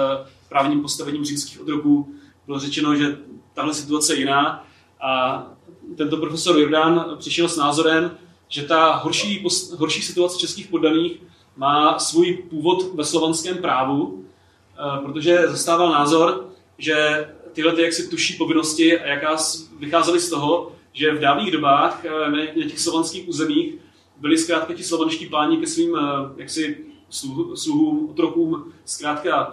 právním 0.49 0.83
postavením 0.83 1.25
římských 1.25 1.61
otroků 1.61 2.15
bylo 2.47 2.59
řečeno, 2.59 2.97
že 2.97 3.19
tahle 3.55 3.75
situace 3.75 4.15
je 4.15 4.19
jiná 4.19 4.67
a 5.01 5.43
tento 5.97 6.17
profesor 6.17 6.59
Jordán 6.59 7.17
přišel 7.19 7.49
s 7.49 7.57
názorem, 7.57 8.19
že 8.49 8.63
ta 8.63 8.95
horší, 8.97 9.45
horší 9.77 10.03
situace 10.03 10.39
českých 10.39 10.69
poddaných 10.69 11.23
má 11.57 11.99
svůj 11.99 12.33
původ 12.51 12.95
ve 12.95 13.05
slovanském 13.05 13.59
právu, 13.59 14.25
eh, 14.25 15.03
protože 15.03 15.49
zastával 15.49 15.91
názor, 15.91 16.49
že 16.79 17.29
tyhle 17.53 17.73
ty 17.73 17.83
jaksi 17.83 18.09
tuší 18.09 18.35
povinnosti 18.35 19.01
a 19.01 19.07
jaká 19.07 19.37
vycházely 19.79 20.21
z 20.21 20.31
toho, 20.31 20.73
že 20.93 21.15
v 21.15 21.21
dávných 21.21 21.51
dobách 21.51 22.05
eh, 22.05 22.31
na 22.31 22.69
těch 22.69 22.81
slovanských 22.81 23.29
územích 23.29 23.75
byli 24.21 24.39
zkrátka 24.39 24.75
ti 24.75 24.85
slovanští 24.85 25.27
páni 25.27 25.57
ke 25.57 25.67
svým 25.67 25.97
eh, 25.97 26.01
jaksi 26.37 26.79
sluhům, 27.55 28.11
otrokům 28.11 28.73
zkrátka 28.85 29.53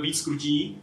víc 0.00 0.22
krutí. 0.22 0.78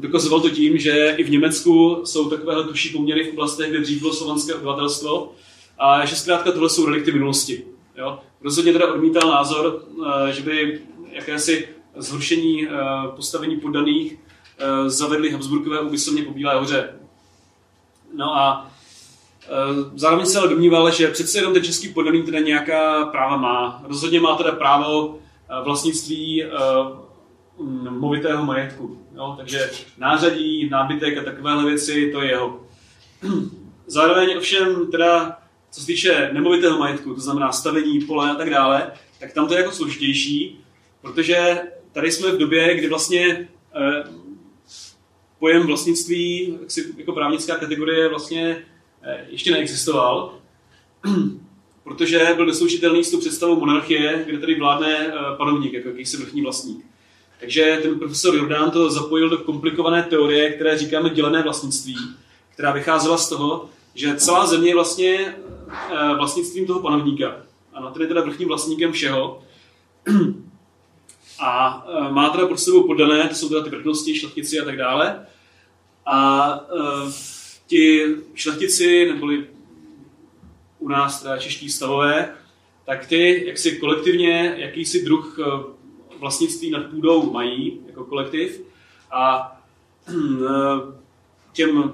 Dokazoval 0.00 0.40
to 0.40 0.50
tím, 0.50 0.78
že 0.78 1.14
i 1.16 1.24
v 1.24 1.30
Německu 1.30 2.02
jsou 2.04 2.30
takovéhle 2.30 2.64
tuší 2.64 2.88
poměry 2.88 3.24
v 3.24 3.32
oblastech, 3.32 3.70
kde 3.70 3.80
dřív 3.80 4.00
bylo 4.00 4.12
slovanské 4.12 4.54
obyvatelstvo 4.54 5.32
a 5.78 6.06
že 6.06 6.16
zkrátka 6.16 6.52
tohle 6.52 6.70
jsou 6.70 6.86
relikty 6.86 7.12
minulosti. 7.12 7.64
Jo? 7.96 8.18
Rozhodně 8.42 8.72
teda 8.72 8.94
odmítal 8.94 9.30
názor, 9.30 9.84
eh, 10.28 10.32
že 10.32 10.42
by 10.42 10.80
jakési 11.12 11.68
zhoršení 11.96 12.68
eh, 12.68 12.70
postavení 13.16 13.56
poddaných 13.56 14.18
zavedli 14.86 15.30
Habsburkové 15.30 15.80
úmyslně 15.80 16.22
po 16.22 16.32
Bílé 16.32 16.58
hoře. 16.58 16.94
No 18.16 18.36
a 18.36 18.70
zároveň 19.94 20.26
se 20.26 20.38
ale 20.38 20.48
domníval, 20.48 20.90
že 20.90 21.08
přece 21.08 21.38
jenom 21.38 21.52
ten 21.52 21.64
český 21.64 21.88
poddaný 21.88 22.22
teda 22.22 22.38
nějaká 22.38 23.06
práva 23.06 23.36
má. 23.36 23.82
Rozhodně 23.88 24.20
má 24.20 24.36
teda 24.36 24.52
právo 24.52 25.18
Eh, 25.52 25.64
vlastnictví 25.64 26.44
eh, 26.44 26.48
movitého 27.90 28.44
majetku. 28.44 28.98
Jo? 29.14 29.34
Takže 29.36 29.70
nářadí, 29.98 30.68
nábytek 30.68 31.18
a 31.18 31.22
takovéhle 31.22 31.64
věci, 31.64 32.10
to 32.12 32.22
je 32.22 32.30
jeho. 32.30 32.66
Zároveň 33.86 34.36
ovšem 34.36 34.90
teda, 34.90 35.38
co 35.70 35.80
se 35.80 35.86
týče 35.86 36.30
nemovitého 36.32 36.78
majetku, 36.78 37.14
to 37.14 37.20
znamená 37.20 37.52
stavení, 37.52 38.00
pole 38.00 38.30
a 38.30 38.34
tak 38.34 38.50
dále, 38.50 38.92
tak 39.20 39.32
tam 39.32 39.48
to 39.48 39.54
je 39.54 39.60
jako 39.60 39.72
složitější, 39.72 40.60
protože 41.00 41.60
tady 41.92 42.12
jsme 42.12 42.32
v 42.32 42.38
době, 42.38 42.76
kdy 42.76 42.88
vlastně 42.88 43.48
eh, 43.74 44.04
pojem 45.38 45.66
vlastnictví 45.66 46.58
jako 46.96 47.12
právnická 47.12 47.56
kategorie 47.56 48.08
vlastně 48.08 48.64
eh, 49.02 49.26
ještě 49.28 49.50
neexistoval 49.50 50.38
protože 51.84 52.32
byl 52.36 52.46
neslučitelný 52.46 53.04
s 53.04 53.10
tou 53.10 53.20
představou 53.20 53.60
monarchie, 53.60 54.24
kde 54.26 54.38
tady 54.38 54.54
vládne 54.54 54.96
eh, 54.96 55.12
panovník, 55.36 55.72
jako 55.72 55.88
jakýsi 55.88 56.16
vrchní 56.16 56.42
vlastník. 56.42 56.84
Takže 57.42 57.78
ten 57.82 57.98
profesor 57.98 58.34
Jordán 58.34 58.70
to 58.70 58.90
zapojil 58.90 59.28
do 59.28 59.38
komplikované 59.38 60.02
teorie, 60.02 60.52
které 60.52 60.78
říkáme 60.78 61.10
dělené 61.10 61.42
vlastnictví, 61.42 61.96
která 62.50 62.72
vycházela 62.72 63.18
z 63.18 63.28
toho, 63.28 63.70
že 63.94 64.16
celá 64.16 64.46
země 64.46 64.68
je 64.70 64.74
vlastně 64.74 65.34
eh, 65.68 66.14
vlastnictvím 66.16 66.66
toho 66.66 66.80
panovníka. 66.80 67.36
A 67.72 67.80
na 67.80 67.90
ten 67.90 68.02
je 68.02 68.08
teda 68.08 68.20
vrchním 68.20 68.48
vlastníkem 68.48 68.92
všeho. 68.92 69.42
A 71.40 71.84
eh, 71.88 72.12
má 72.12 72.30
teda 72.30 72.46
pod 72.46 72.60
sebou 72.60 72.86
poddané, 72.86 73.28
to 73.28 73.34
jsou 73.34 73.48
teda 73.48 73.62
ty 73.62 73.70
vrchnosti, 73.70 74.18
šlechtici 74.18 74.60
a 74.60 74.64
tak 74.64 74.76
dále. 74.76 75.26
A 76.06 76.60
ti 77.66 78.04
šlechtici, 78.34 79.06
neboli 79.12 79.46
u 80.78 80.88
nás 80.88 81.22
teda 81.22 81.38
čeští 81.38 81.70
stavové, 81.70 82.34
tak 82.86 83.06
ty 83.06 83.44
jak 83.46 83.58
si 83.58 83.76
kolektivně 83.76 84.54
jakýsi 84.58 85.04
druh 85.04 85.38
vlastnictví 86.22 86.70
nad 86.70 86.90
půdou 86.90 87.32
mají 87.32 87.80
jako 87.86 88.04
kolektiv 88.04 88.62
a 89.10 89.52
těm 91.52 91.92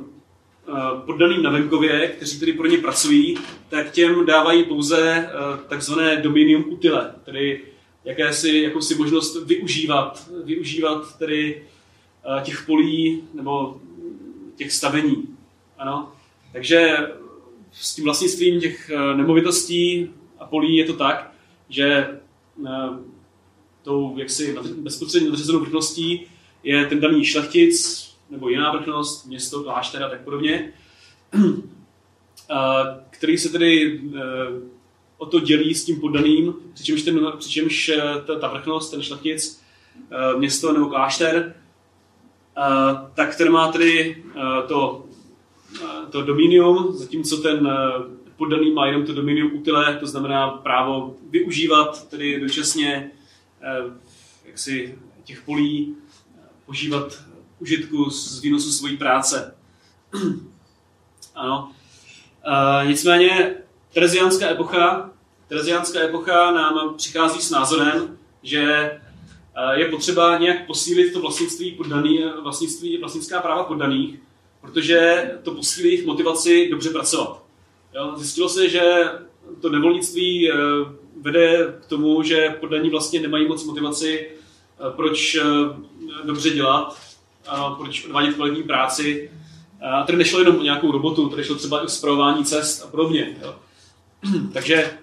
poddaným 1.07 1.43
na 1.43 1.51
venkově, 1.51 2.09
kteří 2.09 2.41
tedy 2.41 2.53
pro 2.53 2.66
ně 2.66 2.79
pracují, 2.79 3.39
tak 3.68 3.93
těm 3.93 4.26
dávají 4.26 4.64
pouze 4.64 5.31
takzvané 5.68 6.16
dominium 6.16 6.64
utile, 6.68 7.14
tedy 7.24 7.64
jakési, 8.05 8.59
jakousi 8.59 8.95
možnost 8.95 9.45
využívat, 9.45 10.29
využívat 10.45 11.18
tedy 11.18 11.62
těch 12.43 12.66
polí 12.66 13.22
nebo 13.35 13.81
těch 14.57 14.72
stavení. 14.72 15.37
Ano. 15.79 16.12
Takže 16.53 16.97
s 17.72 17.95
tím 17.95 18.05
vlastnictvím 18.05 18.61
těch 18.61 18.91
nemovitostí 19.16 20.11
a 20.39 20.47
polí 20.47 20.76
je 20.76 20.85
to 20.85 20.93
tak, 20.93 21.33
že 21.68 22.20
tou 23.89 24.18
jaksi 24.18 24.57
bezprostředně 24.78 25.28
nadřazenou 25.28 25.61
vrchností 25.61 26.26
je 26.62 26.86
ten 26.86 27.01
daný 27.01 27.24
šlechtic 27.24 28.09
nebo 28.30 28.49
jiná 28.49 28.72
vrchnost, 28.72 29.26
město, 29.26 29.62
klášter 29.62 30.03
a 30.03 30.09
tak 30.09 30.24
podobně, 30.24 30.72
který 33.11 33.39
se 33.39 33.49
tedy 33.49 34.01
e, 34.16 34.20
o 35.18 35.26
to 35.26 35.41
dělí 35.41 35.74
s 35.74 35.84
tím 35.84 36.01
poddaným, 36.01 36.55
přičemž, 36.74 37.03
ten, 37.03 37.32
přičemž 37.39 37.89
e, 37.89 37.97
ta, 38.26 38.39
ta 38.39 38.49
vrchnost, 38.49 38.91
ten 38.91 39.03
šlechtic, 39.03 39.62
e, 40.11 40.39
město 40.39 40.72
nebo 40.72 40.86
klášter, 40.86 41.55
tak 43.14 43.36
ten 43.36 43.53
má 43.53 43.72
tedy 43.72 44.24
to, 44.68 45.05
to 46.11 46.22
dominium, 46.22 46.93
zatímco 46.93 47.36
ten 47.36 47.68
poddaný 48.36 48.72
má 48.72 48.86
jenom 48.86 49.07
to 49.07 49.12
dominium 49.12 49.51
utile, 49.55 49.97
to 50.01 50.07
znamená 50.07 50.49
právo 50.51 51.16
využívat 51.30 52.09
tedy 52.09 52.41
dočasně 52.41 53.11
jaksi 54.45 54.99
těch 55.25 55.43
polí, 55.43 55.97
požívat 56.67 57.23
užitku 57.59 58.11
z 58.11 58.41
výnosu 58.41 58.73
své 58.73 58.97
práce. 58.97 59.55
ano. 61.35 61.73
E, 62.83 62.87
nicméně 62.87 63.55
Tereziánská 63.95 64.51
epocha, 64.51 65.11
Tereziánská 65.49 66.01
epocha 66.01 66.53
nám 66.53 66.95
přichází 66.97 67.41
s 67.41 67.51
názorem, 67.51 68.19
že 68.43 68.91
je 69.75 69.89
potřeba 69.89 70.39
nějak 70.39 70.67
posílit 70.67 71.13
to 71.13 71.21
vlastnictví 71.21 71.73
poddaný, 71.73 72.25
vlastnictví, 72.43 72.99
vlastnická 72.99 73.41
práva 73.41 73.65
poddaných, 73.65 74.19
protože 74.61 75.31
to 75.43 75.51
posílí 75.55 75.89
jejich 75.89 76.07
motivaci 76.07 76.69
dobře 76.71 76.91
pracovat. 76.91 77.45
Jo? 77.95 78.15
Zjistilo 78.17 78.49
se, 78.49 78.69
že 78.69 79.05
to 79.61 79.69
nevolnictví 79.71 80.51
vede 81.23 81.75
k 81.83 81.87
tomu, 81.87 82.23
že 82.23 82.57
poddaní 82.61 82.91
vlastně 82.91 83.21
nemají 83.21 83.49
moc 83.49 83.64
motivaci, 83.64 84.31
proč 84.97 85.37
dobře 86.25 86.51
dělat, 86.51 86.99
proč 87.79 88.05
odvádět 88.07 88.35
kvalitní 88.35 88.62
práci. 88.62 89.31
A 89.91 90.03
tady 90.03 90.19
nešlo 90.19 90.39
jenom 90.39 90.57
o 90.57 90.62
nějakou 90.62 90.93
robotu, 90.93 91.29
tady 91.29 91.45
šlo 91.45 91.57
třeba 91.57 91.83
i 91.83 91.85
o 91.85 91.89
zpravování 91.89 92.45
cest 92.45 92.83
a 92.83 92.87
podobně. 92.87 93.37
Jo. 93.43 93.55
Takže 94.53 94.99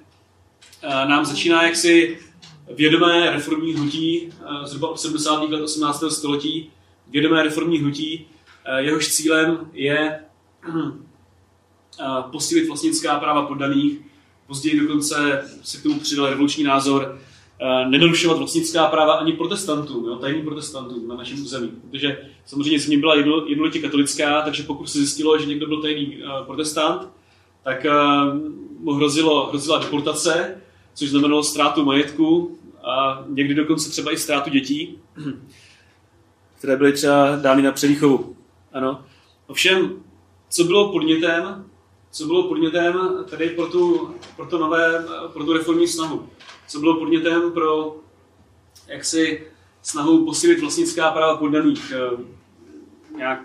nám 0.83 1.25
začíná 1.25 1.63
jaksi 1.63 2.19
vědomé 2.69 3.31
reformní 3.31 3.73
hnutí 3.73 4.33
zhruba 4.63 4.89
od 4.89 4.99
70. 4.99 5.49
let 5.49 5.61
18. 5.61 6.03
století, 6.09 6.71
vědomé 7.07 7.43
reformní 7.43 7.77
hnutí, 7.77 8.27
jehož 8.77 9.07
cílem 9.07 9.69
je 9.73 10.19
posílit 12.31 12.67
vlastnická 12.67 13.19
práva 13.19 13.45
poddaných. 13.45 13.99
Později 14.47 14.79
dokonce 14.79 15.43
se 15.63 15.77
k 15.77 15.83
tomu 15.83 15.99
přidal 15.99 16.29
revoluční 16.29 16.63
názor 16.63 17.19
Eh, 17.59 17.89
nenarušovat 17.89 18.37
vlastnická 18.37 18.87
práva 18.87 19.13
ani 19.13 19.33
protestantům, 19.33 20.05
jo, 20.05 20.15
tajným 20.15 20.45
protestantům 20.45 21.07
na 21.07 21.15
našem 21.15 21.41
území. 21.41 21.71
Protože 21.91 22.17
samozřejmě 22.45 22.79
země 22.79 22.97
byla 22.97 23.15
jednolitě 23.47 23.79
katolická, 23.79 24.41
takže 24.41 24.63
pokud 24.63 24.89
se 24.89 24.97
zjistilo, 24.97 25.39
že 25.39 25.45
někdo 25.45 25.67
byl 25.67 25.81
tajný 25.81 26.17
uh, 26.17 26.45
protestant, 26.45 27.09
tak 27.63 27.85
uh, 27.85 28.39
mu 28.79 28.93
hrozilo, 28.93 29.49
hrozila 29.49 29.77
deportace, 29.77 30.61
což 30.93 31.09
znamenalo 31.09 31.43
ztrátu 31.43 31.85
majetku 31.85 32.57
a 32.83 33.23
někdy 33.29 33.53
dokonce 33.53 33.89
třeba 33.89 34.11
i 34.11 34.17
ztrátu 34.17 34.49
dětí, 34.49 34.97
které 36.57 36.77
byly 36.77 36.93
třeba 36.93 37.35
dány 37.35 37.61
na 37.61 37.71
převýchovu. 37.71 38.35
Ano. 38.73 39.03
Ovšem, 39.47 40.03
co 40.49 40.63
bylo 40.63 40.91
podnětem, 40.91 41.65
co 42.15 42.25
bylo 42.25 42.47
podnětem 42.47 43.25
tady 43.29 43.49
pro 43.49 43.67
tu, 43.67 44.15
pro 44.35 44.45
to 44.45 44.57
nové, 44.57 45.05
pro 45.33 45.43
tu 45.43 45.53
reformní 45.53 45.87
snahu? 45.87 46.29
co 46.67 46.79
bylo 46.79 46.99
podnětem 46.99 47.51
pro 47.51 47.95
jaksi 48.87 49.47
snahu 49.81 50.25
posílit 50.25 50.59
vlastnická 50.59 51.11
práva 51.11 51.37
poddaných, 51.37 51.93
eh, 51.95 52.23
nějak 53.17 53.39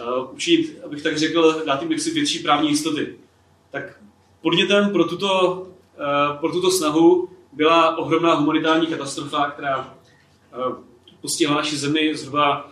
uh, 0.00 0.34
učit, 0.34 0.78
abych 0.84 1.02
tak 1.02 1.18
řekl, 1.18 1.62
dát 1.66 1.82
jim 1.82 1.98
si 1.98 2.10
větší 2.10 2.38
právní 2.38 2.68
jistoty. 2.68 3.18
Tak 3.70 3.82
podnětem 4.42 4.90
pro 4.90 5.04
tuto, 5.04 5.52
uh, 5.52 6.36
pro 6.40 6.52
tuto 6.52 6.70
snahu 6.70 7.28
byla 7.52 7.96
ohromná 7.96 8.34
humanitární 8.34 8.86
katastrofa, 8.86 9.50
která 9.50 9.94
postihla 11.20 11.56
naši 11.56 11.76
zemi 11.76 12.16
zhruba 12.16 12.68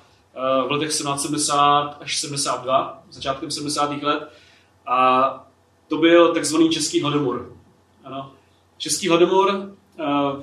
v 0.66 0.70
letech 0.70 0.88
1770 0.88 1.96
až 2.00 2.20
72, 2.20 3.02
začátkem 3.10 3.50
70. 3.50 4.02
let. 4.02 4.41
A 4.86 5.52
to 5.88 5.96
byl 5.96 6.34
takzvaný 6.34 6.70
český 6.70 7.00
hladomor. 7.00 7.56
Ano. 8.04 8.34
Český 8.78 9.08
hladomor 9.08 9.74
uh, 9.98 10.42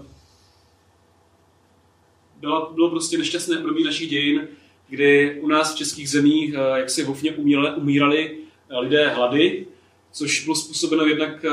bylo, 2.40 2.72
bylo 2.74 2.90
prostě 2.90 3.18
nešťastné 3.18 3.58
období 3.58 3.84
našich 3.84 4.10
dějin, 4.10 4.48
kdy 4.90 5.40
u 5.42 5.48
nás 5.48 5.74
v 5.74 5.78
českých 5.78 6.10
zemích 6.10 6.54
uh, 6.54 6.78
jak 6.78 6.90
si 6.90 7.04
hofně 7.04 7.32
umírali, 7.32 7.76
umírali 7.76 8.38
uh, 8.72 8.80
lidé 8.80 9.10
hlady, 9.10 9.68
což 10.12 10.44
bylo 10.44 10.56
způsobeno 10.56 11.06
jednak 11.06 11.46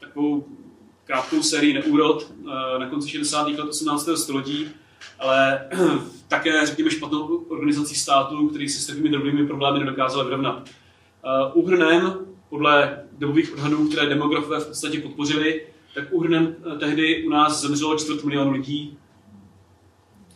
takovou 0.00 0.44
krátkou 1.04 1.42
sérií 1.42 1.72
neúrod 1.72 2.32
na 2.78 2.88
konci 2.90 3.08
60. 3.10 3.48
let 3.48 3.68
18. 3.68 4.08
století, 4.14 4.68
ale 5.18 5.68
také, 6.28 6.66
řekněme, 6.66 6.90
špatnou 6.90 7.36
organizací 7.48 7.94
státu, 7.94 8.48
který 8.48 8.68
se 8.68 8.82
s 8.82 8.86
takovými 8.86 9.08
drobnými 9.08 9.46
problémy 9.46 9.78
nedokázal 9.78 10.24
vyrovnat. 10.24 10.68
Uh, 11.26 11.64
úhrnem, 11.64 12.26
podle 12.48 13.02
dobových 13.18 13.52
odhadů, 13.52 13.88
které 13.88 14.06
demografové 14.06 14.60
v 14.60 14.66
podstatě 14.66 15.00
podpořili, 15.00 15.62
tak 15.96 16.12
úhrnem 16.12 16.56
eh, 16.74 16.78
tehdy 16.78 17.26
u 17.26 17.30
nás 17.30 17.60
zemřelo 17.60 17.98
čtvrt 17.98 18.24
milionu 18.24 18.52
lidí, 18.52 18.98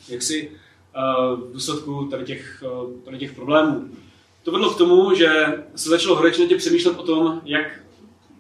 jak 0.08 0.22
si 0.22 0.50
eh, 0.50 1.00
v 1.36 1.52
důsledku 1.52 2.08
tady 2.10 2.24
těch, 2.24 2.64
eh, 2.66 3.04
tady 3.04 3.18
těch 3.18 3.32
problémů. 3.32 3.88
To 4.42 4.52
vedlo 4.52 4.74
k 4.74 4.78
tomu, 4.78 5.14
že 5.14 5.28
se 5.74 5.88
začalo 5.88 6.16
horečnatě 6.16 6.56
přemýšlet 6.56 6.98
o 6.98 7.02
tom, 7.02 7.40
jak 7.44 7.80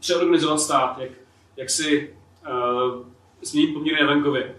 přeorganizovat 0.00 0.60
stát, 0.60 0.98
jak, 0.98 1.10
jak 1.56 1.70
si 1.70 2.14
uh, 2.46 3.04
změnit 3.42 3.72
poměry 3.72 4.02
na 4.02 4.14
venkově. 4.14 4.54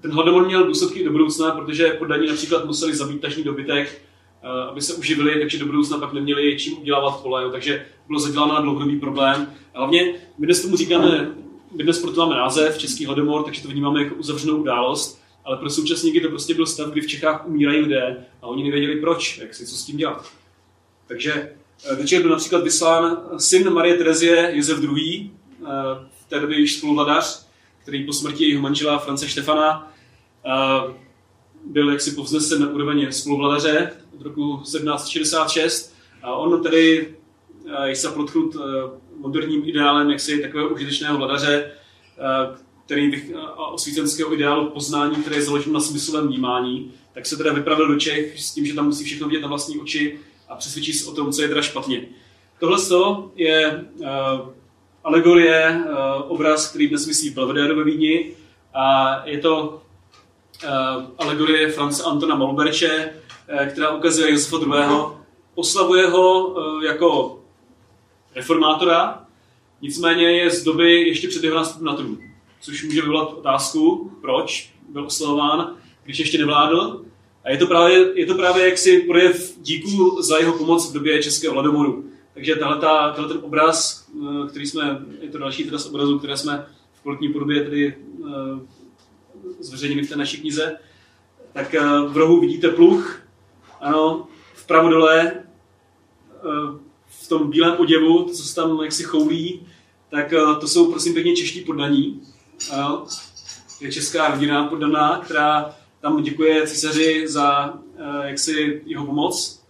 Ten 0.00 0.12
hladomor 0.12 0.46
měl 0.46 0.66
důsledky 0.66 1.04
do 1.04 1.10
budoucna, 1.10 1.50
protože 1.50 1.90
poddaní 1.90 2.26
například 2.28 2.64
museli 2.64 2.94
zabít 2.94 3.20
tažní 3.20 3.44
dobytek, 3.44 4.02
aby 4.70 4.82
se 4.82 4.94
uživili, 4.94 5.40
takže 5.40 5.58
do 5.58 5.66
budoucna 5.66 5.98
pak 5.98 6.12
neměli 6.12 6.58
čím 6.58 6.78
udělávat 6.78 7.22
pole, 7.22 7.42
jo, 7.42 7.50
takže 7.50 7.86
bylo 8.06 8.20
zaděláno 8.20 8.54
na 8.54 8.60
dlouhodobý 8.60 9.00
problém. 9.00 9.54
A 9.74 9.78
hlavně 9.78 10.14
my 10.38 10.46
dnes 10.46 10.62
tomu 10.62 10.76
říkáme 10.76 11.34
my 11.76 11.82
dnes 11.82 12.00
proto 12.00 12.20
máme 12.20 12.36
název 12.36 12.78
Český 12.78 13.06
hladomor, 13.06 13.44
takže 13.44 13.62
to 13.62 13.68
vnímáme 13.68 14.02
jako 14.02 14.14
uzavřenou 14.14 14.56
událost, 14.56 15.22
ale 15.44 15.56
pro 15.56 15.70
současníky 15.70 16.20
to 16.20 16.28
prostě 16.28 16.54
byl 16.54 16.66
stav, 16.66 16.90
kdy 16.90 17.00
v 17.00 17.06
Čechách 17.06 17.46
umírají 17.46 17.80
lidé 17.80 18.26
a 18.42 18.46
oni 18.46 18.64
nevěděli 18.64 19.00
proč, 19.00 19.38
jak 19.38 19.54
si 19.54 19.66
co 19.66 19.76
s 19.76 19.84
tím 19.84 19.96
dělat. 19.96 20.32
Takže 21.06 21.32
eh, 21.84 21.94
večer 21.94 22.22
byl 22.22 22.30
například 22.30 22.64
vyslán 22.64 23.20
syn 23.36 23.70
Marie 23.70 23.96
Terezie 23.96 24.50
Josef 24.56 24.82
II., 24.82 25.30
eh, 25.60 25.66
v 26.26 26.28
té 26.28 26.40
době 26.40 26.58
již 26.58 26.76
spoluvladař, 26.76 27.46
který 27.82 28.06
po 28.06 28.12
smrti 28.12 28.44
jejího 28.44 28.62
manžela 28.62 28.98
France 28.98 29.28
Štefana 29.28 29.92
eh, 30.46 30.94
byl 31.66 31.90
jaksi 31.90 32.10
povznesen 32.10 32.60
na 32.60 32.68
úroveň 32.68 33.12
spoluvladaře 33.12 33.92
roku 34.22 34.60
1766 34.62 35.94
a 36.22 36.34
on 36.34 36.62
tedy 36.62 37.14
se 37.92 38.08
protchnut 38.08 38.56
moderním 39.22 39.68
ideálem 39.68 40.10
jaksi 40.10 40.42
takového 40.42 40.68
užitečného 40.68 41.18
vladaře, 41.18 41.70
eh, 42.18 42.56
který 42.84 43.32
osvícenského 43.56 44.34
ideálu 44.34 44.70
poznání, 44.70 45.16
které 45.16 45.36
je 45.36 45.42
založeno 45.42 45.74
na 45.74 45.80
smyslovém 45.80 46.28
vnímání, 46.28 46.92
tak 47.14 47.26
se 47.26 47.36
teda 47.36 47.52
vypravil 47.52 47.88
do 47.88 48.00
Čech 48.00 48.40
s 48.40 48.54
tím, 48.54 48.66
že 48.66 48.74
tam 48.74 48.86
musí 48.86 49.04
všechno 49.04 49.28
vidět 49.28 49.40
na 49.40 49.48
vlastní 49.48 49.80
oči 49.80 50.18
a 50.48 50.56
přesvědčí 50.56 50.92
se 50.92 51.10
o 51.10 51.14
tom, 51.14 51.32
co 51.32 51.42
je 51.42 51.48
teda 51.48 51.62
špatně. 51.62 52.04
Tohle 52.60 52.78
je 53.34 53.84
uh, 53.96 54.06
alegorie, 55.04 55.82
uh, 55.84 56.32
obraz, 56.32 56.70
který 56.70 56.88
dnes 56.88 57.06
myslí 57.06 57.30
Belvedere 57.30 57.74
ve 57.74 57.84
Vídni 57.84 58.32
a 58.74 59.16
je 59.24 59.38
to 59.38 59.82
uh, 60.64 60.70
alegorie 61.18 61.72
France 61.72 62.02
Antona 62.02 62.34
Malberče, 62.34 63.12
která 63.70 63.90
ukazuje 63.90 64.30
Josefa 64.30 64.56
II. 64.56 65.22
Oslavuje 65.54 66.06
ho 66.06 66.46
uh, 66.46 66.84
jako 66.84 67.40
reformátora, 68.34 69.26
nicméně 69.82 70.30
je 70.30 70.50
z 70.50 70.64
doby 70.64 71.00
ještě 71.00 71.28
před 71.28 71.44
jeho 71.44 71.56
nástupem 71.56 71.86
na 71.86 71.94
trůn, 71.94 72.18
což 72.60 72.84
může 72.84 73.02
vyvolat 73.02 73.32
otázku, 73.32 74.12
proč 74.20 74.72
byl 74.88 75.06
oslavován, 75.06 75.76
když 76.04 76.18
ještě 76.18 76.38
nevládl. 76.38 77.04
A 77.44 77.50
je 77.50 77.56
to 77.58 77.66
právě, 77.66 78.20
je 78.20 78.26
to 78.26 78.34
právě 78.34 78.68
jaksi 78.68 78.98
projev 79.00 79.54
díků 79.58 80.22
za 80.22 80.38
jeho 80.38 80.58
pomoc 80.58 80.90
v 80.90 80.94
době 80.94 81.22
Českého 81.22 81.54
hladomoru. 81.54 82.04
Takže 82.34 82.56
tahle, 82.56 82.80
tahle 82.80 83.28
ten 83.28 83.38
obraz, 83.42 84.06
eh, 84.22 84.48
který 84.48 84.66
jsme, 84.66 85.04
je 85.20 85.28
to 85.28 85.38
další 85.38 85.64
teda 85.64 85.78
z 85.78 85.86
obrazů, 85.86 86.18
které 86.18 86.36
jsme 86.36 86.66
v 86.94 87.02
kvalitní 87.02 87.28
podobě 87.28 87.64
tedy 87.64 87.94
zveřejnili 89.60 90.02
v 90.02 90.08
té 90.08 90.16
naší 90.16 90.40
knize, 90.40 90.78
tak 91.52 91.74
v 92.08 92.16
rohu 92.16 92.40
vidíte 92.40 92.68
pluch, 92.68 93.22
ano, 93.82 94.26
vpravo 94.54 94.88
dole, 94.88 95.32
uh, 96.44 96.78
v 97.06 97.28
tom 97.28 97.50
bílém 97.50 97.76
oděvu, 97.78 98.24
co 98.24 98.42
se 98.42 98.54
tam 98.54 98.82
jaksi 98.82 99.02
choulí, 99.02 99.66
tak 100.10 100.32
uh, 100.32 100.60
to 100.60 100.68
jsou 100.68 100.90
prosím 100.90 101.14
pěkně 101.14 101.36
čeští 101.36 101.60
poddaní. 101.60 102.22
Je 103.80 103.92
česká 103.92 104.28
rodina 104.28 104.66
poddaná, 104.66 105.20
která 105.24 105.74
tam 106.00 106.22
děkuje 106.22 106.66
císaři 106.66 107.28
za 107.28 107.74
uh, 107.74 108.24
jaksi 108.24 108.82
jeho 108.86 109.06
pomoc 109.06 109.62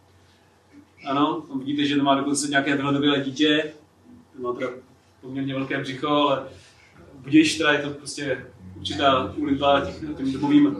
ano, 1.04 1.44
tam 1.48 1.58
vidíte, 1.58 1.84
že 1.84 1.96
to 1.96 2.02
má 2.02 2.14
dokonce 2.14 2.48
nějaké 2.48 2.76
vyhledové 2.76 3.20
dítě, 3.20 3.72
to 4.36 4.42
má 4.42 4.52
teda 4.52 4.70
poměrně 5.20 5.54
velké 5.54 5.80
břicho, 5.80 6.08
ale 6.08 6.48
budíš, 7.14 7.58
teda 7.58 7.72
je 7.72 7.78
to 7.78 7.90
prostě 7.90 8.46
určitá 8.76 9.34
úlitba 9.36 9.90
tím 10.16 10.32
dobovým, 10.32 10.76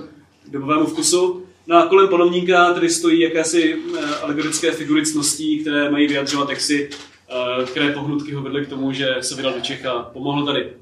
dobovému 0.49 0.87
vkusu. 0.87 1.42
No 1.67 1.77
a 1.77 1.87
kolem 1.87 2.09
panovníka 2.09 2.75
tady 2.75 2.91
stojí 2.91 3.21
jakési 3.21 3.77
eh, 3.99 4.15
alegorické 4.23 4.73
figury 4.73 5.07
cností, 5.07 5.59
které 5.59 5.91
mají 5.91 6.07
vyjadřovat 6.07 6.51
jaksi, 6.51 6.91
eh, 7.31 7.65
které 7.65 7.93
pohnutky 7.93 8.35
ho 8.35 8.43
vedly 8.43 8.67
k 8.67 8.69
tomu, 8.69 8.93
že 8.93 9.17
se 9.21 9.35
vydal 9.35 9.53
do 9.53 9.61
Čech 9.61 9.87
a 9.87 10.03
pomohl 10.03 10.47
tady. 10.47 10.73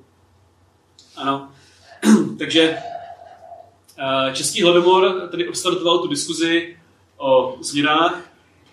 Ano. 1.16 1.49
Takže 2.39 2.76
eh, 3.99 4.35
Český 4.35 4.62
hladomor 4.62 5.28
tady 5.31 5.49
odstartoval 5.49 5.99
tu 5.99 6.09
diskuzi 6.09 6.76
o 7.16 7.57
změnách 7.61 8.31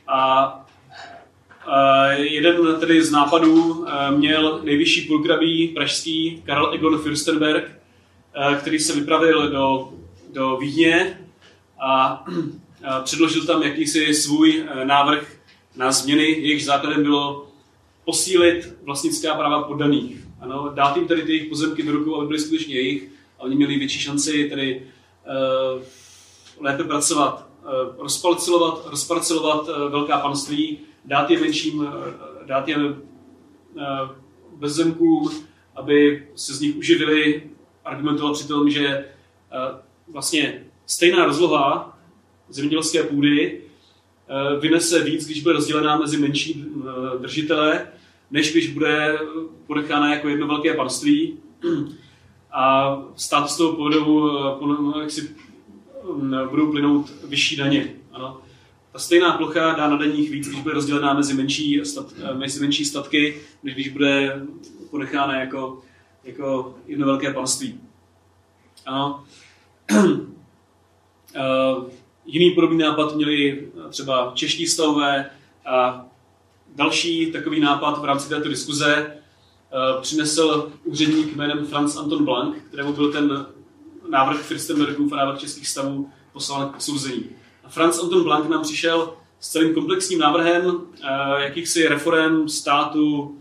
a 0.08 0.54
jeden 2.14 2.80
tedy 2.80 3.04
z 3.04 3.12
nápadů 3.12 3.86
měl 4.10 4.62
nejvyšší 4.64 5.02
pulkrabí 5.02 5.68
pražský 5.68 6.44
Karl 6.46 6.74
Egon 6.74 7.00
Fürstenberg, 7.00 7.72
který 8.60 8.80
se 8.80 8.94
vypravil 8.94 9.50
do, 9.50 9.94
do 10.34 10.58
Vídně 10.58 11.18
a 11.80 12.26
předložil 13.04 13.46
tam 13.46 13.64
jakýsi 13.64 14.14
svůj 14.14 14.66
návrh 14.84 15.38
na 15.76 15.92
změny, 15.92 16.24
jejichž 16.24 16.66
základem 16.66 17.04
bylo 17.04 17.48
posílit 18.06 18.76
vlastnická 18.84 19.36
práva 19.36 19.64
poddaných. 19.64 20.18
Ano, 20.40 20.72
dát 20.74 20.98
jim 20.98 21.08
tedy 21.08 21.22
ty 21.22 21.32
jejich 21.32 21.50
pozemky 21.50 21.84
do 21.84 21.92
rukou, 21.92 22.16
aby 22.16 22.28
byly 22.28 22.40
skutečně 22.40 22.76
jejich 22.76 23.04
a 23.40 23.44
oni 23.44 23.56
měli 23.56 23.78
větší 23.78 24.00
šanci 24.00 24.50
tedy 24.50 24.82
uh, 24.82 25.82
lépe 26.60 26.84
pracovat 26.84 27.48
Eh, 27.68 27.96
rozparcelovat, 27.98 28.86
rozparcelovat 28.86 29.70
eh, 29.70 29.90
velká 29.90 30.18
panství, 30.18 30.80
dát 31.06 31.30
je 31.30 31.40
menším, 31.40 31.88
eh, 31.88 32.46
dát 32.46 32.68
je 32.68 32.78
bezzemkům, 34.58 35.32
aby 35.76 36.28
se 36.36 36.54
z 36.54 36.62
nich 36.62 36.78
uživili, 36.78 37.44
argumentovat 37.86 38.34
při 38.34 38.48
tom, 38.48 38.70
že 38.70 39.06
vlastně 40.08 40.67
stejná 40.88 41.26
rozloha 41.26 42.00
zemědělské 42.50 43.04
půdy 43.04 43.62
vynese 44.60 45.04
víc, 45.04 45.26
když 45.26 45.44
bude 45.44 45.54
rozdělená 45.54 45.98
mezi 45.98 46.18
menší 46.18 46.66
držitele, 47.22 47.88
než 48.32 48.52
když 48.52 48.74
bude 48.74 49.20
ponechána 49.68 50.14
jako 50.14 50.30
jedno 50.30 50.48
velké 50.48 50.74
panství. 50.74 51.38
A 52.52 52.98
stát 53.16 53.50
z 53.50 53.58
toho 53.58 53.74
povedou 53.74 55.00
jaksi 55.02 55.36
budou 56.50 56.72
plynout 56.72 57.12
vyšší 57.24 57.56
daně. 57.56 57.94
Ano. 58.12 58.42
Ta 58.92 59.00
stejná 59.00 59.32
plocha 59.32 59.74
dá 59.74 59.90
na 59.90 59.98
daních 59.98 60.30
víc, 60.32 60.48
když 60.48 60.62
bude 60.62 60.76
rozdělená 60.76 61.14
mezi 61.14 61.34
menší, 61.34 61.82
stat, 61.86 62.14
eh, 62.24 62.34
mezi 62.34 62.60
menší 62.60 62.86
statky, 62.86 63.42
než 63.64 63.74
když 63.74 63.90
bude 63.90 64.42
ponechána 64.90 65.40
jako, 65.40 65.82
jako 66.24 66.76
jedno 66.88 67.06
velké 67.06 67.34
panství. 67.34 67.80
Ano. 68.86 69.24
Uh, 71.36 71.84
jiný 72.26 72.52
podobný 72.52 72.78
nápad 72.78 73.16
měli 73.16 73.68
třeba 73.90 74.32
čeští 74.36 74.68
stavové 74.68 75.30
a 75.66 76.06
další 76.76 77.32
takový 77.32 77.60
nápad 77.60 78.02
v 78.02 78.06
rámci 78.06 78.30
této 78.30 78.50
diskuze 78.50 79.18
uh, 79.96 80.02
přinesl 80.02 80.72
úředník 80.84 81.36
jménem 81.36 81.66
Franz 81.66 81.98
Anton 81.98 82.26
Blank, 82.26 82.58
kterému 82.68 82.94
byl 82.94 83.12
ten 83.12 83.46
návrh 84.10 84.42
Fürstenbergův 84.42 85.14
a 85.14 85.16
návrh 85.16 85.40
českých 85.40 85.68
stavů 85.68 86.10
poslal 86.34 86.66
k 86.66 86.74
posouzení. 86.74 87.26
A 87.64 87.70
Franz 87.70 88.04
Anton 88.04 88.24
Blank 88.24 88.50
nám 88.50 88.64
přišel 88.64 89.14
s 89.40 89.50
celým 89.50 89.74
komplexním 89.74 90.20
návrhem 90.20 90.82
jakýchsi 91.38 91.88
reform 91.88 92.50
státu, 92.50 93.38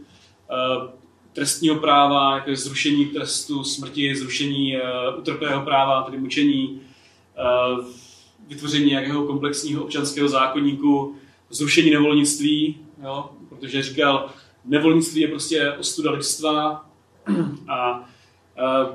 trestního 1.33 1.77
práva, 1.77 2.35
jako 2.35 2.57
zrušení 2.57 3.07
trestu 3.07 3.65
smrti, 3.65 4.17
zrušení 4.17 4.77
utrpého 5.19 5.63
práva, 5.65 6.03
tedy 6.03 6.19
mučení, 6.19 6.81
vytvoření 8.49 8.91
nějakého 8.91 9.27
komplexního 9.27 9.85
občanského 9.85 10.29
zákonníku, 10.29 11.17
zrušení 11.51 11.91
nevolnictví, 11.91 12.77
jo, 13.03 13.31
protože 13.49 13.83
říkal, 13.83 14.31
nevolnictví 14.65 15.21
je 15.21 15.29
prostě 15.29 15.73
ostuda 15.73 16.11
lidstva 16.11 16.87
a 17.69 17.99
uh, 17.99 18.95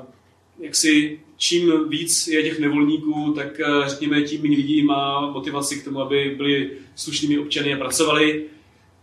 jak 0.58 0.74
si 0.74 1.20
čím 1.42 1.88
víc 1.88 2.28
je 2.28 2.42
těch 2.42 2.58
nevolníků, 2.58 3.32
tak 3.36 3.60
eh, 3.60 3.88
řekněme, 3.88 4.22
tím 4.22 4.42
méně 4.42 4.56
lidí 4.56 4.82
má 4.82 5.30
motivaci 5.30 5.80
k 5.80 5.84
tomu, 5.84 6.00
aby 6.00 6.34
byli 6.36 6.70
slušnými 6.94 7.38
občany 7.38 7.74
a 7.74 7.78
pracovali. 7.78 8.46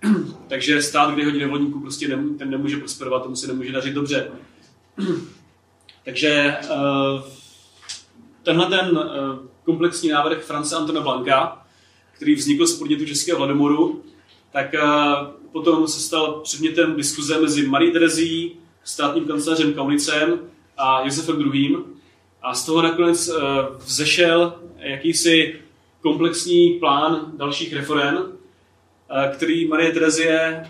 Takže 0.47 0.81
stát, 0.81 1.13
kde 1.13 1.25
hodně 1.25 1.39
nevolníků, 1.39 1.79
prostě 1.79 2.07
nem, 2.07 2.37
ten 2.37 2.49
nemůže 2.49 2.77
prosperovat, 2.77 3.23
tomu 3.23 3.35
se 3.35 3.47
nemůže 3.47 3.71
dařit 3.71 3.93
dobře. 3.93 4.31
Takže 6.05 6.57
eh, 6.61 6.67
tenhle 8.43 8.65
ten 8.65 8.99
eh, 8.99 9.47
komplexní 9.63 10.09
návrh 10.09 10.43
France 10.43 10.75
Antona 10.75 11.01
Blanka, 11.01 11.65
který 12.11 12.35
vznikl 12.35 12.67
z 12.67 12.79
podnětu 12.79 13.05
Českého 13.05 13.37
hladomoru, 13.37 14.03
tak 14.51 14.75
potom 15.51 15.87
se 15.87 15.99
stal 15.99 16.39
předmětem 16.43 16.95
diskuze 16.95 17.41
mezi 17.41 17.67
Marie 17.67 17.91
Terezí, 17.91 18.55
státním 18.83 19.25
kancelářem 19.25 19.73
Kaunicem 19.73 20.39
a 20.77 21.01
Josefem 21.01 21.41
II. 21.41 21.77
A 22.41 22.53
z 22.53 22.65
toho 22.65 22.81
nakonec 22.81 23.27
eh, 23.27 23.41
vzešel 23.77 24.59
jakýsi 24.77 25.59
komplexní 26.01 26.69
plán 26.79 27.31
dalších 27.37 27.73
reform, 27.73 28.17
eh, 28.17 29.31
který 29.35 29.67
Marie 29.67 29.91
Terezie 29.91 30.65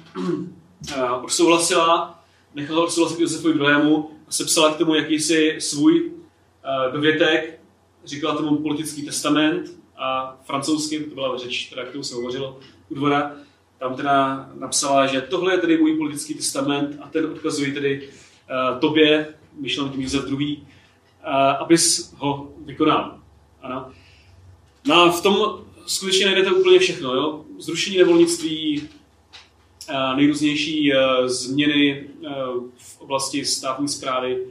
eh, 0.95 1.09
odsouhlasila, 1.22 2.24
nechala 2.55 2.84
odsouhlasit 2.84 3.20
Josefovi 3.20 3.53
II. 3.53 3.95
a 4.28 4.32
sepsala 4.32 4.74
k 4.74 4.78
tomu 4.78 4.95
jakýsi 4.95 5.55
svůj 5.59 6.11
dovětek, 6.91 7.59
říkala 8.06 8.36
tomu 8.36 8.58
politický 8.58 9.06
testament 9.06 9.72
a 9.97 10.39
francouzsky, 10.43 11.00
to 11.00 11.16
byla 11.16 11.38
řeč, 11.38 11.68
která, 11.68 11.86
kterou 11.86 12.04
se 12.04 12.16
hovořilo 12.16 12.60
u 12.89 12.95
dvora, 12.95 13.32
tam 13.80 13.95
teda 13.95 14.50
napsala, 14.60 15.08
že 15.08 15.22
tohle 15.22 15.54
je 15.54 15.58
tedy 15.58 15.78
můj 15.78 15.97
politický 15.97 16.34
testament 16.34 17.00
a 17.02 17.08
ten 17.08 17.26
odkazuje 17.26 17.72
tedy 17.72 18.10
uh, 18.10 18.80
tobě, 18.80 19.28
myšleno 19.60 19.89
tím 19.89 20.02
Josef 20.02 20.26
II., 20.39 20.68
abys 21.60 22.14
ho 22.18 22.54
vykonal. 22.66 23.20
Ano. 23.62 23.91
No 24.88 24.95
a 24.95 25.12
v 25.12 25.22
tom 25.22 25.66
skutečně 25.86 26.26
najdete 26.26 26.52
úplně 26.52 26.80
všechno. 26.80 27.14
Jo? 27.14 27.45
Zrušení 27.60 27.97
nevolnictví, 27.97 28.89
nejrůznější 30.16 30.91
změny 31.26 32.10
v 32.78 33.02
oblasti 33.02 33.45
státní 33.45 33.88
zprávy, 33.88 34.47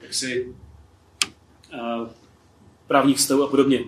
jaksi 0.00 0.54
právních 2.86 3.16
vztahů 3.16 3.42
a 3.42 3.46
podobně. 3.46 3.84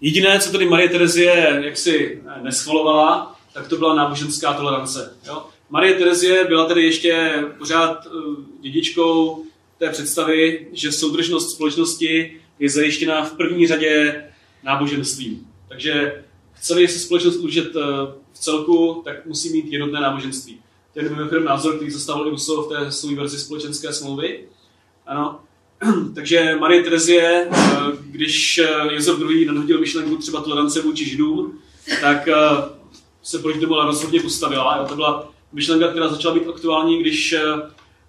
Jediné, 0.00 0.40
co 0.40 0.52
tady 0.52 0.68
Marie 0.68 0.88
Terezie 0.88 1.60
jaksi 1.64 2.22
neschvalovala, 2.42 3.36
tak 3.52 3.68
to 3.68 3.76
byla 3.76 3.94
náboženská 3.94 4.52
tolerance. 4.52 5.16
Jo? 5.26 5.46
Marie 5.70 5.94
Terezie 5.94 6.44
byla 6.44 6.66
tedy 6.66 6.82
ještě 6.82 7.44
pořád 7.58 8.06
dědičkou 8.60 9.44
té 9.78 9.90
představy, 9.90 10.68
že 10.72 10.92
soudržnost 10.92 11.50
společnosti 11.50 12.40
je 12.58 12.70
zajištěná 12.70 13.24
v 13.24 13.32
první 13.32 13.66
řadě 13.66 14.24
náboženstvím. 14.62 15.48
Takže 15.68 16.24
chceli 16.52 16.88
se 16.88 16.98
společnost 16.98 17.36
udržet 17.36 17.76
eh, 17.76 17.80
v 18.32 18.38
celku, 18.38 19.02
tak 19.04 19.26
musí 19.26 19.52
mít 19.52 19.72
jednotné 19.72 20.00
náboženství. 20.00 20.58
To 20.92 21.00
je 21.34 21.40
názor, 21.44 21.76
který 21.76 21.90
zastavil 21.90 22.26
i 22.26 22.30
Rousseau 22.30 22.62
v 22.62 22.68
té 22.68 22.92
své 22.92 23.14
verzi 23.14 23.38
společenské 23.38 23.92
smlouvy. 23.92 24.48
Ano. 25.06 25.40
Takže 26.14 26.56
Marie 26.60 26.82
Terezie, 26.82 27.48
eh, 27.52 27.68
když 28.06 28.58
eh, 28.58 28.94
Josef 28.94 29.18
II. 29.20 29.46
nadhodil 29.46 29.80
myšlenku 29.80 30.16
třeba 30.16 30.40
tolerance 30.40 30.82
vůči 30.82 31.08
židům, 31.08 31.58
tak 32.00 32.28
se 33.22 33.38
proti 33.38 33.60
tomu 33.60 33.74
rozhodně 33.74 34.20
postavila. 34.20 34.84
To 34.88 34.94
byla 34.96 35.30
myšlenka, 35.52 35.88
která 35.88 36.08
začala 36.08 36.34
být 36.34 36.48
aktuální, 36.48 37.00
když 37.00 37.34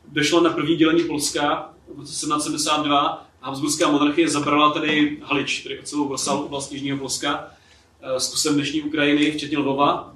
došlo 0.08 0.42
na 0.42 0.50
první 0.50 0.76
dělení 0.76 1.04
Polska 1.04 1.70
v 1.96 2.00
roce 2.00 2.12
1772 2.12 3.28
Habsburská 3.42 3.92
monarchie 3.92 4.30
zabrala 4.30 4.72
tady 4.72 5.18
Halič, 5.24 5.64
tedy 5.64 5.80
celou 5.84 6.10
rozsáhlou 6.10 6.44
oblast 6.44 6.72
Jižního 6.72 6.98
Polska, 6.98 7.48
s 8.18 8.28
kusem 8.28 8.54
dnešní 8.54 8.82
Ukrajiny, 8.82 9.32
včetně 9.32 9.58
Lvova. 9.58 10.14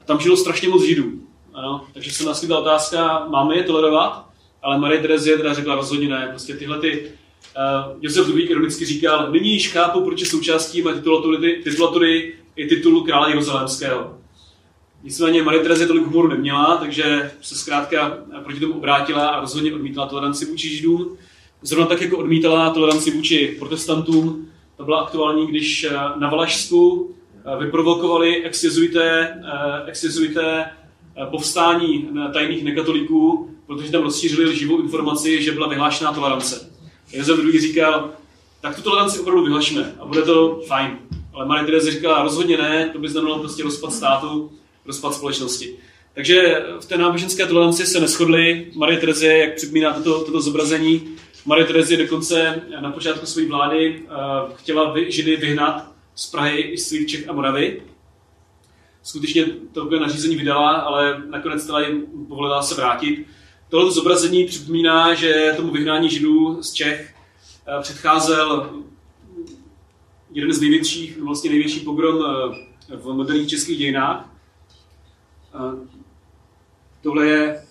A 0.00 0.04
tam 0.04 0.20
žilo 0.20 0.36
strašně 0.36 0.68
moc 0.68 0.82
Židů. 0.82 1.12
Ano, 1.54 1.86
takže 1.94 2.10
se 2.12 2.24
naskytla 2.24 2.58
otázka, 2.58 3.26
máme 3.28 3.56
je 3.56 3.64
tolerovat? 3.64 4.31
Ale 4.62 4.78
Marie 4.78 5.02
Terezie 5.02 5.36
teda 5.36 5.54
řekla 5.54 5.74
rozhodně 5.74 6.08
ne. 6.08 6.26
Prostě 6.30 6.56
tyhle 6.56 6.80
ty, 6.80 7.12
uh, 7.56 7.96
Josef 8.00 8.28
II. 8.28 8.42
ironicky 8.42 8.84
říkal, 8.84 9.32
nyní 9.32 9.52
již 9.52 9.72
chápu, 9.72 10.04
proč 10.04 10.20
je 10.20 10.26
součástí 10.26 10.82
mé 10.82 10.94
titulatury, 10.94 11.60
titulatury 11.64 12.34
i 12.56 12.66
titulu 12.66 13.04
krále 13.04 13.30
Jeruzalémského. 13.30 14.18
Nicméně 15.02 15.42
Marie 15.42 15.62
Terezie 15.62 15.86
tolik 15.86 16.04
humoru 16.04 16.28
neměla, 16.28 16.76
takže 16.76 17.32
se 17.40 17.54
zkrátka 17.54 18.18
proti 18.44 18.60
tomu 18.60 18.74
obrátila 18.74 19.28
a 19.28 19.40
rozhodně 19.40 19.74
odmítla 19.74 20.06
toleranci 20.06 20.44
vůči 20.46 20.68
Židům. 20.68 21.16
Zrovna 21.62 21.86
tak, 21.86 22.00
jako 22.00 22.18
odmítala 22.18 22.70
toleranci 22.70 23.10
vůči 23.10 23.56
protestantům, 23.58 24.48
to 24.76 24.84
byla 24.84 25.00
aktuální, 25.00 25.46
když 25.46 25.84
eh, 25.84 25.90
na 26.16 26.30
Valašsku 26.30 27.14
eh, 27.44 27.64
vyprovokovali 27.64 28.44
ex-jezuité, 28.44 29.34
ex 29.86 30.06
povstání 31.30 32.08
tajných 32.32 32.64
nekatolíků 32.64 33.51
protože 33.66 33.92
tam 33.92 34.02
rozšířili 34.02 34.56
živou 34.56 34.82
informaci, 34.82 35.42
že 35.42 35.52
byla 35.52 35.68
vyhlášená 35.68 36.12
tolerance. 36.12 36.70
Josef 37.12 37.38
II. 37.38 37.60
říkal, 37.60 38.10
tak 38.60 38.76
tu 38.76 38.82
toleranci 38.82 39.20
opravdu 39.20 39.44
vyhlašme 39.44 39.94
a 40.00 40.06
bude 40.06 40.22
to 40.22 40.60
fajn. 40.66 40.98
Ale 41.34 41.46
Marie 41.46 41.66
Therese 41.66 41.90
říkala, 41.90 42.22
rozhodně 42.22 42.56
ne, 42.56 42.90
to 42.92 42.98
by 42.98 43.08
znamenalo 43.08 43.38
prostě 43.38 43.62
rozpad 43.62 43.92
státu, 43.92 44.52
rozpad 44.86 45.14
společnosti. 45.14 45.76
Takže 46.14 46.64
v 46.80 46.86
té 46.86 46.98
náboženské 46.98 47.46
toleranci 47.46 47.86
se 47.86 48.00
neschodli. 48.00 48.66
Marie 48.74 49.00
Terezie, 49.00 49.38
jak 49.38 49.54
připomíná 49.56 49.92
toto, 49.92 50.24
toto 50.24 50.40
zobrazení, 50.40 51.16
Marie 51.46 51.66
Terezie 51.66 51.98
dokonce 51.98 52.62
na 52.80 52.92
počátku 52.92 53.26
své 53.26 53.46
vlády 53.46 54.02
uh, 54.02 54.52
chtěla 54.54 54.92
vy, 54.92 55.12
Židy 55.12 55.36
vyhnat 55.36 55.92
z 56.14 56.30
Prahy 56.30 56.60
i 56.60 56.78
z 56.78 57.06
Čech 57.06 57.28
a 57.28 57.32
Moravy. 57.32 57.82
Skutečně 59.02 59.44
to 59.72 59.90
nařízení 59.90 60.36
vydala, 60.36 60.70
ale 60.70 61.22
nakonec 61.30 61.66
teda 61.66 61.80
jim 61.80 62.06
povolila 62.28 62.62
se 62.62 62.74
vrátit. 62.74 63.26
Tohle 63.72 63.92
zobrazení 63.92 64.44
připomíná, 64.44 65.14
že 65.14 65.54
tomu 65.56 65.72
vyhnání 65.72 66.10
židů 66.10 66.62
z 66.62 66.72
Čech 66.72 67.14
eh, 67.66 67.82
předcházel 67.82 68.70
jeden 70.30 70.52
z 70.52 70.60
největších, 70.60 71.18
vlastně 71.22 71.50
největší 71.50 71.80
pogrom 71.80 72.24
eh, 72.92 72.96
v 72.96 73.04
moderních 73.12 73.48
českých 73.48 73.78
dějinách. 73.78 74.30
Eh, 75.54 75.88
tohle 77.02 77.26
je, 77.26 77.64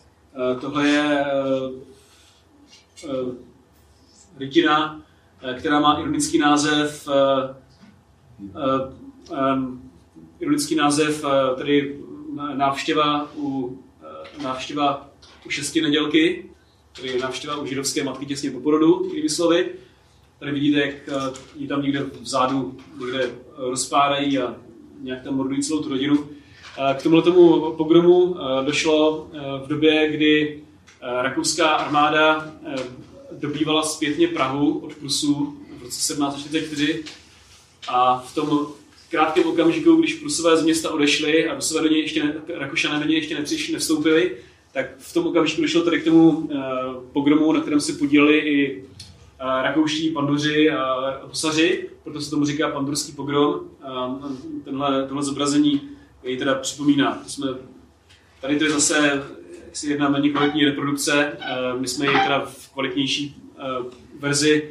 tohle 0.62 0.88
je 0.88 1.26
rytina, 4.38 5.02
která 5.58 5.80
má 5.80 6.00
ironický 6.00 6.40
název 6.40 7.10
ironický 10.40 10.76
název, 10.76 11.26
tedy 11.58 12.00
návštěva 12.56 13.32
u 13.36 13.80
návštěva 14.44 15.11
u 15.46 15.50
šesti 15.50 15.82
nedělky, 15.82 16.46
tedy 16.96 17.20
návštěva 17.20 17.58
u 17.58 17.66
židovské 17.66 18.04
matky 18.04 18.26
těsně 18.26 18.52
po 18.52 18.60
porodu, 18.60 19.06
jinými 19.10 19.30
slovy. 19.30 19.70
Tady 20.40 20.52
vidíte, 20.52 20.80
jak 20.80 20.96
eh, 20.96 21.12
ji 21.56 21.68
tam 21.68 21.82
někde 21.82 22.04
vzadu 22.04 22.78
někde 23.00 23.32
rozpádají 23.58 24.38
a 24.38 24.56
nějak 25.02 25.24
tam 25.24 25.36
mordují 25.36 25.64
celou 25.64 25.84
tu 25.84 25.90
rodinu. 25.90 26.30
Eh, 26.78 26.94
k 26.94 27.04
tomuto 27.04 27.32
tomu 27.32 27.72
pogromu 27.72 28.36
eh, 28.38 28.66
došlo 28.66 29.28
v 29.66 29.68
době, 29.68 30.12
kdy 30.12 30.64
rakouská 31.22 31.70
armáda 31.70 32.54
dobývala 33.32 33.84
zpětně 33.84 34.28
Prahu 34.28 34.80
od 34.80 34.96
Prusů 34.96 35.58
v 35.80 35.84
roce 35.84 35.98
1744 35.98 37.04
a 37.88 38.20
v 38.20 38.36
tom 38.36 38.68
krátkém 39.12 39.48
okamžiku, 39.48 39.96
když 39.96 40.14
Prusové 40.14 40.58
z 40.58 40.64
města 40.64 40.92
odešli 40.92 41.50
a 41.50 41.56
Rusové 41.56 41.82
do 41.82 41.88
něj 41.88 42.02
ještě 42.02 42.24
ne, 42.24 42.34
Rakušané 42.48 43.00
do 43.00 43.06
něj 43.06 43.18
ještě 43.18 43.36
nepřišli, 43.36 43.74
nevstoupili, 43.74 44.38
tak 44.74 44.86
v 44.98 45.14
tom 45.14 45.28
okamžiku 45.28 45.62
došlo 45.62 45.82
tady 45.82 46.02
k 46.02 46.04
tomu 46.04 46.30
uh, 46.30 46.50
pogromu, 47.14 47.52
na 47.52 47.62
kterém 47.62 47.82
se 47.82 47.94
podíleli 47.94 48.38
i 48.38 48.82
uh, 48.82 49.62
rakouští 49.62 50.10
panduři 50.10 50.72
a 50.72 51.12
posaři, 51.30 51.90
proto 52.04 52.22
se 52.22 52.30
tomu 52.30 52.46
říká 52.46 52.70
pandurský 52.70 53.12
pogrom. 53.12 53.54
Uh, 53.54 54.32
tenhle, 54.64 55.04
tenhle 55.04 55.24
zobrazení 55.24 55.82
jej 56.24 56.38
teda 56.38 56.56
připomíná. 56.56 57.16
To 57.24 57.30
jsme, 57.30 57.48
tady 58.42 58.60
to 58.60 58.64
je 58.64 58.72
zase 58.72 59.24
si 59.74 59.90
jedna 59.90 60.10
méně 60.10 60.30
kvalitní 60.30 60.66
reprodukce, 60.66 61.38
my 61.80 61.88
jsme 61.88 62.06
ji 62.06 62.12
teda 62.12 62.46
v 62.46 62.70
kvalitnější 62.74 63.36
verzi 64.20 64.70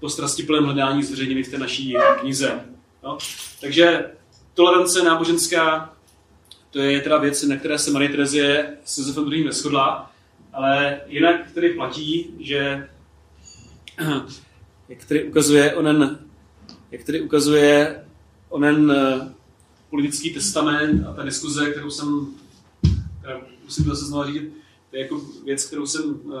po 0.00 0.08
strastiplném 0.08 0.64
hledání 0.64 1.02
zveřejnili 1.02 1.42
v 1.42 1.50
té 1.50 1.58
naší 1.58 1.96
knize. 2.20 2.60
No? 3.02 3.18
Takže 3.60 4.10
tolerance 4.54 5.02
náboženská 5.02 5.92
to 6.70 6.78
je 6.78 7.00
teda 7.00 7.18
věc, 7.18 7.42
na 7.42 7.56
které 7.56 7.78
se 7.78 7.90
Marie 7.90 8.10
Terezie 8.10 8.76
s 8.84 8.98
Josefem 8.98 9.32
II. 9.32 9.44
neschodla, 9.44 10.12
ale 10.52 11.00
jinak 11.06 11.52
tedy 11.54 11.68
platí, 11.68 12.34
že 12.40 12.88
jak 14.88 15.04
tedy 15.04 15.24
ukazuje 15.24 15.74
onen, 15.74 16.18
jak 16.90 17.04
tedy 17.04 17.20
ukazuje 17.20 18.04
onen 18.48 18.90
uh, 18.90 19.28
politický 19.90 20.34
testament 20.34 21.06
a 21.06 21.12
ta 21.12 21.22
diskuze, 21.22 21.70
kterou 21.70 21.90
jsem, 21.90 22.34
která, 23.18 23.40
musím 23.64 23.84
zase 23.84 24.04
znovu 24.04 24.32
říct, 24.32 24.52
to 24.90 24.96
je 24.96 25.02
jako 25.02 25.20
věc, 25.44 25.64
kterou 25.64 25.86
jsem 25.86 26.04
uh, 26.04 26.32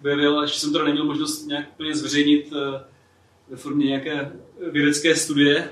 objevil, 0.00 0.42
ještě 0.42 0.60
jsem 0.60 0.72
to 0.72 0.84
neměl 0.84 1.04
možnost 1.04 1.46
nějak 1.46 1.66
úplně 1.74 1.96
zveřejnit 1.96 2.52
uh, 2.52 2.58
ve 3.48 3.56
formě 3.56 3.86
nějaké 3.86 4.32
vědecké 4.70 5.16
studie, 5.16 5.68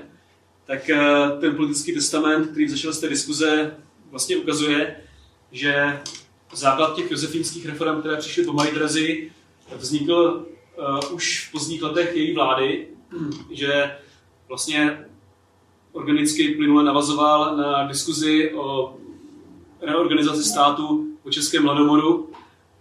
tak 0.71 0.89
eh, 0.89 1.39
ten 1.39 1.55
politický 1.55 1.93
testament, 1.93 2.47
který 2.51 2.69
zašel 2.69 2.93
z 2.93 2.99
té 2.99 3.09
diskuze, 3.09 3.77
vlastně 4.11 4.37
ukazuje, 4.37 4.95
že 5.51 6.01
základ 6.53 6.95
těch 6.95 7.11
josefínských 7.11 7.65
reform, 7.65 7.99
které 7.99 8.17
přišly 8.17 8.43
po 8.43 8.53
Marie 8.53 9.29
vznikl 9.77 10.45
uh, 10.77 11.15
už 11.15 11.47
v 11.47 11.51
pozdních 11.51 11.81
letech 11.81 12.15
její 12.15 12.35
vlády, 12.35 12.87
že 13.51 13.97
vlastně 14.47 15.05
organicky 15.91 16.47
plynule 16.47 16.83
navazoval 16.83 17.57
na 17.57 17.87
diskuzi 17.87 18.53
o 18.53 18.97
reorganizaci 19.81 20.43
státu 20.43 21.07
po 21.23 21.31
Českém 21.31 21.63
hladomoru 21.63 22.29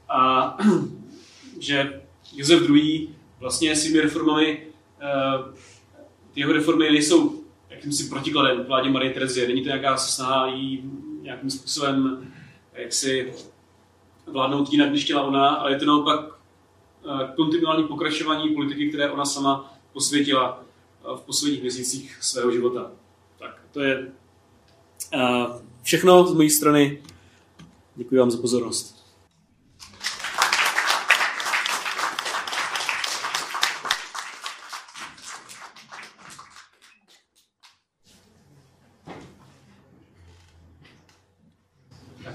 a 0.09 0.57
že 1.59 2.03
Josef 2.35 2.71
II. 2.71 3.15
vlastně 3.41 3.77
svými 3.77 4.01
reformami, 4.01 4.67
uh, 5.03 5.55
jeho 6.37 6.53
reformy 6.53 6.91
nejsou 6.91 7.40
jakýmsi 7.81 8.09
protikladem 8.09 8.65
vládě 8.65 8.91
Marie 8.91 9.13
Terezie. 9.13 9.49
Není 9.49 9.63
to 9.63 9.69
nějaká 9.69 9.97
snaha 9.97 10.47
jí 10.47 10.91
nějakým 11.23 11.51
způsobem 11.51 12.27
jak 12.73 12.93
si 12.93 13.33
vládnout 14.27 14.73
jinak, 14.73 14.91
než 14.91 15.05
chtěla 15.05 15.23
ona, 15.23 15.49
ale 15.49 15.73
je 15.73 15.79
to 15.79 15.87
naopak 15.87 16.21
eh, 17.05 17.33
kontinuální 17.37 17.85
pokračování 17.85 18.55
politiky, 18.55 18.89
které 18.89 19.11
ona 19.11 19.25
sama 19.25 19.75
posvětila 19.93 20.63
eh, 20.63 21.17
v 21.17 21.21
posledních 21.21 21.63
měsících 21.63 22.19
svého 22.21 22.53
života. 22.53 22.91
Tak 23.39 23.63
to 23.73 23.81
je 23.81 24.13
eh, 25.15 25.47
všechno 25.83 26.27
z 26.27 26.35
mojí 26.35 26.51
strany. 26.51 27.03
Děkuji 27.97 28.19
vám 28.19 28.31
za 28.31 28.39
pozornost. 28.39 29.00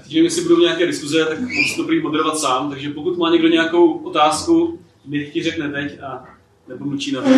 Že 0.08 0.18
jestli 0.18 0.42
budou 0.42 0.60
nějaké 0.60 0.86
diskuze, 0.86 1.24
tak 1.24 1.40
moc 1.40 1.76
dobrý 1.76 2.02
moderovat 2.02 2.38
sám, 2.38 2.70
takže 2.70 2.90
pokud 2.90 3.18
má 3.18 3.30
někdo 3.30 3.48
nějakou 3.48 3.92
otázku, 3.92 4.78
mi 5.06 5.30
ti 5.32 5.42
řekne 5.42 5.68
teď 5.68 6.02
a 6.02 6.24
nebo 6.68 6.84
mlučí 6.84 7.12
na 7.12 7.22
to. 7.22 7.28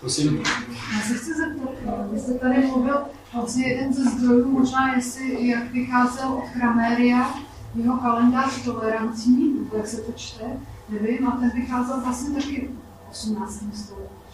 Prosím. 0.00 0.42
Já 0.94 1.00
se 1.08 1.14
chci 1.14 1.34
zeptat, 1.34 1.70
vy 2.12 2.20
jste 2.20 2.34
tady 2.34 2.66
mluvil, 2.66 2.96
vlastně 3.34 3.68
jeden 3.68 3.92
ze 3.92 4.10
zdrojů, 4.10 4.50
možná 4.50 4.94
jestli, 4.94 5.48
jak 5.48 5.72
vycházel 5.72 6.32
od 6.32 6.50
Kraméria, 6.52 7.34
jeho 7.74 7.96
kalendář 7.98 8.64
tolerancí, 8.64 9.52
jak 9.76 9.86
se 9.86 10.02
to 10.02 10.12
čte, 10.12 10.44
nevím, 10.88 11.28
a 11.28 11.30
ten 11.30 11.50
vycházel 11.54 12.00
vlastně 12.00 12.34
taky 12.34 12.70
v 13.08 13.10
18. 13.10 13.52
století. 13.74 14.29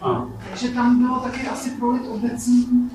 A. 0.00 0.26
Takže 0.48 0.68
tam 0.68 1.02
bylo 1.06 1.18
taky 1.20 1.48
asi 1.48 1.70
prolit 1.70 2.02
obecní, 2.08 2.90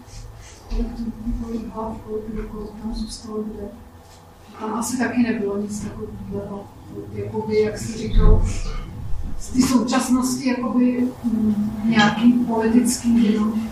kolik 0.69 0.87
tu 0.97 1.03
kolik 1.45 1.73
hlav, 1.73 1.97
kolik 2.07 2.49
kolik 2.51 2.69
tam 2.81 2.95
zůstalo 2.95 3.43
kde. 3.43 3.67
Tam 4.59 4.73
asi 4.73 4.97
taky 4.97 5.23
nebylo 5.23 5.57
nic 5.57 5.79
takového, 5.79 6.67
jakoby, 7.13 7.61
jak 7.61 7.77
jsi 7.77 7.97
říkal, 7.97 8.45
z 9.39 9.49
té 9.49 9.61
současnosti 9.61 10.47
jakoby 10.49 11.07
mm, 11.23 11.81
nějaký 11.89 12.33
politický 12.33 13.23
jenom, 13.33 13.69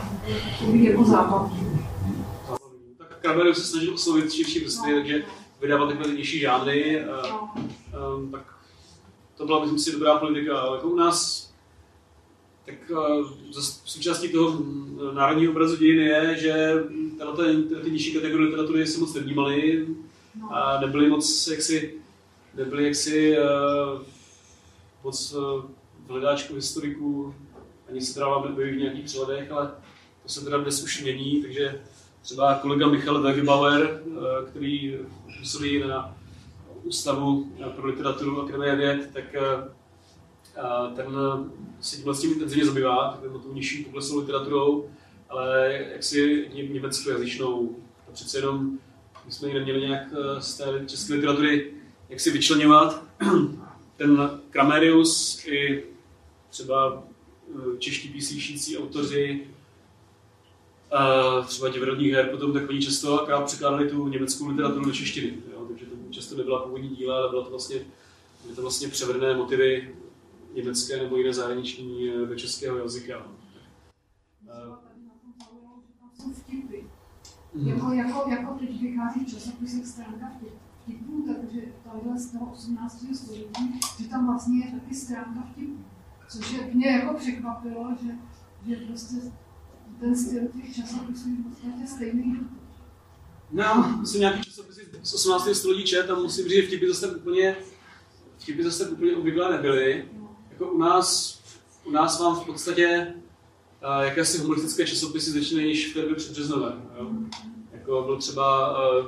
jakoby 0.60 0.84
jako 0.84 1.04
západ. 1.04 1.52
Kramer 3.22 3.54
se 3.54 3.62
snažil 3.64 3.94
oslovit 3.94 4.34
širší 4.34 4.60
vrstvy, 4.64 4.92
No. 4.92 4.98
takže 4.98 5.24
vydávat 5.62 5.88
takhle 5.90 6.14
nižší 6.14 6.40
žánry, 6.40 7.02
uh, 7.06 7.30
No. 7.30 7.54
um, 8.18 8.32
tak 8.32 8.42
to 9.38 9.46
byla, 9.46 9.60
myslím 9.60 9.80
si, 9.80 9.92
dobrá 9.92 10.18
politika. 10.18 10.60
Ale 10.60 10.78
jako 10.78 10.90
u 10.90 10.96
nás, 10.96 11.47
tak 12.68 12.92
uh, 12.92 12.98
zas- 13.52 13.82
součástí 13.86 14.30
toho 14.30 14.52
mm, 14.52 15.00
národního 15.14 15.52
obrazu 15.52 15.78
dějin 15.78 16.00
je, 16.00 16.38
že 16.38 16.74
tato, 17.20 17.44
ty 17.84 17.92
nižší 17.92 18.14
kategorie 18.14 18.46
literatury 18.50 18.88
se 18.88 19.00
moc 19.00 19.14
nevnímaly 19.14 19.88
No. 20.42 20.56
a 20.56 20.82
nebyly 20.82 21.10
moc 21.10 21.48
jaksi, 21.48 21.94
nebyly 22.56 22.84
jaksi 22.86 23.38
uh, 23.38 24.02
moc 25.04 25.34
uh, 25.34 25.62
v 26.06 26.10
hledáčku 26.10 26.56
historiků, 26.56 27.36
ani 27.90 28.02
se 28.02 28.14
teda 28.14 28.26
neobjeví 28.26 28.78
v 28.78 28.82
nějakých 28.82 29.06
přeledech, 29.06 29.52
ale 29.52 29.72
to 30.24 30.30
se 30.30 30.44
teda 30.44 30.58
dnes 30.58 30.84
už 30.84 31.02
mění, 31.02 31.42
takže 31.42 31.82
třeba 32.22 32.56
kolega 32.56 32.88
Michal 32.88 33.22
Wegebauer, 33.22 34.02
eh, 34.06 34.50
který 34.50 34.98
působí 35.40 35.80
na 35.80 36.16
Ústavu 36.84 37.52
pro 37.76 37.88
literaturu 37.88 38.42
Akademie 38.42 38.76
věd, 38.76 39.10
tak 39.14 39.36
eh, 39.36 39.40
eh, 39.42 39.72
ten 40.96 41.06
se 41.82 41.96
tímhle 41.96 42.16
s 42.16 42.22
tím 42.22 42.34
intenzivně 42.34 42.66
zabývá, 42.66 43.12
takovou 43.12 43.40
tou 43.40 43.54
nižší 43.54 43.84
poklesnou 43.84 44.20
literaturou, 44.20 44.90
ale 45.30 45.80
jaksi 45.92 46.50
ně- 46.54 46.68
německojazyčnou. 46.68 47.76
A 48.08 48.12
přece 48.12 48.38
jenom 48.38 48.80
my 49.26 49.32
jsme 49.32 49.48
ji 49.48 49.54
neměli 49.54 49.82
nějak 49.82 50.08
eh, 50.12 50.42
z 50.42 50.58
té 50.58 50.84
české 50.86 51.14
literatury 51.14 51.74
jak 52.10 52.20
si 52.20 52.32
vyčlenovat. 52.32 53.04
Ten 53.98 54.40
Kramerius 54.50 55.46
i 55.48 55.84
třeba 56.50 57.04
eh, 57.56 57.78
čeští 57.78 58.10
písničící 58.10 58.78
autoři 58.78 59.48
a 60.92 61.42
třeba 61.42 61.70
divadelních 61.70 62.14
her 62.14 62.30
potom, 62.30 62.54
tak 62.54 62.70
oni 62.70 62.82
často 62.82 63.28
překládali 63.46 63.90
tu 63.90 64.08
německou 64.08 64.48
literaturu 64.48 64.86
do 64.86 64.92
češtiny. 64.92 65.34
Jo? 65.54 65.66
Takže 65.68 65.86
to 65.86 65.96
často 66.12 66.36
nebyla 66.36 66.60
původní 66.60 66.90
díla, 66.90 67.18
ale 67.18 67.30
byla 67.30 67.44
to 67.44 67.50
vlastně, 67.50 67.80
byly 68.44 68.56
to 68.56 68.62
vlastně 68.62 68.88
převedené 68.88 69.36
motivy 69.36 69.96
německé 70.54 70.98
nebo 71.04 71.18
jiné 71.18 71.34
zahraniční 71.34 72.10
eh, 72.10 72.26
do 72.26 72.36
českého 72.36 72.78
jazyka. 72.78 73.28
Třeba 74.42 74.76
tady 74.76 75.02
na 75.06 75.14
tom 75.22 75.34
zaujalo, 75.46 75.82
že 75.88 75.94
tam 76.00 76.10
jsou 76.14 76.42
vtipy. 76.42 76.84
Mhm. 77.54 77.68
Jako, 77.68 77.92
jako, 77.92 78.30
jako 78.30 78.54
teď 78.60 78.82
vychází 78.82 79.26
v 79.26 79.30
časopisech 79.30 79.86
stránka 79.86 80.26
vtip- 80.26 80.58
vtipů, 80.84 81.26
takže 81.36 81.62
tahle 81.84 82.20
z 82.20 82.32
toho 82.32 82.52
18. 82.52 83.06
století, 83.16 83.80
že 84.02 84.10
tam 84.10 84.28
vlastně 84.28 84.66
je 84.66 84.72
taky 84.72 84.96
stránka 84.96 85.48
vtipů. 85.52 85.86
Což 86.30 86.52
je, 86.52 86.70
mě 86.74 86.88
jako 86.88 87.14
překvapilo, 87.14 87.96
že, 88.04 88.12
že 88.68 88.86
prostě 88.86 89.16
ten 90.00 90.16
styl 90.16 90.42
těch 90.48 90.76
časopisů 90.76 91.30
je 91.30 91.36
v 91.36 91.44
podstatě 91.44 91.88
stejný. 91.88 92.40
No, 93.52 93.98
myslím 94.00 94.22
nějaký 94.22 94.42
časopisy 94.44 94.88
z 95.04 95.14
18. 95.14 95.50
století 95.54 95.84
čet, 95.84 96.08
tam 96.08 96.22
musím 96.22 96.48
říct, 96.48 96.56
že 96.56 96.68
vtipy 96.68 96.88
zase 96.88 97.16
úplně, 97.16 97.56
vtipy 98.38 98.64
zase 98.64 98.90
úplně 98.90 99.16
obvyklé 99.16 99.52
nebyly. 99.52 100.10
Jako 100.60 100.72
u 100.72 100.78
nás, 100.78 101.40
u 101.86 101.92
nás 101.92 102.20
vám 102.20 102.36
v 102.36 102.46
podstatě 102.46 103.14
uh, 103.98 104.04
jakési 104.04 104.38
humoristické 104.38 104.88
časopisy 104.88 105.32
začínají 105.32 105.68
již 105.68 105.92
v 105.92 105.94
té 105.94 106.02
době 106.02 106.16
předbřeznové. 106.16 106.74
Jo? 107.00 107.08
Jako 107.72 108.04
byl 108.06 108.18
třeba 108.18 108.78
uh, 109.00 109.06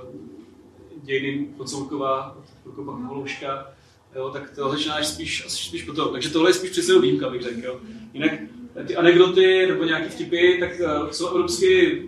dějiny 1.04 1.47
Kocourková 1.58 2.38
od 2.38 2.45
Prokopa 2.64 2.91
Holouška, 2.91 3.74
jo, 4.16 4.30
tak 4.30 4.56
to 4.56 4.70
začínáš 4.70 5.08
spíš, 5.08 5.45
spíš 5.47 5.84
potom. 5.84 6.12
Takže 6.12 6.30
tohle 6.30 6.50
je 6.50 6.54
spíš 6.54 6.70
přesně 6.70 7.00
výjimka, 7.00 7.30
bych 7.30 7.41
řekl. 7.41 7.66
Jo. 7.66 7.80
Jinak 8.14 8.32
eh, 8.76 8.84
ty 8.84 8.95
anekdoty 8.95 9.68
nebo 9.68 9.84
nějaké 9.84 10.10
vtipy, 10.10 10.58
tak 10.60 10.72
uh, 10.80 11.10
jsou 11.10 11.28
evropsky, 11.28 12.04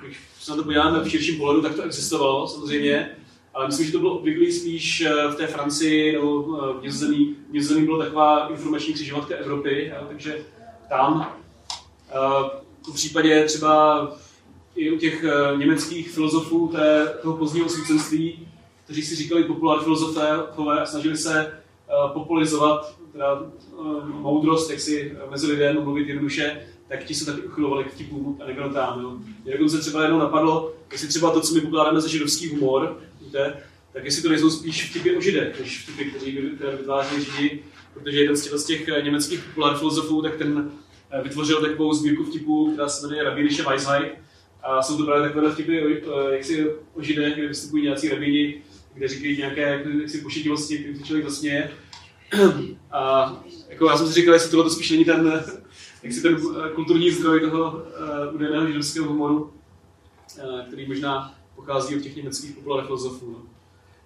když 0.00 0.18
se 0.40 0.50
na 0.50 0.56
to 0.56 0.64
podíváme 0.64 1.00
v 1.00 1.10
širším 1.10 1.36
pohledu, 1.36 1.62
tak 1.62 1.74
to 1.74 1.82
existovalo 1.82 2.48
samozřejmě, 2.48 3.16
ale 3.56 3.66
myslím, 3.66 3.86
že 3.86 3.92
to 3.92 3.98
bylo 3.98 4.18
obvyklý 4.18 4.52
spíš 4.52 5.00
eh, 5.00 5.28
v 5.28 5.34
té 5.34 5.46
Francii 5.46 6.12
nebo 6.12 6.58
eh, 6.58 6.78
v 6.78 6.82
Nizozemí. 6.82 7.36
V 7.50 7.52
Nizozemí 7.52 7.86
byla 7.86 8.04
taková 8.04 8.48
informační 8.48 8.94
křižovatka 8.94 9.34
Evropy, 9.36 9.92
jo, 9.96 10.04
takže 10.08 10.38
tam 10.88 11.36
eh, 12.10 12.60
v 12.90 12.94
případě 12.94 13.44
třeba 13.44 14.08
i 14.76 14.90
u 14.90 14.98
těch 14.98 15.24
eh, 15.24 15.56
německých 15.56 16.10
filozofů 16.10 16.68
té, 16.68 17.14
toho 17.22 17.36
pozdního 17.36 17.66
osvícenství, 17.66 18.48
kteří 18.84 19.02
si 19.02 19.14
říkali 19.14 19.44
populár 19.44 19.80
filozofové 19.80 20.30
a 20.82 20.86
snažili 20.86 21.16
se 21.16 21.46
eh, 21.46 21.92
popularizovat 22.12 22.96
teda, 23.12 23.42
eh, 23.42 23.82
moudrost, 24.06 24.70
jak 24.70 24.80
si 24.80 25.16
mezi 25.30 25.46
lidem 25.46 25.84
mluvit 25.84 26.08
jednoduše, 26.08 26.66
tak 26.88 27.04
ti 27.04 27.14
se 27.14 27.26
taky 27.26 27.40
uchylovali 27.40 27.84
k 27.84 27.92
vtipům 27.92 28.38
a. 28.76 29.00
Jo. 29.00 29.16
Mě 29.44 29.52
dokonce 29.52 29.78
třeba 29.78 30.02
jednou 30.02 30.18
napadlo, 30.18 30.72
jestli 30.92 31.08
třeba 31.08 31.30
to, 31.30 31.40
co 31.40 31.54
my 31.54 31.60
pokládáme 31.60 32.00
za 32.00 32.08
židovský 32.08 32.48
humor, 32.48 32.98
víte, 33.36 33.62
tak 33.92 34.04
jestli 34.04 34.22
to 34.22 34.28
nejsou 34.28 34.50
spíš 34.50 34.90
vtipy 34.90 35.16
o 35.16 35.20
židech, 35.20 35.60
než 35.60 35.82
vtipy, 35.82 36.10
kteří 36.10 36.38
vytvářeli 36.78 37.24
židi, 37.24 37.62
protože 37.94 38.20
jeden 38.20 38.36
z 38.36 38.42
těch, 38.42 38.52
z 38.52 38.64
těch 38.64 38.88
eh, 38.88 39.02
německých 39.02 39.44
populár 39.44 39.76
filozofů, 39.78 40.22
tak 40.22 40.36
ten 40.36 40.70
eh, 41.10 41.22
vytvořil 41.22 41.60
takovou 41.60 41.92
sbírku 41.92 42.24
vtipů, 42.24 42.72
která 42.72 42.88
se 42.88 43.06
jmenuje 43.06 43.24
Rabbinische 43.24 43.62
Weisheit, 43.62 44.12
a 44.62 44.82
jsou 44.82 44.96
to 44.96 45.04
právě 45.04 45.28
takové 45.28 45.50
vtipy, 45.50 46.02
o- 46.06 46.28
jak 46.28 46.44
si 46.44 46.70
o 46.94 47.02
židech, 47.02 47.34
kde 47.34 47.48
vystupují 47.48 47.84
nějací 47.84 48.08
rabini, 48.08 48.62
kde 48.94 49.08
říkají 49.08 49.36
nějaké 49.36 49.84
jaksi, 50.00 50.18
pošetivosti, 50.18 50.78
kterým 50.78 50.98
se 50.98 51.04
člověk 51.04 51.28
zasměje. 51.28 51.70
A 52.90 53.32
jako 53.68 53.86
já 53.86 53.96
jsem 53.96 54.06
si 54.06 54.12
říkal, 54.12 54.34
jestli 54.34 54.50
tohle 54.50 54.64
to 54.64 54.70
spíš 54.70 54.90
není 54.90 55.04
ten, 55.04 55.42
jak 56.02 56.12
si 56.12 56.22
ten 56.22 56.36
eh, 56.36 56.70
kulturní 56.74 57.10
zdroj 57.10 57.40
toho 57.40 57.70
uh, 57.72 58.34
údajného 58.34 58.66
židovského 58.66 59.08
humoru, 59.08 59.42
uh, 59.42 60.60
který 60.66 60.86
možná 60.86 61.35
pochází 61.56 61.96
od 61.96 62.02
těch 62.02 62.16
německých 62.16 62.54
populárních 62.54 62.86
filozofů. 62.86 63.30
No. 63.30 63.42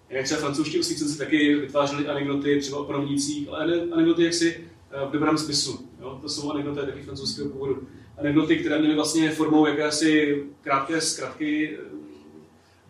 Jak 0.08 0.24
třeba 0.24 0.40
francouzští 0.40 0.80
osvícenci 0.80 1.18
taky 1.18 1.54
vytvářeli 1.54 2.08
anekdoty 2.08 2.60
třeba 2.60 2.78
o 2.78 2.84
panovnících, 2.84 3.48
ale 3.48 3.66
ane- 3.66 3.92
anekdoty 3.92 4.24
jaksi 4.24 4.68
eh, 4.90 5.06
v 5.06 5.10
dobrém 5.10 5.38
smyslu. 5.38 5.78
Jo? 6.00 6.18
To 6.22 6.28
jsou 6.28 6.50
anekdoty 6.50 6.80
taky 6.80 7.02
francouzského 7.02 7.48
původu. 7.48 7.88
Anekdoty, 8.18 8.56
které 8.56 8.78
měly 8.78 8.94
vlastně 8.94 9.30
formou 9.30 9.66
jakési 9.66 10.42
krátké 10.62 11.00
zkratky 11.00 11.78
eh, 11.78 11.84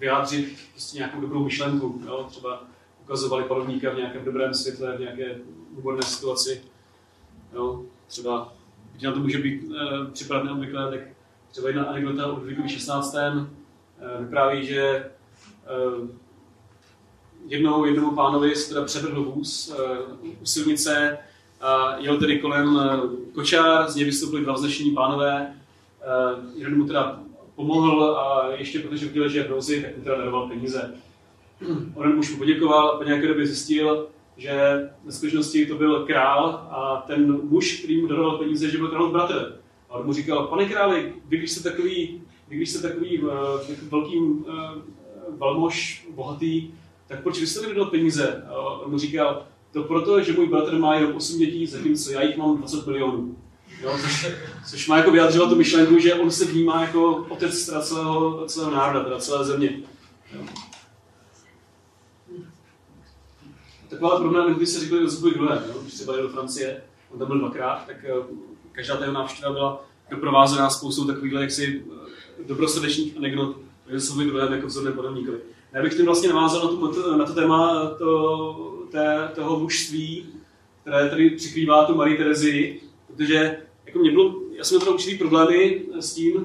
vyjádřit 0.00 0.58
prostě 0.72 0.98
nějakou 0.98 1.20
dobrou 1.20 1.44
myšlenku. 1.44 2.02
Jo? 2.06 2.26
Třeba 2.28 2.64
ukazovali 3.02 3.44
panovníka 3.44 3.90
v 3.90 3.96
nějakém 3.96 4.24
dobrém 4.24 4.54
světle, 4.54 4.96
v 4.96 5.00
nějaké 5.00 5.38
humorné 5.76 6.02
situaci. 6.02 6.62
Jo? 7.52 7.82
Třeba, 8.06 8.54
když 8.92 9.02
na 9.02 9.12
to 9.12 9.18
může 9.18 9.38
být 9.38 9.62
e, 9.62 10.10
připadat 10.12 10.44
neobvyklé, 10.44 10.90
tak 10.90 11.00
třeba 11.50 11.68
jedna 11.68 11.84
anekdota 11.84 12.26
o 12.26 12.34
Ludvíkovi 12.34 12.68
16. 12.68 13.16
E, 14.00 14.22
vypráví, 14.22 14.66
že 14.66 14.80
e, 14.80 15.10
jednou 17.46 17.84
jednomu 17.84 18.10
pánovi 18.10 18.52
teda 18.68 18.86
vůz 19.14 19.74
e, 19.78 19.82
u 20.42 20.46
silnice 20.46 21.18
a 21.60 21.96
jel 21.98 22.18
tedy 22.18 22.38
kolem 22.38 22.78
kočár, 23.34 23.90
z 23.90 23.94
něj 23.94 24.04
vystoupili 24.04 24.42
dva 24.42 24.52
vznešení 24.52 24.90
pánové. 24.90 25.54
Jeden 26.54 26.78
mu 26.78 26.86
teda 26.86 27.20
pomohl 27.54 28.04
a 28.04 28.50
ještě 28.56 28.78
protože 28.78 29.06
viděl, 29.06 29.28
že 29.28 29.38
je 29.38 29.48
nouzi, 29.48 29.82
tak 29.82 29.96
mu 29.96 30.04
teda 30.04 30.16
daroval 30.16 30.48
peníze. 30.48 30.94
Onen 31.94 32.16
muž 32.16 32.30
mu 32.30 32.38
poděkoval 32.38 32.88
a 32.88 32.98
po 32.98 33.04
nějaké 33.04 33.28
době 33.28 33.46
zjistil, 33.46 34.08
že 34.36 34.88
ve 35.04 35.12
skutečnosti 35.12 35.66
to 35.66 35.74
byl 35.74 36.06
král 36.06 36.68
a 36.70 37.04
ten 37.06 37.40
muž, 37.48 37.78
který 37.78 38.00
mu 38.00 38.06
daroval 38.06 38.38
peníze, 38.38 38.70
že 38.70 38.78
byl 38.78 38.88
králův 38.88 39.12
bratr. 39.12 39.60
A 39.90 39.94
on 39.94 40.06
mu 40.06 40.12
říkal, 40.12 40.46
pane 40.46 40.68
králi, 40.68 41.14
vy 41.28 41.38
když 41.38 41.50
jste 41.50 41.70
takový, 41.70 42.22
když 42.56 42.70
jste 42.70 42.88
takový 42.88 43.18
uh, 43.18 43.30
velký 43.90 44.16
uh, 44.16 44.46
velmož, 45.38 46.06
bohatý, 46.14 46.70
tak 47.06 47.22
proč 47.22 47.40
vy 47.40 47.46
jste 47.46 47.68
mi 47.68 47.74
dal 47.74 47.86
peníze? 47.86 48.44
A 48.48 48.58
on 48.58 48.90
mu 48.90 48.98
říkal, 48.98 49.46
to 49.72 49.82
proto, 49.82 50.22
že 50.22 50.32
můj 50.32 50.48
bratr 50.48 50.78
má 50.78 50.94
jenom 50.94 51.16
8 51.16 51.38
dětí, 51.38 51.66
zatímco 51.66 52.12
já 52.12 52.22
jich 52.22 52.36
mám 52.36 52.56
20 52.56 52.86
milionů. 52.86 53.36
Jo, 53.82 53.98
což, 54.00 54.26
což 54.70 54.88
má 54.88 54.96
jako 54.96 55.10
vyjádřila 55.10 55.48
tu 55.48 55.56
myšlenku, 55.56 55.98
že 55.98 56.14
on 56.14 56.30
se 56.30 56.44
vnímá 56.44 56.82
jako 56.82 57.26
otec 57.28 57.66
teda 57.66 57.80
celého, 57.80 58.44
celého 58.46 58.72
národa, 58.72 59.04
teda 59.04 59.18
celé 59.18 59.44
země. 59.44 59.80
Jo. 60.34 60.42
Taková 63.88 64.16
podobná 64.16 64.42
anekdoty 64.42 64.66
se 64.66 64.96
Josefovi 64.96 65.34
II. 65.34 65.48
Jo? 65.48 65.80
Když 65.82 66.00
jel 66.00 66.22
do 66.22 66.28
Francie, 66.28 66.82
on 67.10 67.18
tam 67.18 67.28
byl 67.28 67.38
dvakrát, 67.38 67.86
tak 67.86 67.96
eh, 68.04 68.12
každá 68.72 68.96
ta 68.96 69.04
jeho 69.04 69.14
návštěva 69.14 69.52
byla 69.52 69.84
doprovázená 70.10 70.70
spoustou 70.70 71.04
takových 71.04 71.32
jaksi 71.32 71.84
eh, 71.86 71.99
dobrosrdečných 72.46 73.16
anekdot 73.16 73.56
o 73.88 73.94
Josefovi 73.94 74.24
II. 74.24 74.34
jako 74.50 74.66
vzorném 74.66 74.92
panovníkovi. 74.92 75.38
Já 75.72 75.82
bych 75.82 75.94
tím 75.94 76.06
vlastně 76.06 76.28
navázal 76.28 76.62
na, 76.62 76.88
tu, 76.88 77.16
na 77.16 77.24
to 77.24 77.34
téma 77.34 77.90
to, 77.98 78.86
té, 78.90 79.28
toho 79.34 79.60
mužství, 79.60 80.26
které 80.80 81.10
tady 81.10 81.30
přikrývá 81.30 81.84
tu 81.84 81.94
Marie 81.94 82.16
Terezii, 82.16 82.80
protože 83.06 83.56
jako 83.86 83.98
mě 83.98 84.10
bylo, 84.10 84.34
já 84.52 84.64
jsem 84.64 84.78
měl 84.78 84.94
určitý 84.94 85.18
problémy 85.18 85.82
s 86.00 86.14
tím 86.14 86.36
uh, 86.36 86.44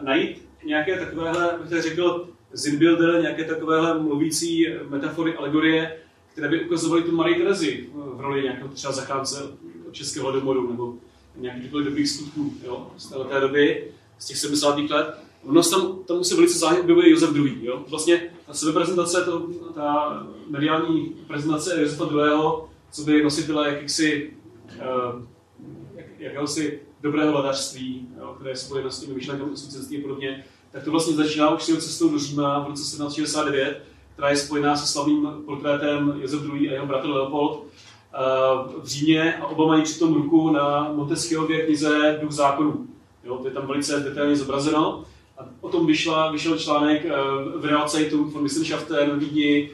najít 0.00 0.42
nějaké 0.64 0.98
takovéhle, 0.98 1.58
bych 1.70 1.82
řekl, 1.82 2.28
zinbilder, 2.52 3.20
nějaké 3.20 3.44
takovéhle 3.44 3.98
mluvící 3.98 4.66
metafory, 4.88 5.34
alegorie, 5.34 5.96
které 6.32 6.48
by 6.48 6.64
ukazovaly 6.64 7.02
tu 7.02 7.16
Marie 7.16 7.38
Terezi 7.38 7.86
v 7.94 8.20
roli 8.20 8.42
nějakého 8.42 8.68
třeba 8.68 8.92
zachránce 8.92 9.36
českého 9.92 10.30
hladomoru 10.30 10.70
nebo 10.70 10.94
nějakých 11.36 11.70
dobrých 11.70 12.08
skutků 12.08 12.54
jo, 12.64 12.90
z 12.96 13.08
té 13.08 13.40
doby, 13.40 13.92
z 14.20 14.26
těch 14.26 14.36
70. 14.36 14.78
let. 14.78 15.14
Ono 15.44 15.62
se 15.62 15.70
tam, 15.70 15.98
tam 16.06 16.24
se 16.24 16.34
velice 16.34 16.58
záhy 16.58 16.80
objevuje 16.80 17.10
Josef 17.10 17.36
II. 17.36 17.58
Jo? 17.62 17.84
Vlastně 17.88 18.30
ta 18.46 18.54
sebeprezentace, 18.54 19.24
to, 19.24 19.48
ta 19.74 20.22
mediální 20.48 21.16
prezentace 21.26 21.82
Josefa 21.82 22.04
II. 22.04 22.40
co 22.90 23.02
by 23.02 23.22
nositele 23.22 23.68
jakýsi, 23.68 24.32
uh, 24.68 25.22
jak, 25.94 26.06
jakéhosi 26.18 26.80
dobrého 27.00 27.32
vladařství, 27.32 28.08
jo, 28.18 28.34
které 28.34 28.50
je 28.50 28.56
spojeno 28.56 28.90
s 28.90 29.00
těmi 29.00 29.14
myšlenkami 29.14 29.50
osvícenství 29.50 29.98
a 29.98 30.02
podobně, 30.02 30.44
tak 30.72 30.84
to 30.84 30.90
vlastně 30.90 31.14
začíná 31.14 31.54
už 31.54 31.62
svou 31.62 31.76
cestou 31.76 32.08
do 32.08 32.18
Říma 32.18 32.58
v 32.58 32.68
roce 32.68 32.82
1769, 32.82 33.82
která 34.12 34.30
je 34.30 34.36
spojená 34.36 34.76
se 34.76 34.86
slavným 34.86 35.28
portrétem 35.46 36.14
Josef 36.20 36.40
II. 36.44 36.70
a 36.70 36.72
jeho 36.72 36.86
bratr 36.86 37.08
Leopold 37.08 37.64
eh, 37.64 38.18
v 38.82 38.86
Římě 38.86 39.36
a 39.36 39.46
oba 39.46 39.66
mají 39.66 39.82
přitom 39.82 40.14
ruku 40.14 40.50
na 40.50 40.92
Montesquieuově 40.92 41.66
knize 41.66 42.18
Duch 42.22 42.32
zákonů. 42.32 42.86
Jo, 43.24 43.38
to 43.38 43.48
je 43.48 43.54
tam 43.54 43.66
velice 43.66 44.00
detailně 44.00 44.36
zobrazeno. 44.36 45.04
A 45.38 45.48
o 45.60 45.68
tom 45.68 45.86
vyšla, 45.86 46.32
vyšel 46.32 46.58
článek 46.58 47.04
eh, 47.04 47.10
v 47.56 47.64
Realzeitung 47.64 48.32
von 48.32 48.42
Wissenschaften 48.42 49.10
v 49.10 49.18
Vídni, 49.18 49.70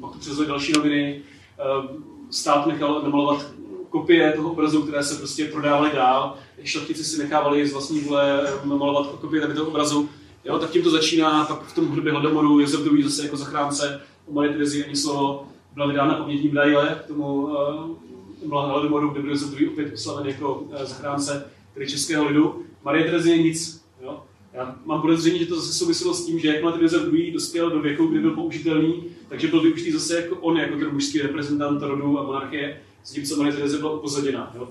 pak 0.00 0.12
to 0.12 0.18
přezvali 0.18 0.48
další 0.48 0.72
noviny. 0.72 1.22
Eh, 1.58 1.88
stát 2.30 2.66
nechal 2.66 3.02
namalovat 3.02 3.46
kopie 3.90 4.32
toho 4.32 4.52
obrazu, 4.52 4.82
které 4.82 5.04
se 5.04 5.18
prostě 5.18 5.44
prodávaly 5.44 5.90
dál. 5.94 6.36
Šlechtici 6.64 7.04
si 7.04 7.18
nechávali 7.18 7.68
z 7.68 7.72
vlastní 7.72 8.00
vůle 8.00 8.48
namalovat 8.64 9.06
kopie 9.06 9.46
toho 9.46 9.68
obrazu. 9.68 10.08
Jo, 10.44 10.58
tak 10.58 10.70
tím 10.70 10.82
to 10.82 10.90
začíná, 10.90 11.44
pak 11.44 11.62
v 11.62 11.74
tom 11.74 11.88
hudbě 11.88 12.12
hladomoru 12.12 12.60
Josef 12.60 12.80
II. 12.86 13.02
zase 13.02 13.22
jako 13.22 13.36
zachránce 13.36 14.00
o 14.26 14.32
Marie 14.32 14.52
Terezi 14.52 14.84
ani 14.84 14.96
slovo 14.96 15.46
byla 15.74 15.86
vydána 15.86 16.14
pamětní 16.14 16.48
medaile 16.48 17.00
k 17.04 17.06
tomu 17.06 17.42
uh, 17.42 18.68
hladomoru, 18.68 19.08
kde 19.08 19.20
byl 19.20 19.30
Josef 19.30 19.60
II. 19.60 19.68
opět 19.68 19.94
oslaven 19.94 20.26
jako 20.26 20.54
uh, 20.54 20.76
zachránce 20.76 21.50
tedy 21.74 21.90
českého 21.90 22.24
lidu. 22.24 22.62
Marie 22.84 23.04
Terezie 23.04 23.42
nic. 23.42 23.84
Jo. 24.02 24.22
Já 24.52 24.76
mám 24.84 25.00
podezření, 25.00 25.38
že 25.38 25.46
to 25.46 25.60
zase 25.60 25.72
souviselo 25.72 26.14
s 26.14 26.26
tím, 26.26 26.38
že 26.38 26.48
jakmile 26.48 26.82
Josef 26.82 27.12
II. 27.12 27.32
dospěl 27.32 27.70
do 27.70 27.80
věku, 27.80 28.06
kdy 28.06 28.20
byl 28.20 28.30
použitelný, 28.30 29.04
takže 29.28 29.48
byl 29.48 29.62
využitý 29.62 29.92
zase 29.92 30.16
jako 30.16 30.36
on, 30.36 30.56
jako 30.56 30.78
ten 30.78 30.92
mužský 30.92 31.18
reprezentant 31.18 31.82
rodu 31.82 32.18
a 32.18 32.22
monarchie, 32.22 32.80
s 33.04 33.12
tím, 33.12 33.24
co 33.24 33.36
Marie 33.36 33.56
Terezie 33.56 33.78
byla 33.78 33.92
upozaděna. 33.92 34.52
Jo. 34.54 34.68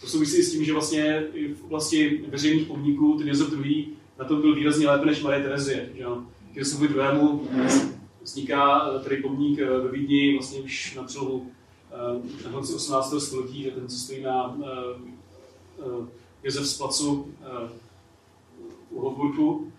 To 0.00 0.06
souvisí 0.06 0.42
s 0.42 0.52
tím, 0.52 0.64
že 0.64 0.72
vlastně 0.72 1.24
v 1.54 1.64
oblasti 1.64 2.24
veřejných 2.28 2.66
pomníků 2.66 3.18
ten 3.18 3.28
Josef 3.28 3.52
II 3.64 3.86
na 4.18 4.24
tom 4.24 4.40
byl 4.40 4.54
výrazně 4.54 4.88
lépe 4.88 5.06
než 5.06 5.22
Marie 5.22 5.42
Terezie. 5.42 5.90
Že 5.94 6.02
jo? 6.02 6.22
Josefovi 6.54 6.88
druhému 6.88 7.48
vzniká 8.22 8.90
eh, 8.96 9.02
tady 9.02 9.16
pomník 9.16 9.58
eh, 9.58 9.64
ve 9.64 9.90
Vídni 9.90 10.32
vlastně 10.32 10.60
už 10.60 10.94
na 10.94 11.02
přelomu 11.02 11.50
eh, 11.92 12.44
na 12.44 12.52
konci 12.52 12.74
18. 12.74 13.14
století, 13.18 13.70
ten, 13.74 13.88
co 13.88 13.96
stojí 13.96 14.22
na 14.22 14.56
Josef 16.44 16.66
z 16.66 16.78
placu 16.78 17.34
u 18.90 19.00
Hofburku. 19.00 19.72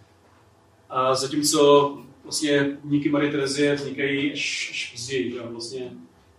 A 0.89 1.15
zatímco 1.15 1.97
vlastně 2.23 2.77
pomníky 2.81 3.09
Marie 3.09 3.31
Terezie 3.31 3.75
vznikají 3.75 4.33
až, 4.33 4.69
až 4.71 4.91
později, 4.91 5.39
vlastně 5.39 5.93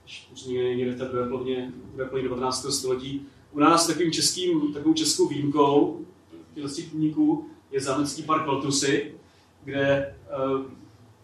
až 0.05 0.29
někde 0.47 0.93
v 0.93 0.99
té 0.99 1.05
druhé 1.05 1.29
polovině 1.29 1.73
19. 2.23 2.73
století. 2.73 3.27
U 3.53 3.59
nás 3.59 3.87
takovým 3.87 4.13
českým, 4.13 4.73
takovou 4.73 4.95
českou 4.95 5.29
výjimkou 5.29 6.01
těch 6.55 6.91
pomníků 6.91 7.47
je 7.71 7.81
zámecký 7.81 8.23
park 8.23 8.47
Valtusy, 8.47 9.15
kde 9.65 10.15
uh, 10.55 10.61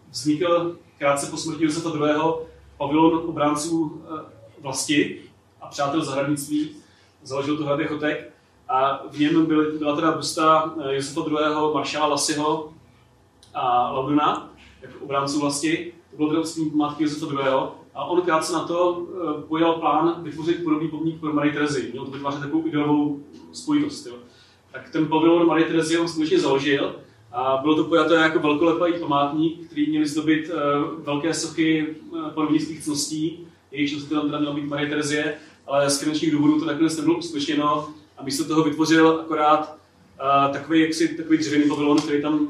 vznikl 0.09 0.77
krátce 0.97 1.27
po 1.31 1.37
smrti 1.37 1.63
Josefa 1.63 1.89
II. 1.89 2.45
pavilon 2.77 3.29
obránců 3.29 3.81
uh, 3.81 4.19
vlasti 4.61 5.21
a 5.61 5.67
přátel 5.67 6.05
zahradnictví. 6.05 6.69
Založil 7.23 7.57
to 7.57 7.65
Hrabě 7.65 7.87
Chotek 7.87 8.32
a 8.73 9.03
v 9.11 9.19
něm 9.19 9.45
byly, 9.45 9.77
byla 9.77 9.95
teda 9.95 10.11
busta 10.11 10.63
uh, 10.63 10.87
Josefa 10.87 11.21
II. 11.21 11.73
maršála 11.73 12.07
Lasiho 12.07 12.73
a 13.53 13.91
Lauduna, 13.91 14.49
jako 14.81 14.93
obránců 15.03 15.39
vlasti. 15.39 15.93
To 16.11 16.17
bylo 16.17 16.29
teda 16.29 16.41
ústní 16.41 16.71
Josefa 16.99 17.25
II. 17.25 17.47
A 17.95 18.05
on 18.05 18.21
krátce 18.21 18.53
na 18.53 18.67
to 18.67 18.91
uh, 18.91 19.41
pojal 19.41 19.73
plán 19.73 20.15
vytvořit 20.23 20.63
podobný 20.63 20.87
pomník 20.87 21.19
pro 21.19 21.33
Marie 21.33 21.53
Terezy. 21.53 21.89
Měl 21.91 22.05
to 22.05 22.11
vytvářet 22.11 22.41
takovou 22.41 22.67
ideovou 22.67 23.19
spojitost. 23.51 24.05
Jo 24.05 24.13
tak 24.73 24.89
ten 24.89 25.07
pavilon 25.07 25.47
Marie 25.47 25.67
Terezie 25.67 25.99
on 25.99 26.07
skutečně 26.07 26.39
založil 26.39 26.95
a 27.31 27.57
bylo 27.61 27.75
to 27.75 27.83
pojaté 27.83 28.15
jako 28.15 28.39
velkolepý 28.39 28.99
památník, 28.99 29.65
který 29.67 29.89
měl 29.89 30.05
zdobit 30.05 30.49
uh, 30.49 31.03
velké 31.03 31.33
sochy 31.33 31.95
panovnických 32.33 32.83
cností, 32.83 33.47
jejichž 33.71 33.93
nositel 33.93 34.21
teda 34.21 34.39
měla 34.39 34.53
být 34.53 34.65
Marie 34.65 34.89
Terezie, 34.89 35.37
ale 35.67 35.89
z 35.89 35.99
finančních 35.99 36.31
důvodů 36.31 36.59
to 36.59 36.65
nakonec 36.65 36.97
nebylo 36.97 37.17
uskutečněno 37.17 37.89
místo 38.23 38.45
toho 38.45 38.63
vytvořil 38.63 39.19
akorát 39.21 39.77
uh, 40.47 40.53
takový, 40.53 40.81
jaksi, 40.81 41.07
takový 41.07 41.37
dřevěný 41.37 41.69
pavilon, 41.69 41.97
který 41.97 42.21
tam 42.21 42.47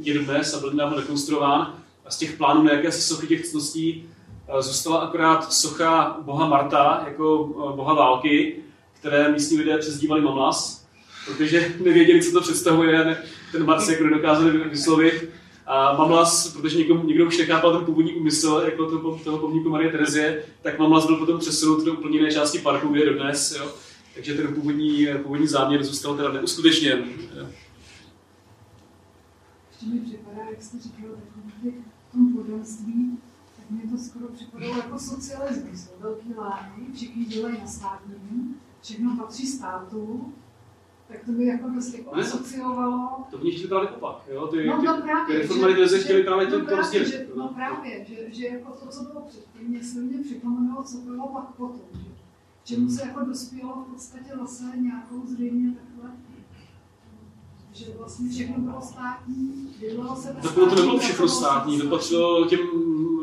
je 0.00 0.18
dnes 0.18 0.54
a 0.54 0.60
byl 0.60 0.70
nedávno 0.70 0.96
rekonstruován. 0.96 1.74
A 2.06 2.10
z 2.10 2.18
těch 2.18 2.36
plánů 2.36 2.62
na 2.62 2.72
jakési 2.72 3.02
sochy 3.02 3.26
těch 3.26 3.46
cností 3.46 4.08
uh, 4.54 4.60
zůstala 4.60 4.98
akorát 4.98 5.52
socha 5.52 6.18
boha 6.22 6.48
Marta 6.48 7.02
jako 7.06 7.42
uh, 7.42 7.76
boha 7.76 7.94
války, 7.94 8.56
které 8.92 9.32
místní 9.32 9.58
lidé 9.58 9.78
přezdívali 9.78 10.20
Mamlas, 10.20 10.86
protože 11.26 11.74
nevěděli, 11.84 12.22
co 12.22 12.32
to 12.32 12.40
představuje, 12.40 13.24
ten 13.52 13.66
Mars 13.66 13.88
jako 13.88 14.04
nedokázali 14.04 14.50
vyslovit. 14.50 15.30
A 15.66 15.96
Mamlas, 15.96 16.48
protože 16.48 16.78
někdo, 16.78 17.02
někdo 17.04 17.26
už 17.26 17.38
nechápal 17.38 17.76
ten 17.76 17.84
původní 17.84 18.14
úmysl 18.14 18.62
jako 18.64 18.90
toho, 18.90 19.20
toho 19.24 19.38
pomníku 19.38 19.70
Marie 19.70 19.90
Terezie, 19.90 20.42
tak 20.62 20.78
Mamlas 20.78 21.06
byl 21.06 21.16
potom 21.16 21.38
přesunut 21.38 21.84
do 21.84 21.92
úplně 21.92 22.18
jiné 22.18 22.32
části 22.32 22.58
parku, 22.58 22.88
kde 22.88 23.00
je 23.00 23.06
dodnes. 23.06 23.56
Jo. 23.58 23.72
Takže 24.14 24.34
ten 24.34 24.54
původní, 24.54 25.06
původní 25.22 25.46
záměr 25.46 25.84
zůstal 25.84 26.16
teda 26.16 26.32
neuskutečněn. 26.32 27.04
Ještě 29.70 29.86
mi 29.86 30.00
připadá, 30.00 30.42
jak 30.50 30.62
jste 30.62 30.78
říkal, 30.78 31.10
v 32.08 32.12
tom 32.12 32.32
podanství, 32.32 33.18
tak 33.56 33.70
mě 33.70 33.82
to 33.90 33.98
skoro 33.98 34.28
připadalo 34.28 34.76
jako 34.76 34.98
socialismus. 34.98 35.90
Velký 36.00 36.34
lány, 36.34 36.86
všichni 36.94 37.24
dělají 37.24 37.58
na 37.60 37.66
státním, 37.66 38.60
všechno 38.82 39.16
patří 39.16 39.46
státu, 39.46 40.32
tak 41.08 41.24
to 41.26 41.32
by 41.32 41.46
jako 41.46 41.68
dost 41.68 41.94
jako 41.94 42.14
asociovalo. 42.14 43.24
To 43.30 43.38
by 43.38 43.50
chtěli 43.50 43.68
právě 43.68 43.88
opak, 43.88 44.22
jo? 44.28 44.46
Ty, 44.46 44.66
no, 44.66 44.82
no 44.82 45.02
právě, 45.02 45.36
ty 45.36 45.42
reformalizace 45.42 45.98
chtěli 45.98 46.22
právě 46.22 46.46
no, 46.46 46.52
to, 46.52 46.60
to 46.60 46.74
prostě. 46.74 47.04
Že, 47.04 47.26
no 47.36 47.48
právě, 47.48 48.04
že, 48.08 48.34
že 48.34 48.46
jako 48.46 48.72
to, 48.72 48.86
co 48.86 49.04
bylo 49.04 49.20
předtím, 49.20 49.68
mě 49.68 49.84
se 49.84 50.00
mě 50.00 50.24
připomínalo, 50.24 50.82
co 50.82 50.96
bylo 50.96 51.28
pak 51.28 51.44
potom. 51.44 51.80
Že, 51.92 52.10
čemu 52.64 52.90
se 52.90 53.06
jako 53.06 53.24
dospělo 53.24 53.84
v 53.88 53.92
podstatě 53.92 54.30
zase 54.40 54.64
nějakou 54.76 55.26
zřejmě 55.26 55.72
takhle 55.72 56.10
že 57.74 57.84
vlastně 57.98 58.30
všechno 58.30 58.58
bylo 58.58 58.80
státní, 58.82 59.74
dělalo 59.78 60.16
se 60.16 60.36
Tak 60.42 60.54
to 60.54 60.66
nebylo 60.66 60.98
všechno 60.98 61.28
státní, 61.28 61.80
to 61.80 61.88
patřilo 61.88 62.46
těm 62.46 62.60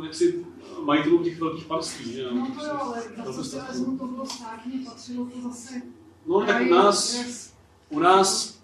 jaksi, 0.04 0.46
majitelům 0.84 1.24
těch 1.24 1.40
velkých 1.40 1.66
panství. 1.66 2.14
Že? 2.14 2.24
No 2.24 2.48
to 2.60 2.66
jo, 2.66 2.78
ale 2.82 3.04
za 3.26 3.34
socialismu 3.34 3.98
to 3.98 4.08
bylo 4.08 4.26
státní, 4.26 4.86
patřilo 4.86 5.26
to 5.26 5.42
zase 5.42 5.82
No 6.26 6.46
tak 6.46 6.62
u 6.62 6.70
nás, 6.70 7.18
u 7.90 8.00
nás, 8.00 8.60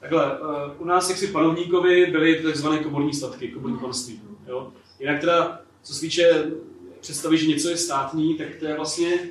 takhle, 0.00 0.40
uh, 0.40 0.48
u 0.78 0.84
nás 0.84 1.08
jaksi 1.08 1.26
panovníkovi 1.26 2.06
byly 2.06 2.42
takzvané 2.42 2.78
komorní 2.78 3.14
statky, 3.14 3.48
komorní 3.48 3.78
panství. 3.78 4.20
Jo? 4.48 4.72
Jinak 5.00 5.20
teda, 5.20 5.60
co 5.82 5.94
se 5.94 6.00
týče 6.00 6.52
představy, 7.00 7.38
že 7.38 7.46
něco 7.46 7.68
je 7.68 7.76
státní, 7.76 8.34
tak 8.34 8.48
to 8.58 8.66
je 8.66 8.76
vlastně, 8.76 9.28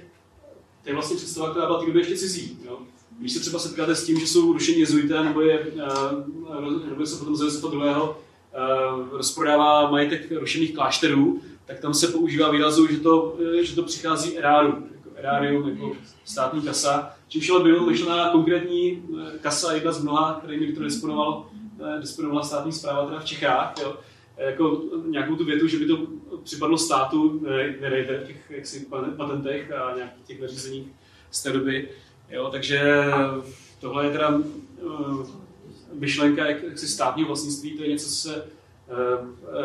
to 0.88 0.92
je 0.92 0.96
vlastně 0.96 1.18
představa, 1.18 1.50
která 1.52 1.66
byla 1.66 1.86
té 1.86 2.00
ještě 2.00 2.18
cizí. 2.18 2.60
Jo? 2.66 2.80
Když 3.20 3.34
se 3.34 3.40
třeba 3.40 3.60
setkáte 3.60 3.96
s 3.96 4.06
tím, 4.06 4.20
že 4.20 4.28
jsou 4.28 4.54
rušení 4.54 4.80
jezuité, 4.80 5.24
nebo 5.24 5.42
je, 5.42 5.68
nebo 6.90 7.06
se 7.06 7.20
potom 7.20 7.36
za 7.36 7.46
Josefa 7.46 7.68
II. 7.68 7.80
Uh, 7.80 8.18
rozprodává 9.12 9.92
majetek 9.92 10.32
rušených 10.32 10.76
klášterů, 10.76 11.42
tak 11.66 11.80
tam 11.80 11.94
se 11.94 12.08
používá 12.08 12.52
výrazu, 12.52 12.88
že 12.88 12.98
to, 12.98 13.38
že 13.62 13.76
to 13.76 13.84
přichází 13.84 14.38
eráru, 14.38 14.68
jako 14.68 15.10
erárium, 15.16 15.70
jako 15.70 15.92
státní 16.26 16.62
kasa, 16.62 17.12
čímž 17.28 17.50
ale 17.50 17.64
byl 17.64 17.86
myšlená 17.86 18.30
konkrétní 18.30 19.04
eh, 19.20 19.40
kasa, 19.40 19.74
jedna 19.74 19.92
z 19.92 20.04
mnoha, 20.04 20.40
kterými 20.44 20.74
to 20.74 20.84
disponoval, 20.84 21.50
eh, 21.80 22.02
disponovala 22.02 22.44
státní 22.44 22.72
zpráva 22.72 23.06
teda 23.06 23.20
v 23.20 23.26
Čechách, 23.26 23.74
jo, 23.82 23.98
jako 24.38 24.84
nějakou 25.08 25.36
tu 25.36 25.46
větu, 25.46 25.68
že 25.68 25.80
by 25.80 25.86
to 25.86 25.98
připadlo 26.44 26.78
státu, 26.78 27.46
nedejte 27.82 28.18
v 28.18 28.28
těch 28.28 28.38
jaksi, 28.50 28.88
patentech 29.18 29.72
a 29.72 29.96
nějakých 29.96 30.26
těch 30.26 30.42
nařízeních 30.42 30.88
z 31.32 31.44
té 31.44 31.52
doby. 31.52 31.90
Jo, 32.30 32.50
takže 32.52 33.04
tohle 33.80 34.06
je 34.06 34.12
teda 34.12 34.30
uh, 34.30 35.28
myšlenka 35.94 36.46
jak, 36.46 36.64
jaksi 36.64 36.88
státního 36.88 37.28
vlastnictví, 37.28 37.78
to 37.78 37.84
je 37.84 37.90
něco, 37.90 38.10
co 38.10 38.16
se 38.16 38.36
uh, 38.36 38.46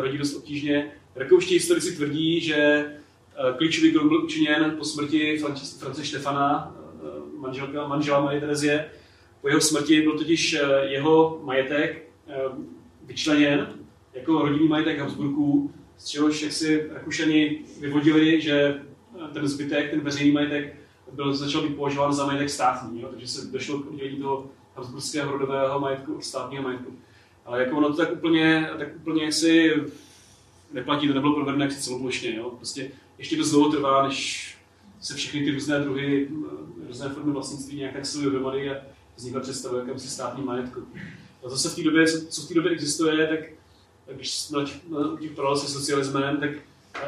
rodí 0.00 0.18
dost 0.18 0.34
obtížně. 0.34 0.92
Rakouští 1.16 1.54
historici 1.54 1.96
tvrdí, 1.96 2.40
že 2.40 2.84
uh, 3.50 3.56
klíčový 3.56 3.92
krok 3.92 4.08
byl 4.08 4.24
učiněn 4.24 4.74
po 4.78 4.84
smrti 4.84 5.38
France 5.78 6.04
Štefana, 6.04 6.76
manželka, 7.42 7.86
manžela 7.86 8.20
Marie 8.20 8.40
Terezie. 8.40 8.90
Po 9.40 9.48
jeho 9.48 9.60
smrti 9.60 10.02
byl 10.02 10.18
totiž 10.18 10.54
eh, 10.54 10.60
jeho 10.84 11.40
majetek 11.42 12.08
vyčleněn 13.04 13.68
jako 14.14 14.42
rodinný 14.42 14.68
majetek 14.68 14.98
Habsburků, 14.98 15.72
z 16.02 16.08
čehož 16.08 16.42
jak 16.42 16.52
si 16.52 16.88
Rakušani 16.92 17.58
vyvodili, 17.80 18.40
že 18.40 18.80
eh, 19.24 19.32
ten 19.32 19.48
zbytek, 19.48 19.90
ten 19.90 20.00
veřejný 20.00 20.32
majetek, 20.32 20.76
byl, 21.12 21.34
začal 21.34 21.62
být 21.62 21.76
považován 21.76 22.12
za 22.12 22.26
majetek 22.26 22.50
státní, 22.50 23.00
jo? 23.00 23.08
takže 23.10 23.28
se 23.28 23.46
došlo 23.46 23.78
k 23.78 23.90
udělení 23.90 24.16
toho 24.16 24.46
habsburského 24.74 25.32
rodového 25.32 25.80
majetku 25.80 26.14
od 26.14 26.24
státního 26.24 26.62
majetku. 26.62 26.92
Ale 27.44 27.60
jako 27.60 27.76
ono 27.76 27.90
to 27.90 27.96
tak 27.96 28.12
úplně, 28.12 28.70
tak 28.78 28.88
úplně 28.96 29.32
si 29.32 29.72
neplatí, 30.72 31.08
to 31.08 31.14
nebylo 31.14 31.34
provedené 31.34 31.70
celoplošně. 31.70 32.36
Jo? 32.36 32.50
Prostě 32.50 32.90
ještě 33.18 33.36
dost 33.36 33.50
dlouho 33.50 33.70
trvá, 33.70 34.08
než 34.08 34.48
se 35.00 35.14
všechny 35.14 35.44
ty 35.44 35.50
různé 35.50 35.80
druhy, 35.80 36.28
různé 36.86 37.08
formy 37.08 37.32
vlastnictví 37.32 37.76
nějak 37.78 37.92
tak 37.92 38.04
dohromady 38.22 38.70
a 38.70 38.76
vznikla 39.16 39.40
představa 39.40 39.78
jakémsi 39.78 40.08
státní 40.08 40.44
majetku. 40.44 40.80
A 41.44 41.48
zase 41.48 41.68
v 41.68 41.74
té 41.74 41.82
době, 41.82 42.06
co 42.06 42.42
v 42.42 42.48
té 42.48 42.54
době 42.54 42.70
existuje, 42.70 43.26
tak 43.26 43.61
když 44.14 44.38
jsme 44.38 44.64
tím 45.20 45.36
se 45.54 45.68
socialismem, 45.68 46.36
tak 46.36 46.50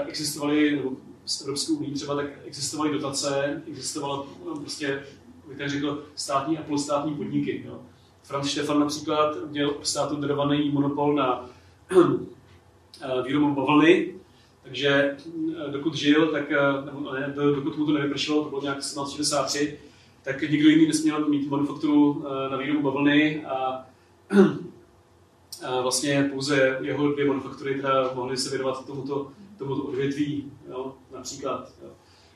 existovaly, 0.08 0.76
nebo 0.76 0.92
s 1.26 1.40
Evropskou 1.40 1.74
unii 1.74 1.94
třeba, 1.94 2.14
tak 2.14 2.26
existovaly 2.44 2.92
dotace, 2.92 3.62
existovala 3.68 4.26
no, 4.46 4.56
prostě, 4.56 5.02
bych 5.48 5.58
tak 5.58 5.70
řekl, 5.70 6.04
státní 6.14 6.58
a 6.58 6.62
polostátní 6.62 7.14
podniky. 7.14 7.62
Jo. 7.66 7.80
Franz 8.22 8.50
Stefan 8.50 8.80
například 8.80 9.36
měl 9.50 9.74
státu 9.82 10.16
darovaný 10.16 10.70
monopol 10.70 11.14
na 11.14 11.50
výrobu 13.26 13.54
bavlny, 13.54 14.14
takže 14.62 15.16
dokud 15.70 15.94
žil, 15.94 16.26
tak, 16.26 16.50
nebo 16.84 17.12
ne, 17.12 17.34
dokud 17.36 17.78
mu 17.78 17.86
to 17.86 17.92
nevypršelo, 17.92 18.42
to 18.42 18.48
bylo 18.48 18.62
nějak 18.62 18.78
1763, 18.78 19.78
tak 20.22 20.42
nikdo 20.42 20.68
jiný 20.68 20.86
nesměl 20.86 21.28
mít 21.28 21.50
manufakturu 21.50 22.24
na 22.50 22.56
výrobu 22.56 22.82
bavlny 22.82 23.44
a 23.44 23.86
vlastně 25.82 26.30
pouze 26.32 26.78
jeho 26.80 27.12
dvě 27.12 27.26
manufaktury 27.26 27.74
teda 27.74 28.10
mohly 28.14 28.36
se 28.36 28.50
věnovat 28.50 28.86
tomuto, 28.86 29.32
tomuto 29.58 29.82
odvětví, 29.82 30.52
jo, 30.68 30.94
například. 31.12 31.72
Jo. 31.82 31.90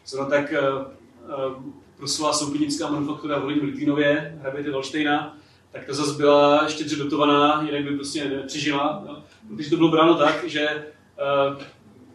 Zrovna 0.06 0.30
tak 0.30 0.52
uh, 0.52 1.62
proslula 1.96 2.32
soukynická 2.32 2.90
manufaktura 2.90 3.38
v 3.38 3.42
Holín 3.42 3.64
Litínově, 3.64 4.38
hraběte 4.40 4.70
Valštejna, 4.70 5.38
tak 5.72 5.84
ta 5.84 5.92
zase 5.92 6.16
byla 6.16 6.68
štědře 6.68 6.96
dotovaná, 6.96 7.62
jinak 7.66 7.84
by 7.84 7.96
prostě 7.96 8.24
nepřežila. 8.24 9.04
Jo. 9.08 9.22
Protože 9.48 9.70
to 9.70 9.76
bylo 9.76 9.90
bráno 9.90 10.14
tak, 10.14 10.48
že 10.48 10.86
uh, 11.50 11.62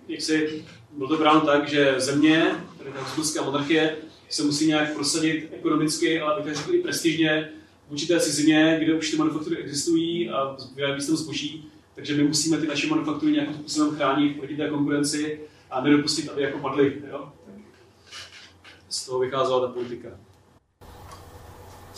jak 0.07 0.21
si, 0.21 0.65
bylo 0.91 1.09
to 1.09 1.17
bráno 1.17 1.41
tak, 1.41 1.67
že 1.69 1.95
země, 1.97 2.55
tedy 2.77 2.91
ta 3.35 3.41
monarchie, 3.41 3.95
se 4.29 4.43
musí 4.43 4.67
nějak 4.67 4.93
prosadit 4.93 5.49
ekonomicky, 5.53 6.21
ale 6.21 6.41
bych 6.41 6.55
řekl 6.55 6.75
i 6.75 6.81
prestižně, 6.81 7.49
určité 7.89 8.19
cizině, 8.19 8.79
kde 8.83 8.93
už 8.93 9.11
ty 9.11 9.17
manufaktury 9.17 9.57
existují 9.57 10.29
a 10.29 10.57
vyrábí 10.75 11.01
se 11.01 11.07
tam 11.07 11.17
zboží, 11.17 11.69
takže 11.95 12.15
my 12.15 12.23
musíme 12.23 12.57
ty 12.57 12.67
naše 12.67 12.87
manufaktury 12.87 13.31
nějakým 13.31 13.53
způsobem 13.53 13.95
chránit 13.95 14.37
proti 14.37 14.57
té 14.57 14.69
konkurenci 14.69 15.39
a 15.71 15.81
nedopustit, 15.81 16.29
aby 16.29 16.41
jako 16.41 16.57
padly. 16.57 17.01
Jo? 17.11 17.31
Z 18.89 19.05
toho 19.05 19.19
vycházela 19.19 19.67
ta 19.67 19.73
politika. 19.73 20.09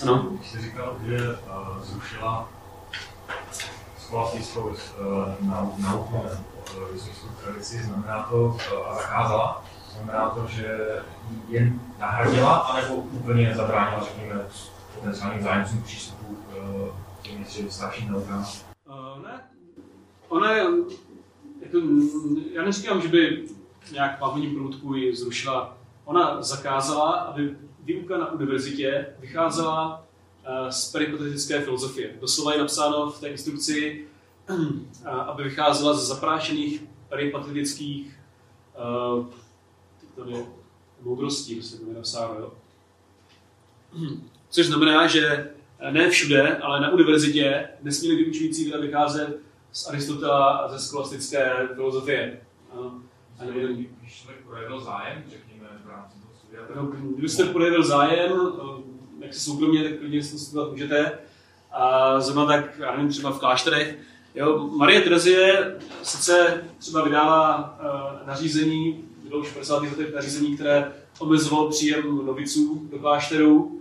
Ano? 0.02 0.30
Když 0.32 0.52
jsi 0.52 0.62
říkal, 0.62 0.98
že 1.08 1.18
uh, 1.18 1.84
zrušila 1.84 2.52
scholastickou 4.00 4.62
uh, 4.62 4.76
nauku 5.78 6.14
na 6.14 6.32
uh, 6.78 6.94
vysokou 6.94 7.28
tradici, 7.44 7.84
znamená 7.84 8.28
to, 8.30 8.46
uh, 8.46 8.88
a 8.88 8.96
zakázala, 8.96 9.66
znamená 9.94 10.30
to, 10.30 10.48
že 10.48 10.78
jen 11.50 11.80
nahradila, 12.00 12.54
anebo 12.56 12.96
úplně 12.96 13.54
zabránila, 13.56 14.04
řekněme, 14.04 14.46
potenciálním 14.96 15.44
zájemcům 15.44 15.84
přístupu 15.84 16.38
k 17.22 17.28
těm 17.28 17.72
starším? 17.72 18.16
Uh, 18.16 19.24
ne, 19.24 19.44
ona 20.28 20.52
je, 20.52 20.64
jako, 21.62 21.78
já 22.54 22.64
neříkám, 22.64 23.02
že 23.02 23.08
by 23.08 23.48
nějak 23.92 24.20
pavlní 24.20 24.56
průdku 24.56 24.94
ji 24.94 25.16
zrušila. 25.16 25.78
Ona 26.06 26.42
zakázala, 26.42 27.12
aby 27.12 27.58
výuka 27.84 28.18
na 28.18 28.32
univerzitě 28.32 29.08
vycházela 29.20 30.06
uh, 30.64 30.70
z 30.70 30.92
peripatetické 30.92 31.62
filozofie. 31.62 32.10
Doslova 32.22 32.54
je 32.54 32.60
napsáno 32.60 33.12
v 33.12 33.20
té 33.20 33.28
instrukci, 33.28 34.06
uh, 34.50 34.68
aby 35.08 35.44
vycházela 35.44 35.94
z 35.94 36.08
zaprášených 36.08 36.84
peripatetických 37.10 38.20
uh, 39.18 39.26
moudrostí, 41.02 41.56
prostě 41.56 41.78
to 41.78 41.90
je 41.90 41.96
napsáno. 41.96 42.36
Jo? 42.40 42.52
Což 44.56 44.66
znamená, 44.66 45.08
že 45.08 45.50
ne 45.92 46.10
všude, 46.10 46.58
ale 46.58 46.82
na 46.82 46.92
univerzitě 46.92 47.68
nesměli 47.84 48.16
vyučující 48.16 48.74
vycházet 48.82 49.40
z 49.72 49.88
Aristotela 49.88 50.58
a 50.58 50.68
ze 50.72 50.80
skolastické 50.80 51.52
filozofie. 51.74 52.40
A 53.40 53.46
nebo 53.46 53.60
když 54.02 54.28
projevil 54.48 54.82
zájem, 54.82 55.24
řekněme, 55.30 55.68
v 55.86 55.90
rámci 55.90 56.18
toho 56.20 56.34
studia? 56.36 56.62
No, 56.76 56.92
když 57.18 57.32
jste 57.32 57.46
projevil 57.46 57.84
zájem, 57.84 58.32
eh, 58.32 59.26
jak 59.26 59.34
se 59.34 59.40
soukromně, 59.40 59.84
tak 59.84 60.00
klidně 60.00 60.24
si 60.24 60.32
to 60.32 60.38
studovat 60.38 60.72
můžete. 60.72 61.12
A 61.72 62.20
zrovna 62.20 62.46
tak, 62.46 62.80
já 62.80 62.92
nevím, 62.92 63.10
třeba 63.10 63.32
v 63.32 63.40
klášterech. 63.40 63.98
Jo, 64.36 64.68
Marie 64.68 65.02
Terezie 65.02 65.76
sice 66.04 66.64
třeba 66.78 67.04
vydala 67.04 67.58
uh, 67.80 68.28
nařízení, 68.28 69.04
bylo 69.30 69.42
už 69.42 69.48
v 69.48 69.54
50. 69.54 69.82
letech 69.82 70.14
nařízení, 70.14 70.56
které 70.56 70.92
omezovalo 71.20 71.70
příjem 71.70 72.26
noviců 72.26 72.88
do 72.92 73.00
klášterů, 73.00 73.75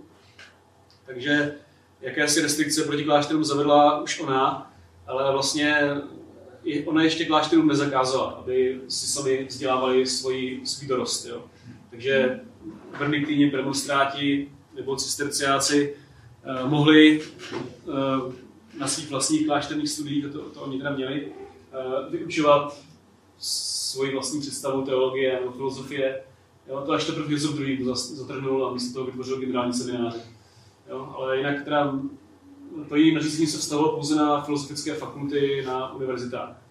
takže 1.05 1.55
jakési 2.01 2.41
restrikce 2.41 2.83
proti 2.83 3.03
klášterům 3.03 3.43
zavedla 3.43 4.01
už 4.01 4.19
ona, 4.19 4.71
ale 5.07 5.31
vlastně 5.31 5.81
ona 6.85 7.03
ještě 7.03 7.25
klášterům 7.25 7.67
nezakázala, 7.67 8.25
aby 8.25 8.81
si 8.87 9.07
sami 9.07 9.45
vzdělávali 9.49 10.05
svoji, 10.05 10.65
svůj 10.65 10.87
dorost. 10.87 11.25
Jo. 11.25 11.43
Takže 11.89 12.39
benediktýni, 12.99 13.49
premonstráti 13.49 14.51
nebo 14.75 14.95
cisterciáci 14.95 15.95
eh, 16.43 16.67
mohli 16.67 17.21
eh, 17.21 18.33
na 18.77 18.87
svých 18.87 19.09
vlastních 19.09 19.45
klášterních 19.45 19.89
studiích, 19.89 20.25
to, 20.31 20.39
to 20.39 20.61
oni 20.61 20.77
teda 20.77 20.89
měli, 20.89 21.31
eh, 21.73 22.09
vyučovat 22.09 22.81
svoji 23.37 24.11
vlastní 24.11 24.41
představu 24.41 24.81
teologie 24.81 25.39
nebo 25.39 25.51
filozofie. 25.51 26.21
Jo, 26.67 26.83
to 26.85 26.91
až 26.91 27.05
teprve 27.05 27.33
Josef 27.33 27.59
II. 27.59 27.85
zatrhnul 27.93 28.67
a 28.67 28.73
místo 28.73 28.93
toho 28.93 29.05
vytvořil 29.05 29.39
generální 29.39 29.73
semináře. 29.73 30.34
Jo? 30.89 31.13
Ale 31.17 31.37
jinak 31.37 31.63
teda 31.63 31.99
to 32.89 32.95
její 32.95 33.13
nařízení 33.15 33.47
se 33.47 33.57
vztahovalo 33.57 33.93
pouze 33.93 34.15
na 34.15 34.41
filozofické 34.41 34.93
fakulty 34.93 35.63
na 35.65 35.93
univerzitách. 35.93 36.61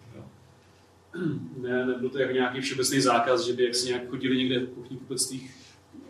Ne, 1.57 1.87
nebyl 1.87 2.11
to 2.11 2.19
jako 2.19 2.33
nějaký 2.33 2.61
všeobecný 2.61 3.01
zákaz, 3.01 3.41
že 3.41 3.53
by 3.53 3.65
jak 3.65 3.75
si 3.75 3.89
nějak 3.89 4.09
chodili 4.09 4.37
někde 4.37 4.61
v 4.61 4.75
kuchní 4.75 4.97
kupectvích 4.97 5.57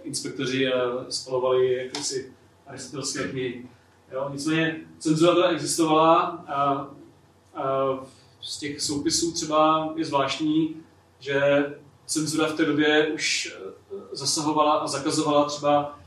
inspektoři 0.03 0.73
a 0.73 1.05
spalovali 1.09 1.73
jakési 1.73 2.33
aristotelské 2.67 3.29
knihy. 3.29 3.67
Jo? 4.13 4.29
Nicméně 4.33 4.81
cenzura 4.99 5.35
teda 5.35 5.49
existovala 5.49 6.21
a, 6.47 6.89
a 7.55 7.65
z 8.41 8.59
těch 8.59 8.81
soupisů 8.81 9.33
třeba 9.33 9.93
je 9.97 10.05
zvláštní, 10.05 10.77
že 11.21 11.67
cenzura 12.07 12.47
v 12.47 12.57
té 12.57 12.65
době 12.65 13.07
už 13.07 13.57
zasahovala 14.13 14.73
a 14.73 14.87
zakazovala 14.87 15.45
třeba 15.45 15.99
Eh, 15.99 16.04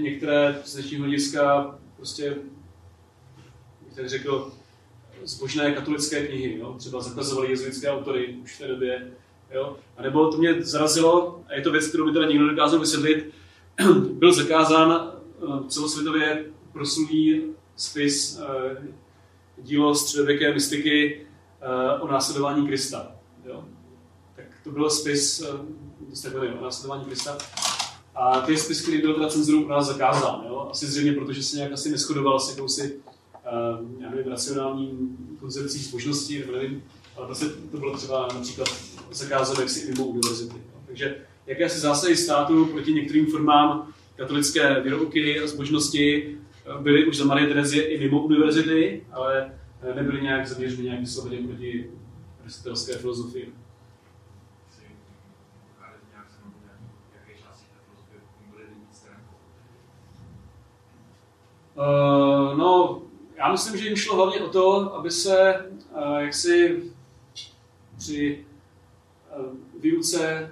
některé 0.00 0.60
z 0.64 0.74
dnešního 0.74 1.02
hlediska 1.02 1.74
prostě, 1.96 2.36
bych 3.84 3.94
tak 3.94 4.08
řekl, 4.08 4.52
zbožné 5.24 5.72
katolické 5.72 6.26
knihy, 6.26 6.58
jo? 6.58 6.74
třeba 6.78 7.00
zakazovali 7.00 7.50
jezuitské 7.50 7.90
autory 7.90 8.36
už 8.42 8.54
v 8.54 8.58
té 8.58 8.68
době. 8.68 9.12
Jo? 9.50 9.76
A 9.96 10.02
nebo 10.02 10.30
to 10.30 10.38
mě 10.38 10.62
zarazilo, 10.62 11.42
a 11.48 11.54
je 11.54 11.62
to 11.62 11.70
věc, 11.70 11.86
kterou 11.86 12.06
by 12.06 12.12
teda 12.12 12.26
nikdo 12.26 12.46
nedokázal 12.46 12.80
vysvětlit, 12.80 13.34
byl 14.12 14.32
zakázán 14.32 15.12
eh, 15.12 15.68
celosvětově 15.68 16.44
proslulý 16.72 17.42
spis 17.76 18.40
eh, 18.40 18.76
dílo 19.58 19.94
středověké 19.94 20.54
mystiky 20.54 21.26
o 22.00 22.06
následování 22.06 22.66
Krista. 22.66 23.12
Jo? 23.44 23.64
Tak 24.36 24.44
to 24.64 24.70
byl 24.70 24.90
spis 24.90 25.42
o 26.60 26.64
následování 26.64 27.04
Krista. 27.04 27.38
A 28.14 28.40
ty 28.40 28.56
spis, 28.56 28.82
který 28.82 29.00
byl 29.00 29.14
teda 29.14 29.28
cenzurou 29.28 29.64
pro 29.64 29.74
nás 29.74 29.86
zakázán, 29.86 30.44
jo? 30.48 30.68
asi 30.70 30.86
zřejmě, 30.86 31.12
protože 31.12 31.42
se 31.42 31.56
nějak 31.56 31.72
asi 31.72 31.90
neschodoval 31.90 32.40
s 32.40 32.50
jakousi 32.50 32.94
uh, 32.94 34.02
já 34.02 34.10
nevím, 34.10 34.30
racionální 34.30 35.16
koncepcí 35.40 35.78
zbožnosti, 35.78 36.38
nebo 36.38 36.52
nevím, 36.52 36.82
ale 37.16 37.26
prostě 37.26 37.46
to 37.70 37.76
bylo 37.76 37.96
třeba 37.96 38.28
například 38.34 38.68
zakázáno 39.12 39.60
jaksi 39.60 39.90
mimo 39.90 40.06
univerzity. 40.06 40.56
Jo? 40.56 40.80
Takže 40.86 41.16
jaké 41.46 41.64
asi 41.64 41.78
zásahy 41.78 42.16
státu 42.16 42.66
proti 42.66 42.92
některým 42.92 43.26
formám 43.26 43.92
katolické 44.16 44.80
výroky 44.80 45.40
a 45.40 45.46
zbožnosti 45.46 46.36
eh, 46.66 46.82
byly 46.82 47.06
už 47.06 47.16
za 47.16 47.24
Marie 47.24 47.48
Terezie 47.48 47.84
i 47.84 47.98
mimo 47.98 48.22
univerzity, 48.22 49.06
ale 49.12 49.52
eh, 49.82 49.94
nebyly 49.94 50.22
nějak 50.22 50.46
zaměřeny 50.46 50.84
nějak 50.84 51.00
vysloveně 51.00 51.46
proti 51.48 51.90
aristotelské 52.42 52.92
filozofii. 52.92 53.52
Uh, 61.76 62.58
no, 62.58 63.02
já 63.36 63.52
myslím, 63.52 63.76
že 63.76 63.88
jim 63.88 63.96
šlo 63.96 64.16
hlavně 64.16 64.40
o 64.40 64.48
to, 64.48 64.94
aby 64.94 65.10
se 65.10 65.66
uh, 65.96 66.16
jaksi 66.16 66.82
při 67.98 68.44
uh, 69.36 69.44
výuce 69.80 70.50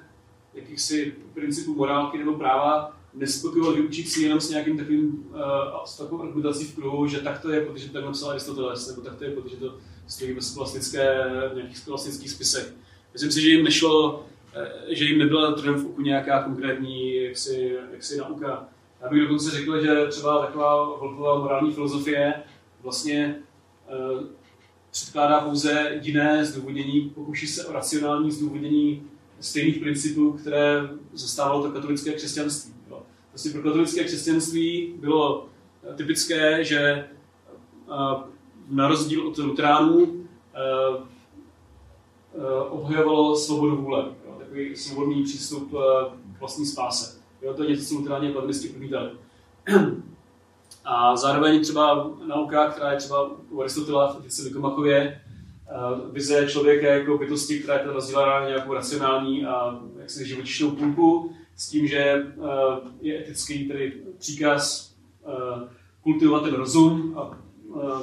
jakýchsi 0.54 1.14
principů 1.34 1.74
morálky 1.74 2.18
nebo 2.18 2.32
práva 2.32 2.96
nespokojoval 3.14 3.74
vyučící 3.74 4.22
jenom 4.22 4.40
s 4.40 4.50
nějakým 4.50 4.78
takovým, 4.78 5.30
uh, 5.30 5.84
s 5.84 5.96
takovou 5.96 6.22
argumentací 6.22 6.64
v 6.64 6.74
kruhu, 6.74 7.06
že 7.06 7.20
tak 7.20 7.42
to 7.42 7.50
je, 7.50 7.66
protože 7.66 7.86
to 7.86 7.92
tak 7.92 8.04
napsal 8.04 8.30
Aristoteles, 8.30 8.88
nebo 8.88 9.00
tak 9.00 9.16
to 9.16 9.24
je, 9.24 9.30
protože 9.30 9.56
to 9.56 9.74
stojí 10.06 10.32
ve 10.32 10.42
skolastické, 10.42 11.24
v 11.52 11.54
nějakých 11.54 11.78
skolastických 11.78 12.30
spisech. 12.30 12.74
Myslím 13.12 13.32
si, 13.32 13.42
že 13.42 13.48
jim 13.48 13.64
nešlo, 13.64 14.26
že 14.88 15.04
jim 15.04 15.18
nebyla 15.18 15.52
trnem 15.52 15.74
v 15.74 15.86
oku 15.86 16.02
nějaká 16.02 16.42
konkrétní 16.42 17.24
jaksi, 17.24 17.76
jaksi 17.92 18.16
nauka. 18.16 18.68
Já 19.00 19.08
bych 19.08 19.22
dokonce 19.22 19.50
řekl, 19.50 19.80
že 19.80 20.06
třeba 20.06 20.46
taková 20.46 20.84
Wolfová 20.84 21.38
morální 21.38 21.72
filozofie 21.72 22.34
vlastně 22.82 23.42
uh, 24.16 24.22
předkládá 24.90 25.40
pouze 25.40 25.98
jiné 26.02 26.44
zdůvodnění, 26.44 27.10
pokouší 27.14 27.46
se 27.46 27.66
o 27.66 27.72
racionální 27.72 28.30
zdůvodnění 28.30 29.02
stejných 29.40 29.78
principů, 29.78 30.32
které 30.32 30.88
zastávalo 31.12 31.62
to 31.62 31.70
katolické 31.72 32.12
křesťanství. 32.12 32.74
Jo. 32.90 33.02
Vlastně 33.32 33.50
pro 33.50 33.62
katolické 33.62 34.04
křesťanství 34.04 34.94
bylo 35.00 35.46
eh, 35.90 35.94
typické, 35.94 36.64
že 36.64 36.80
eh, 36.80 37.06
na 38.68 38.88
rozdíl 38.88 39.28
od 39.28 39.38
luteránů 39.38 40.26
eh, 40.54 41.10
obhajovalo 42.68 43.36
svobodu 43.36 43.76
vůle, 43.76 44.04
jo. 44.26 44.36
takový 44.38 44.76
svobodný 44.76 45.22
přístup 45.22 45.70
k 45.70 46.40
vlastní 46.40 46.66
spáse. 46.66 47.19
Jo, 47.42 47.54
to 47.54 47.62
je 47.62 47.70
něco, 47.70 47.84
co 47.84 47.94
luteráni 47.94 48.28
a 48.28 48.32
kalvinisti 48.32 48.68
odmítali. 48.70 49.10
A 50.84 51.16
zároveň 51.16 51.62
třeba 51.62 52.10
nauka, 52.26 52.70
která 52.70 52.92
je 52.92 52.98
třeba 52.98 53.30
u 53.50 53.60
Aristotela 53.60 54.12
v 54.12 54.20
etice 54.20 54.42
Nikomachově, 54.42 55.20
vize 56.12 56.46
člověka 56.46 56.86
jako 56.86 57.18
bytosti, 57.18 57.58
která 57.58 57.78
je 57.78 57.84
rozdělá 57.84 58.40
na 58.40 58.48
nějakou 58.48 58.74
racionální 58.74 59.46
a 59.46 59.80
jaksi 59.98 60.28
živočišnou 60.28 60.70
půlku, 60.70 61.32
s 61.56 61.68
tím, 61.68 61.86
že 61.86 62.26
je 63.00 63.20
etický 63.20 63.68
tedy 63.68 63.92
příkaz 64.18 64.94
kultivovat 66.02 66.42
ten 66.42 66.54
rozum, 66.54 67.18
a, 67.18 67.38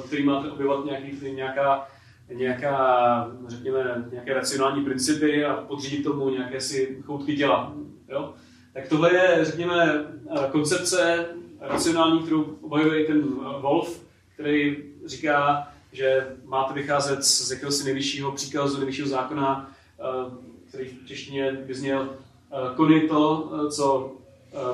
který 0.06 0.24
máte 0.24 0.50
objevovat 0.50 0.84
nějaký, 0.84 1.30
nějaká, 1.34 1.88
nějaká, 2.32 3.30
řekněme, 3.46 4.08
nějaké 4.12 4.34
racionální 4.34 4.84
principy 4.84 5.44
a 5.44 5.54
podřídit 5.54 6.04
tomu 6.04 6.30
nějaké 6.30 6.60
si 6.60 7.02
choutky 7.06 7.36
těla. 7.36 7.74
Jo? 8.08 8.34
Tak 8.78 8.88
tohle 8.88 9.14
je, 9.14 9.44
řekněme, 9.44 10.06
koncepce 10.52 11.26
racionální, 11.60 12.22
kterou 12.22 12.42
obhajuje 12.60 13.04
i 13.04 13.06
ten 13.06 13.22
Wolf, 13.60 14.02
který 14.34 14.76
říká, 15.06 15.68
že 15.92 16.36
máte 16.44 16.74
vycházet 16.74 17.24
z 17.24 17.50
jakéhosi 17.50 17.84
nejvyššího 17.84 18.32
příkazu, 18.32 18.76
nejvyššího 18.76 19.08
zákona, 19.08 19.72
eh, 20.00 20.30
který 20.68 20.88
v 20.88 21.06
češtině 21.06 21.52
by 21.52 21.74
zněl 21.74 22.08
eh, 22.10 22.74
kony 22.76 23.00
to, 23.00 23.52
eh, 23.52 23.70
co 23.70 24.12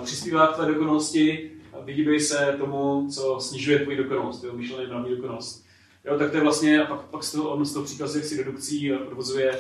přispívá 0.05 0.47
k 0.47 0.55
tvé 0.57 0.67
dokonalosti, 0.67 1.51
vyhýbej 1.85 2.21
se 2.21 2.55
tomu, 2.59 3.09
co 3.11 3.41
snižuje 3.41 3.79
tvoji 3.79 3.97
dokonalost, 3.97 4.45
jo, 4.45 4.53
myšlený 4.53 4.87
mravní 4.87 5.17
dokonalost. 5.17 5.65
Jo, 6.05 6.19
tak 6.19 6.31
to 6.31 6.37
je 6.37 6.43
vlastně, 6.43 6.83
a 6.83 6.87
pak, 6.87 7.01
pak 7.01 7.25
z 7.25 7.33
toho, 7.33 7.51
on 7.51 7.65
z 7.65 7.73
toho 7.73 7.85
příkazu 7.85 8.19
jak 8.19 8.27
si 8.27 8.37
redukcí 8.37 8.93
odvozuje 8.93 9.59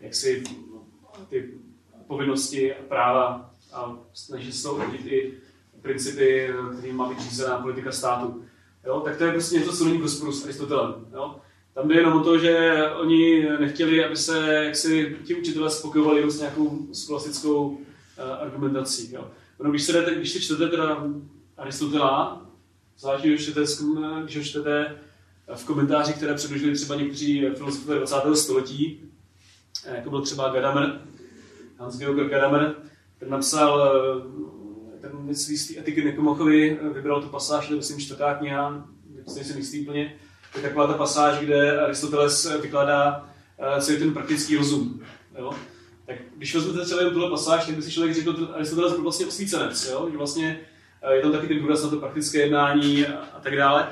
jak 0.00 0.14
si 0.14 0.44
ty 1.28 1.50
povinnosti 2.06 2.74
a 2.74 2.82
práva 2.88 3.50
a 3.76 3.98
snaží 4.12 4.52
se 4.52 4.62
toho 4.62 4.82
i 4.94 5.32
principy, 5.82 6.50
kterým 6.78 6.96
má 6.96 7.08
být 7.08 7.20
řízená 7.20 7.58
politika 7.58 7.92
státu 7.92 8.44
jo, 8.86 9.00
tak 9.00 9.16
to 9.16 9.24
je 9.24 9.32
prostě 9.32 9.58
něco, 9.58 9.76
co 9.76 9.84
není 9.84 9.98
v 9.98 10.02
rozporu 10.02 10.32
s 10.32 10.44
Aristotelem. 10.44 10.94
Jo. 11.12 11.36
Tam 11.74 11.88
jde 11.88 11.94
jenom 11.94 12.20
o 12.20 12.24
to, 12.24 12.38
že 12.38 12.82
oni 13.00 13.48
nechtěli, 13.60 14.04
aby 14.04 14.16
se 14.16 14.64
jaksi 14.64 15.16
ti 15.24 15.34
učitelé 15.34 15.70
spokojovali 15.70 16.30
s 16.30 16.38
nějakou 16.38 16.86
skolastickou 16.92 17.68
uh, 17.68 17.78
argumentací. 18.40 19.12
Jo. 19.12 19.30
No, 19.60 19.70
když, 19.70 19.82
se 19.82 19.92
jdete, 19.92 20.14
když 20.14 20.30
si 20.32 20.40
čtete 20.40 20.68
teda 20.68 21.04
Aristotela, 21.56 22.46
zvlášť 22.98 23.24
když 23.24 23.42
čtete, 23.42 23.64
když 24.24 24.50
čtete 24.50 24.98
v 25.54 25.64
komentářích, 25.64 26.16
které 26.16 26.34
předložili 26.34 26.74
třeba 26.74 26.94
někteří 26.94 27.46
filozofové 27.56 27.96
20. 27.96 28.16
století, 28.34 29.00
jako 29.94 30.10
byl 30.10 30.22
třeba 30.22 30.48
Gadamer, 30.48 31.00
Hans-Georg 31.78 32.30
Gadamer, 32.30 32.74
ten 33.18 33.30
napsal 33.30 33.92
ten 35.00 35.34
z 35.34 35.76
etiky 35.78 36.04
Nikomachovi 36.04 36.78
eh, 36.80 36.88
vybral 36.88 37.22
tu 37.22 37.28
pasáž, 37.28 37.68
to 37.68 37.76
myslím 37.76 38.00
čtvrtá 38.00 38.34
kniha, 38.34 38.88
si 39.26 39.34
nejsem 39.34 39.56
jistý 39.56 39.80
úplně, 39.80 40.14
je 40.56 40.62
taková 40.62 40.86
ta 40.86 40.92
pasáž, 40.92 41.38
kde 41.38 41.80
Aristoteles 41.80 42.46
eh, 42.46 42.58
vykládá 42.58 43.28
celý 43.80 43.98
ten 43.98 44.12
praktický 44.12 44.56
rozum. 44.56 45.00
Jo? 45.38 45.50
Tak 46.06 46.16
když 46.36 46.54
vezmete 46.54 46.86
celý 46.86 47.12
tuhle 47.12 47.30
pasáž, 47.30 47.66
tak 47.66 47.74
by 47.74 47.82
si 47.82 47.90
člověk 47.92 48.14
řekl, 48.14 48.38
že 48.38 48.46
Aristoteles 48.52 48.92
byl 48.92 49.02
vlastně 49.02 49.26
osvícenec, 49.26 49.88
jo? 49.90 50.08
že 50.10 50.16
vlastně 50.16 50.60
je 51.12 51.22
tam 51.22 51.32
taky 51.32 51.48
ten 51.48 51.58
důraz 51.58 51.82
na 51.82 51.90
to 51.90 51.96
praktické 51.96 52.38
jednání 52.38 53.06
a, 53.06 53.24
a 53.34 53.40
tak 53.40 53.56
dále. 53.56 53.88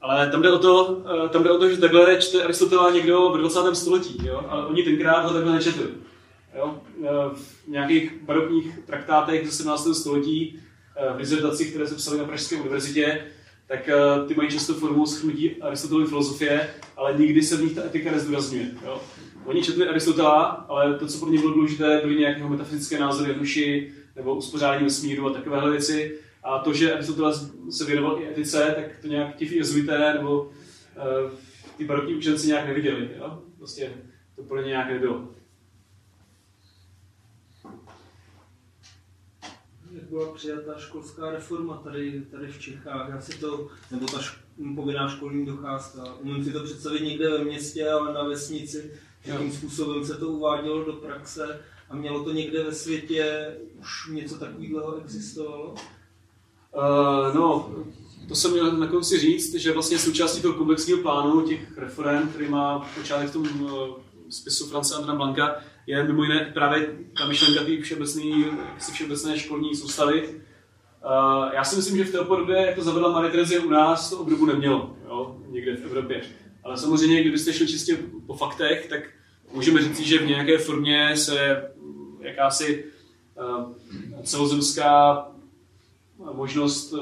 Ale 0.00 0.30
tam 0.30 0.42
jde 0.42 0.52
o 0.52 0.58
to, 0.58 1.02
tam 1.28 1.42
jde 1.42 1.50
o 1.50 1.58
to 1.58 1.70
že 1.70 1.76
takhle 1.76 2.16
čte 2.16 2.42
Aristotela 2.42 2.90
někdo 2.90 3.30
v 3.30 3.38
20. 3.38 3.74
století, 3.74 4.26
jo? 4.26 4.46
ale 4.48 4.66
oni 4.66 4.82
tenkrát 4.82 5.26
ho 5.26 5.34
takhle 5.34 5.52
nečetli. 5.52 5.86
Jo? 6.56 6.80
Eh, 7.04 7.34
v 7.34 7.68
nějakých 7.68 8.22
barokních 8.22 8.78
traktátech 8.86 9.46
ze 9.46 9.52
17. 9.52 9.94
století, 9.94 10.60
eh, 10.96 11.14
v 11.14 11.18
dizertacích, 11.18 11.70
které 11.70 11.86
se 11.86 11.94
psaly 11.94 12.18
na 12.18 12.24
Pražské 12.24 12.56
univerzitě, 12.56 13.24
tak 13.66 13.88
eh, 13.88 14.26
ty 14.28 14.34
mají 14.34 14.50
často 14.50 14.74
formu 14.74 15.06
schrnutí 15.06 15.62
Aristotelovy 15.62 16.06
filozofie, 16.06 16.70
ale 16.96 17.18
nikdy 17.18 17.42
se 17.42 17.56
v 17.56 17.62
nich 17.62 17.74
ta 17.74 17.84
etika 17.84 18.10
nezdůrazňuje. 18.10 18.66
Oni 19.44 19.62
četli 19.62 19.88
Aristotela, 19.88 20.42
ale 20.44 20.98
to, 20.98 21.06
co 21.06 21.18
pro 21.18 21.30
ně 21.30 21.38
bylo 21.38 21.54
důležité, 21.54 22.00
byly 22.02 22.14
nějaké 22.14 22.48
metafyzické 22.48 22.98
názory 22.98 23.34
duši 23.34 23.92
nebo 24.16 24.34
uspořádání 24.34 24.84
vesmíru 24.84 25.26
a 25.26 25.32
takovéhle 25.32 25.70
věci. 25.70 26.18
A 26.42 26.58
to, 26.58 26.72
že 26.72 26.94
Aristoteles 26.94 27.52
se 27.70 27.84
věnoval 27.84 28.22
i 28.22 28.28
etice, 28.28 28.74
tak 28.76 28.84
to 29.02 29.08
nějak 29.08 29.36
ti 29.36 29.56
jezuité 29.56 30.14
nebo 30.14 30.42
uh, 30.42 30.50
ty 31.76 31.84
barokní 31.84 32.14
učenci 32.14 32.46
nějak 32.46 32.66
neviděli. 32.66 33.08
Jo? 33.18 33.42
Prostě 33.58 33.92
to 34.36 34.42
pro 34.42 34.62
ně 34.62 34.68
nějak 34.68 34.90
nebylo. 34.90 35.28
Jak 39.94 40.04
byla 40.04 40.32
přijata 40.32 40.78
školská 40.78 41.30
reforma 41.30 41.80
tady, 41.84 42.22
tady 42.30 42.46
v 42.46 42.60
Čechách. 42.60 43.08
Já 43.08 43.20
si 43.20 43.38
to, 43.38 43.68
nebo 43.90 44.06
ta 44.06 44.18
šk- 44.18 44.74
povinná 44.74 45.08
školní 45.08 45.46
docházka, 45.46 46.04
umím 46.20 46.44
si 46.44 46.52
to 46.52 46.64
představit 46.64 47.02
někde 47.02 47.30
ve 47.30 47.44
městě, 47.44 47.90
ale 47.90 48.14
na 48.14 48.22
vesnici, 48.22 48.90
jakým 49.24 49.52
způsobem 49.52 50.04
se 50.04 50.14
to 50.14 50.28
uvádělo 50.28 50.84
do 50.84 50.92
praxe? 50.92 51.60
A 51.90 51.96
mělo 51.96 52.24
to 52.24 52.32
někde 52.32 52.62
ve 52.62 52.74
světě, 52.74 53.56
už 53.80 54.08
něco 54.12 54.38
takového 54.38 55.00
existovalo? 55.00 55.74
Uh, 56.74 57.34
no, 57.34 57.74
to 58.28 58.34
jsem 58.34 58.52
měl 58.52 58.72
na 58.72 58.86
konci 58.86 59.18
říct, 59.18 59.54
že 59.54 59.72
vlastně 59.72 59.98
součástí 59.98 60.42
toho 60.42 60.54
komplexního 60.54 61.02
plánu 61.02 61.48
těch 61.48 61.78
reform, 61.78 62.28
který 62.28 62.48
má 62.48 62.90
počátek 62.94 63.28
v 63.28 63.32
tom 63.32 63.62
uh, 63.62 63.70
spisu 64.34 64.66
France 64.66 64.94
Andra 64.94 65.14
Blanka, 65.14 65.56
je 65.86 66.04
mimo 66.04 66.22
jiné 66.22 66.50
právě 66.54 66.88
ta 67.18 67.26
myšlenka 67.26 67.64
té 67.64 67.82
všeobecné, 67.82 68.22
všeobecné 68.92 69.38
školní 69.38 69.74
soustavy. 69.74 70.28
Uh, 70.28 71.54
já 71.54 71.64
si 71.64 71.76
myslím, 71.76 71.96
že 71.96 72.04
v 72.04 72.12
té 72.12 72.18
podobě, 72.18 72.56
jak 72.56 72.74
to 72.74 72.82
zavedla 72.82 73.12
Marie 73.12 73.30
Terezie 73.30 73.60
u 73.60 73.70
nás, 73.70 74.10
to 74.10 74.18
obdobu 74.18 74.46
nemělo, 74.46 74.96
jo, 75.06 75.36
někde 75.48 75.76
v 75.76 75.84
Evropě. 75.84 76.22
Ale 76.64 76.76
samozřejmě, 76.76 77.20
kdybyste 77.20 77.52
šli 77.52 77.66
čistě 77.66 77.98
po 78.26 78.34
faktech, 78.34 78.86
tak 78.88 79.00
můžeme 79.52 79.82
říct, 79.82 80.00
že 80.00 80.18
v 80.18 80.26
nějaké 80.26 80.58
formě 80.58 81.16
se 81.16 81.70
jakási 82.20 82.84
uh, 83.34 83.72
celozemská 84.22 85.26
možnost 86.32 86.92
uh, 86.92 87.00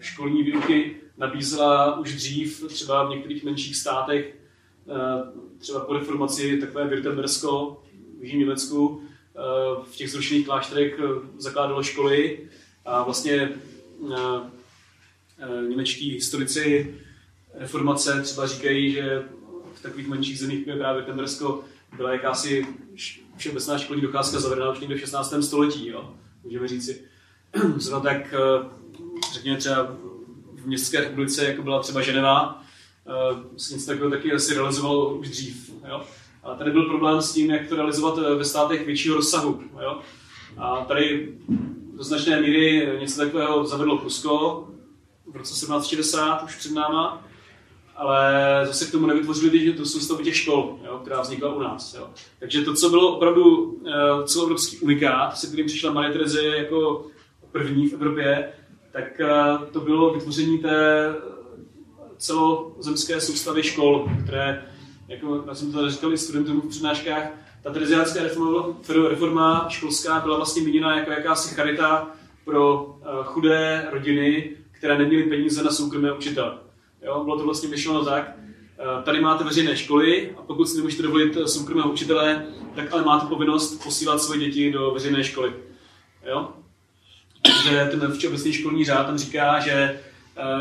školní 0.00 0.42
výuky 0.42 0.96
nabízela 1.18 1.98
už 1.98 2.14
dřív, 2.14 2.64
třeba 2.68 3.06
v 3.06 3.10
některých 3.10 3.44
menších 3.44 3.76
státech, 3.76 4.34
třeba 5.58 5.80
po 5.80 5.92
reformaci 5.92 6.58
takové 6.60 6.84
Württembersko, 6.84 7.82
v 8.18 8.22
Jižním 8.22 8.40
Německu, 8.40 9.02
eh, 9.02 9.84
v 9.90 9.96
těch 9.96 10.10
zrušených 10.10 10.46
klášterech 10.46 10.98
eh, 10.98 11.08
zakládalo 11.38 11.82
školy 11.82 12.48
a 12.84 13.02
vlastně 13.02 13.50
eh, 14.12 15.68
němečtí 15.68 16.10
historici 16.10 16.94
reformace 17.54 18.22
třeba 18.22 18.46
říkají, 18.46 18.92
že 18.92 19.22
v 19.74 19.82
takových 19.82 20.08
menších 20.08 20.38
zemích, 20.38 20.58
jako 20.58 20.70
je 20.70 20.76
právě 20.76 21.02
Württembersko, 21.02 21.64
byla 21.96 22.12
jakási 22.12 22.66
všeobecná 23.36 23.78
školní 23.78 24.02
docházka 24.02 24.40
zavedena 24.40 24.72
už 24.72 24.80
někde 24.80 24.96
v 24.96 25.00
16. 25.00 25.34
století, 25.42 25.88
jo? 25.88 26.14
můžeme 26.44 26.68
říci. 26.68 27.02
Zrovna 27.76 28.00
tak, 28.10 28.34
řekněme 29.34 29.58
třeba 29.58 29.96
v 30.52 30.66
městské 30.66 31.00
republice, 31.00 31.44
jako 31.44 31.62
byla 31.62 31.82
třeba 31.82 32.02
Ženeva, 32.02 32.63
se 33.56 33.74
něco 33.74 33.86
takového 33.86 34.10
taky 34.10 34.32
asi 34.32 34.54
realizovalo 34.54 35.14
už 35.14 35.28
dřív. 35.28 35.70
Jo? 35.88 36.02
Ale 36.42 36.56
tady 36.56 36.70
byl 36.70 36.88
problém 36.88 37.22
s 37.22 37.32
tím, 37.32 37.50
jak 37.50 37.68
to 37.68 37.76
realizovat 37.76 38.18
eh, 38.18 38.34
ve 38.34 38.44
státech 38.44 38.86
většího 38.86 39.16
rozsahu. 39.16 39.60
Jo? 39.82 40.00
A 40.56 40.84
tady 40.84 41.34
do 41.96 42.04
značné 42.04 42.40
míry 42.40 42.88
něco 43.00 43.20
takového 43.20 43.66
zavedlo 43.66 43.98
Prusko 43.98 44.64
v 45.26 45.36
roce 45.36 45.54
1760, 45.54 46.42
už 46.42 46.56
před 46.56 46.72
náma, 46.72 47.26
ale 47.96 48.60
zase 48.66 48.86
k 48.86 48.90
tomu 48.90 49.06
nevytvořili 49.06 49.72
tu 49.72 49.84
soustavu 49.84 50.22
těch 50.22 50.36
škol, 50.36 50.78
jo, 50.84 51.00
která 51.02 51.20
vznikla 51.20 51.54
u 51.54 51.60
nás. 51.60 51.94
Jo. 51.94 52.10
Takže 52.38 52.62
to, 52.62 52.74
co 52.74 52.90
bylo 52.90 53.16
opravdu 53.16 53.56
uh, 53.56 54.24
celoevropský 54.24 54.78
unikát, 54.78 55.36
se 55.38 55.46
kterým 55.46 55.66
přišla 55.66 55.92
Marie 55.92 56.12
Terezie 56.12 56.56
jako 56.56 57.06
první 57.52 57.88
v 57.88 57.94
Evropě, 57.94 58.52
tak 58.94 59.20
eh, 59.20 59.58
to 59.72 59.80
bylo 59.80 60.14
vytvoření 60.14 60.58
té 60.58 61.08
celozemské 62.24 63.20
soustavy 63.20 63.62
škol, 63.62 64.10
které, 64.24 64.62
jako 65.08 65.44
já 65.46 65.54
jsem 65.54 65.72
to 65.72 65.90
říkal 65.90 66.12
i 66.12 66.18
studentům 66.18 66.60
v 66.60 66.68
přednáškách, 66.68 67.30
ta 67.62 67.70
tereziánská 67.72 68.22
reforma, 68.22 68.66
reforma 69.08 69.66
školská 69.68 70.20
byla 70.20 70.36
vlastně 70.36 70.62
míněna 70.62 70.98
jako 70.98 71.10
jakási 71.10 71.54
charita 71.54 72.10
pro 72.44 72.96
eh, 73.02 73.06
chudé 73.24 73.88
rodiny, 73.90 74.50
které 74.70 74.98
neměly 74.98 75.22
peníze 75.22 75.62
na 75.62 75.70
soukromé 75.70 76.12
učitele. 76.12 76.58
Jo, 77.02 77.24
bylo 77.24 77.38
to 77.38 77.44
vlastně 77.44 77.68
myšleno 77.68 78.04
tak, 78.04 78.36
eh, 78.78 79.02
tady 79.02 79.20
máte 79.20 79.44
veřejné 79.44 79.76
školy 79.76 80.34
a 80.38 80.42
pokud 80.42 80.68
si 80.68 80.76
nemůžete 80.76 81.02
dovolit 81.02 81.38
soukromého 81.46 81.92
učitele, 81.92 82.46
tak 82.74 82.92
ale 82.92 83.04
máte 83.04 83.26
povinnost 83.26 83.84
posílat 83.84 84.22
svoje 84.22 84.40
děti 84.40 84.72
do 84.72 84.90
veřejné 84.90 85.24
školy. 85.24 85.52
Jo? 86.26 86.48
Takže 87.42 87.88
ten 87.90 88.12
všeobecný 88.12 88.52
školní 88.52 88.84
řád 88.84 89.06
tam 89.06 89.18
říká, 89.18 89.60
že 89.60 89.72
eh, 89.72 90.13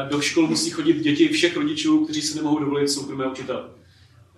do 0.10 0.22
škol 0.22 0.48
musí 0.48 0.70
chodit 0.70 1.00
děti 1.00 1.28
všech 1.28 1.58
rodičů, 1.58 2.04
kteří 2.04 2.22
si 2.22 2.36
nemohou 2.36 2.60
dovolit 2.60 2.88
soukromé 2.88 3.28
učitele. 3.28 3.64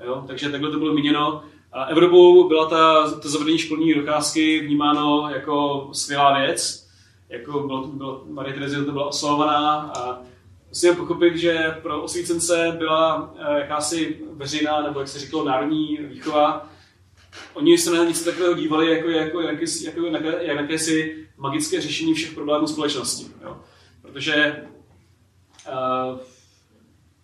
Jo? 0.05 0.23
Takže 0.27 0.49
takhle 0.49 0.71
to 0.71 0.79
bylo 0.79 0.93
míněno. 0.93 1.43
A 1.73 1.83
Evropou 1.83 2.47
byla 2.47 2.69
ta, 2.69 3.11
to 3.11 3.29
zavedení 3.29 3.57
školní 3.57 3.93
docházky 3.93 4.59
vnímáno 4.59 5.29
jako 5.29 5.87
skvělá 5.91 6.39
věc. 6.39 6.87
Jako 7.29 7.59
bylo, 7.59 7.87
bylo, 7.87 8.23
Marie 8.29 8.53
Terezie 8.53 8.83
to 8.83 8.91
byla 8.91 9.07
oslavovaná 9.07 9.91
a 9.97 10.21
musíme 10.69 10.95
pochopit, 10.95 11.37
že 11.37 11.77
pro 11.81 12.03
osvícence 12.03 12.75
byla 12.77 13.33
eh, 13.37 13.59
jakási 13.59 14.21
veřejná, 14.33 14.81
nebo 14.81 14.99
jak 14.99 15.07
se 15.07 15.19
říkalo, 15.19 15.45
národní 15.45 15.97
výchova. 16.01 16.69
Oni 17.53 17.77
se 17.77 17.91
na 17.91 18.03
něco 18.03 18.25
takového 18.25 18.53
dívali 18.53 18.91
jako, 18.91 19.09
jako, 19.09 19.41
jako, 19.41 19.63
jako, 19.85 20.05
jako 20.05 20.27
jakési 20.41 21.25
magické 21.37 21.81
řešení 21.81 22.13
všech 22.13 22.33
problémů 22.33 22.67
společnosti. 22.67 23.25
Jo? 23.43 23.57
Protože 24.01 24.63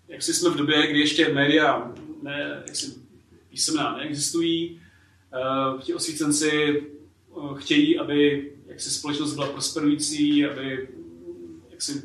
jak 0.07 0.21
si 0.21 0.33
jsme 0.33 0.49
v 0.49 0.55
době, 0.55 0.87
kdy 0.87 0.99
ještě 0.99 1.33
média 1.33 1.91
ne, 2.21 2.63
jak 2.67 2.75
si, 2.75 2.93
písemná 3.49 3.97
neexistují, 3.97 4.81
uh, 5.73 5.81
ti 5.81 5.93
osvícenci 5.93 6.81
uh, 7.29 7.57
chtějí, 7.57 7.99
aby 7.99 8.51
jak 8.65 8.81
si 8.81 8.89
společnost 8.89 9.33
byla 9.33 9.47
prosperující, 9.47 10.45
aby 10.45 10.87
jak 11.69 11.81
si 11.81 12.03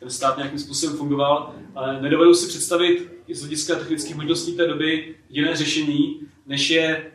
ten 0.00 0.10
stát 0.10 0.36
nějakým 0.36 0.58
způsobem 0.58 0.96
fungoval, 0.96 1.54
ale 1.74 2.02
nedovedu 2.02 2.34
si 2.34 2.48
představit 2.48 3.12
i 3.26 3.34
z 3.34 3.40
hlediska 3.40 3.74
technických 3.74 4.16
možností 4.16 4.56
té 4.56 4.66
doby 4.66 5.14
jiné 5.28 5.56
řešení, 5.56 6.20
než 6.46 6.70
je 6.70 7.12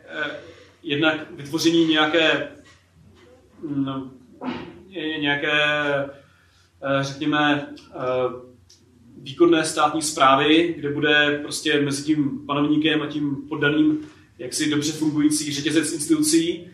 jednak 0.82 1.30
vytvoření 1.30 1.86
nějaké 1.86 2.48
no, 3.68 4.10
nějaké, 5.18 5.52
eh, 6.82 7.04
řekněme, 7.04 7.66
eh, 7.94 8.49
výkonné 9.20 9.64
státní 9.64 10.02
zprávy, 10.02 10.74
kde 10.78 10.92
bude 10.92 11.40
prostě 11.42 11.80
mezi 11.80 12.02
tím 12.02 12.46
panovníkem 12.46 13.02
a 13.02 13.06
tím 13.06 13.36
poddaným 13.48 13.98
jaksi 14.38 14.70
dobře 14.70 14.92
fungující 14.92 15.52
řetězec 15.52 15.92
institucí, 15.92 16.66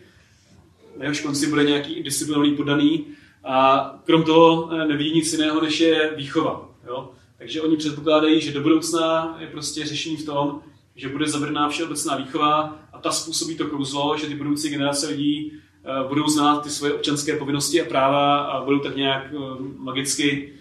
na 0.97 1.03
jehož 1.03 1.21
konci 1.21 1.47
bude 1.47 1.63
nějaký 1.63 2.03
disciplinovaný 2.03 2.55
poddaný 2.55 3.05
a 3.43 3.99
krom 4.05 4.23
toho 4.23 4.69
eh, 4.71 4.85
nevidí 4.87 5.13
nic 5.13 5.33
jiného, 5.33 5.61
než 5.61 5.79
je 5.79 6.13
výchova. 6.15 6.69
Jo? 6.87 7.11
Takže 7.37 7.61
oni 7.61 7.77
předpokládají, 7.77 8.41
že 8.41 8.51
do 8.51 8.61
budoucna 8.61 9.37
je 9.39 9.47
prostě 9.47 9.85
řešení 9.85 10.17
v 10.17 10.25
tom, 10.25 10.61
že 10.95 11.09
bude 11.09 11.27
zavedená 11.27 11.69
všeobecná 11.69 12.15
výchova 12.15 12.79
a 12.93 12.99
ta 12.99 13.11
způsobí 13.11 13.55
to 13.55 13.67
kouzlo, 13.67 14.17
že 14.17 14.27
ty 14.27 14.35
budoucí 14.35 14.69
generace 14.69 15.07
lidí 15.07 15.51
Eh, 15.89 16.07
budou 16.07 16.27
znát 16.27 16.63
ty 16.63 16.69
svoje 16.69 16.93
občanské 16.93 17.35
povinnosti 17.35 17.81
a 17.81 17.85
práva 17.85 18.37
a 18.37 18.63
budou 18.63 18.79
tak 18.79 18.95
nějak 18.95 19.23
eh, 19.33 19.37
magicky, 19.77 20.53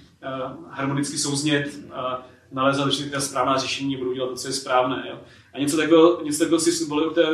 harmonicky 0.70 1.18
souznět 1.18 1.78
a 1.92 2.26
nalézat 2.52 2.88
ta 3.12 3.20
správná 3.20 3.58
řešení, 3.58 3.96
budou 3.96 4.12
dělat 4.12 4.28
to, 4.28 4.36
co 4.36 4.48
je 4.48 4.52
správné. 4.52 5.04
Jo. 5.10 5.20
A 5.54 5.58
něco 5.58 5.76
takového, 5.76 6.22
něco 6.24 6.38
takového 6.38 6.60
si 6.60 6.72
symboluje 6.72 7.06
o, 7.08 7.10
té, 7.10 7.24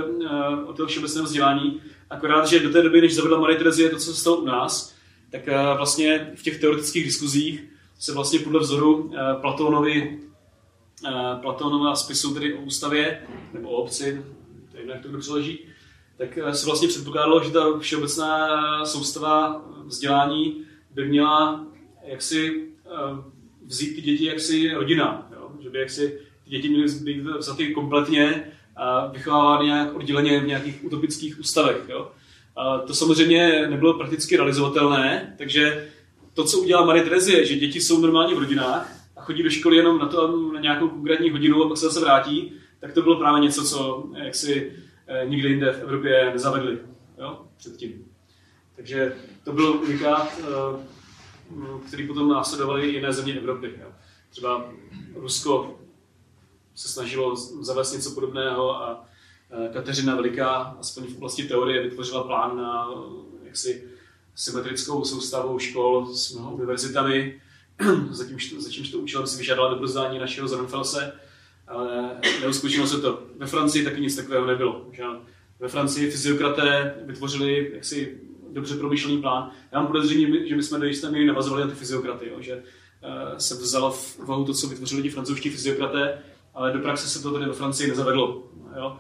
o 0.67 0.73
toho 0.73 0.87
všeobecného 0.87 1.27
vzdělání, 1.27 1.81
akorát, 2.11 2.47
že 2.47 2.61
do 2.61 2.71
té 2.71 2.83
doby, 2.83 3.01
než 3.01 3.15
zavedla 3.15 3.41
Marie 3.41 3.59
Terezie 3.59 3.91
to, 3.91 3.97
co 3.97 4.15
se 4.15 4.21
stalo 4.21 4.37
u 4.37 4.45
nás, 4.45 4.95
tak 5.31 5.47
vlastně 5.77 6.33
v 6.37 6.43
těch 6.43 6.61
teoretických 6.61 7.05
diskuzích 7.05 7.65
se 7.99 8.13
vlastně 8.13 8.39
podle 8.39 8.61
vzoru 8.61 9.13
Platónovi, 9.41 10.21
Platónova 11.41 11.95
spisu 11.95 12.35
tedy 12.35 12.55
o 12.55 12.61
ústavě, 12.61 13.23
nebo 13.53 13.69
o 13.69 13.83
obci, 13.83 14.25
nevím, 14.75 14.91
jak 14.91 15.03
to 15.03 15.09
kdo 15.09 15.19
přeloží, 15.19 15.59
tak 16.19 16.39
eh, 16.39 16.55
se 16.55 16.67
vlastně 16.67 16.89
předpokládalo, 16.89 17.45
že 17.45 17.51
ta 17.51 17.79
všeobecná 17.79 18.87
soustava 18.87 19.65
vzdělání 19.85 20.65
by 20.91 21.09
měla 21.09 21.67
jaksi 22.05 22.69
eh, 22.69 22.72
vzít 23.65 23.95
ty 23.95 24.01
děti 24.01 24.25
jaksi 24.25 24.75
rodina, 24.75 25.29
jo? 25.35 25.51
že 25.61 25.71
by 25.71 25.79
jaksi 25.79 26.19
ty 26.45 26.51
děti 26.51 26.69
měly 26.69 26.93
být 26.93 27.21
vzaty 27.39 27.75
kompletně 27.75 28.45
a 28.77 29.07
vychovávány 29.07 29.67
nějak 29.67 29.95
odděleně 29.95 30.41
v 30.41 30.47
nějakých 30.47 30.85
utopických 30.85 31.41
ústavech. 31.41 31.85
Jo? 31.89 32.11
A 32.57 32.79
to 32.79 32.95
samozřejmě 32.95 33.67
nebylo 33.71 33.95
prakticky 33.95 34.37
realizovatelné, 34.37 35.35
takže 35.39 35.89
to, 36.35 36.45
co 36.45 36.59
udělala 36.59 36.87
Marie 36.87 37.05
Terezie, 37.05 37.47
že 37.47 37.55
děti 37.55 37.81
jsou 37.81 38.01
normálně 38.01 38.35
v 38.35 38.39
rodinách 38.39 38.93
a 39.17 39.21
chodí 39.21 39.43
do 39.43 39.51
školy 39.51 39.77
jenom 39.77 39.99
na 39.99 40.07
to 40.07 40.51
na 40.53 40.61
nějakou 40.61 40.89
konkrétní 40.89 41.31
hodinu 41.31 41.65
a 41.65 41.69
pak 41.69 41.79
se 41.79 41.87
zase 41.87 42.01
vrátí, 42.01 42.53
tak 42.81 42.93
to 42.93 43.03
bylo 43.03 43.17
právě 43.17 43.41
něco, 43.41 43.65
co 43.65 44.09
jaksi 44.25 44.73
Eh, 45.07 45.27
nikde 45.29 45.49
jinde 45.49 45.73
v 45.73 45.83
Evropě 45.83 46.31
nezavedli 46.33 46.79
jo, 47.19 47.41
předtím. 47.57 48.05
Takže 48.77 49.17
to 49.45 49.53
byl 49.53 49.73
unikát, 49.73 50.41
eh, 50.41 50.87
který 51.87 52.07
potom 52.07 52.29
následovali 52.29 52.89
i 52.89 52.95
jiné 52.95 53.13
země 53.13 53.39
Evropy. 53.39 53.75
Jo. 53.81 53.89
Třeba 54.31 54.73
Rusko 55.15 55.79
se 56.75 56.89
snažilo 56.89 57.37
zavést 57.37 57.93
něco 57.93 58.11
podobného 58.11 58.77
a 58.77 59.05
eh, 59.51 59.69
Kateřina 59.73 60.15
Veliká, 60.15 60.77
aspoň 60.81 61.05
v 61.05 61.17
oblasti 61.17 61.45
teorie, 61.45 61.83
vytvořila 61.83 62.25
plán 62.25 62.57
na 62.57 62.89
jaksi 63.45 63.85
symetrickou 64.35 65.05
soustavu 65.05 65.59
škol 65.59 66.07
s 66.15 66.33
mnoha 66.33 66.51
univerzitami, 66.51 67.41
zatím, 68.11 68.39
zatím 68.59 68.85
to 68.85 68.99
účelem 68.99 69.27
si 69.27 69.39
vyžádala 69.39 69.71
dobrozdání 69.71 70.19
našeho 70.19 70.49
Zonnenfelse, 70.49 71.13
ale 71.69 72.21
neuskutečnilo 72.41 72.87
se 72.87 73.01
to. 73.01 73.23
Ve 73.39 73.47
Francii 73.47 73.85
taky 73.85 74.01
nic 74.01 74.17
takového 74.17 74.47
nebylo. 74.47 74.87
Že? 74.93 75.03
Ve 75.61 75.69
Francii 75.69 76.11
fyziokraté 76.11 76.95
vytvořili 77.07 77.71
jaksi 77.75 78.21
dobře 78.53 78.77
promyšlený 78.77 79.21
plán. 79.21 79.51
Já 79.73 79.79
mám 79.79 79.87
podezření, 79.87 80.49
že 80.49 80.57
my 80.57 80.63
jsme 80.63 80.79
do 80.79 80.87
jisté 80.87 81.11
míry 81.11 81.27
navazovali 81.27 81.63
na 81.63 81.71
ty 81.71 81.75
fyziokraty, 81.75 82.29
jo? 82.29 82.37
že 82.41 82.57
uh, 82.57 83.39
se 83.39 83.55
vzala 83.55 83.91
v 83.91 84.19
vahu 84.19 84.45
to, 84.45 84.55
co 84.55 84.67
vytvořili 84.69 85.03
ti 85.03 85.11
francouzští 85.11 85.51
fyziokraté, 85.51 86.23
ale 86.55 86.73
do 86.73 86.79
praxe 86.79 87.09
se 87.09 87.23
to 87.23 87.33
tady 87.33 87.47
ve 87.47 87.53
Francii 87.53 87.89
nezavedlo. 87.89 88.43
Jo? 88.77 88.99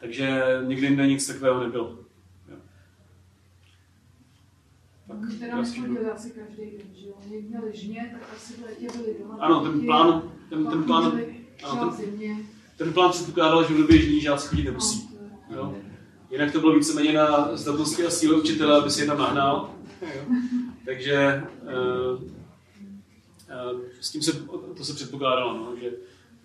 Takže 0.00 0.42
nikdy 0.66 0.86
jinde 0.86 1.06
nic 1.06 1.26
takového 1.26 1.62
nebylo. 1.62 1.98
Jo? 2.48 2.56
Tak, 5.08 5.16
Oni 5.22 5.36
teda 5.36 5.60
nechodili 5.60 6.10
asi 6.10 6.30
každý 6.30 6.56
den, 6.56 6.94
že 6.94 7.06
jo? 7.06 7.14
Oni 7.26 7.42
měli 7.42 7.76
žně, 7.76 8.10
tak 8.12 8.28
asi 8.36 8.52
v 8.52 8.64
létě 8.64 8.98
byli 8.98 9.16
doma. 9.18 9.36
Ano, 9.40 9.60
ten 9.60 9.80
plán, 9.80 10.32
ten, 10.48 10.66
ten 10.66 10.84
plán, 10.84 11.20
ano, 11.64 11.96
ten, 11.96 12.46
ten 12.76 12.92
plán 12.92 13.10
předpokládal, 13.10 13.68
že 13.68 13.74
v 13.74 13.78
době 13.78 13.98
žní 13.98 14.20
žáci 14.20 14.48
chodit 14.48 14.64
nemusí. 14.64 15.08
Jo? 15.50 15.74
Jinak 16.34 16.52
to 16.52 16.60
bylo 16.60 16.74
víceméně 16.74 17.12
na 17.12 17.56
zdatnosti 17.56 18.06
a 18.06 18.10
síle 18.10 18.36
učitele, 18.36 18.78
aby 18.78 18.90
si 18.90 19.00
je 19.00 19.06
tam 19.06 19.18
nahnal. 19.18 19.70
Takže 20.86 21.42
uh, 21.62 22.22
uh, 22.22 23.80
s 24.00 24.10
tím 24.10 24.22
se, 24.22 24.32
to 24.76 24.84
se 24.84 24.94
předpokládalo, 24.94 25.54
no, 25.54 25.76
že 25.80 25.90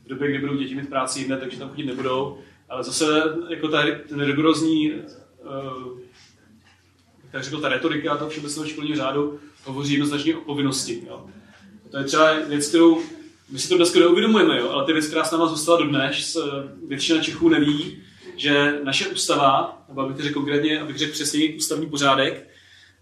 v 0.05 0.09
době, 0.09 0.29
kdy 0.29 0.39
budou 0.39 0.55
děti 0.55 0.75
mít 0.75 0.89
práci 0.89 1.19
jinde, 1.19 1.37
takže 1.37 1.59
tam 1.59 1.69
chodit 1.69 1.85
nebudou. 1.85 2.37
Ale 2.69 2.83
zase 2.83 3.05
jako 3.49 3.67
ta, 3.67 3.83
ten 4.09 4.25
rigorózní, 4.25 4.91
uh, 4.91 5.99
tak 7.31 7.43
řekl, 7.43 7.61
ta 7.61 7.69
retorika 7.69 8.17
toho 8.17 8.29
všeobecného 8.29 8.67
školního 8.67 8.97
řádu 8.97 9.39
hovoří 9.63 9.93
jednoznačně 9.93 10.37
o 10.37 10.41
povinnosti. 10.41 11.03
Jo. 11.07 11.25
To 11.91 11.97
je 11.97 12.03
třeba 12.03 12.39
věc, 12.39 12.67
kterou 12.67 13.01
my 13.49 13.59
si 13.59 13.69
to 13.69 13.77
dneska 13.77 13.99
neuvědomujeme, 13.99 14.57
jo, 14.59 14.69
ale 14.69 14.85
ty 14.85 14.93
věc, 14.93 15.07
která 15.07 15.23
s 15.23 15.31
náma 15.31 15.47
zůstala 15.47 15.79
dodnes, 15.79 16.37
většina 16.87 17.23
Čechů 17.23 17.49
neví, 17.49 18.03
že 18.39 18.79
naše 18.83 19.07
ústava, 19.07 19.83
nebo 19.89 20.01
abych 20.01 20.17
řekl 20.17 20.33
konkrétně, 20.33 20.79
abych 20.79 20.97
řekl 20.97 21.11
přesně 21.11 21.55
ústavní 21.55 21.87
pořádek, 21.89 22.49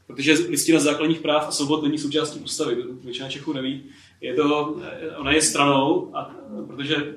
protože 0.08 0.34
listina 0.34 0.80
základních 0.80 1.20
práv 1.20 1.46
a 1.48 1.52
svobod 1.52 1.84
není 1.84 1.98
součástí 1.98 2.40
ústavy, 2.40 2.78
většina 3.04 3.30
Čechů 3.30 3.54
neví, 3.54 3.84
je 4.22 4.34
to, 4.34 4.76
ona 5.18 5.32
je 5.32 5.42
stranou, 5.42 6.12
a, 6.14 6.36
protože 6.68 7.16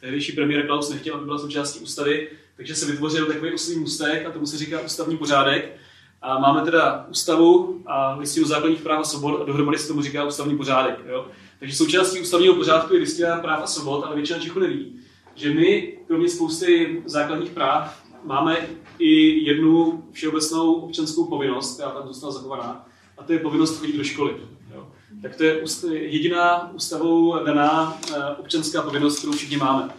tehdejší 0.00 0.32
premiér 0.32 0.66
Klaus 0.66 0.90
nechtěl, 0.90 1.14
aby 1.14 1.24
byla 1.24 1.38
součástí 1.38 1.80
ústavy, 1.80 2.28
takže 2.56 2.74
se 2.74 2.86
vytvořil 2.86 3.26
takový 3.26 3.52
ústavní 3.52 3.80
můstek 3.80 4.26
a 4.26 4.30
tomu 4.30 4.46
se 4.46 4.58
říká 4.58 4.80
ústavní 4.80 5.16
pořádek. 5.16 5.76
A 6.22 6.38
máme 6.38 6.62
teda 6.62 7.06
ústavu 7.10 7.82
a 7.86 8.14
listinu 8.14 8.46
základních 8.46 8.82
práv 8.82 9.00
a 9.00 9.04
svobod 9.04 9.42
a 9.42 9.44
dohromady 9.44 9.78
se 9.78 9.88
tomu 9.88 10.02
říká 10.02 10.24
ústavní 10.24 10.56
pořádek. 10.56 10.98
Jo? 11.08 11.26
Takže 11.58 11.76
součástí 11.76 12.20
ústavního 12.20 12.54
pořádku 12.54 12.94
je 12.94 13.00
listina 13.00 13.36
práv 13.36 13.62
a 13.62 13.66
svobod, 13.66 14.04
ale 14.04 14.16
většina 14.16 14.38
Čechů 14.38 14.60
neví, 14.60 15.00
že 15.34 15.50
my, 15.50 15.98
kromě 16.06 16.28
spousty 16.28 17.02
základních 17.06 17.50
práv, 17.50 18.02
máme 18.24 18.68
i 18.98 19.44
jednu 19.44 20.04
všeobecnou 20.12 20.72
občanskou 20.74 21.24
povinnost, 21.24 21.74
která 21.74 21.90
tam 21.90 22.08
zůstala 22.08 22.32
zachovaná, 22.32 22.88
a 23.18 23.22
to 23.22 23.32
je 23.32 23.38
povinnost 23.38 23.78
chodit 23.78 23.96
do 23.96 24.04
školy. 24.04 24.34
Jo. 24.74 24.88
Tak 25.22 25.36
to 25.36 25.44
je 25.44 25.62
jediná 25.92 26.72
ústavou 26.74 27.44
daná 27.44 27.98
občanská 28.38 28.82
povinnost, 28.82 29.18
kterou 29.18 29.32
všichni 29.32 29.56
máme. 29.56 29.94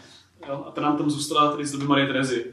Jo. 0.48 0.64
A 0.68 0.72
ta 0.72 0.82
nám 0.82 0.98
tam 0.98 1.10
zůstala 1.10 1.52
tady 1.52 1.66
z 1.66 1.72
doby 1.72 1.86
Marie 1.86 2.08
Terezy. 2.08 2.46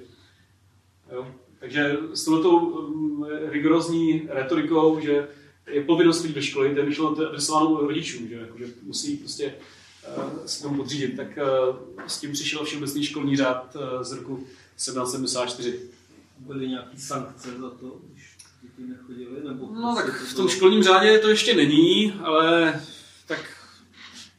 Jo. 1.12 1.26
Takže 1.60 1.96
s 2.14 2.24
touto 2.24 2.50
um, 2.50 3.26
rigorózní 3.48 4.28
retorikou, 4.28 5.00
že 5.00 5.28
je 5.70 5.84
povinnost 5.84 6.20
chodit 6.20 6.34
do 6.34 6.42
školy, 6.42 6.74
to 6.74 6.80
je 6.80 6.86
myšleno 6.86 7.10
adresováno 7.10 7.80
rodičům, 7.80 8.28
že, 8.28 8.34
jako, 8.34 8.58
že 8.58 8.66
musí 8.82 9.16
prostě 9.16 9.54
se 10.46 10.62
tomu 10.62 10.76
podřídit, 10.76 11.16
tak 11.16 11.28
uh, 11.36 11.76
s 12.06 12.20
tím 12.20 12.32
přišel 12.32 12.64
všeobecný 12.64 13.04
školní 13.04 13.36
řád 13.36 13.76
uh, 13.76 14.02
z 14.02 14.12
roku 14.12 14.36
1774. 14.36 15.80
Byly 16.38 16.68
nějaké 16.68 16.98
sankce 16.98 17.48
za 17.60 17.70
to, 17.70 18.00
když 18.12 18.36
děti 18.62 18.90
nechodili? 18.90 19.48
Nebo 19.48 19.68
no 19.72 19.94
tak 19.96 20.14
v 20.14 20.34
tom 20.34 20.48
školním 20.48 20.82
řádě 20.82 21.18
to 21.18 21.28
ještě 21.28 21.54
není, 21.54 22.12
ale 22.22 22.80
tak 23.26 23.40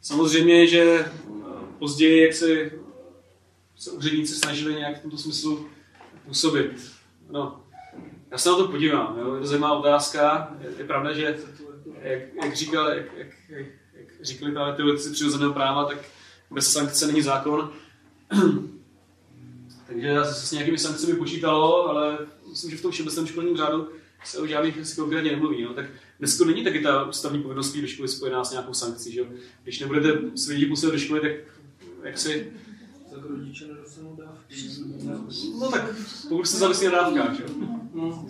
samozřejmě, 0.01 0.67
že 0.67 1.11
později, 1.79 2.23
jak 2.23 2.33
se, 2.33 2.71
se 3.75 3.91
úředníci 3.91 4.35
snažili 4.35 4.73
nějak 4.73 4.99
v 4.99 5.01
tomto 5.01 5.17
smyslu 5.17 5.69
působit. 6.25 6.91
No, 7.29 7.63
já 8.31 8.37
se 8.37 8.49
na 8.49 8.55
to 8.55 8.67
podívám, 8.67 9.17
jo? 9.19 9.35
je 9.35 9.41
to 9.41 9.47
zajímavá 9.47 9.79
otázka. 9.79 10.51
Je, 10.61 10.69
je 10.77 10.83
pravda, 10.83 11.13
že 11.13 11.39
jak, 12.01 12.21
jak, 12.43 12.55
říkal, 12.55 12.89
jak, 12.89 13.05
jak, 13.17 13.27
jak 13.49 13.67
říkali 14.23 14.51
právě 14.51 14.73
teoretici 14.73 15.09
přirozeného 15.09 15.53
práva, 15.53 15.85
tak 15.85 15.97
bez 16.51 16.71
sankce 16.71 17.07
není 17.07 17.21
zákon. 17.21 17.71
Takže 19.87 20.07
já 20.07 20.25
se 20.25 20.47
s 20.47 20.51
nějakými 20.51 20.77
sankcemi 20.77 21.13
počítalo, 21.13 21.89
ale 21.89 22.17
myslím, 22.49 22.71
že 22.71 22.77
v 22.77 22.81
tom 22.81 22.91
všeobecném 22.91 23.27
školním 23.27 23.57
řádu 23.57 23.87
se 24.25 24.37
o 24.39 24.47
žádných 24.47 24.95
konkrétně 24.95 25.31
nemluví. 25.31 25.63
No. 25.63 25.73
Tak 25.73 25.85
dneska 26.19 26.45
není 26.45 26.63
taky 26.63 26.79
ta 26.79 27.03
ústavní 27.03 27.41
povinnost 27.41 27.75
do 27.75 27.87
školy 27.87 28.07
spojená 28.07 28.43
s 28.43 28.51
nějakou 28.51 28.73
sankcí. 28.73 29.11
Že? 29.11 29.25
Když 29.63 29.79
nebudete 29.79 30.37
své 30.37 30.55
děti 30.55 30.65
posílat 30.65 30.93
do 30.93 30.99
školy, 30.99 31.21
tak 31.21 31.31
jak 32.03 32.17
si. 32.17 32.53
No 35.59 35.71
tak 35.71 35.95
pokud 36.29 36.47
se 36.47 36.57
závislí 36.57 36.85
na 36.85 36.91
dávkách, 36.91 37.37
že? 37.37 37.43
No. 37.93 38.27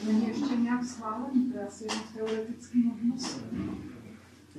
To 0.00 0.06
není 0.06 0.28
ještě 0.28 0.56
nějak 0.56 0.84
schválený, 0.84 1.52
to 1.52 1.58
je 1.58 1.66
asi 1.66 1.86
teoretický 2.14 2.82
možnost. 2.82 3.40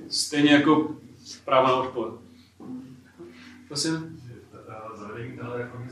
Stejně 0.08 0.50
jako 0.50 0.96
práva 1.44 1.68
na 1.68 1.74
odpor. 1.74 2.18
Prosím? 3.68 4.22
Zavedení 4.98 5.36
téhle 5.36 5.58
reformy 5.58 5.90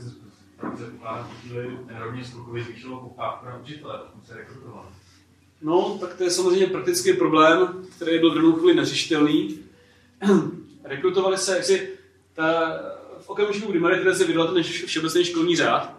předpokládá, 0.75 1.29
že 1.47 1.67
nerovně 1.85 2.25
skokově 2.25 2.63
zvýšilo 2.63 2.99
poptávku 2.99 3.45
na 3.45 3.57
učitele, 3.57 3.99
pokud 4.11 4.27
se 4.27 4.33
rekrutovali. 4.35 4.87
No, 5.61 5.97
tak 6.01 6.13
to 6.13 6.23
je 6.23 6.31
samozřejmě 6.31 6.67
praktický 6.67 7.13
problém, 7.13 7.85
který 7.95 8.19
byl 8.19 8.31
v 8.31 8.35
danou 8.35 8.53
chvíli 8.53 8.75
neřešitelný. 8.75 9.59
Rekrutovali 10.83 11.37
se, 11.37 11.55
jak 11.55 11.63
si 11.65 11.89
ta 12.33 12.79
v 13.19 13.29
okamžiku, 13.29 13.71
kdy 13.71 13.79
Marie 13.79 13.99
Tereze 13.99 14.25
vydala 14.25 14.53
ten 14.53 14.63
všeobecný 14.63 15.25
školní 15.25 15.55
řád, 15.55 15.97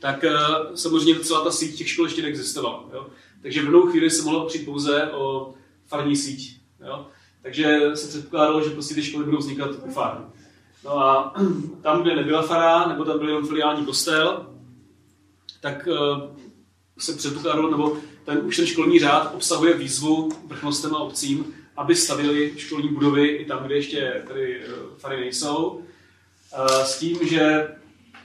tak 0.00 0.24
uh, 0.24 0.74
samozřejmě 0.74 1.20
celá 1.20 1.44
ta 1.44 1.50
síť 1.50 1.78
těch 1.78 1.88
škol 1.88 2.06
ještě 2.06 2.22
neexistovala. 2.22 2.84
Jo? 2.92 3.06
Takže 3.42 3.60
v 3.60 3.64
jednou 3.64 3.86
chvíli 3.86 4.10
se 4.10 4.22
mohlo 4.22 4.46
přijít 4.46 4.64
pouze 4.64 5.10
o 5.12 5.54
farní 5.86 6.16
síť. 6.16 6.59
Jo? 6.86 7.06
Takže 7.42 7.80
se 7.94 8.08
předpokládalo, 8.08 8.64
že 8.64 8.70
prostě 8.70 8.94
ty 8.94 9.02
školy 9.02 9.24
budou 9.24 9.38
vznikat 9.38 9.70
u 9.86 9.90
farm. 9.90 10.32
No 10.84 10.98
a 10.98 11.34
tam, 11.82 12.02
kde 12.02 12.16
nebyla 12.16 12.42
fara, 12.42 12.88
nebo 12.88 13.04
tam 13.04 13.18
byl 13.18 13.28
jenom 13.28 13.46
filiální 13.46 13.86
kostel, 13.86 14.46
tak 15.60 15.88
uh, 15.90 16.20
se 16.98 17.12
předpokládalo, 17.12 17.70
nebo 17.70 17.96
ten, 18.24 18.40
už 18.44 18.56
ten 18.56 18.66
školní 18.66 19.00
řád 19.00 19.34
obsahuje 19.34 19.76
výzvu 19.76 20.32
vrchnostem 20.46 20.94
a 20.94 20.98
obcím, 20.98 21.54
aby 21.76 21.96
stavili 21.96 22.52
školní 22.56 22.88
budovy 22.88 23.26
i 23.28 23.44
tam, 23.44 23.64
kde 23.64 23.74
ještě 23.74 24.22
tady 24.28 24.60
uh, 24.66 24.98
fary 24.98 25.20
nejsou. 25.20 25.82
Eh, 26.52 26.84
s 26.84 26.98
tím, 26.98 27.18
že 27.28 27.68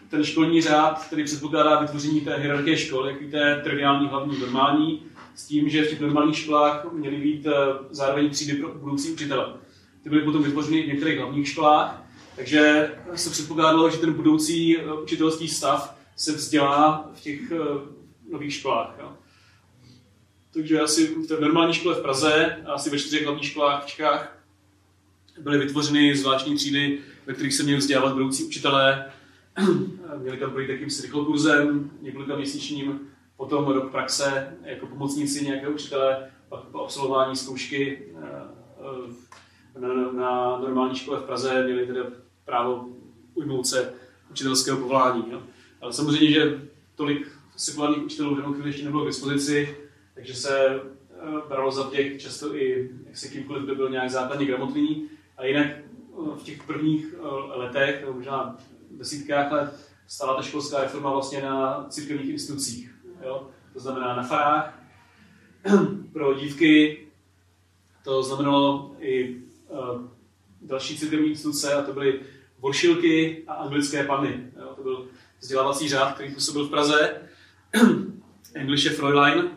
ten 0.09 0.23
školní 0.23 0.61
řád 0.61 1.05
který 1.05 1.23
předpokládá 1.23 1.79
vytvoření 1.79 2.21
té 2.21 2.35
hierarchie 2.37 2.77
škol, 2.77 3.07
jak 3.07 3.21
víte, 3.21 3.61
triviální, 3.63 4.07
hlavní, 4.07 4.39
normální, 4.39 5.03
s 5.35 5.45
tím, 5.45 5.69
že 5.69 5.83
v 5.83 5.89
těch 5.89 6.01
normálních 6.01 6.37
školách 6.37 6.91
měly 6.91 7.17
být 7.17 7.45
eh, 7.45 7.51
zároveň 7.89 8.29
třídy 8.29 8.53
pro 8.53 8.73
budoucí 8.73 9.11
učitele. 9.11 9.53
Ty 10.03 10.09
byly 10.09 10.21
potom 10.21 10.43
vytvořeny 10.43 10.83
v 10.83 10.87
některých 10.87 11.19
hlavních 11.19 11.47
školách, 11.47 12.03
takže 12.35 12.91
se 13.15 13.29
předpokládalo, 13.29 13.89
že 13.89 13.97
ten 13.97 14.13
budoucí 14.13 14.77
eh, 14.77 14.93
učitelský 14.93 15.47
stav 15.47 15.97
se 16.15 16.31
vzdělá 16.31 17.11
v 17.15 17.21
těch 17.21 17.39
nových 18.31 18.53
školách. 18.53 18.99
Takže 20.53 20.81
asi 20.81 21.07
v 21.07 21.27
té 21.27 21.39
normální 21.39 21.73
škole 21.73 21.95
v 21.95 22.01
Praze 22.01 22.57
a 22.65 22.73
asi 22.73 22.89
ve 22.89 22.99
čtyřech 22.99 23.23
hlavních 23.23 23.45
školách 23.45 23.83
v 23.83 23.87
Čechách 23.87 24.37
byly 25.39 25.57
vytvořeny 25.57 26.15
zvláštní 26.15 26.55
třídy 26.55 26.99
ve 27.25 27.33
kterých 27.33 27.53
se 27.53 27.63
měli 27.63 27.77
vzdělávat 27.77 28.13
budoucí 28.13 28.43
učitelé. 28.43 29.11
Měli 30.17 30.37
tam 30.37 30.51
projít 30.51 30.67
takým 30.67 30.87
rychlokurzem, 31.01 31.91
několika 32.01 32.35
měsíčním, 32.35 32.99
potom 33.37 33.67
rok 33.67 33.91
praxe 33.91 34.57
jako 34.63 34.87
pomocníci 34.87 35.45
nějakého 35.45 35.73
učitele, 35.73 36.31
pak 36.49 36.63
po 36.63 36.83
absolvování 36.83 37.35
zkoušky 37.35 38.07
eh, 38.15 38.27
eh, 39.75 39.79
na, 39.79 40.11
na 40.11 40.59
normální 40.59 40.95
škole 40.95 41.19
v 41.19 41.23
Praze 41.23 41.63
měli 41.63 41.87
tedy 41.87 41.99
právo 42.45 42.89
ujmout 43.33 43.67
se 43.67 43.93
učitelského 44.31 44.77
povolání. 44.77 45.23
Jo. 45.31 45.43
Ale 45.81 45.93
samozřejmě, 45.93 46.31
že 46.31 46.61
tolik 46.95 47.31
sekulárních 47.55 48.05
učitelů 48.05 48.35
v 48.35 48.37
danou 48.37 48.53
chvíli 48.53 48.69
ještě 48.69 48.85
nebylo 48.85 49.03
k 49.03 49.07
dispozici, 49.07 49.77
takže 50.13 50.35
se 50.35 50.65
eh, 50.65 50.81
bralo 51.47 51.71
za 51.71 51.89
těch 51.89 52.21
často 52.21 52.55
i 52.55 52.89
jak 53.07 53.17
se 53.17 53.27
kýmkoliv, 53.27 53.63
kdo 53.63 53.75
byl 53.75 53.89
nějak 53.89 54.09
základně 54.09 54.45
gramotný. 54.45 55.09
A 55.37 55.45
jinak 55.45 55.67
v 56.35 56.43
těch 56.43 56.63
prvních 56.63 57.05
eh, 57.13 57.57
letech, 57.57 58.01
nebo 58.01 58.13
možná 58.13 58.57
desítkách 58.91 59.51
let, 59.51 59.89
stala 60.07 60.35
ta 60.35 60.41
školská 60.41 60.81
reforma 60.81 61.11
vlastně 61.11 61.41
na 61.41 61.85
církevních 61.89 62.29
institucích. 62.29 62.94
Jo? 63.25 63.47
To 63.73 63.79
znamená 63.79 64.15
na 64.15 64.23
farách, 64.23 64.79
pro 66.13 66.33
dívky, 66.33 67.05
to 68.03 68.23
znamenalo 68.23 68.95
i 68.99 69.35
uh, 69.69 70.01
další 70.61 70.97
církevní 70.97 71.27
instituce, 71.27 71.73
a 71.73 71.81
to 71.81 71.93
byly 71.93 72.19
voršilky 72.59 73.43
a 73.47 73.53
anglické 73.53 74.03
panny. 74.03 74.51
Jo? 74.59 74.73
To 74.75 74.83
byl 74.83 75.07
vzdělávací 75.39 75.89
řád, 75.89 76.15
který 76.15 76.33
působil 76.33 76.65
v 76.65 76.69
Praze, 76.69 77.21
Englische 78.53 78.89
Fräulein. 78.89 79.51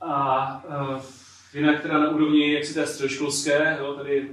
A 0.00 0.64
uh, 0.64 1.00
jinak 1.54 1.82
teda 1.82 1.98
na 1.98 2.10
úrovni, 2.10 2.52
jak 2.52 2.64
si 2.64 2.74
té 2.74 2.86
středoškolské, 2.86 3.76
jo, 3.80 3.94
tady 3.94 4.30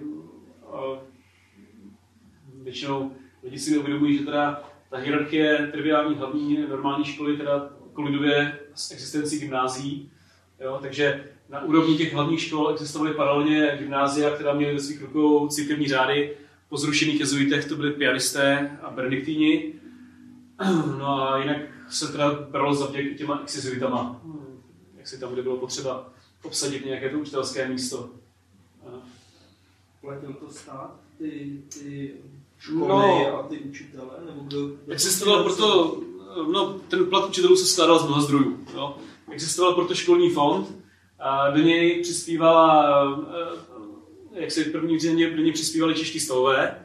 většinou 2.64 3.12
lidi 3.44 3.60
si 3.60 3.72
neuvědomují, 3.72 4.18
že 4.18 4.26
teda 4.26 4.64
ta 4.90 4.98
hierarchie 4.98 5.70
triviální 5.72 6.16
hlavní 6.16 6.58
normální 6.70 7.06
školy 7.06 7.38
teda 7.38 7.73
koliduje 7.94 8.60
s 8.76 8.92
existencí 8.92 9.40
gymnází. 9.40 10.12
Jo? 10.60 10.80
Takže 10.82 11.24
na 11.50 11.64
úrovni 11.64 11.98
těch 11.98 12.14
hlavních 12.14 12.42
škol 12.42 12.70
existovaly 12.70 13.14
paralelně 13.14 13.76
gymnázia, 13.80 14.36
která 14.36 14.54
měly 14.54 14.74
ve 14.74 14.80
svých 14.80 15.02
rukou 15.02 15.48
církevní 15.48 15.88
řády. 15.88 16.38
Po 16.70 16.78
zrušených 16.78 17.20
jezuitech 17.20 17.66
to 17.66 17.76
byly 17.76 17.92
pianisté 17.92 18.78
a 18.82 18.90
benediktíni. 18.90 19.74
No 21.00 21.22
a 21.22 21.38
jinak 21.38 21.58
se 21.90 22.12
teda 22.12 22.32
bralo 22.32 22.74
za 22.74 22.86
vděk 22.86 23.18
těma 23.18 23.40
exizuitama, 23.44 24.22
jak 24.98 25.08
si 25.08 25.20
tam, 25.20 25.34
kde 25.34 25.42
bylo 25.42 25.58
potřeba 25.58 26.10
obsadit 26.44 26.86
nějaké 26.86 27.10
to 27.10 27.20
učitelské 27.20 27.70
místo 27.70 28.10
platil 30.04 30.34
to 30.34 30.50
stát, 30.50 30.96
ty, 31.18 31.62
ty 31.70 32.12
školy 32.60 32.88
no, 32.88 33.40
a 33.40 33.48
ty 33.48 33.60
učitele, 33.60 34.10
nebo 34.26 34.42
kdo? 34.42 34.72
Existoval 34.88 35.44
proto, 35.44 36.02
no, 36.52 36.80
ten 36.88 37.06
plat 37.06 37.30
učitelů 37.30 37.56
se 37.56 37.66
skládal 37.66 38.00
z 38.00 38.06
mnoha 38.06 38.22
zdrojů. 38.22 38.60
Jo. 38.74 38.98
Existoval 39.32 39.74
proto 39.74 39.96
školní 39.96 40.30
fond, 40.30 40.84
a 41.24 41.50
do 41.50 41.62
něj 41.62 42.02
přispívala, 42.02 43.26
eh, 44.36 44.42
jak 44.42 44.52
se 44.52 44.64
první 44.64 45.00
řízeně, 45.00 45.30
do 45.30 45.42
něj 45.42 45.52
přispívali 45.52 45.96
čeští 45.96 46.20
stavové, 46.20 46.76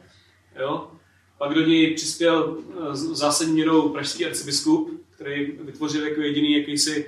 jo. 0.59 0.91
Pak 1.37 1.53
do 1.53 1.61
něj 1.61 1.93
přispěl 1.95 2.57
eh, 2.71 2.95
zásadní 2.95 3.53
měrou 3.53 3.89
pražský 3.89 4.25
arcibiskup, 4.25 5.01
který 5.09 5.51
vytvořil 5.61 6.07
jako 6.07 6.21
jediný 6.21 6.57
jakýsi 6.57 7.05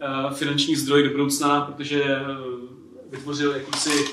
eh, 0.00 0.34
finanční 0.34 0.76
zdroj 0.76 1.02
do 1.02 1.10
budoucna, 1.10 1.60
protože 1.60 2.04
vytvořil 3.10 3.52
jakýsi 3.52 4.04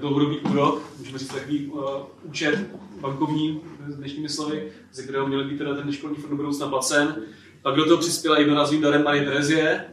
dlouhodobý 0.00 0.38
úrok, 0.38 0.82
můžeme 0.98 1.18
říct 1.18 1.34
takový 1.34 1.66
uh, 1.66 1.80
účet 2.22 2.70
bankovní, 3.00 3.60
s 3.88 3.96
dnešními 3.96 4.28
slovy, 4.28 4.72
ze 4.92 5.02
kterého 5.02 5.26
měl 5.26 5.44
být 5.44 5.58
teda 5.58 5.74
ten 5.74 5.92
školní 5.92 6.16
fond 6.16 6.30
do 6.30 6.36
budoucna 6.36 6.68
placen. 6.68 7.16
Pak 7.62 7.74
do 7.74 7.84
toho 7.84 7.98
přispěla 7.98 8.38
jednorázovým 8.38 8.82
darem 8.82 9.04
Marie 9.04 9.24
Terezie 9.24 9.84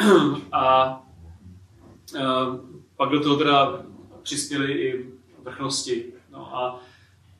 a 0.52 0.96
uh, 2.14 2.20
pak 2.96 3.10
do 3.10 3.20
toho 3.20 3.36
teda 3.36 3.82
přispěli 4.22 4.72
i 4.72 5.06
vrchnosti 5.42 6.04
no 6.32 6.56
a 6.56 6.80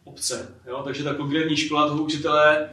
obce. 0.05 0.55
Jo? 0.67 0.83
Takže 0.85 1.05
ta 1.05 1.15
konkrétní 1.15 1.57
škola 1.57 1.89
toho 1.89 2.03
učitele, 2.03 2.71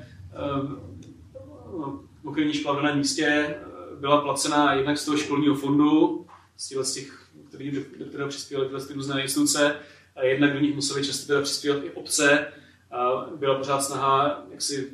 uh, 1.75 1.95
konkrétní 2.23 2.53
škola 2.53 2.75
daném 2.75 2.97
místě, 2.97 3.55
byla 3.99 4.21
placená 4.21 4.73
jednak 4.73 4.97
z 4.97 5.05
toho 5.05 5.17
školního 5.17 5.55
fondu, 5.55 6.25
z 6.57 6.93
těch, 6.93 7.24
který, 7.55 7.71
do 7.71 8.05
kterého 8.05 8.29
přispěly 8.29 8.65
tyhle 8.65 8.85
ty 8.85 8.93
různé 8.93 9.21
instituce, 9.21 9.75
a 10.15 10.23
jednak 10.23 10.53
do 10.53 10.59
nich 10.59 10.75
museli 10.75 11.05
často 11.05 11.27
teda 11.27 11.41
přispívat 11.41 11.83
i 11.83 11.91
obce. 11.91 12.47
A 12.91 13.29
byla 13.35 13.55
pořád 13.55 13.81
snaha, 13.81 14.45
jak 14.51 14.61
si 14.61 14.91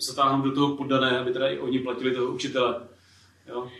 zatáhnout 0.00 0.44
do 0.44 0.52
toho 0.52 0.76
poddané, 0.76 1.18
aby 1.18 1.32
teda 1.32 1.48
i 1.48 1.58
oni 1.58 1.78
platili 1.78 2.14
toho 2.14 2.32
učitele. 2.32 2.80
Jo? 3.48 3.70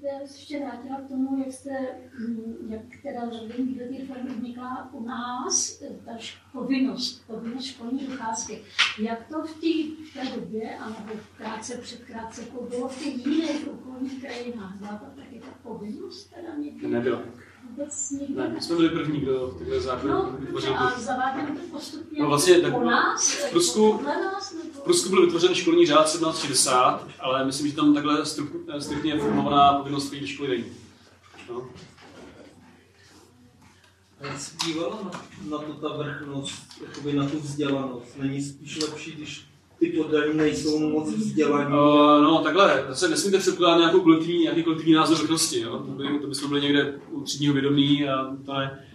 Se 0.00 0.38
ještě 0.38 0.60
vrátila 0.60 1.00
k 1.00 1.08
tomu, 1.08 1.38
jak 1.38 1.52
jste, 1.52 1.70
mm, 2.18 2.56
jak 2.68 2.82
teda 3.02 3.20
zavedení 3.30 3.74
té 3.74 4.06
formy 4.06 4.30
vznikla 4.30 4.88
u 4.92 5.04
nás, 5.04 5.82
ta 6.04 6.12
povinnost, 6.52 7.26
povinnost 7.26 7.64
školní 7.64 8.06
docházky. 8.06 8.62
Jak 9.02 9.28
to 9.28 9.42
v, 9.42 9.54
v 10.10 10.14
té 10.14 10.24
době, 10.40 10.76
anebo 10.76 11.12
krátce 11.36 11.76
před 11.76 12.04
krátce, 12.04 12.42
bylo 12.70 12.88
v 12.88 12.98
těch 12.98 13.26
jiných 13.26 13.68
okolních 13.68 14.20
krajinách? 14.20 14.76
Byla 14.76 14.96
to 14.96 15.20
taky 15.20 15.40
ta 15.40 15.54
povinnost 15.62 16.34
teda 16.34 16.54
někdy? 16.54 16.86
Nebyla 16.88 17.22
vůbec 17.70 18.10
nikdo. 18.10 18.40
Ne, 18.40 18.48
my 18.48 18.60
jsme 18.60 18.76
byli 18.76 18.88
první, 18.88 19.20
kdo 19.20 19.54
tyhle 19.58 19.80
zákony 19.80 20.12
no, 20.12 20.36
vytvořil. 20.38 20.78
A 20.78 21.00
zavádíme 21.00 21.50
to 21.50 21.76
postupně 21.76 22.22
no, 22.22 22.28
vlastně, 22.28 22.60
tak, 22.60 22.72
po 22.72 22.84
nás? 22.84 23.30
V 23.30 23.50
Prusku, 23.50 24.02
nás, 24.04 24.52
v 24.52 24.80
Prusku 24.80 25.08
byl 25.08 25.24
vytvořen 25.24 25.54
školní 25.54 25.86
řád 25.86 26.04
1760, 26.04 27.08
ale 27.20 27.44
myslím, 27.44 27.68
že 27.68 27.76
tam 27.76 27.94
takhle 27.94 28.26
striktně 28.78 29.18
formovaná 29.18 29.72
povinnost 29.72 30.08
chodit 30.08 30.20
do 30.20 30.26
školy 30.26 30.48
není. 30.48 30.64
No. 31.50 31.68
Se 34.36 34.56
dívala 34.66 34.98
na, 35.04 35.10
na 35.50 35.58
to 35.58 35.72
ta 35.72 35.96
vrchnost, 35.96 36.62
jakoby 36.86 37.12
na 37.12 37.28
tu 37.28 37.40
vzdělanost? 37.40 38.16
Není 38.16 38.42
spíš 38.42 38.82
lepší, 38.82 39.12
když 39.12 39.49
ty 39.80 39.86
poddaní 39.86 40.36
nejsou 40.36 40.90
moc 40.90 41.14
vzdělaní. 41.14 41.66
Uh, 41.66 42.22
no 42.22 42.40
takhle, 42.44 42.84
zase 42.88 43.08
nesmíte 43.08 43.38
předpokládat 43.38 43.78
nějakou 43.78 44.00
kolektivní, 44.00 44.42
nějaký 44.42 44.62
kolektivní 44.62 44.92
názor 44.94 45.18
vrchnosti, 45.18 45.60
jo? 45.60 45.78
To, 45.78 45.92
by, 45.92 46.18
to 46.20 46.26
bychom 46.26 46.48
byli 46.48 46.60
někde 46.60 46.94
u 47.10 47.22
třídního 47.22 47.54
vědomí 47.54 48.08
a 48.08 48.36
to 48.46 48.52
ne. 48.52 48.86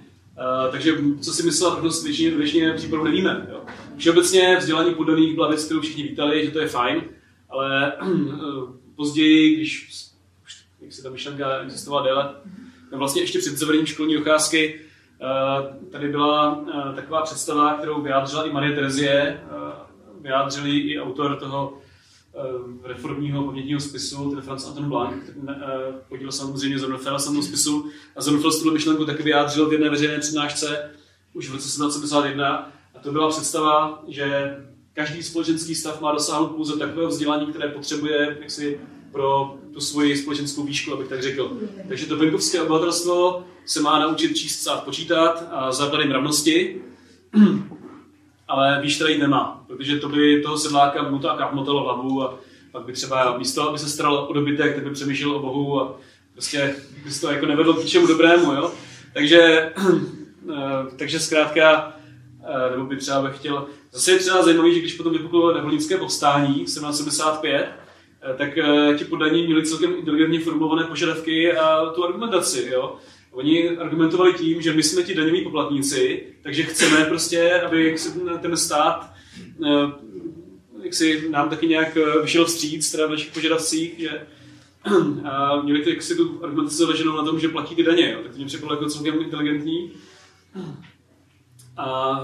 Uh, 0.65 0.71
takže 0.71 0.97
co 1.21 1.33
si 1.33 1.43
myslela 1.43 1.73
vrchnost, 1.73 2.03
většině, 2.03 2.31
většině 2.31 2.73
případů 2.73 3.03
nevíme. 3.03 3.47
Jo? 3.51 3.61
Všeobecně 3.97 4.57
vzdělání 4.59 4.93
poddaných 4.93 5.35
byla 5.35 5.49
věc, 5.49 5.65
kterou 5.65 5.81
všichni 5.81 6.03
vítali, 6.03 6.45
že 6.45 6.51
to 6.51 6.59
je 6.59 6.67
fajn, 6.67 7.01
ale 7.49 7.93
uh, 8.01 8.69
později, 8.95 9.55
když 9.55 9.89
jak 10.81 10.93
se 10.93 11.03
ta 11.03 11.09
myšlenka 11.09 11.59
existovala 11.59 12.03
déle, 12.03 12.35
vlastně 12.91 13.21
ještě 13.21 13.39
před 13.39 13.57
zavedením 13.57 13.85
školní 13.85 14.13
docházky, 14.13 14.81
tady 15.91 16.07
byla 16.07 16.65
taková 16.95 17.21
představa, 17.21 17.73
kterou 17.73 18.01
vyjádřila 18.01 18.47
i 18.47 18.51
Marie 18.51 18.75
Terezie, 18.75 19.41
vyjádřili 20.25 20.77
i 20.77 20.99
autor 20.99 21.35
toho 21.35 21.73
uh, 21.73 22.87
reformního 22.87 23.43
pamětního 23.43 23.79
spisu, 23.79 24.31
ten 24.31 24.41
Franz 24.41 24.67
Anton 24.67 24.89
Blank, 24.89 25.23
který 25.23 25.39
uh, 25.39 25.51
podíl 26.09 26.31
samozřejmě 26.31 26.77
na 27.11 27.19
tom 27.19 27.43
spisu. 27.43 27.89
A 28.15 28.21
Zornfeld 28.21 28.57
tuhle 28.57 28.73
myšlenku 28.73 29.05
taky 29.05 29.23
vyjádřil 29.23 29.69
v 29.69 29.73
jedné 29.73 29.89
veřejné 29.89 30.19
přednášce 30.19 30.91
už 31.33 31.49
v 31.49 31.53
roce 31.53 31.65
1771 31.65 32.71
a 32.95 32.99
to 32.99 33.11
byla 33.11 33.29
představa, 33.29 34.03
že 34.07 34.57
každý 34.93 35.23
společenský 35.23 35.75
stav 35.75 36.01
má 36.01 36.11
dosáhnout 36.11 36.47
pouze 36.47 36.77
takového 36.77 37.09
vzdělání, 37.09 37.47
které 37.47 37.69
potřebuje 37.69 38.37
jaksi 38.41 38.79
pro 39.11 39.57
tu 39.73 39.81
svoji 39.81 40.17
společenskou 40.17 40.63
výšku, 40.63 40.93
abych 40.93 41.07
tak 41.07 41.23
řekl. 41.23 41.57
Takže 41.87 42.05
to 42.05 42.17
venkovské 42.17 42.61
obyvatelstvo 42.61 43.43
se 43.65 43.81
má 43.81 43.99
naučit 43.99 44.37
číst, 44.37 44.59
psát, 44.59 44.83
počítat 44.83 45.47
a 45.51 45.71
základy 45.71 46.07
mravnosti 46.07 46.81
ale 48.47 48.79
víš, 48.81 48.95
který 48.95 49.17
nemá, 49.17 49.63
protože 49.67 49.99
to 49.99 50.09
by 50.09 50.41
toho 50.41 50.57
sedláka 50.57 51.09
mu 51.09 51.19
to 51.19 51.31
a 51.31 51.51
motalo 51.51 51.83
hlavu 51.83 52.23
a 52.23 52.39
pak 52.71 52.85
by 52.85 52.93
třeba 52.93 53.37
místo, 53.37 53.69
aby 53.69 53.79
se 53.79 53.89
staral 53.89 54.15
o 54.29 54.33
dobytek, 54.33 54.75
tak 54.75 54.83
by 54.83 54.89
přemýšlel 54.89 55.35
o 55.35 55.39
Bohu 55.39 55.81
a 55.81 55.95
prostě 56.33 56.75
by 57.03 57.11
se 57.11 57.21
to 57.21 57.31
jako 57.31 57.45
nevedlo 57.45 57.73
k 57.73 57.83
ničemu 57.83 58.07
dobrému, 58.07 58.53
jo. 58.53 58.71
Takže, 59.13 59.39
eh, 60.53 60.95
takže 60.97 61.19
zkrátka, 61.19 61.93
eh, 62.43 62.71
nebo 62.71 62.85
by 62.85 62.97
třeba 62.97 63.21
bych 63.21 63.37
chtěl, 63.37 63.67
zase 63.91 64.11
je 64.11 64.19
třeba 64.19 64.43
zajímavý, 64.43 64.73
že 64.73 64.79
když 64.79 64.93
potom 64.93 65.13
vypuklo 65.13 65.53
nevolnické 65.53 65.97
povstání 65.97 66.53
1775, 66.65 67.69
eh, 68.21 68.33
tak 68.37 68.49
ti 68.97 69.05
podaní 69.05 69.45
měli 69.45 69.65
celkem 69.65 69.93
inteligentně 69.93 70.39
formulované 70.39 70.83
požadavky 70.83 71.57
a 71.57 71.85
tu 71.85 72.05
argumentaci, 72.05 72.69
jo. 72.71 72.95
Oni 73.35 73.69
argumentovali 73.69 74.33
tím, 74.33 74.61
že 74.61 74.73
my 74.73 74.83
jsme 74.83 75.03
ti 75.03 75.15
daňoví 75.15 75.43
poplatníci, 75.43 76.23
takže 76.41 76.63
chceme 76.63 77.05
prostě, 77.05 77.61
aby 77.61 77.95
ten 78.41 78.57
stát 78.57 79.13
eh, 79.65 80.05
jak 80.83 80.93
si 80.93 81.29
nám 81.29 81.49
taky 81.49 81.67
nějak 81.67 81.97
eh, 81.97 82.21
vyšel 82.21 82.45
vstříc 82.45 82.91
teda 82.91 83.07
v 83.07 83.09
našich 83.09 83.33
požadavcích, 83.33 83.99
že 83.99 84.27
a 85.29 85.61
měli 85.61 85.83
ty, 85.83 85.89
jak 85.89 86.01
si 86.01 86.15
tu 86.15 86.39
argumentaci 86.43 86.77
založenou 86.77 87.17
na 87.17 87.23
tom, 87.23 87.39
že 87.39 87.49
platí 87.49 87.75
ty 87.75 87.83
daně, 87.83 88.11
jo. 88.11 88.19
tak 88.23 88.31
to 88.31 88.37
mě 88.37 88.45
připadlo 88.45 88.75
jako 88.75 88.89
celkem 88.89 89.21
inteligentní. 89.21 89.91
A 91.77 92.19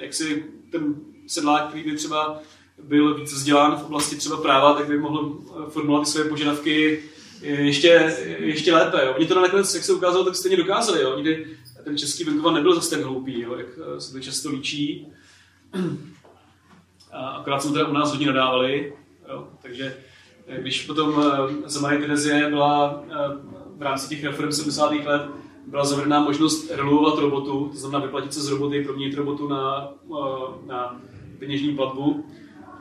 jak 0.00 0.14
si 0.14 0.44
ten 0.70 0.94
sedlák, 1.26 1.68
který 1.68 1.82
by 1.84 1.96
třeba 1.96 2.40
byl 2.82 3.14
víc 3.14 3.32
vzdělán 3.32 3.76
v 3.76 3.84
oblasti 3.84 4.16
třeba 4.16 4.36
práva, 4.36 4.74
tak 4.74 4.88
by 4.88 4.98
mohl 4.98 5.38
formulovat 5.68 6.08
své 6.08 6.24
požadavky 6.24 7.02
ještě, 7.42 8.16
ještě 8.38 8.74
lépe. 8.74 9.04
Jo. 9.04 9.14
Oni 9.16 9.26
to 9.26 9.40
nakonec, 9.42 9.74
jak 9.74 9.84
se 9.84 9.92
ukázalo, 9.92 10.24
tak 10.24 10.36
stejně 10.36 10.56
dokázali. 10.56 11.02
Jo. 11.02 11.16
Nikdy 11.16 11.46
ten 11.88 11.98
český 11.98 12.24
venkovan 12.24 12.54
nebyl 12.54 12.74
zase 12.74 12.96
tak 12.96 13.04
hloupý, 13.04 13.40
jo, 13.40 13.54
jak 13.56 13.66
eh, 13.96 14.00
se 14.00 14.12
to 14.12 14.20
často 14.20 14.50
líčí. 14.50 15.06
A 17.12 17.28
akorát 17.28 17.62
jsme 17.62 17.72
teda 17.72 17.86
u 17.86 17.92
nás 17.92 18.10
hodně 18.10 18.26
nadávali, 18.26 18.92
jo. 19.28 19.48
takže 19.62 19.96
eh, 20.46 20.60
když 20.60 20.86
potom 20.86 21.22
eh, 21.22 21.68
za 21.68 21.80
Marie 21.80 22.00
Terezie 22.00 22.48
byla 22.48 23.04
v 23.76 23.82
rámci 23.82 24.08
těch 24.08 24.24
reform 24.24 24.52
70. 24.52 24.92
let 24.92 25.22
byla 25.66 25.84
zavedená 25.84 26.20
možnost 26.20 26.70
reluovat 26.70 27.18
robotu, 27.18 27.68
to 27.72 27.78
znamená 27.78 27.98
vyplatit 27.98 28.34
se 28.34 28.40
z 28.40 28.48
roboty, 28.48 28.84
proměnit 28.84 29.16
robotu 29.16 29.48
na, 29.48 29.92
na 30.66 31.00
peněžní 31.38 31.76
platbu, 31.76 32.26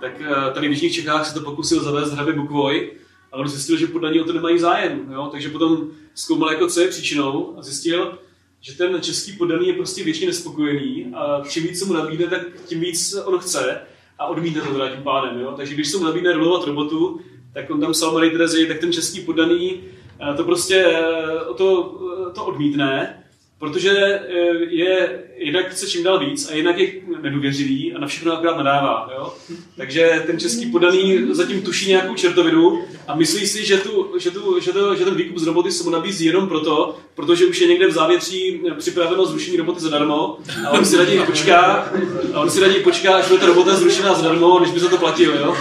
tak 0.02 0.22
tady 0.54 0.68
v 0.68 0.72
Jižních 0.72 0.94
Čechách 0.94 1.28
se 1.28 1.34
to 1.34 1.42
pokusil 1.42 1.84
zavést 1.84 2.12
Hrabě 2.12 2.34
Bukvoj, 2.34 2.92
ale 3.32 3.42
on 3.42 3.48
zjistil, 3.48 3.78
že 3.78 3.88
poddaní 3.88 4.22
o 4.22 4.24
to 4.24 4.34
nemají 4.34 4.60
zájem. 4.60 5.08
Jo? 5.12 5.30
Takže 5.32 5.50
potom 5.50 5.88
zkoumal, 6.16 6.52
jako, 6.52 6.68
co 6.68 6.82
je 6.82 6.88
příčinou 6.88 7.54
a 7.58 7.62
zjistil, 7.62 8.18
že 8.62 8.78
ten 8.78 9.02
český 9.02 9.34
poddaný 9.34 9.68
je 9.68 9.74
prostě 9.74 10.04
většině 10.04 10.28
nespokojený 10.28 11.12
a 11.16 11.44
čím 11.50 11.64
víc 11.64 11.80
se 11.80 11.86
mu 11.86 11.94
nabídne, 11.94 12.28
tak 12.28 12.42
tím 12.66 12.80
víc 12.80 13.16
on 13.26 13.40
chce 13.40 13.82
a 14.20 14.26
odmítne 14.26 14.62
to 14.62 14.72
teda 14.72 14.90
tím 14.90 15.04
pádem. 15.04 15.40
Jo? 15.40 15.54
Takže 15.58 15.74
když 15.74 15.88
se 15.88 15.98
mu 15.98 16.04
nabídne 16.04 16.34
rolovat 16.34 16.68
robotu, 16.68 17.20
tak 17.54 17.70
on 17.70 17.82
tam 17.82 17.92
psal 17.92 18.14
Marie 18.14 18.32
Terezy, 18.32 18.66
tak 18.66 18.80
ten 18.80 18.94
český 18.94 19.22
poddaný 19.22 19.84
eh, 20.20 20.34
to 20.34 20.44
prostě 20.44 20.76
eh, 20.76 21.54
to, 21.58 21.98
eh, 22.30 22.34
to 22.34 22.46
odmítne 22.46 23.24
protože 23.60 23.92
eh, 23.92 24.26
je 24.70 25.24
jednak 25.36 25.70
chce 25.70 25.88
čím 25.88 26.04
dál 26.04 26.20
víc 26.20 26.50
a 26.52 26.54
jednak 26.54 26.78
je 26.78 26.92
nedůvěřivý 27.22 27.94
a 27.94 28.00
na 28.00 28.08
všechno 28.08 28.34
akorát 28.34 28.58
nadává. 28.58 29.10
Jo? 29.18 29.34
Takže 29.78 30.24
ten 30.26 30.40
český 30.40 30.72
podaný 30.72 31.28
zatím 31.32 31.62
tuší 31.62 31.90
nějakou 31.90 32.16
čertovinu 32.16 32.82
a 33.08 33.16
myslí 33.16 33.48
si, 33.48 33.66
že, 33.66 33.78
tu, 33.78 34.12
že, 34.20 34.32
tu, 34.32 34.60
že, 34.60 34.74
to, 34.74 34.96
že 34.96 35.06
ten 35.06 35.16
výkup 35.16 35.38
z 35.38 35.48
roboty 35.48 35.72
se 35.72 35.84
mu 35.84 35.90
nabízí 35.90 36.26
jenom 36.26 36.48
proto, 36.48 36.98
protože 37.16 37.46
už 37.46 37.60
je 37.60 37.68
někde 37.68 37.88
v 37.88 37.92
závětří 37.92 38.62
připraveno 38.78 39.26
zrušení 39.26 39.58
roboty 39.58 39.82
zadarmo 39.82 40.38
a 40.66 40.70
on 40.70 40.86
si 40.86 40.98
raději 40.98 41.20
počká, 41.26 41.92
a 42.34 42.40
on 42.40 42.50
si 42.50 42.60
raději 42.60 42.84
počká, 42.84 43.16
až 43.16 43.28
bude 43.28 43.40
ta 43.40 43.46
robota 43.46 43.76
zrušená 43.76 44.14
zadarmo, 44.14 44.60
než 44.60 44.72
by 44.72 44.80
se 44.80 44.90
to 44.90 44.98
platil. 44.98 45.36
Jo? 45.36 45.56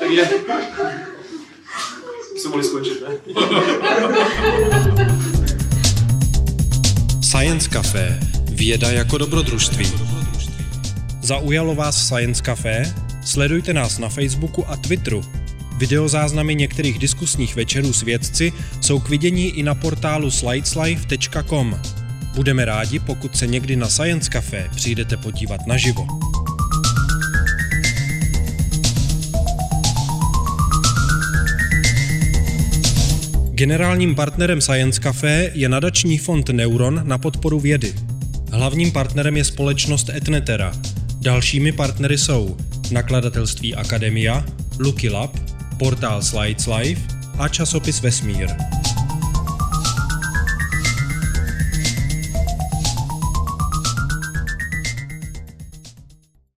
Takže 0.00 0.30
jsme 2.36 2.50
mohli 2.50 2.64
skončit, 2.64 3.02
ne? 3.08 3.16
Science 7.32 7.68
Café. 7.68 8.20
Věda 8.50 8.90
jako 8.90 9.18
dobrodružství. 9.18 9.86
Zaujalo 11.22 11.74
vás 11.74 12.06
Science 12.06 12.42
Café? 12.42 12.94
Sledujte 13.24 13.72
nás 13.72 13.98
na 13.98 14.08
Facebooku 14.08 14.68
a 14.68 14.76
Twitteru. 14.76 15.24
Videozáznamy 15.76 16.54
některých 16.54 16.98
diskusních 16.98 17.56
večerů 17.56 17.92
s 17.92 18.02
vědci 18.02 18.52
jsou 18.80 19.00
k 19.00 19.08
vidění 19.08 19.48
i 19.48 19.62
na 19.62 19.74
portálu 19.74 20.30
slideslife.com. 20.30 21.80
Budeme 22.34 22.64
rádi, 22.64 22.98
pokud 22.98 23.36
se 23.36 23.46
někdy 23.46 23.76
na 23.76 23.88
Science 23.88 24.30
Café 24.30 24.70
přijdete 24.74 25.16
podívat 25.16 25.66
naživo. 25.66 26.06
Generálním 33.54 34.14
partnerem 34.14 34.60
Science 34.60 35.00
Café 35.00 35.50
je 35.54 35.68
nadační 35.68 36.18
fond 36.18 36.48
Neuron 36.48 37.00
na 37.04 37.18
podporu 37.18 37.60
vědy. 37.60 37.94
Hlavním 38.52 38.92
partnerem 38.92 39.36
je 39.36 39.44
společnost 39.44 40.08
Etnetera. 40.08 40.72
Dalšími 41.20 41.72
partnery 41.72 42.18
jsou 42.18 42.56
nakladatelství 42.90 43.74
Akademia, 43.74 44.44
Lucky 44.78 45.08
Lab, 45.08 45.36
portál 45.78 46.22
Slides 46.22 46.66
Life 46.66 47.02
a 47.38 47.48
časopis 47.48 48.00
Vesmír. 48.00 48.48